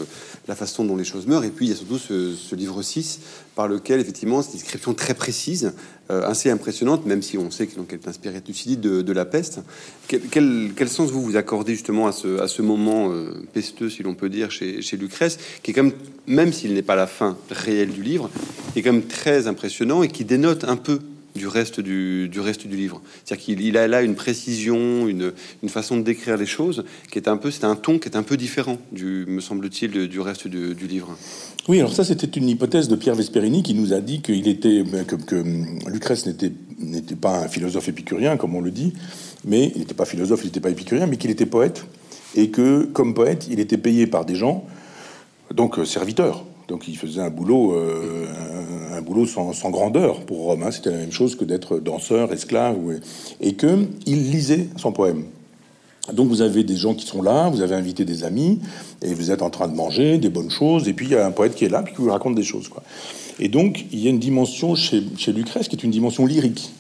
la 0.48 0.56
façon 0.56 0.84
dont 0.84 0.96
les 0.96 1.04
choses 1.04 1.28
meurent, 1.28 1.44
et 1.44 1.52
puis 1.52 1.68
il 1.68 1.70
y 1.70 1.74
a 1.74 1.76
surtout 1.76 2.00
ce, 2.00 2.56
livre 2.56 2.82
6, 2.82 3.20
par 3.56 3.68
lequel, 3.68 4.00
effectivement, 4.00 4.42
c'est 4.42 4.54
une 4.54 4.60
description 4.60 4.96
très 4.96 5.14
précise, 5.14 5.74
assez 6.10 6.50
impressionnante, 6.50 7.06
même 7.06 7.22
si 7.22 7.38
on 7.38 7.52
sait 7.52 7.68
qu'elle 7.68 8.00
est 8.00 8.08
inspirée 8.08 8.42
de, 8.42 9.04
de 9.04 9.14
la 9.14 9.26
peste. 9.26 9.60
Quel, 10.08 10.90
sens 10.90 11.12
vous 11.12 11.22
vous 11.22 11.36
accordez 11.36 11.74
justement 11.74 12.08
à 12.08 12.12
ce, 12.12 12.62
moment 12.64 13.14
pesteux, 13.54 13.92
si 13.92 14.02
l'on 14.02 14.16
peut 14.16 14.30
dire, 14.30 14.50
chez, 14.50 14.82
chez 14.82 14.98
Lucrèce, 14.98 15.38
qui 15.62 15.70
est 15.70 15.74
comme, 15.76 15.92
même 16.26 16.52
s'il 16.52 16.74
n'est 16.74 16.82
pas 16.82 16.96
la 16.96 17.06
fin 17.06 17.38
réelle 17.52 17.92
du 17.92 18.02
livre, 18.02 18.32
est 18.76 18.82
quand 18.82 18.92
même 18.94 19.06
très 19.06 19.46
impressionnant 19.46 20.02
et 20.02 20.08
qui 20.08 20.26
dénote 20.26 20.64
un 20.64 20.78
peu 20.78 21.00
du 21.36 21.48
reste 21.48 21.80
du, 21.80 22.28
du 22.30 22.40
reste 22.40 22.68
du 22.68 22.76
livre. 22.76 23.02
C'est-à-dire 23.24 23.46
qu'il 23.46 23.78
a 23.78 23.88
là 23.88 24.02
une 24.02 24.16
précision, 24.16 25.08
une, 25.08 25.34
une, 25.64 25.70
façon 25.70 25.98
de 25.98 26.02
décrire 26.02 26.38
les 26.38 26.46
choses 26.46 26.84
qui 27.12 27.20
est 27.20 27.28
un 27.28 27.38
peu, 27.38 27.52
c'est 27.52 27.64
un 27.64 27.76
ton 27.76 28.00
qui 28.00 28.10
est 28.10 28.16
un 28.16 28.24
peu 28.24 28.38
différent, 28.38 28.78
du, 28.92 29.26
me 29.28 29.40
semble-t-il, 29.40 30.08
du 30.08 30.20
reste 30.20 30.48
du, 30.48 30.76
du, 30.76 30.88
livre. 30.88 31.18
Oui, 31.68 31.80
alors 31.80 31.94
ça 31.94 32.04
c'était 32.04 32.28
une 32.28 32.50
hypothèse 32.50 32.88
de 32.88 32.96
Pierre 32.96 33.16
Vesperini 33.16 33.64
qui 33.64 33.74
nous 33.74 33.94
a 33.94 34.00
dit 34.00 34.22
qu'il 34.22 34.48
était 34.48 34.84
ben, 34.84 35.06
que, 35.06 35.16
que 35.16 35.44
Lucrèce 35.88 36.26
n'était 36.26 36.52
n'était 36.80 37.16
pas 37.16 37.40
un 37.40 37.48
philosophe 37.48 37.90
épicurien 37.90 38.38
comme 38.38 38.56
on 38.56 38.62
le 38.62 38.72
dit, 38.72 38.94
mais 39.46 39.72
il 39.76 39.80
n'était 39.80 39.94
pas 39.94 40.06
philosophe, 40.06 40.42
il 40.44 40.48
n'était 40.48 40.62
pas 40.62 40.70
épicurien, 40.70 41.08
mais 41.08 41.18
qu'il 41.18 41.32
était 41.32 41.46
poète 41.46 41.86
et 42.36 42.50
que 42.50 42.86
comme 42.86 43.14
poète, 43.14 43.48
il 43.50 43.60
était 43.60 43.78
payé 43.78 44.08
par 44.08 44.26
des 44.26 44.36
gens, 44.36 44.66
donc 45.54 45.80
euh, 45.80 45.86
serviteurs 45.86 46.46
donc 46.70 46.88
il 46.88 46.96
faisait 46.96 47.22
un 47.22 47.32
boulot, 47.32 47.74
euh, 47.74 48.28
un, 48.94 49.02
boulot 49.02 49.26
sans, 49.26 49.70
grandeur 49.72 50.22
pour 50.22 50.44
Rome. 50.44 50.64
Hein. 50.64 50.72
C'était 50.72 50.92
la 50.92 51.00
même 51.00 51.12
chose 51.12 51.36
que 51.36 51.44
d'être 51.44 51.80
danseur, 51.80 52.32
esclave, 52.32 52.78
et 53.42 53.54
que 53.54 53.88
il 54.06 54.32
lisait 54.32 54.70
son 54.78 54.92
poème. 54.92 55.26
Donc 56.14 56.30
vous 56.30 56.42
avez 56.42 56.64
des 56.64 56.76
gens 56.76 56.94
qui 56.94 57.06
sont 57.06 57.22
là, 57.22 57.50
vous 57.50 57.62
avez 57.62 57.76
invité 57.76 58.06
des 58.06 58.24
amis, 58.24 58.60
et 59.02 59.14
vous 59.14 59.32
êtes 59.32 59.42
en 59.42 59.50
train 59.50 59.68
de 59.68 59.76
manger 59.76 60.20
des 60.20 60.30
bonnes 60.30 60.52
choses, 60.52 60.88
et 60.88 60.94
puis 60.94 61.08
il 61.08 61.12
y 61.12 61.16
a 61.16 61.26
un 61.26 61.32
poète 61.32 61.56
qui 61.56 61.66
est 61.66 61.70
là, 61.70 61.82
puis 61.82 61.94
qui 61.94 62.02
vous 62.02 62.12
raconte 62.12 62.36
des 62.36 62.44
choses. 62.44 62.70
Et 63.40 63.48
donc 63.48 63.86
il 63.92 64.00
y 64.00 64.08
a 64.08 64.12
une 64.12 64.20
dimension 64.20 64.76
chez, 64.76 65.04
chez 65.18 65.34
Lucrèce 65.34 65.68
qui 65.68 65.76
est 65.76 65.84
une 65.84 65.92
dimension 65.92 66.26
lyrique, 66.26 66.72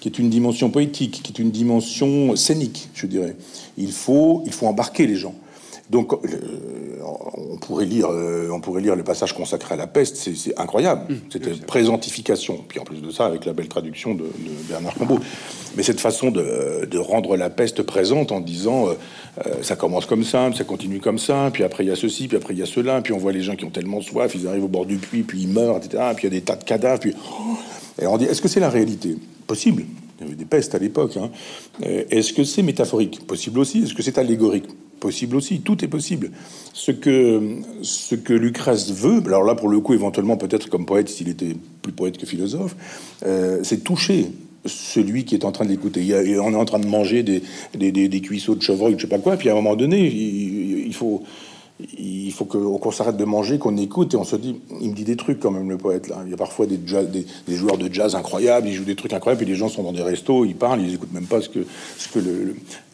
qui 0.00 0.08
est 0.08 0.18
une 0.18 0.30
dimension 0.30 0.70
poétique, 0.70 1.20
qui 1.22 1.32
est 1.32 1.42
une 1.42 1.50
dimension 1.50 2.36
scénique, 2.36 2.88
je 2.94 3.06
dirais. 3.06 3.36
Il 3.76 3.92
faut, 3.92 4.42
il 4.46 4.52
faut 4.52 4.66
embarquer 4.66 5.06
les 5.06 5.16
gens. 5.16 5.34
Donc, 5.90 6.12
euh, 6.12 6.18
on 7.46 7.56
pourrait 7.58 7.84
lire, 7.84 8.08
euh, 8.10 8.48
on 8.50 8.60
pourrait 8.60 8.80
lire 8.80 8.96
le 8.96 9.04
passage 9.04 9.32
consacré 9.32 9.74
à 9.74 9.76
la 9.76 9.86
peste, 9.86 10.16
c'est 10.16 10.58
incroyable. 10.58 11.12
Mmh, 11.12 11.16
C'était 11.30 11.50
présentification. 11.50 12.64
Puis 12.66 12.80
en 12.80 12.84
plus 12.84 13.00
de 13.00 13.10
ça, 13.10 13.26
avec 13.26 13.44
la 13.44 13.52
belle 13.52 13.68
traduction 13.68 14.14
de, 14.14 14.24
Bernard 14.68 14.94
Combeau. 14.94 15.18
Mais 15.76 15.82
cette 15.82 16.00
façon 16.00 16.30
de, 16.30 16.98
rendre 16.98 17.36
la 17.36 17.50
peste 17.50 17.82
présente 17.82 18.32
en 18.32 18.40
disant, 18.40 18.88
euh, 18.88 19.42
ça 19.62 19.76
commence 19.76 20.06
comme 20.06 20.24
ça, 20.24 20.50
ça 20.56 20.64
continue 20.64 20.98
comme 20.98 21.18
ça, 21.18 21.50
puis 21.52 21.62
après 21.62 21.84
il 21.84 21.88
y 21.88 21.92
a 21.92 21.96
ceci, 21.96 22.26
puis 22.26 22.36
après 22.36 22.54
il 22.54 22.58
y 22.58 22.62
a 22.62 22.66
cela, 22.66 23.00
puis 23.00 23.12
on 23.12 23.18
voit 23.18 23.32
les 23.32 23.42
gens 23.42 23.54
qui 23.54 23.64
ont 23.64 23.70
tellement 23.70 24.00
soif, 24.00 24.34
ils 24.34 24.48
arrivent 24.48 24.64
au 24.64 24.68
bord 24.68 24.86
du 24.86 24.96
puits, 24.96 25.22
puis 25.22 25.42
ils 25.42 25.48
meurent, 25.48 25.76
etc. 25.76 26.02
Puis 26.16 26.26
il 26.26 26.34
y 26.34 26.36
a 26.36 26.40
des 26.40 26.44
tas 26.44 26.56
de 26.56 26.64
cadavres, 26.64 27.00
puis 27.00 27.14
et 28.00 28.06
on 28.06 28.18
dit, 28.18 28.24
est-ce 28.24 28.42
que 28.42 28.48
c'est 28.48 28.60
la 28.60 28.68
réalité? 28.68 29.16
Possible. 29.46 29.84
Il 30.18 30.24
y 30.24 30.26
avait 30.26 30.36
des 30.36 30.44
pestes 30.44 30.74
à 30.74 30.78
l'époque. 30.78 31.16
Hein. 31.16 31.30
Est-ce 31.82 32.32
que 32.32 32.44
c'est 32.44 32.62
métaphorique? 32.62 33.26
Possible 33.26 33.58
aussi. 33.58 33.84
Est-ce 33.84 33.94
que 33.94 34.02
c'est 34.02 34.18
allégorique? 34.18 34.66
Possible 35.00 35.36
aussi, 35.36 35.60
tout 35.60 35.84
est 35.84 35.88
possible. 35.88 36.30
Ce 36.72 36.90
que, 36.90 37.58
ce 37.82 38.14
que 38.14 38.32
Lucrèce 38.32 38.92
veut, 38.92 39.22
alors 39.26 39.44
là 39.44 39.54
pour 39.54 39.68
le 39.68 39.80
coup 39.80 39.94
éventuellement 39.94 40.36
peut-être 40.36 40.68
comme 40.68 40.86
poète 40.86 41.08
s'il 41.08 41.28
était 41.28 41.56
plus 41.82 41.92
poète 41.92 42.18
que 42.18 42.26
philosophe, 42.26 42.76
euh, 43.24 43.60
c'est 43.62 43.84
toucher 43.84 44.26
celui 44.64 45.24
qui 45.24 45.34
est 45.34 45.44
en 45.44 45.52
train 45.52 45.64
de 45.64 45.70
l'écouter. 45.70 46.02
On 46.40 46.52
est 46.52 46.56
en 46.56 46.64
train 46.64 46.78
de 46.78 46.86
manger 46.86 47.22
des, 47.22 47.42
des, 47.74 47.92
des, 47.92 48.20
cuisseaux 48.20 48.54
de 48.54 48.62
chevreuil, 48.62 48.94
je 48.96 49.02
sais 49.02 49.08
pas 49.08 49.18
quoi, 49.18 49.36
puis 49.36 49.48
à 49.48 49.52
un 49.52 49.54
moment 49.54 49.76
donné, 49.76 50.06
il 50.06 50.92
faut, 50.94 51.22
il 51.78 52.32
faut 52.32 52.46
qu'on 52.46 52.90
s'arrête 52.90 53.18
de 53.18 53.24
manger, 53.24 53.58
qu'on 53.58 53.76
écoute 53.76 54.14
et 54.14 54.16
on 54.16 54.24
se 54.24 54.36
dit, 54.36 54.60
il 54.80 54.90
me 54.90 54.94
dit 54.94 55.04
des 55.04 55.16
trucs 55.16 55.40
quand 55.40 55.50
même 55.50 55.68
le 55.68 55.76
poète. 55.76 56.10
Il 56.24 56.30
y 56.30 56.34
a 56.34 56.36
parfois 56.36 56.66
des, 56.66 56.78
joueurs 57.48 57.76
de 57.76 57.92
jazz 57.92 58.14
incroyables, 58.14 58.66
ils 58.66 58.74
jouent 58.74 58.84
des 58.84 58.96
trucs 58.96 59.12
incroyables, 59.12 59.42
et 59.42 59.46
les 59.46 59.56
gens 59.56 59.68
sont 59.68 59.82
dans 59.82 59.92
des 59.92 60.02
restos, 60.02 60.46
ils 60.46 60.54
parlent, 60.54 60.80
ils 60.80 60.94
écoutent 60.94 61.12
même 61.12 61.26
pas 61.26 61.40
ce 61.42 61.48
que, 61.48 62.18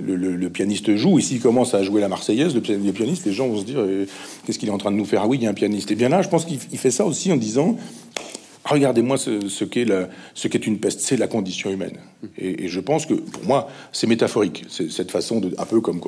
le, 0.01 0.49
pianiste 0.49 0.97
joue. 0.97 1.19
Ici, 1.19 1.37
il 1.37 1.41
commence 1.41 1.75
à 1.75 1.83
jouer 1.85 2.01
la 2.01 2.09
Marseillaise, 2.09 2.55
le, 2.55 2.61
pianiste, 2.61 3.25
les 3.25 3.33
gens 3.33 3.47
vont 3.47 3.61
se 3.61 3.65
dire, 3.65 3.79
euh, 3.79 4.07
qu'est-ce 4.45 4.59
qu'il 4.59 4.69
est 4.69 4.73
en 4.73 4.79
train 4.79 4.91
de 4.91 4.97
nous 4.97 5.05
faire? 5.05 5.23
Ah 5.23 5.29
oui, 5.29 5.39
il 5.39 5.45
y 5.45 5.47
a 5.47 5.51
un 5.51 5.55
pianiste. 5.55 5.91
Et 5.93 5.95
bien 5.95 6.09
là, 6.09 6.23
je 6.23 6.29
pense 6.29 6.45
qu'il 6.45 6.59
fait 6.59 6.91
ça 6.91 7.07
aussi 7.07 7.31
en 7.31 7.37
disant, 7.37 7.77
regardez-moi 8.65 9.17
ce, 9.17 9.65
qu'est 9.65 10.67
une 10.67 10.79
peste, 10.79 11.01
c'est 11.01 11.17
la 11.17 11.29
condition 11.29 11.71
humaine. 11.71 11.99
Et, 12.37 12.69
je 12.69 12.81
pense 12.81 13.07
que 13.07 13.15
pour 13.15 13.45
moi, 13.45 13.69
c'est 13.93 14.09
métaphorique, 14.09 14.65
cette 14.69 15.13
façon 15.13 15.41
de, 15.41 15.55
un 15.59 15.67
peu 15.67 15.81
comme 15.81 16.01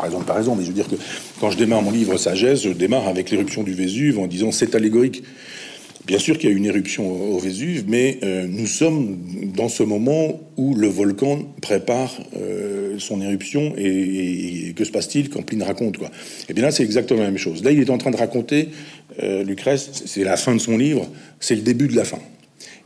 par 0.00 0.06
exemple, 0.06 0.24
par 0.24 0.36
raison, 0.36 0.54
mais 0.54 0.62
je 0.62 0.68
veux 0.68 0.74
dire 0.74 0.88
que 0.88 0.96
quand 1.40 1.50
je 1.50 1.58
démarre 1.58 1.82
mon 1.82 1.90
livre 1.90 2.16
Sagesse, 2.16 2.62
je 2.62 2.70
démarre 2.70 3.06
avec 3.06 3.30
l'éruption 3.30 3.62
du 3.62 3.74
Vésuve 3.74 4.18
en 4.18 4.26
disant 4.26 4.50
c'est 4.50 4.74
allégorique. 4.74 5.22
Bien 6.06 6.18
sûr 6.18 6.38
qu'il 6.38 6.48
y 6.48 6.52
a 6.52 6.56
une 6.56 6.64
éruption 6.64 7.34
au 7.34 7.38
Vésuve, 7.38 7.84
mais 7.86 8.18
euh, 8.22 8.46
nous 8.48 8.66
sommes 8.66 9.18
dans 9.54 9.68
ce 9.68 9.82
moment 9.82 10.40
où 10.56 10.74
le 10.74 10.88
volcan 10.88 11.40
prépare 11.60 12.18
euh, 12.34 12.94
son 12.98 13.20
éruption 13.20 13.74
et, 13.76 14.72
que 14.74 14.84
se 14.84 14.90
passe-t-il 14.90 15.28
quand 15.28 15.42
Pline 15.42 15.62
raconte 15.62 15.98
quoi 15.98 16.08
Et 16.08 16.46
eh 16.48 16.54
bien 16.54 16.64
là, 16.64 16.70
c'est 16.70 16.82
exactement 16.82 17.20
la 17.20 17.26
même 17.26 17.36
chose. 17.36 17.62
Là, 17.62 17.70
il 17.70 17.80
est 17.80 17.90
en 17.90 17.98
train 17.98 18.10
de 18.10 18.16
raconter 18.16 18.70
euh, 19.22 19.44
Lucrèce, 19.44 19.90
c'est 20.06 20.24
la 20.24 20.38
fin 20.38 20.54
de 20.54 20.60
son 20.60 20.78
livre, 20.78 21.06
c'est 21.38 21.54
le 21.54 21.62
début 21.62 21.88
de 21.88 21.96
la 21.96 22.04
fin. 22.04 22.20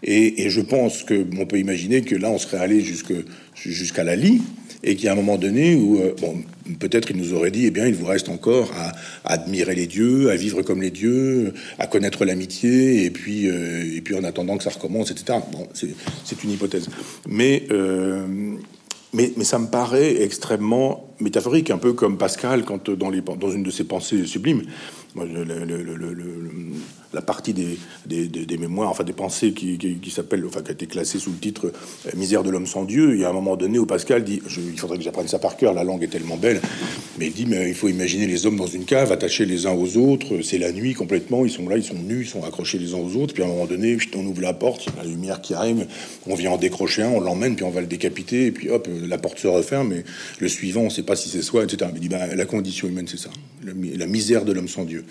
Et, 0.03 0.51
je 0.51 0.61
pense 0.61 1.05
que 1.05 1.25
on 1.39 1.47
peut 1.47 1.59
imaginer 1.59 2.03
que 2.03 2.17
là, 2.17 2.31
on 2.31 2.39
serait 2.39 2.59
allé 2.59 2.83
jusqu'à 2.83 4.05
la 4.05 4.17
lie 4.17 4.43
et 4.85 4.97
qu'il 4.97 5.07
y 5.07 5.09
a 5.09 5.13
un 5.13 5.17
moment 5.17 5.39
donné 5.39 5.75
où, 5.75 5.99
euh, 5.99 6.15
bon, 6.21 6.43
peut-être 6.79 7.11
il 7.11 7.17
nous 7.17 7.33
aurait 7.33 7.51
dit, 7.51 7.67
eh 7.67 7.71
bien, 7.71 7.87
il 7.87 7.95
vous 7.95 8.05
reste 8.05 8.29
encore 8.29 8.71
à, 8.77 8.93
admirer 9.25 9.75
les 9.75 9.87
dieux, 9.87 10.31
à 10.31 10.37
vivre 10.37 10.63
comme 10.63 10.83
les 10.83 10.91
dieux, 10.91 11.55
à 11.79 11.87
connaître 11.87 12.25
l'amitié, 12.25 13.05
et 13.05 13.11
puis, 13.11 13.49
euh, 13.49 13.97
et 13.97 14.03
puis 14.03 14.15
en 14.15 14.23
attendant 14.25 14.59
que 14.59 14.63
ça 14.63 14.71
recommence, 14.71 15.11
etc. 15.11 15.39
Bon, 15.51 15.67
c'est 15.73 16.45
une 16.45 16.51
hypothèse. 16.51 16.89
Mais, 17.27 17.65
euh, 17.71 18.27
mais, 19.15 19.33
mais, 19.39 19.45
ça 19.45 19.59
me 19.59 19.69
paraît 19.69 20.23
extrêmement 20.23 21.09
métaphorique, 21.19 21.71
un 21.71 21.79
peu 21.79 21.95
comme 21.95 22.19
Pascal, 22.19 22.65
quand 22.65 22.91
dans, 22.91 23.09
les, 23.09 23.23
dans 23.23 23.51
une 23.51 23.63
de 23.63 23.71
ses 23.71 23.85
pensées 23.85 24.27
sublimes, 24.27 24.65
moi, 25.15 25.25
le, 25.25 25.55
la 27.15 27.23
partie 27.23 27.55
des, 27.55 27.79
des, 28.07 28.59
mémoires, 28.59 28.91
enfin 28.91 29.05
des 29.05 29.13
pensées 29.13 29.53
qui, 29.53 29.79
qui, 29.79 30.11
s'appelle, 30.11 30.45
enfin 30.47 30.63
qui 30.63 30.71
a 30.71 30.73
été 30.73 30.87
classée 30.87 31.19
sous 31.19 31.31
le 31.31 31.39
titre 31.39 31.73
euh, 32.07 32.11
Misère 32.17 32.43
de 32.43 32.51
l'homme 32.51 32.67
sans 32.67 32.85
Dieu. 32.85 33.15
Il 33.15 33.21
y 33.21 33.25
a 33.25 33.31
un 33.31 33.33
moment 33.33 33.57
donné 33.57 33.79
où 33.79 33.87
Pascal 33.87 34.25
dit, 34.25 34.43
il 34.45 34.79
faudrait 34.79 34.99
que 34.99 35.05
j'apprenne 35.05 35.29
ça 35.29 35.39
par 35.39 35.57
cœur, 35.57 35.73
la 35.73 35.85
langue 35.85 36.03
est 36.03 36.09
tellement 36.09 36.37
belle, 36.37 36.61
mais 37.19 37.27
il 37.27 37.33
dit, 37.33 37.47
mais 37.47 37.69
il 37.69 37.75
faut 37.75 37.89
imaginer 37.89 38.27
les 38.27 38.47
hommes 38.47 38.57
dans 38.57 38.67
une 38.67 38.85
cave, 38.85 39.13
attachés 39.13 39.47
les 39.47 39.67
uns 39.67 39.73
aux 39.73 39.97
autres, 39.97 40.43
c'est 40.43 40.59
la 40.59 40.73
nuit 40.73 40.95
complètement, 40.95 41.45
ils 41.45 41.51
sont 41.51 41.69
là, 41.69 41.77
ils 41.77 41.85
sont 41.85 41.95
nus, 41.95 42.23
ils 42.23 42.29
sont 42.29 42.43
accrochés 42.43 42.79
les 42.79 42.95
uns 42.95 42.99
aux 42.99 43.17
autres, 43.17 43.33
puis 43.33 43.43
à 43.43 43.47
un 43.47 43.49
moment 43.49 43.67
donné, 43.67 43.97
on 44.17 44.27
ouvre 44.27 44.43
la 44.43 44.53
porte, 44.53 44.89
la 44.97 45.05
lumière 45.05 45.41
qui 45.41 45.55
arrive, 45.55 45.87
on 46.27 46.35
vient 46.35 46.51
en 46.51 46.59
décrocher 46.59 47.03
un, 47.03 47.11
on 47.11 47.21
l'emmène, 47.21 47.55
puis 47.55 47.65
on 47.65 47.71
va 47.71 47.81
le 47.81 47.87
décapiter, 47.87 48.47
et 48.47 48.51
puis 48.51 48.71
hop, 48.71 48.89
la 49.07 49.19
porte 49.19 49.39
se 49.39 49.47
referme, 49.47 49.93
et 49.93 50.05
le 50.41 50.49
suivant, 50.49 50.83
on 50.83 50.85
ne 50.85 50.91
sait 50.91 51.03
pas 51.03 51.17
si 51.17 51.29
c'est 51.29 51.43
soi, 51.43 51.63
etc. 51.63 51.91
il 51.95 52.01
dit, 52.01 52.09
bah, 52.09 52.35
la 52.35 52.45
condition 52.45 52.89
humaine, 52.89 53.07
c'est 53.09 53.19
ça, 53.19 53.31
la 53.63 54.07
misère 54.07 54.45
de 54.45 54.53
l'homme 54.53 54.69
sans 54.69 54.85
Dieu. 54.85 55.05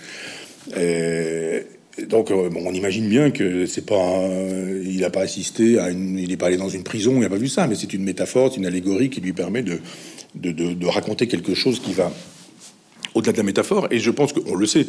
Euh, 0.77 1.61
donc, 2.01 2.31
euh, 2.31 2.49
bon, 2.49 2.63
on 2.65 2.73
imagine 2.73 3.07
bien 3.07 3.29
que 3.29 3.65
c'est 3.67 3.85
pas, 3.85 4.27
il 4.83 4.99
n'a 5.01 5.11
pas 5.11 5.21
assisté 5.21 5.77
à 5.77 5.89
une, 5.89 6.17
il 6.17 6.29
n'est 6.29 6.37
pas 6.37 6.47
allé 6.47 6.57
dans 6.57 6.69
une 6.69 6.83
prison, 6.83 7.13
il 7.15 7.19
n'a 7.19 7.29
pas 7.29 7.37
vu 7.37 7.47
ça, 7.47 7.67
mais 7.67 7.75
c'est 7.75 7.93
une 7.93 8.03
métaphore, 8.03 8.49
c'est 8.51 8.57
une 8.57 8.65
allégorie 8.65 9.09
qui 9.09 9.21
lui 9.21 9.33
permet 9.33 9.63
de, 9.63 10.85
raconter 10.87 11.27
quelque 11.27 11.53
chose 11.53 11.79
qui 11.79 11.93
va 11.93 12.11
au-delà 13.13 13.31
de 13.31 13.37
la 13.37 13.43
métaphore. 13.43 13.87
Et 13.91 13.99
je 13.99 14.09
pense 14.09 14.33
qu'on 14.33 14.55
le 14.55 14.65
sait, 14.65 14.87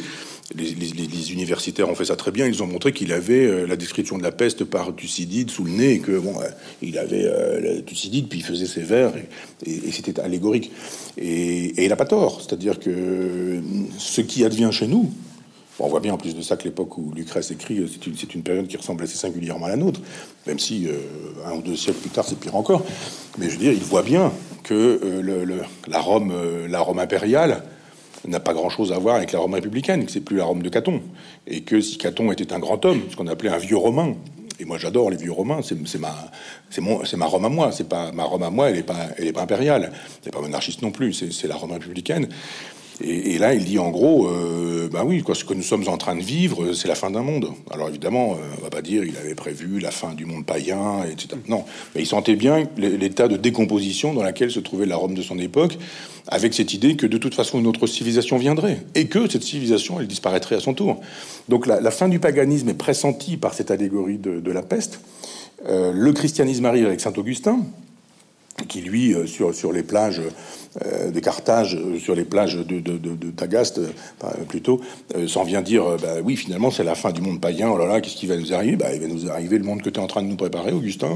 les, 0.56 1.32
universitaires 1.32 1.90
ont 1.90 1.94
fait 1.94 2.06
ça 2.06 2.16
très 2.16 2.30
bien. 2.30 2.46
Ils 2.46 2.62
ont 2.62 2.66
montré 2.66 2.92
qu'il 2.92 3.12
avait 3.12 3.44
euh, 3.44 3.66
la 3.66 3.76
description 3.76 4.16
de 4.16 4.22
la 4.22 4.32
peste 4.32 4.64
par 4.64 4.96
Thucydide 4.96 5.50
sous 5.50 5.64
le 5.64 5.72
nez, 5.72 5.92
et 5.92 5.98
que 5.98 6.18
bon, 6.18 6.32
il 6.80 6.96
avait 6.96 7.26
euh, 7.26 7.82
Thucydide, 7.82 8.28
puis 8.28 8.38
il 8.38 8.44
faisait 8.44 8.64
ses 8.64 8.80
vers, 8.80 9.12
et, 9.66 9.70
et, 9.70 9.92
c'était 9.92 10.18
allégorique. 10.20 10.70
Et, 11.18 11.66
et 11.66 11.84
il 11.84 11.88
n'a 11.90 11.96
pas 11.96 12.06
tort, 12.06 12.40
c'est-à-dire 12.40 12.78
que 12.80 13.60
ce 13.98 14.22
qui 14.22 14.42
advient 14.42 14.70
chez 14.72 14.86
nous, 14.86 15.12
on 15.78 15.88
voit 15.88 16.00
bien 16.00 16.14
en 16.14 16.18
plus 16.18 16.36
de 16.36 16.42
ça 16.42 16.56
que 16.56 16.64
l'époque 16.64 16.96
où 16.98 17.12
Lucrèce 17.14 17.50
écrit, 17.50 17.78
euh, 17.78 17.88
c'est 17.88 18.34
une, 18.34 18.42
période 18.42 18.66
qui 18.68 18.76
ressemble 18.76 19.02
assez 19.02 19.16
singulièrement 19.16 19.66
à 19.66 19.70
la 19.70 19.76
nôtre, 19.76 20.00
même 20.46 20.58
si 20.58 20.86
euh, 20.86 20.92
un 21.46 21.56
ou 21.56 21.62
deux 21.62 21.76
siècles 21.76 21.98
plus 21.98 22.10
tard 22.10 22.24
c'est 22.26 22.38
pire 22.38 22.54
encore. 22.54 22.84
Mais 23.38 23.46
je 23.46 23.52
veux 23.52 23.58
dire, 23.58 23.72
il 23.72 23.82
voit 23.82 24.02
bien 24.02 24.32
que 24.62 25.00
euh, 25.02 25.62
la, 25.88 26.00
Rome, 26.00 26.98
impériale 26.98 27.64
n'a 28.26 28.40
pas 28.40 28.54
grand-chose 28.54 28.92
à 28.92 28.98
voir 28.98 29.16
avec 29.16 29.32
la 29.32 29.40
Rome 29.40 29.54
républicaine, 29.54 30.06
que 30.06 30.12
c'est 30.12 30.20
plus 30.20 30.36
la 30.36 30.44
Rome 30.44 30.62
de 30.62 30.68
Caton, 30.68 31.02
et 31.46 31.62
que 31.62 31.80
si 31.80 31.98
Caton 31.98 32.30
était 32.30 32.52
un 32.52 32.58
grand 32.58 32.82
homme, 32.84 33.02
ce 33.10 33.16
qu'on 33.16 33.26
appelait 33.26 33.50
un 33.50 33.58
vieux 33.58 33.76
romain, 33.76 34.14
et 34.60 34.64
moi 34.64 34.78
j'adore 34.78 35.10
les 35.10 35.16
vieux 35.16 35.32
romains, 35.32 35.60
c'est 35.62 35.98
ma, 35.98 37.26
Rome 37.26 37.44
à 37.44 37.48
moi, 37.48 37.72
c'est 37.72 37.88
pas 37.88 38.12
ma 38.12 38.22
Rome 38.22 38.44
à 38.44 38.50
moi, 38.50 38.70
elle 38.70 38.78
est 38.78 38.82
pas, 38.82 39.08
pas 39.34 39.42
impériale, 39.42 39.92
elle 40.24 40.32
pas 40.32 40.40
monarchiste 40.40 40.82
non 40.82 40.92
plus, 40.92 41.12
c'est 41.12 41.48
la 41.48 41.56
Rome 41.56 41.72
républicaine. 41.72 42.28
Et, 43.00 43.38
là, 43.38 43.54
il 43.54 43.64
dit 43.64 43.78
en 43.78 43.90
gros, 43.90 44.28
euh, 44.28 44.88
bah 44.90 45.02
oui, 45.04 45.22
ce 45.34 45.44
que 45.44 45.54
nous 45.54 45.62
sommes 45.62 45.88
en 45.88 45.96
train 45.96 46.14
de 46.14 46.22
vivre, 46.22 46.74
c'est 46.74 46.86
la 46.86 46.94
fin 46.94 47.10
d'un 47.10 47.22
monde. 47.22 47.48
Alors 47.72 47.88
évidemment, 47.88 48.34
euh, 48.34 48.54
on 48.58 48.62
va 48.62 48.70
pas 48.70 48.82
dire 48.82 49.02
il 49.02 49.16
avait 49.16 49.34
prévu 49.34 49.80
la 49.80 49.90
fin 49.90 50.14
du 50.14 50.26
monde 50.26 50.46
païen, 50.46 51.04
etc. 51.10 51.40
Non, 51.48 51.64
mais 51.94 52.02
il 52.02 52.06
sentait 52.06 52.36
bien 52.36 52.64
l'état 52.76 53.26
de 53.26 53.36
décomposition 53.36 54.14
dans 54.14 54.22
laquelle 54.22 54.50
se 54.50 54.60
trouvait 54.60 54.86
la 54.86 54.96
Rome 54.96 55.14
de 55.14 55.22
son 55.22 55.38
époque, 55.40 55.76
avec 56.28 56.54
cette 56.54 56.72
idée 56.72 56.94
que 56.96 57.06
de 57.06 57.18
toute 57.18 57.34
façon 57.34 57.58
une 57.58 57.66
autre 57.66 57.86
civilisation 57.86 58.36
viendrait 58.36 58.78
et 58.94 59.06
que 59.06 59.28
cette 59.28 59.42
civilisation 59.42 59.98
elle 60.00 60.06
disparaîtrait 60.06 60.56
à 60.56 60.60
son 60.60 60.74
tour. 60.74 61.00
Donc 61.48 61.66
la, 61.66 61.90
fin 61.90 62.08
du 62.08 62.20
paganisme 62.20 62.68
est 62.68 62.74
pressentie 62.74 63.36
par 63.36 63.54
cette 63.54 63.70
allégorie 63.70 64.18
de, 64.18 64.52
la 64.52 64.62
peste. 64.62 65.00
Euh, 65.66 65.92
le 65.92 66.12
christianisme 66.12 66.64
arrive 66.64 66.86
avec 66.86 67.00
saint 67.00 67.12
Augustin, 67.16 67.58
qui 68.68 68.80
lui 68.80 69.14
euh, 69.14 69.26
sur 69.26 69.54
sur 69.54 69.72
les 69.72 69.82
plages 69.82 70.22
euh, 70.84 71.10
des 71.10 71.20
Carthage, 71.20 71.78
sur 71.98 72.14
les 72.14 72.24
plages 72.24 72.56
de, 72.56 72.80
de, 72.80 72.98
de, 72.98 73.30
Tagaste 73.30 73.80
plutôt, 74.48 74.80
s'en 75.26 75.44
vient 75.44 75.62
dire 75.62 75.84
bah 76.00 76.16
oui 76.22 76.36
finalement 76.36 76.70
c'est 76.70 76.84
la 76.84 76.94
fin 76.94 77.12
du 77.12 77.20
monde 77.20 77.40
païen. 77.40 77.70
Oh 77.70 77.78
là 77.78 77.86
là 77.86 78.00
qu'est-ce 78.00 78.16
qui 78.16 78.26
va 78.26 78.36
nous 78.36 78.52
arriver? 78.52 78.76
Bah 78.76 78.92
il 78.92 79.00
va 79.00 79.06
nous 79.06 79.30
arriver 79.30 79.58
le 79.58 79.64
monde 79.64 79.82
que 79.82 79.90
tu 79.90 80.00
es 80.00 80.02
en 80.02 80.06
train 80.06 80.22
de 80.22 80.28
nous 80.28 80.36
préparer, 80.36 80.72
Augustin, 80.72 81.10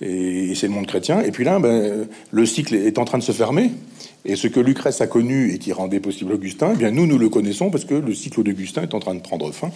et, 0.00 0.54
c'est 0.54 0.68
le 0.68 0.72
monde 0.72 0.86
chrétien. 0.86 1.20
Et 1.20 1.30
puis 1.30 1.44
là, 1.44 1.58
ben, 1.58 2.06
le 2.30 2.46
cycle 2.46 2.74
est 2.74 2.98
en 2.98 3.04
train 3.04 3.18
de 3.18 3.22
se 3.22 3.32
fermer. 3.32 3.70
Et 4.24 4.36
ce 4.36 4.48
que 4.48 4.60
Lucrèce 4.60 5.00
a 5.00 5.06
connu 5.06 5.52
et 5.52 5.58
qui 5.58 5.72
rendait 5.72 6.00
possible 6.00 6.32
Augustin, 6.32 6.72
eh 6.74 6.76
bien 6.76 6.90
nous, 6.90 7.06
nous 7.06 7.18
le 7.18 7.28
connaissons 7.28 7.70
parce 7.70 7.84
que 7.84 7.94
le 7.94 8.14
cycle 8.14 8.42
d'Augustin 8.42 8.82
est 8.82 8.94
en 8.94 9.00
train 9.00 9.14
de 9.14 9.20
prendre 9.20 9.50
fin 9.52 9.70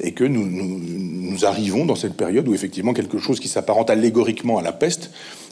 et 0.00 0.12
que 0.12 0.24
nous, 0.24 0.46
nous, 0.46 1.44
arrivons 1.44 1.84
dans 1.84 1.96
cette 1.96 2.14
période 2.14 2.48
où 2.48 2.54
effectivement 2.54 2.92
quelque 2.92 3.18
chose 3.18 3.40
qui 3.40 3.48
s'apparente 3.48 3.90
allégoriquement 3.90 4.58
à 4.58 4.62
la 4.62 4.72
peste 4.72 5.10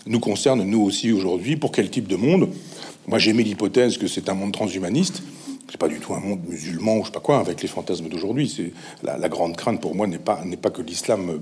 nous 0.08 0.20
concerne 0.20 0.62
nous 0.62 0.80
aussi 0.80 1.12
aujourd'hui. 1.12 1.56
Pour 1.56 1.72
quel 1.72 1.90
type 1.90 2.08
de 2.08 2.16
monde? 2.16 2.48
Moi, 3.06 3.18
j'ai 3.18 3.32
mis 3.32 3.44
l'hypothèse 3.44 3.96
que 3.98 4.06
c'est 4.06 4.28
un 4.28 4.34
monde 4.34 4.52
transhumaniste 4.52 5.22
c'est 5.70 5.78
pas 5.78 5.88
du 5.88 5.98
tout 5.98 6.14
un 6.14 6.20
monde 6.20 6.40
musulman 6.48 6.96
ou 6.96 7.00
je 7.00 7.06
sais 7.06 7.12
pas 7.12 7.20
quoi 7.20 7.38
avec 7.38 7.60
les 7.60 7.68
fantasmes 7.68 8.08
d'aujourd'hui. 8.08 8.48
C'est 8.48 8.72
la, 9.02 9.28
grande 9.28 9.56
crainte 9.56 9.80
pour 9.80 9.94
moi 9.94 10.06
n'est 10.06 10.18
pas 10.18 10.42
n'est 10.44 10.56
pas 10.56 10.70
que 10.70 10.82
l'islam 10.82 11.40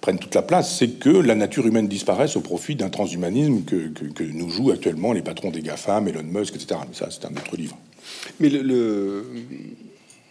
prenne 0.00 0.18
toute 0.18 0.34
la 0.34 0.42
place, 0.42 0.78
c'est 0.78 0.98
que 0.98 1.10
la 1.10 1.34
nature 1.34 1.66
humaine 1.66 1.86
disparaisse 1.86 2.36
au 2.36 2.40
profit 2.40 2.74
d'un 2.74 2.88
transhumanisme 2.88 3.62
que, 3.64 3.88
que, 3.88 4.24
nous 4.24 4.48
jouent 4.48 4.70
actuellement 4.70 5.12
les 5.12 5.22
patrons 5.22 5.50
des 5.50 5.60
GAFAM, 5.60 6.08
Elon 6.08 6.22
Musk, 6.22 6.54
etc. 6.54 6.80
Mais 6.88 6.94
ça, 6.94 7.08
c'est 7.10 7.26
un 7.26 7.32
autre 7.32 7.56
livre. 7.56 7.76
Mais 8.38 8.48
le 8.48 9.26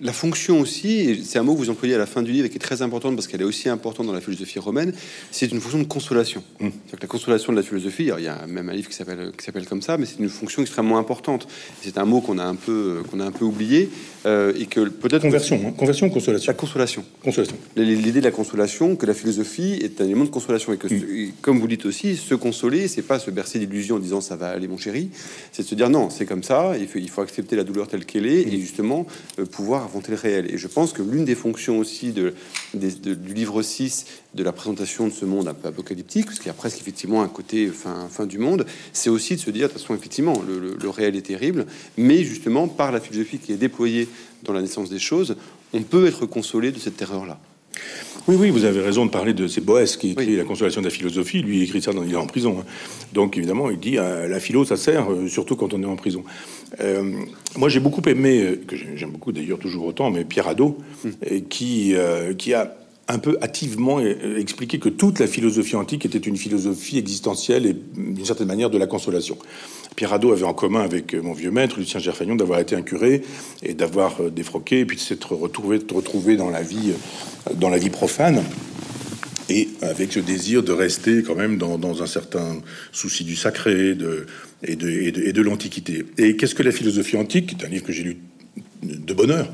la 0.01 0.13
fonction 0.13 0.61
aussi, 0.61 1.23
c'est 1.25 1.39
un 1.39 1.43
mot 1.43 1.53
que 1.53 1.59
vous 1.59 1.69
employez 1.69 1.95
à 1.95 1.97
la 1.97 2.05
fin 2.05 2.21
du 2.21 2.31
livre 2.31 2.45
et 2.45 2.49
qui 2.49 2.55
est 2.55 2.59
très 2.59 2.81
importante 2.81 3.15
parce 3.15 3.27
qu'elle 3.27 3.41
est 3.41 3.45
aussi 3.45 3.67
importante 3.67 4.07
dans 4.07 4.13
la 4.13 4.21
philosophie 4.21 4.59
romaine, 4.59 4.93
c'est 5.31 5.51
une 5.51 5.59
fonction 5.59 5.79
de 5.79 5.83
consolation. 5.85 6.43
Mmh. 6.59 6.69
la 7.01 7.07
consolation 7.07 7.51
de 7.51 7.57
la 7.57 7.63
philosophie, 7.63 8.09
il 8.17 8.23
y 8.23 8.27
a 8.27 8.47
même 8.47 8.69
un 8.69 8.73
livre 8.73 8.87
qui 8.87 8.95
s'appelle 8.95 9.31
qui 9.37 9.43
s'appelle 9.43 9.65
comme 9.65 9.81
ça, 9.81 9.97
mais 9.97 10.05
c'est 10.05 10.19
une 10.19 10.29
fonction 10.29 10.61
extrêmement 10.61 10.97
importante. 10.97 11.47
C'est 11.81 11.97
un 11.97 12.05
mot 12.05 12.21
qu'on 12.21 12.37
a 12.37 12.45
un 12.45 12.55
peu 12.55 13.01
qu'on 13.11 13.19
a 13.19 13.25
un 13.25 13.31
peu 13.31 13.45
oublié 13.45 13.89
euh, 14.25 14.53
et 14.57 14.67
que 14.67 14.87
peut-être 14.87 15.21
conversion, 15.21 15.61
hein. 15.65 15.71
conversion, 15.71 16.09
consolation. 16.09 16.51
La 16.51 16.57
consolation. 16.57 17.05
Consolation. 17.23 17.57
L'idée 17.75 18.19
de 18.19 18.25
la 18.25 18.31
consolation, 18.31 18.95
que 18.95 19.05
la 19.05 19.13
philosophie 19.13 19.79
est 19.81 19.99
un 20.01 20.05
élément 20.05 20.25
de 20.25 20.29
consolation 20.29 20.71
et 20.73 20.77
que, 20.77 20.87
mmh. 20.87 21.33
comme 21.41 21.59
vous 21.59 21.67
dites 21.67 21.85
aussi, 21.85 22.15
se 22.15 22.35
consoler, 22.35 22.87
c'est 22.87 23.01
pas 23.01 23.19
se 23.19 23.31
bercer 23.31 23.59
d'illusions 23.59 23.97
en 23.97 23.99
disant 23.99 24.21
ça 24.21 24.37
va 24.37 24.49
aller 24.49 24.67
mon 24.67 24.77
chéri, 24.77 25.09
c'est 25.51 25.63
de 25.63 25.67
se 25.67 25.75
dire 25.75 25.89
non, 25.89 26.09
c'est 26.09 26.25
comme 26.25 26.43
ça, 26.43 26.73
il 26.79 26.87
faut, 26.87 26.99
il 26.99 27.09
faut 27.09 27.21
accepter 27.21 27.57
la 27.57 27.63
douleur 27.63 27.87
telle 27.87 28.05
qu'elle 28.05 28.27
est 28.27 28.45
mmh. 28.45 28.53
et 28.53 28.59
justement 28.59 29.05
euh, 29.39 29.45
pouvoir 29.45 29.88
le 30.09 30.15
réel. 30.15 30.53
Et 30.53 30.57
je 30.57 30.67
pense 30.67 30.93
que 30.93 31.01
l'une 31.01 31.25
des 31.25 31.35
fonctions 31.35 31.77
aussi 31.79 32.11
de, 32.11 32.33
du 32.73 33.33
livre 33.33 33.61
6, 33.61 34.05
de 34.33 34.43
la 34.43 34.51
présentation 34.51 35.07
de 35.07 35.13
ce 35.13 35.25
monde 35.25 35.47
un 35.47 35.53
peu 35.53 35.67
apocalyptique, 35.67 36.25
parce 36.25 36.37
qu'il 36.37 36.47
y 36.47 36.51
a 36.51 36.53
presque 36.53 36.79
effectivement 36.79 37.21
un 37.21 37.27
côté 37.27 37.67
fin, 37.67 38.07
fin 38.09 38.25
du 38.25 38.37
monde, 38.37 38.65
c'est 38.93 39.09
aussi 39.09 39.35
de 39.35 39.41
se 39.41 39.49
dire, 39.51 39.67
de 39.67 39.73
toute 39.73 39.81
façon, 39.81 39.95
effectivement, 39.95 40.41
le, 40.47 40.89
réel 40.89 41.15
est 41.15 41.21
terrible, 41.21 41.65
mais 41.97 42.23
justement, 42.23 42.67
par 42.67 42.91
la 42.91 42.99
philosophie 42.99 43.37
qui 43.37 43.51
est 43.51 43.57
déployée 43.57 44.07
dans 44.43 44.53
la 44.53 44.61
naissance 44.61 44.89
des 44.89 44.99
choses, 44.99 45.35
on 45.73 45.83
peut 45.83 46.07
être 46.07 46.25
consolé 46.25 46.71
de 46.71 46.79
cette 46.79 46.97
terreur-là. 46.97 47.39
Oui, 48.27 48.35
oui, 48.37 48.49
vous 48.51 48.65
avez 48.65 48.81
raison 48.81 49.05
de 49.05 49.11
parler 49.11 49.33
de 49.33 49.47
c'est 49.47 49.61
Boès 49.61 49.97
qui 49.97 50.11
écrit 50.11 50.35
La 50.35 50.43
consolation 50.43 50.81
de 50.81 50.85
la 50.85 50.91
philosophie. 50.91 51.41
Lui, 51.41 51.57
il 51.57 51.63
écrit 51.63 51.81
ça 51.81 51.93
dans, 51.93 52.03
il 52.03 52.13
est 52.13 52.17
en 52.17 52.27
prison. 52.27 52.57
Hein. 52.59 52.65
Donc, 53.13 53.37
évidemment, 53.37 53.71
il 53.71 53.79
dit 53.79 53.97
euh, 53.97 54.27
la 54.27 54.39
philo, 54.39 54.65
ça 54.65 54.77
sert, 54.77 55.11
euh, 55.11 55.27
surtout 55.27 55.55
quand 55.55 55.73
on 55.73 55.81
est 55.81 55.87
en 55.87 55.95
prison. 55.95 56.23
Euh, 56.79 57.11
moi, 57.57 57.69
j'ai 57.69 57.79
beaucoup 57.79 58.01
aimé, 58.07 58.59
que 58.67 58.75
j'aime 58.75 59.11
beaucoup 59.11 59.31
d'ailleurs 59.31 59.57
toujours 59.57 59.85
autant, 59.85 60.11
mais 60.11 60.25
Pierre 60.25 60.47
Hadot, 60.47 60.77
hmm. 61.03 61.09
qui, 61.49 61.95
qui 62.37 62.53
a 62.53 62.75
un 63.09 63.17
peu 63.17 63.37
hâtivement 63.41 63.99
expliqué 63.99 64.77
que 64.77 64.87
toute 64.87 65.19
la 65.19 65.27
philosophie 65.27 65.75
antique 65.75 66.05
était 66.05 66.19
une 66.19 66.37
philosophie 66.37 66.99
existentielle 66.99 67.65
et 67.65 67.75
d'une 67.97 68.23
certaine 68.23 68.47
manière 68.47 68.69
de 68.69 68.77
la 68.77 68.85
consolation. 68.85 69.37
Pierre 69.95 70.13
avait 70.13 70.43
en 70.43 70.53
commun 70.53 70.81
avec 70.81 71.15
mon 71.15 71.33
vieux 71.33 71.51
maître, 71.51 71.79
Lucien 71.79 71.99
Gerfagnon, 71.99 72.35
d'avoir 72.35 72.59
été 72.59 72.75
un 72.75 72.83
curé 72.83 73.23
et 73.63 73.73
d'avoir 73.73 74.21
défroqué, 74.31 74.79
et 74.79 74.85
puis 74.85 74.95
de 74.95 75.01
s'être 75.01 75.35
retrouvé, 75.35 75.79
retrouvé 75.91 76.37
dans 76.37 76.51
la 76.51 76.61
vie, 76.61 76.93
dans 77.55 77.69
la 77.69 77.79
vie 77.79 77.89
profane 77.89 78.43
et 79.49 79.67
avec 79.81 80.13
ce 80.13 80.19
désir 80.19 80.61
de 80.61 80.71
rester 80.71 81.23
quand 81.23 81.35
même 81.35 81.57
dans, 81.57 82.03
un 82.03 82.05
certain 82.05 82.61
souci 82.91 83.23
du 83.23 83.35
sacré 83.35 83.89
et 83.89 83.95
de, 83.95 84.27
de 84.75 85.41
l'Antiquité. 85.41 86.05
Et 86.19 86.35
qu'est-ce 86.35 86.53
que 86.53 86.63
la 86.63 86.71
philosophie 86.71 87.17
antique? 87.17 87.55
C'est 87.57 87.65
un 87.65 87.69
livre 87.69 87.83
que 87.83 87.91
j'ai 87.91 88.03
lu 88.03 88.17
de 88.83 89.13
bonheur 89.13 89.51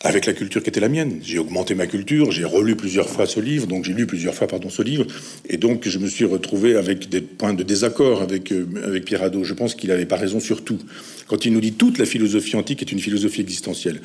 avec 0.00 0.26
la 0.26 0.32
culture 0.32 0.62
qui 0.62 0.68
était 0.68 0.80
la 0.80 0.88
mienne. 0.88 1.20
J'ai 1.22 1.38
augmenté 1.38 1.74
ma 1.74 1.86
culture, 1.86 2.30
j'ai 2.30 2.44
relu 2.44 2.76
plusieurs 2.76 3.08
fois 3.08 3.26
ce 3.26 3.40
livre, 3.40 3.66
donc 3.66 3.84
j'ai 3.84 3.92
lu 3.92 4.06
plusieurs 4.06 4.34
fois 4.34 4.46
pardon 4.46 4.70
ce 4.70 4.82
livre, 4.82 5.06
et 5.48 5.56
donc 5.56 5.88
je 5.88 5.98
me 5.98 6.06
suis 6.06 6.24
retrouvé 6.24 6.76
avec 6.76 7.08
des 7.08 7.20
points 7.20 7.54
de 7.54 7.62
désaccord 7.62 8.22
avec 8.22 8.52
euh, 8.52 8.66
avec 8.84 9.04
Pierre 9.04 9.22
Hadot. 9.22 9.44
Je 9.44 9.54
pense 9.54 9.74
qu'il 9.74 9.90
avait 9.90 10.06
pas 10.06 10.16
raison 10.16 10.40
sur 10.40 10.62
tout. 10.62 10.78
Quand 11.26 11.44
il 11.44 11.52
nous 11.52 11.60
dit 11.60 11.72
toute 11.72 11.98
la 11.98 12.06
philosophie 12.06 12.56
antique 12.56 12.80
est 12.80 12.92
une 12.92 13.00
philosophie 13.00 13.40
existentielle, 13.40 14.00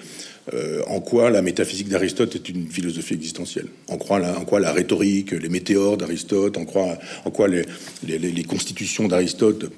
euh, 0.53 0.81
en 0.87 0.99
quoi 0.99 1.29
la 1.29 1.41
métaphysique 1.41 1.87
d'Aristote 1.87 2.35
est 2.35 2.49
une 2.49 2.67
philosophie 2.67 3.13
existentielle? 3.13 3.67
En 3.87 3.97
quoi 3.97 4.19
la, 4.19 4.37
en 4.37 4.45
quoi 4.45 4.59
la 4.59 4.73
rhétorique, 4.73 5.31
les 5.31 5.49
météores 5.49 5.97
d'Aristote, 5.97 6.57
en 6.57 6.65
quoi 6.65 6.97
en 7.23 7.31
quoi 7.31 7.47
les, 7.47 7.63
les, 8.05 8.17
les 8.17 8.43
constitutions 8.43 9.07
d'Aristote? 9.07 9.71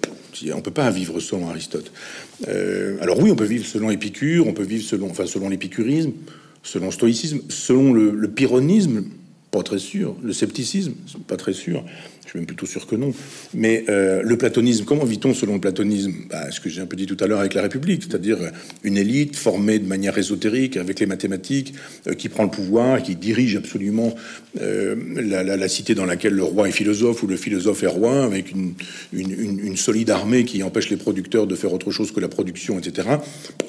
On 0.53 0.61
peut 0.61 0.71
pas 0.71 0.89
vivre 0.89 1.19
selon 1.19 1.49
Aristote. 1.49 1.91
Euh, 2.47 2.97
alors 3.01 3.19
oui, 3.19 3.31
on 3.31 3.35
peut 3.35 3.45
vivre 3.45 3.65
selon 3.65 3.89
Épicure, 3.89 4.47
on 4.47 4.53
peut 4.53 4.63
vivre 4.63 4.83
selon, 4.83 5.09
enfin, 5.09 5.25
selon 5.25 5.49
l'épicurisme, 5.49 6.11
selon 6.63 6.87
le 6.87 6.91
stoïcisme, 6.91 7.41
selon 7.49 7.93
le 7.93 8.27
pyrrhonisme, 8.27 9.05
pas 9.55 9.63
très 9.63 9.79
sûr. 9.79 10.15
Le 10.21 10.33
scepticisme, 10.33 10.93
pas 11.27 11.37
très 11.37 11.53
sûr. 11.53 11.83
Je 12.25 12.31
suis 12.31 12.39
même 12.39 12.45
plutôt 12.45 12.65
sûr 12.65 12.87
que 12.87 12.95
non. 12.95 13.13
Mais 13.53 13.85
euh, 13.87 14.21
le 14.21 14.37
platonisme, 14.37 14.83
comment 14.83 15.05
vit-on 15.05 15.33
selon 15.33 15.53
le 15.53 15.61
platonisme? 15.61 16.11
Bah, 16.29 16.51
Ce 16.51 16.59
que 16.59 16.69
j'ai 16.69 16.81
un 16.81 16.85
peu 16.85 16.97
dit 16.97 17.05
tout 17.05 17.17
à 17.21 17.27
l'heure 17.27 17.39
avec 17.39 17.53
la 17.53 17.61
République, 17.61 18.03
c'est-à-dire 18.03 18.37
une 18.83 18.97
élite 18.97 19.35
formée 19.35 19.79
de 19.79 19.87
manière 19.87 20.17
ésotérique 20.17 20.75
avec 20.75 20.99
les 20.99 21.05
mathématiques, 21.05 21.73
euh, 22.07 22.13
qui 22.13 22.27
prend 22.27 22.43
le 22.43 22.49
pouvoir, 22.49 23.01
qui 23.01 23.15
dirige 23.15 23.55
absolument 23.55 24.13
euh, 24.59 24.95
la, 25.15 25.67
cité 25.69 25.95
dans 25.95 26.05
laquelle 26.05 26.33
le 26.33 26.43
roi 26.43 26.67
est 26.67 26.73
philosophe 26.73 27.23
ou 27.23 27.27
le 27.27 27.37
philosophe 27.37 27.83
est 27.83 27.87
roi, 27.87 28.25
avec 28.25 28.51
une, 28.51 28.73
une 29.13 29.77
solide 29.77 30.09
armée 30.09 30.43
qui 30.43 30.63
empêche 30.63 30.89
les 30.89 30.97
producteurs 30.97 31.47
de 31.47 31.55
faire 31.55 31.71
autre 31.73 31.91
chose 31.91 32.11
que 32.11 32.19
la 32.19 32.29
production, 32.29 32.77
etc. 32.77 33.07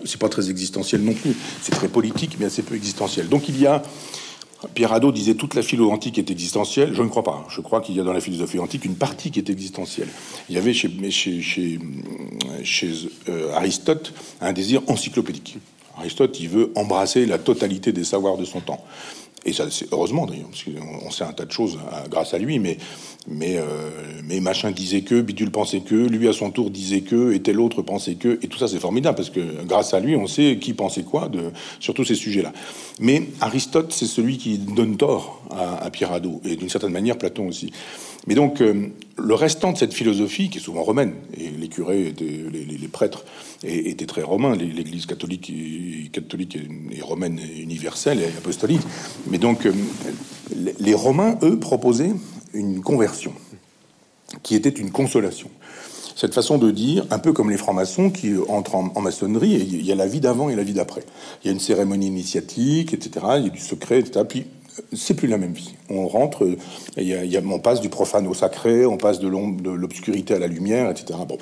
C'est 0.05 0.21
pas 0.21 0.29
très 0.29 0.51
existentiel 0.51 1.03
non 1.03 1.15
plus. 1.15 1.33
C'est 1.63 1.73
très 1.73 1.89
politique, 1.89 2.37
mais 2.41 2.47
assez 2.47 2.63
peu 2.63 2.75
existentiel. 2.75 3.29
Donc 3.29 3.49
il 3.49 3.61
y 3.61 3.67
a 3.67 3.83
Pierre 4.75 4.93
Hadot 4.93 5.13
disait 5.13 5.35
toute 5.35 5.55
la 5.55 5.63
philo 5.63 5.91
antique 5.91 6.19
est 6.19 6.31
existentielle. 6.31 6.95
Je 6.95 7.03
ne 7.03 7.09
crois 7.09 7.23
pas. 7.23 7.47
Je 7.51 7.61
crois 7.61 7.81
qu'il 7.81 7.95
y 7.95 8.01
a 8.01 8.05
dans 8.05 8.13
la 8.13 8.21
philosophie 8.21 8.59
antique 8.59 8.85
une 8.85 8.97
partie 8.97 9.31
qui 9.31 9.39
est 9.39 9.51
existentielle. 9.51 10.09
Il 10.49 10.55
y 10.55 10.59
avait 10.59 10.73
chez, 10.73 10.91
euh, 13.29 13.53
Aristote 13.55 14.13
un 14.41 14.53
désir 14.53 14.83
encyclopédique. 14.87 15.59
Aristote, 15.99 16.39
il 16.41 16.49
veut 16.49 16.73
embrasser 16.75 17.27
la 17.27 17.39
totalité 17.39 17.93
des 17.93 18.05
savoirs 18.05 18.37
de 18.37 18.45
son 18.45 18.61
temps. 18.61 18.85
Et 19.47 19.53
ça, 19.53 19.71
c'est 19.71 19.93
heureusement 19.93 20.27
d'ailleurs, 20.27 20.49
parce 20.49 20.65
qu'on 20.65 21.11
sait 21.11 21.25
un 21.25 21.33
tas 21.33 21.45
de 21.45 21.53
choses 21.53 21.79
euh, 21.79 22.09
grâce 22.09 22.35
à 22.35 22.39
lui, 22.39 22.59
mais 22.59 22.77
mais, 23.29 23.57
euh, 23.57 23.91
mais 24.25 24.41
machin 24.41 24.71
disait 24.71 25.01
que, 25.01 25.21
Bidule 25.21 25.51
pensait 25.51 25.81
que, 25.81 25.95
lui 25.95 26.29
à 26.29 26.33
son 26.33 26.51
tour 26.51 26.71
disait 26.71 27.01
que, 27.01 27.33
et 27.33 27.41
tel 27.41 27.59
autre 27.59 27.83
pensait 27.83 28.15
que, 28.15 28.39
et 28.43 28.49
tout 28.49 28.59
ça 28.59 28.69
c'est 28.69 28.79
formidable 28.79 29.17
parce 29.17 29.31
que 29.31 29.65
grâce 29.65 29.95
à 29.95 30.01
lui 30.01 30.15
on 30.15 30.27
sait 30.27 30.59
qui 30.61 30.75
pensait 30.75 31.03
quoi 31.03 31.29
sur 31.81 31.95
tous 31.95 32.05
ces 32.05 32.15
sujets-là. 32.15 32.53
Mais 33.01 33.25
Aristote 33.41 33.93
c'est 33.93 34.07
celui 34.07 34.39
qui 34.39 34.59
donne 34.59 34.97
tort 34.97 35.43
à, 35.51 35.87
à 35.87 36.15
Hadot, 36.15 36.41
et 36.45 36.57
d'une 36.57 36.69
certaine 36.69 36.93
manière 36.93 37.19
Platon 37.19 37.49
aussi. 37.49 37.73
Mais 38.27 38.35
donc 38.35 38.61
euh, 38.61 38.89
le 39.17 39.35
restant 39.35 39.73
de 39.73 39.79
cette 39.79 39.95
philosophie 39.95 40.51
qui 40.51 40.59
est 40.59 40.61
souvent 40.61 40.83
romaine, 40.83 41.15
et 41.37 41.49
les 41.49 41.69
curés, 41.69 42.13
les, 42.19 42.89
prêtres 42.89 43.25
étaient 43.63 44.07
très 44.07 44.23
romains, 44.23 44.55
l'Église 44.55 45.07
catholique, 45.07 45.51
et, 45.51 46.09
catholique 46.11 46.57
et 46.91 47.01
romaine 47.01 47.41
universelle 47.59 48.21
et 48.21 48.27
apostolique, 48.39 48.83
mais 49.29 49.39
donc 49.39 49.67
euh, 49.67 49.73
les 50.81 50.95
Romains 50.95 51.39
eux 51.43 51.59
proposaient 51.59 52.13
une 52.55 52.81
conversion, 52.81 53.33
qui 54.43 54.55
était 54.55 54.71
une 54.71 54.91
consolation. 54.91 55.51
cette 56.15 56.35
façon 56.35 56.57
de 56.59 56.71
dire, 56.71 57.05
un 57.11 57.19
peu 57.19 57.33
comme 57.33 57.51
les 57.51 57.59
francs-maçons 57.59 58.11
qui 58.11 58.33
entrent 58.49 58.77
en, 58.77 59.01
maçonnerie, 59.01 59.53
il 59.53 59.85
y 59.85 59.93
a 59.93 59.95
la 59.95 60.07
vie 60.07 60.21
d'avant 60.21 60.49
et 60.49 60.57
la 60.57 60.63
vie 60.63 60.73
d'après. 60.73 61.05
Il 61.43 61.49
y 61.49 61.51
a 61.51 61.53
une 61.53 61.61
cérémonie 61.61 62.07
initiatique, 62.07 62.95
etc. 62.95 63.27
Il 63.39 63.45
y 63.45 63.47
a 63.47 63.51
du 63.51 63.61
secret, 63.61 64.01
etc. 64.01 64.25
c'est 64.93 65.15
plus 65.15 65.29
la 65.29 65.39
même 65.39 65.53
vie. 65.53 65.75
On 65.91 66.07
rentre, 66.07 66.47
a, 66.97 67.01
on 67.47 67.59
passe 67.59 67.81
du 67.81 67.89
profane 67.89 68.27
au 68.27 68.35
sacré, 68.35 68.87
on 68.87 68.97
passe 68.97 69.19
de 69.19 69.29
l'obscurité 69.29 70.35
à 70.35 70.39
la 70.39 70.47
lumière, 70.47 70.91
etc. 70.91 71.19
Bon, 71.27 71.39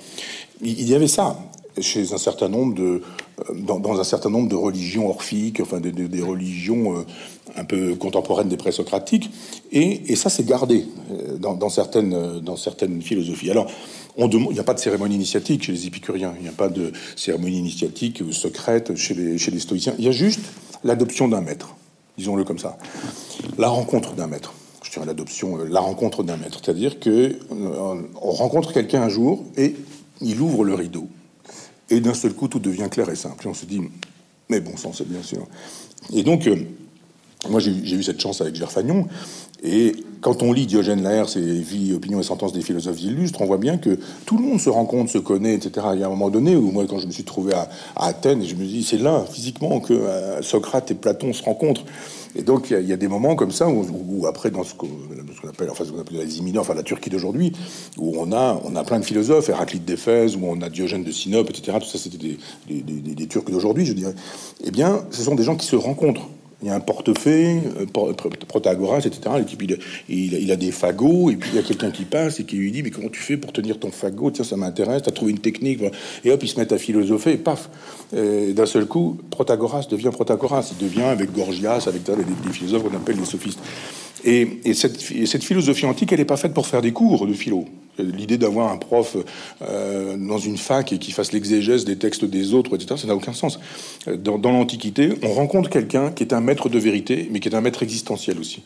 il 0.62 0.88
y 0.88 0.94
avait 0.94 1.08
ça 1.08 1.38
chez 1.80 2.12
un 2.12 2.18
certain 2.18 2.48
nombre 2.48 2.74
de, 2.74 3.02
euh, 3.50 3.54
dans, 3.54 4.00
un 4.00 4.04
certain 4.04 4.30
nombre 4.30 4.48
de 4.48 4.54
religions 4.54 5.08
orphiques, 5.08 5.60
enfin 5.60 5.80
des, 5.80 6.22
religions 6.22 6.98
euh, 6.98 7.02
un 7.56 7.64
peu 7.64 7.94
contemporaines 7.94 8.48
des 8.48 8.56
présocratiques, 8.56 9.30
et, 9.72 10.12
et 10.12 10.16
ça 10.16 10.30
c'est 10.30 10.46
gardé 10.46 10.86
euh, 11.10 11.36
dans, 11.36 11.68
certaines, 11.68 12.40
dans 12.40 12.56
certaines 12.56 13.02
philosophies. 13.02 13.50
Alors, 13.50 13.70
il 14.16 14.28
n'y 14.28 14.60
a 14.60 14.64
pas 14.64 14.74
de 14.74 14.78
cérémonie 14.78 15.16
initiatique 15.16 15.64
chez 15.64 15.72
les 15.72 15.86
épicuriens, 15.86 16.34
il 16.38 16.42
n'y 16.42 16.48
a 16.48 16.52
pas 16.52 16.68
de 16.68 16.92
cérémonie 17.16 17.58
initiatique 17.58 18.22
secrète 18.30 18.94
chez 18.94 19.14
les, 19.14 19.38
chez 19.38 19.50
les 19.50 19.58
stoïciens, 19.58 19.94
il 19.98 20.04
y 20.04 20.08
a 20.08 20.12
juste 20.12 20.40
l'adoption 20.84 21.28
d'un 21.28 21.40
maître, 21.40 21.74
disons-le 22.16 22.44
comme 22.44 22.58
ça, 22.58 22.78
la 23.58 23.68
rencontre 23.68 24.14
d'un 24.14 24.26
maître. 24.26 24.54
Je 24.82 24.90
dirais 24.90 25.06
l'adoption, 25.06 25.56
la 25.56 25.80
rencontre 25.80 26.22
d'un 26.22 26.36
maître, 26.36 26.60
c'est-à-dire 26.62 27.00
que 27.00 27.38
on 27.50 28.30
rencontre 28.30 28.72
quelqu'un 28.72 29.02
un 29.02 29.08
jour 29.08 29.44
et 29.56 29.74
il 30.20 30.40
ouvre 30.40 30.64
le 30.64 30.74
rideau 30.74 31.08
et 31.90 32.00
d'un 32.00 32.14
seul 32.14 32.34
coup, 32.34 32.48
tout 32.48 32.58
devient 32.58 32.88
clair 32.90 33.08
et 33.10 33.16
simple. 33.16 33.46
Et 33.46 33.48
on 33.48 33.54
se 33.54 33.66
dit, 33.66 33.82
mais 34.48 34.60
bon 34.60 34.76
sang, 34.76 34.92
c'est 34.92 35.08
bien 35.08 35.22
sûr. 35.22 35.46
Et 36.12 36.22
donc, 36.22 36.46
euh, 36.46 36.56
moi, 37.48 37.60
j'ai 37.60 37.72
eu 37.72 38.02
cette 38.02 38.20
chance 38.20 38.40
avec 38.40 38.54
Gerfagnon. 38.54 39.06
Et 39.62 39.96
quand 40.20 40.42
on 40.42 40.52
lit 40.52 40.66
Diogène 40.66 41.02
Laërce 41.02 41.36
et 41.36 41.40
Vie, 41.40 41.94
Opinion 41.94 42.20
et 42.20 42.22
Sentence 42.22 42.52
des 42.52 42.60
philosophes 42.60 43.00
illustres, 43.02 43.40
on 43.40 43.46
voit 43.46 43.58
bien 43.58 43.78
que 43.78 43.98
tout 44.26 44.36
le 44.36 44.42
monde 44.42 44.60
se 44.60 44.68
rencontre, 44.68 45.10
se 45.10 45.18
connaît, 45.18 45.54
etc. 45.54 45.86
Il 45.94 46.00
y 46.00 46.02
a 46.02 46.06
un 46.06 46.10
moment 46.10 46.28
donné 46.28 46.54
où 46.54 46.70
moi, 46.70 46.84
quand 46.86 46.98
je 46.98 47.06
me 47.06 47.12
suis 47.12 47.24
trouvé 47.24 47.54
à, 47.54 47.68
Athènes, 47.96 48.44
je 48.44 48.54
me 48.54 48.64
dis, 48.64 48.84
c'est 48.84 48.98
là, 48.98 49.24
physiquement, 49.30 49.80
que 49.80 49.94
euh, 49.94 50.42
Socrate 50.42 50.90
et 50.90 50.94
Platon 50.94 51.32
se 51.32 51.42
rencontrent. 51.42 51.84
Et 52.36 52.42
donc, 52.42 52.70
il 52.70 52.86
y, 52.86 52.92
a 52.92 52.96
des 52.96 53.06
moments 53.06 53.36
comme 53.36 53.52
ça 53.52 53.68
où, 53.68 54.26
après, 54.26 54.50
dans 54.50 54.64
ce 54.64 54.74
qu'on 54.74 54.88
appelle, 55.48 55.70
enfin, 55.70 55.84
ce 55.84 55.90
appelle 55.98 56.58
enfin 56.58 56.74
la 56.74 56.82
Turquie 56.82 57.08
d'aujourd'hui, 57.08 57.52
où 57.96 58.16
on 58.18 58.32
a, 58.32 58.60
on 58.64 58.74
a 58.74 58.82
plein 58.82 58.98
de 58.98 59.04
philosophes, 59.04 59.48
Héraclite 59.50 59.84
d'Éphèse, 59.84 60.34
où 60.34 60.40
on 60.42 60.60
a 60.60 60.68
Diogène 60.68 61.04
de 61.04 61.12
Sinope, 61.12 61.48
etc. 61.50 61.78
Tout 61.80 61.86
ça, 61.86 61.96
c'était 61.96 62.36
des 62.68 63.26
Turcs 63.28 63.48
d'aujourd'hui, 63.48 63.86
je 63.86 63.92
dirais. 63.92 64.14
Eh 64.64 64.72
bien, 64.72 65.04
ce 65.12 65.22
sont 65.22 65.36
des 65.36 65.44
gens 65.44 65.54
qui 65.54 65.66
se 65.66 65.76
rencontrent 65.76 66.28
il 66.62 66.68
y 66.68 66.70
a 66.70 66.74
un 66.74 66.80
portefeuille, 66.80 67.60
euh, 67.80 68.12
Protagoras, 68.48 68.98
etc. 68.98 69.20
Le 69.38 69.44
type, 69.44 69.62
il, 70.08 70.52
a 70.52 70.56
des 70.56 70.70
fagots, 70.70 71.30
et 71.30 71.36
puis 71.36 71.50
il 71.52 71.56
y 71.56 71.58
a 71.58 71.62
quelqu'un 71.62 71.90
qui 71.90 72.04
passe 72.04 72.40
et 72.40 72.44
qui 72.44 72.56
lui 72.56 72.72
dit 72.72 72.82
Mais 72.82 72.90
comment 72.90 73.08
tu 73.08 73.20
fais 73.20 73.36
pour 73.36 73.52
tenir 73.52 73.78
ton 73.78 73.90
fagot? 73.90 74.30
Tiens, 74.30 74.44
ça 74.44 74.56
m'intéresse, 74.56 75.02
tu 75.02 75.08
as 75.08 75.12
trouvé 75.12 75.32
une 75.32 75.38
technique. 75.38 75.80
Et 76.24 76.30
hop, 76.30 76.42
ils 76.42 76.48
se 76.48 76.58
mettent 76.58 76.72
à 76.72 76.78
philosopher, 76.78 77.32
et 77.32 77.38
paf 77.38 77.68
D'un 78.12 78.66
seul 78.66 78.86
coup, 78.86 79.18
Protagoras 79.30 79.86
devient 79.90 80.10
Protagoras. 80.12 80.72
Il 80.72 80.84
devient, 80.84 81.02
avec 81.02 81.32
Gorgias, 81.32 81.84
avec 81.86 82.02
des, 82.04 82.52
philosophes 82.52 82.84
qu'on 82.84 82.96
appelle 82.96 83.16
les 83.16 83.24
sophistes. 83.24 83.60
Et, 84.24 84.74
cette, 84.74 84.98
cette, 85.00 85.44
philosophie 85.44 85.86
antique, 85.86 86.12
elle 86.12 86.18
n'est 86.18 86.24
pas 86.24 86.36
faite 86.36 86.54
pour 86.54 86.66
faire 86.66 86.80
des 86.80 86.92
cours 86.92 87.26
de 87.26 87.34
philo. 87.34 87.66
L'idée 87.98 88.38
d'avoir 88.38 88.72
un 88.72 88.76
prof 88.76 89.16
euh, 89.62 90.16
dans 90.16 90.38
une 90.38 90.56
fac 90.56 90.92
et 90.92 90.98
qui 90.98 91.12
fasse 91.12 91.32
l'exégèse 91.32 91.84
des 91.84 91.96
textes 91.96 92.24
des 92.24 92.54
autres, 92.54 92.74
etc., 92.74 92.96
ça 93.00 93.06
n'a 93.06 93.14
aucun 93.14 93.32
sens. 93.32 93.58
Dans, 94.06 94.38
l'Antiquité, 94.38 95.14
on 95.22 95.32
rencontre 95.32 95.70
quelqu'un 95.70 96.10
qui 96.10 96.22
est 96.22 96.32
un 96.32 96.40
maître 96.40 96.68
de 96.68 96.78
vérité, 96.78 97.28
mais 97.30 97.40
qui 97.40 97.48
est 97.48 97.54
un 97.54 97.60
maître 97.60 97.82
existentiel 97.82 98.38
aussi. 98.38 98.62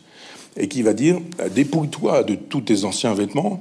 Et 0.57 0.69
qui 0.69 0.83
va 0.83 0.93
dire 0.93 1.21
dépouille-toi 1.55 2.25
de 2.25 2.35
tous 2.35 2.63
tes 2.63 2.85
anciens 2.85 3.15
vêtements, 3.15 3.61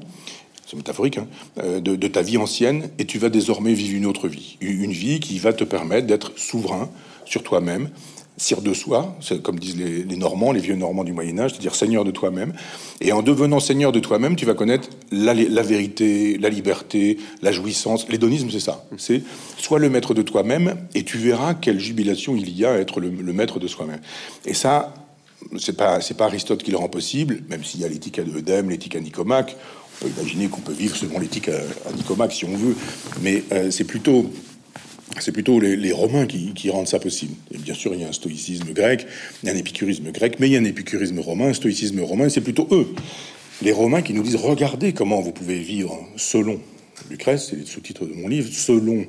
c'est 0.66 0.76
métaphorique, 0.76 1.18
hein, 1.18 1.28
euh, 1.60 1.80
de, 1.80 1.96
de, 1.96 2.08
ta 2.08 2.22
vie 2.22 2.38
ancienne, 2.38 2.90
et 3.00 3.06
tu 3.06 3.20
vas 3.20 3.30
désormais 3.30 3.74
vivre 3.74 3.96
une 3.96 4.06
autre 4.06 4.28
vie. 4.28 4.58
Une 4.62 4.92
vie 4.92 5.20
qui 5.20 5.40
va 5.40 5.54
te 5.54 5.64
permettre 5.64 6.08
d'être 6.08 6.32
souverain 6.38 6.90
sur 7.26 7.44
toi-même, 7.44 7.90
sire 8.38 8.62
de 8.62 8.74
soi, 8.74 9.18
comme 9.42 9.60
disent 9.60 9.78
les, 9.78 10.16
Normands, 10.16 10.52
les 10.52 10.60
vieux 10.60 10.76
Normands 10.76 11.04
du 11.04 11.12
Moyen 11.12 11.40
Âge, 11.40 11.52
c'est-à-dire 11.52 11.74
seigneur 11.74 12.06
de 12.06 12.12
toi-même. 12.12 12.54
Et 13.02 13.12
en 13.12 13.24
devenant 13.24 13.60
seigneur 13.60 13.92
de 13.92 14.00
toi-même, 14.00 14.36
tu 14.36 14.46
vas 14.46 14.54
connaître 14.54 14.90
la, 15.12 15.34
vérité, 15.64 16.38
la 16.38 16.50
liberté, 16.50 17.18
la 17.42 17.52
jouissance. 17.52 18.08
L'hédonisme, 18.10 18.50
c'est 18.52 18.60
ça. 18.60 18.86
C'est 18.98 19.24
sois 19.58 19.80
le 19.80 19.90
maître 19.90 20.14
de 20.14 20.22
toi-même, 20.22 20.76
et 20.94 21.04
tu 21.04 21.18
verras 21.18 21.56
quelle 21.56 21.80
jubilation 21.80 22.36
il 22.36 22.56
y 22.56 22.64
a 22.64 22.74
à 22.74 22.78
être 22.78 23.00
le, 23.00 23.10
maître 23.10 23.60
de 23.60 23.68
soi-même. 23.68 24.02
Et 24.46 24.54
ça, 24.54 24.94
c'est 25.58 25.76
pas 25.76 26.00
pas 26.18 26.26
Aristote 26.26 26.62
qui 26.62 26.72
le 26.72 26.78
rend 26.78 26.90
possible, 26.90 27.42
même 27.50 27.64
s'il 27.64 27.82
y 27.82 27.86
a 27.86 27.88
l'éthique 27.88 28.20
à 28.20 28.24
Eudème, 28.24 28.70
l'éthique 28.70 28.96
à 28.96 29.00
Nicomaque. 29.00 29.56
On 30.00 30.06
peut 30.06 30.12
imaginer 30.16 30.48
qu'on 30.48 30.62
peut 30.62 30.74
vivre 30.74 30.96
selon 30.96 31.20
l'éthique 31.20 31.50
à, 31.50 31.92
Nicomaque 31.96 32.34
si 32.34 32.46
on 32.46 32.56
veut, 32.56 32.76
mais 33.22 33.44
euh, 33.52 33.72
c'est 33.72 33.84
plutôt 33.84 34.32
c'est 35.20 35.32
plutôt 35.32 35.60
les, 35.60 35.92
Romains 35.92 36.26
qui, 36.26 36.70
rendent 36.70 36.88
ça 36.88 37.00
possible. 37.00 37.34
Et 37.54 37.58
bien 37.58 37.74
sûr, 37.74 37.94
il 37.94 38.02
y 38.02 38.04
a 38.04 38.08
un 38.08 38.14
stoïcisme 38.14 38.72
grec, 38.74 39.06
il 39.44 39.48
y 39.48 39.50
a 39.50 39.56
un 39.56 39.58
épicurisme 39.58 40.12
grec, 40.12 40.38
mais 40.40 40.48
il 40.48 40.54
y 40.54 40.56
a 40.56 40.60
un 40.60 40.66
épicurisme 40.66 41.20
romain, 41.20 41.48
un 41.48 41.54
stoïcisme 41.54 42.00
romain, 42.02 42.30
c'est 42.30 42.42
plutôt 42.42 42.68
eux, 42.72 42.88
les 43.62 43.72
Romains, 43.72 44.02
qui 44.02 44.14
nous 44.14 44.24
disent 44.24 44.36
regardez 44.36 44.94
comment 44.94 45.20
vous 45.22 45.32
pouvez 45.32 45.60
vivre 45.60 46.00
selon 46.16 46.60
Lucrèce, 47.10 47.48
c'est 47.50 47.56
le 47.56 47.66
sous-titre 47.66 48.06
de 48.06 48.14
mon 48.14 48.28
livre, 48.28 48.50
selon 48.52 49.06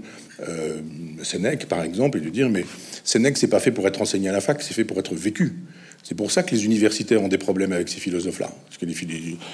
euh, 0.46 0.80
Sénèque, 1.22 1.66
par 1.66 1.82
exemple, 1.82 2.18
et 2.18 2.20
de 2.20 2.28
dire 2.28 2.48
mais 2.48 2.64
Sénèque, 3.04 3.36
c'est 3.36 3.48
pas 3.48 3.60
fait 3.60 3.72
pour 3.72 3.86
être 3.86 4.00
enseigné 4.00 4.28
à 4.28 4.32
la 4.32 4.40
fac, 4.40 4.62
c'est 4.62 4.74
fait 4.74 4.84
pour 4.84 4.98
être 4.98 5.14
vécu. 5.14 5.54
C'est 6.08 6.14
pour 6.14 6.30
ça 6.30 6.42
que 6.42 6.54
les 6.54 6.64
universitaires 6.64 7.22
ont 7.22 7.28
des 7.28 7.36
problèmes 7.36 7.70
avec 7.70 7.90
ces 7.90 8.00
philosophes-là. 8.00 8.50
Parce 8.64 8.78
que 8.78 8.86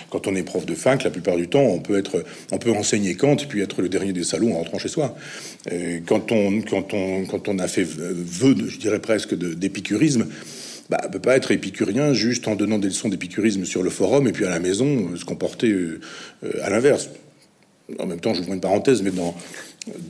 quand 0.08 0.28
on 0.28 0.36
est 0.36 0.44
prof 0.44 0.64
de 0.64 0.76
fac, 0.76 1.02
la 1.02 1.10
plupart 1.10 1.34
du 1.34 1.48
temps, 1.48 1.64
on 1.64 1.80
peut 1.80 1.98
être, 1.98 2.24
enseigner 2.68 3.16
Kant 3.16 3.34
et 3.34 3.46
puis 3.46 3.60
être 3.60 3.82
le 3.82 3.88
dernier 3.88 4.12
des 4.12 4.22
salons 4.22 4.52
en 4.52 4.58
rentrant 4.58 4.78
chez 4.78 4.86
soi. 4.86 5.16
quand 6.06 6.30
on, 6.30 6.62
quand 6.62 6.94
on, 6.94 7.24
quand 7.26 7.48
on 7.48 7.58
a 7.58 7.66
fait 7.66 7.82
vœu, 7.82 8.54
je 8.68 8.78
dirais 8.78 9.00
presque, 9.00 9.34
d'épicurisme, 9.34 10.28
bah, 10.90 11.00
on 11.04 11.10
peut 11.10 11.18
pas 11.18 11.34
être 11.34 11.50
épicurien 11.50 12.12
juste 12.12 12.46
en 12.46 12.54
donnant 12.54 12.78
des 12.78 12.86
leçons 12.86 13.08
d'épicurisme 13.08 13.64
sur 13.64 13.82
le 13.82 13.90
forum 13.90 14.28
et 14.28 14.32
puis 14.32 14.44
à 14.44 14.50
la 14.50 14.60
maison 14.60 15.08
euh, 15.10 15.16
se 15.16 15.24
comporter 15.24 15.72
euh, 15.72 16.00
à 16.62 16.70
l'inverse. 16.70 17.10
En 17.98 18.06
même 18.06 18.20
temps, 18.20 18.32
j'ouvre 18.32 18.52
une 18.52 18.60
parenthèse, 18.60 19.02
mais 19.02 19.10
dans 19.10 19.34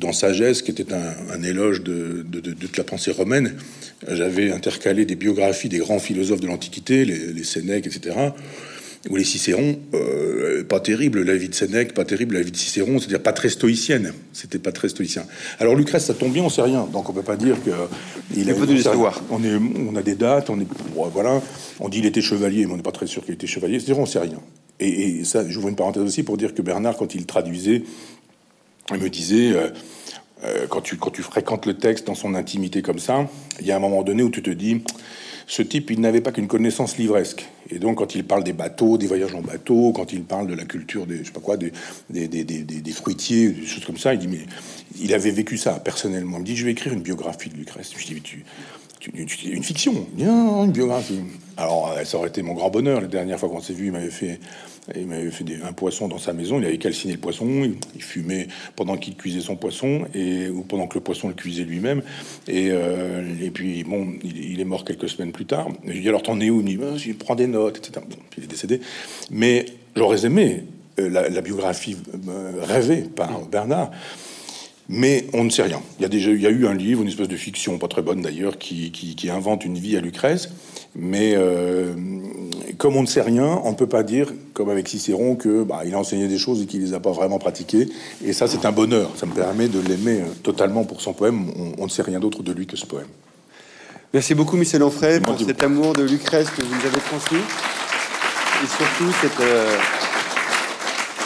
dans 0.00 0.12
Sagesse, 0.12 0.62
qui 0.62 0.70
était 0.70 0.92
un, 0.92 1.42
éloge 1.42 1.82
de, 1.82 2.24
toute 2.60 2.76
la 2.76 2.84
pensée 2.84 3.10
romaine, 3.10 3.54
j'avais 4.08 4.52
intercalé 4.52 5.04
des 5.04 5.16
biographies 5.16 5.68
des 5.68 5.78
grands 5.78 5.98
philosophes 5.98 6.40
de 6.40 6.46
l'Antiquité, 6.46 7.04
les, 7.04 7.32
les, 7.32 7.44
Sénèques, 7.44 7.86
etc., 7.86 8.14
ou 9.10 9.16
les 9.16 9.24
Cicérons. 9.24 9.78
Euh, 9.94 10.64
pas 10.64 10.80
terrible 10.80 11.22
la 11.22 11.36
vie 11.36 11.48
de 11.48 11.54
Sénèque, 11.54 11.92
pas 11.94 12.04
terrible 12.04 12.36
la 12.36 12.42
vie 12.42 12.50
de 12.50 12.56
Cicéron, 12.56 12.98
c'est-à-dire 12.98 13.22
pas 13.22 13.32
très 13.32 13.48
stoïcienne. 13.48 14.12
C'était 14.32 14.58
pas 14.58 14.72
très 14.72 14.88
stoïcien. 14.88 15.24
Alors 15.58 15.74
Lucrèce, 15.74 16.06
ça 16.06 16.14
tombe 16.14 16.32
bien, 16.32 16.42
on 16.42 16.48
sait 16.48 16.62
rien, 16.62 16.88
donc 16.90 17.08
on 17.10 17.12
peut 17.12 17.22
pas 17.22 17.36
dire 17.36 17.56
que 17.62 17.70
il 18.34 18.48
a. 18.50 18.54
de 18.54 18.72
l'histoire. 18.72 19.22
On 19.30 19.42
est, 19.44 19.56
on 19.56 19.94
a 19.96 20.02
des 20.02 20.14
dates, 20.14 20.50
on 20.50 20.58
est, 20.60 20.66
voilà, 21.12 21.42
on 21.80 21.88
dit 21.88 21.98
il 21.98 22.06
était 22.06 22.22
chevalier, 22.22 22.66
mais 22.66 22.72
on 22.72 22.76
n'est 22.76 22.82
pas 22.82 22.92
très 22.92 23.06
sûr 23.06 23.24
qu'il 23.24 23.34
était 23.34 23.46
chevalier. 23.46 23.78
C'est-à-dire 23.78 23.98
on 23.98 24.06
sait 24.06 24.20
rien. 24.20 24.40
Et, 24.80 25.18
et 25.18 25.24
ça, 25.24 25.48
j'ouvre 25.48 25.68
une 25.68 25.76
parenthèse 25.76 26.02
aussi 26.02 26.22
pour 26.22 26.36
dire 26.36 26.54
que 26.54 26.62
Bernard, 26.62 26.96
quand 26.96 27.14
il 27.14 27.26
traduisait 27.26 27.82
il 28.90 28.98
me 28.98 29.08
disait, 29.08 29.52
euh, 29.52 29.70
euh, 30.44 30.66
quand, 30.68 30.80
tu, 30.80 30.98
tu 31.12 31.22
fréquentes 31.22 31.66
le 31.66 31.74
texte 31.74 32.06
dans 32.06 32.14
son 32.14 32.34
intimité 32.34 32.82
comme 32.82 32.98
ça, 32.98 33.28
il 33.60 33.66
y 33.66 33.72
a 33.72 33.76
un 33.76 33.80
moment 33.80 34.02
donné 34.02 34.22
où 34.22 34.30
tu 34.30 34.42
te 34.42 34.50
dis, 34.50 34.82
ce 35.46 35.62
type, 35.62 35.90
il 35.90 36.00
n'avait 36.00 36.20
pas 36.20 36.32
qu'une 36.32 36.48
connaissance 36.48 36.96
livresque. 36.96 37.46
Et 37.70 37.78
donc, 37.78 37.98
quand 37.98 38.14
il 38.14 38.24
parle 38.24 38.44
des 38.44 38.52
bateaux, 38.52 38.98
des 38.98 39.06
voyages 39.06 39.34
en 39.34 39.40
bateau, 39.40 39.92
quand 39.92 40.12
il 40.12 40.22
parle 40.22 40.46
de 40.46 40.54
la 40.54 40.64
culture 40.64 41.06
des, 41.06 41.18
je 41.18 41.24
sais 41.24 41.32
pas 41.32 41.40
quoi, 41.40 41.56
des, 41.56 41.72
fruitiers, 42.92 43.50
des 43.50 43.66
choses 43.66 43.84
comme 43.84 43.98
ça, 43.98 44.14
il 44.14 44.20
dit, 44.20 44.28
mais 44.28 44.46
il 45.00 45.12
avait 45.14 45.30
vécu 45.30 45.56
ça 45.56 45.72
personnellement. 45.80 46.38
Il 46.38 46.40
me 46.40 46.46
dit, 46.46 46.56
je 46.56 46.64
vais 46.64 46.72
écrire 46.72 46.92
une 46.92 47.02
biographie 47.02 47.50
de 47.50 47.56
Lucrèce. 47.56 47.92
Je 47.96 48.06
dis, 48.06 48.14
mais 48.14 48.20
tu, 48.20 48.44
une 49.44 49.62
fiction, 49.62 50.06
bien 50.14 50.64
une 50.64 50.72
biographie. 50.72 51.20
Alors, 51.56 51.94
ça 52.04 52.18
aurait 52.18 52.28
été 52.28 52.42
mon 52.42 52.54
grand 52.54 52.70
bonheur. 52.70 53.00
La 53.00 53.06
dernière 53.06 53.38
fois 53.38 53.48
qu'on 53.48 53.60
s'est 53.60 53.74
vu, 53.74 53.86
il 53.86 53.92
m'avait 53.92 54.10
fait 54.10 54.40
il 54.94 55.06
m'avait 55.06 55.30
fait 55.30 55.44
un 55.64 55.72
poisson 55.72 56.08
dans 56.08 56.18
sa 56.18 56.32
maison, 56.32 56.58
il 56.58 56.66
avait 56.66 56.78
calciné 56.78 57.14
le 57.14 57.18
poisson, 57.18 57.46
il, 57.94 58.02
fumait 58.02 58.48
pendant 58.76 58.96
qu'il 58.96 59.16
cuisait 59.16 59.40
son 59.40 59.56
poisson, 59.56 60.06
et, 60.14 60.48
ou 60.48 60.62
pendant 60.62 60.86
que 60.86 60.94
le 60.94 61.00
poisson 61.00 61.28
le 61.28 61.34
cuisait 61.34 61.64
lui-même. 61.64 62.02
Et, 62.48 62.68
euh, 62.70 63.22
et 63.40 63.50
puis, 63.50 63.82
bon, 63.84 64.08
il, 64.22 64.60
est 64.60 64.64
mort 64.64 64.84
quelques 64.84 65.08
semaines 65.08 65.32
plus 65.32 65.46
tard. 65.46 65.68
je 65.86 65.92
lui 65.92 66.00
dis, 66.00 66.08
alors 66.08 66.22
t'en 66.22 66.40
es 66.40 66.50
où? 66.50 66.62
Il 66.66 66.78
me 66.78 66.92
dit, 66.92 66.98
je 66.98 67.12
prends 67.12 67.34
des 67.34 67.46
notes, 67.46 67.78
etc. 67.78 68.04
Bon, 68.08 68.16
il 68.36 68.44
est 68.44 68.46
décédé. 68.46 68.80
Mais 69.30 69.64
j'aurais 69.96 70.26
aimé 70.26 70.64
euh, 70.98 71.08
la, 71.08 71.40
biographie 71.40 71.96
euh, 72.28 72.52
rêvée 72.62 73.02
par 73.02 73.46
Bernard. 73.46 73.90
Mais 74.88 75.26
on 75.32 75.44
ne 75.44 75.50
sait 75.50 75.62
rien. 75.62 75.80
Il 75.98 76.02
y 76.02 76.04
a 76.04 76.08
déjà 76.08 76.30
il 76.30 76.40
y 76.40 76.46
a 76.46 76.50
eu 76.50 76.66
un 76.66 76.74
livre, 76.74 77.02
une 77.02 77.08
espèce 77.08 77.28
de 77.28 77.36
fiction, 77.36 77.78
pas 77.78 77.88
très 77.88 78.02
bonne 78.02 78.20
d'ailleurs, 78.20 78.58
qui, 78.58 78.90
qui, 78.92 79.30
invente 79.30 79.64
une 79.64 79.78
vie 79.78 79.96
à 79.96 80.00
Lucrèce. 80.00 80.50
Mais 80.94 81.32
euh, 81.36 81.94
comme 82.76 82.96
on 82.96 83.02
ne 83.02 83.06
sait 83.06 83.22
rien, 83.22 83.60
on 83.64 83.70
ne 83.70 83.76
peut 83.76 83.88
pas 83.88 84.02
dire, 84.02 84.32
comme 84.52 84.68
avec 84.68 84.88
Cicéron, 84.88 85.36
que 85.36 85.62
bah, 85.62 85.82
il 85.86 85.94
a 85.94 85.98
enseigné 85.98 86.28
des 86.28 86.38
choses 86.38 86.62
et 86.62 86.66
qu'il 86.66 86.82
les 86.82 86.92
a 86.92 87.00
pas 87.00 87.12
vraiment 87.12 87.38
pratiquées. 87.38 87.88
Et 88.22 88.34
ça, 88.34 88.46
c'est 88.46 88.66
un 88.66 88.72
bonheur. 88.72 89.10
Ça 89.16 89.24
me 89.24 89.32
permet 89.32 89.68
de 89.68 89.80
l'aimer 89.80 90.20
euh, 90.20 90.32
totalement 90.42 90.84
pour 90.84 91.00
son 91.00 91.14
poème. 91.14 91.50
On, 91.78 91.84
ne 91.84 91.90
sait 91.90 92.02
rien 92.02 92.20
d'autre 92.20 92.42
de 92.42 92.52
lui 92.52 92.66
que 92.66 92.76
ce 92.76 92.84
poème. 92.84 93.08
Merci 94.12 94.34
beaucoup, 94.34 94.56
Michel 94.56 94.82
Onfray, 94.82 95.20
pour 95.20 95.38
cet 95.38 95.62
amour 95.62 95.94
de 95.94 96.02
Lucrèce 96.02 96.50
que 96.50 96.62
vous 96.62 96.74
nous 96.74 96.86
avez 96.86 97.00
transmis. 97.00 97.38
Et 97.38 98.66
surtout 98.66 99.10
cette... 99.22 99.40
Euh, 99.40 99.78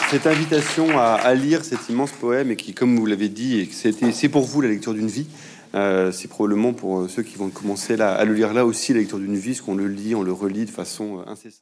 cette 0.09 0.25
invitation 0.25 0.97
à, 0.97 1.33
lire 1.35 1.63
cet 1.63 1.87
immense 1.87 2.11
poème 2.11 2.49
et 2.49 2.55
qui, 2.55 2.73
comme 2.73 2.97
vous 2.97 3.05
l'avez 3.05 3.29
dit, 3.29 3.69
c'est 3.71 4.29
pour 4.29 4.43
vous 4.43 4.61
la 4.61 4.69
lecture 4.69 4.95
d'une 4.95 5.07
vie. 5.07 5.27
Euh, 5.75 6.11
c'est 6.11 6.27
probablement 6.27 6.73
pour 6.73 7.07
ceux 7.07 7.21
qui 7.21 7.37
vont 7.37 7.49
commencer 7.49 8.01
à 8.01 8.25
le 8.25 8.33
lire 8.33 8.53
là 8.53 8.65
aussi 8.65 8.91
la 8.93 9.01
lecture 9.01 9.19
d'une 9.19 9.35
vie, 9.35 9.53
ce 9.53 9.61
qu'on 9.61 9.75
le 9.75 9.87
lit, 9.87 10.15
on 10.15 10.23
le 10.23 10.31
relit 10.31 10.65
de 10.65 10.71
façon 10.71 11.23
incessante. 11.27 11.53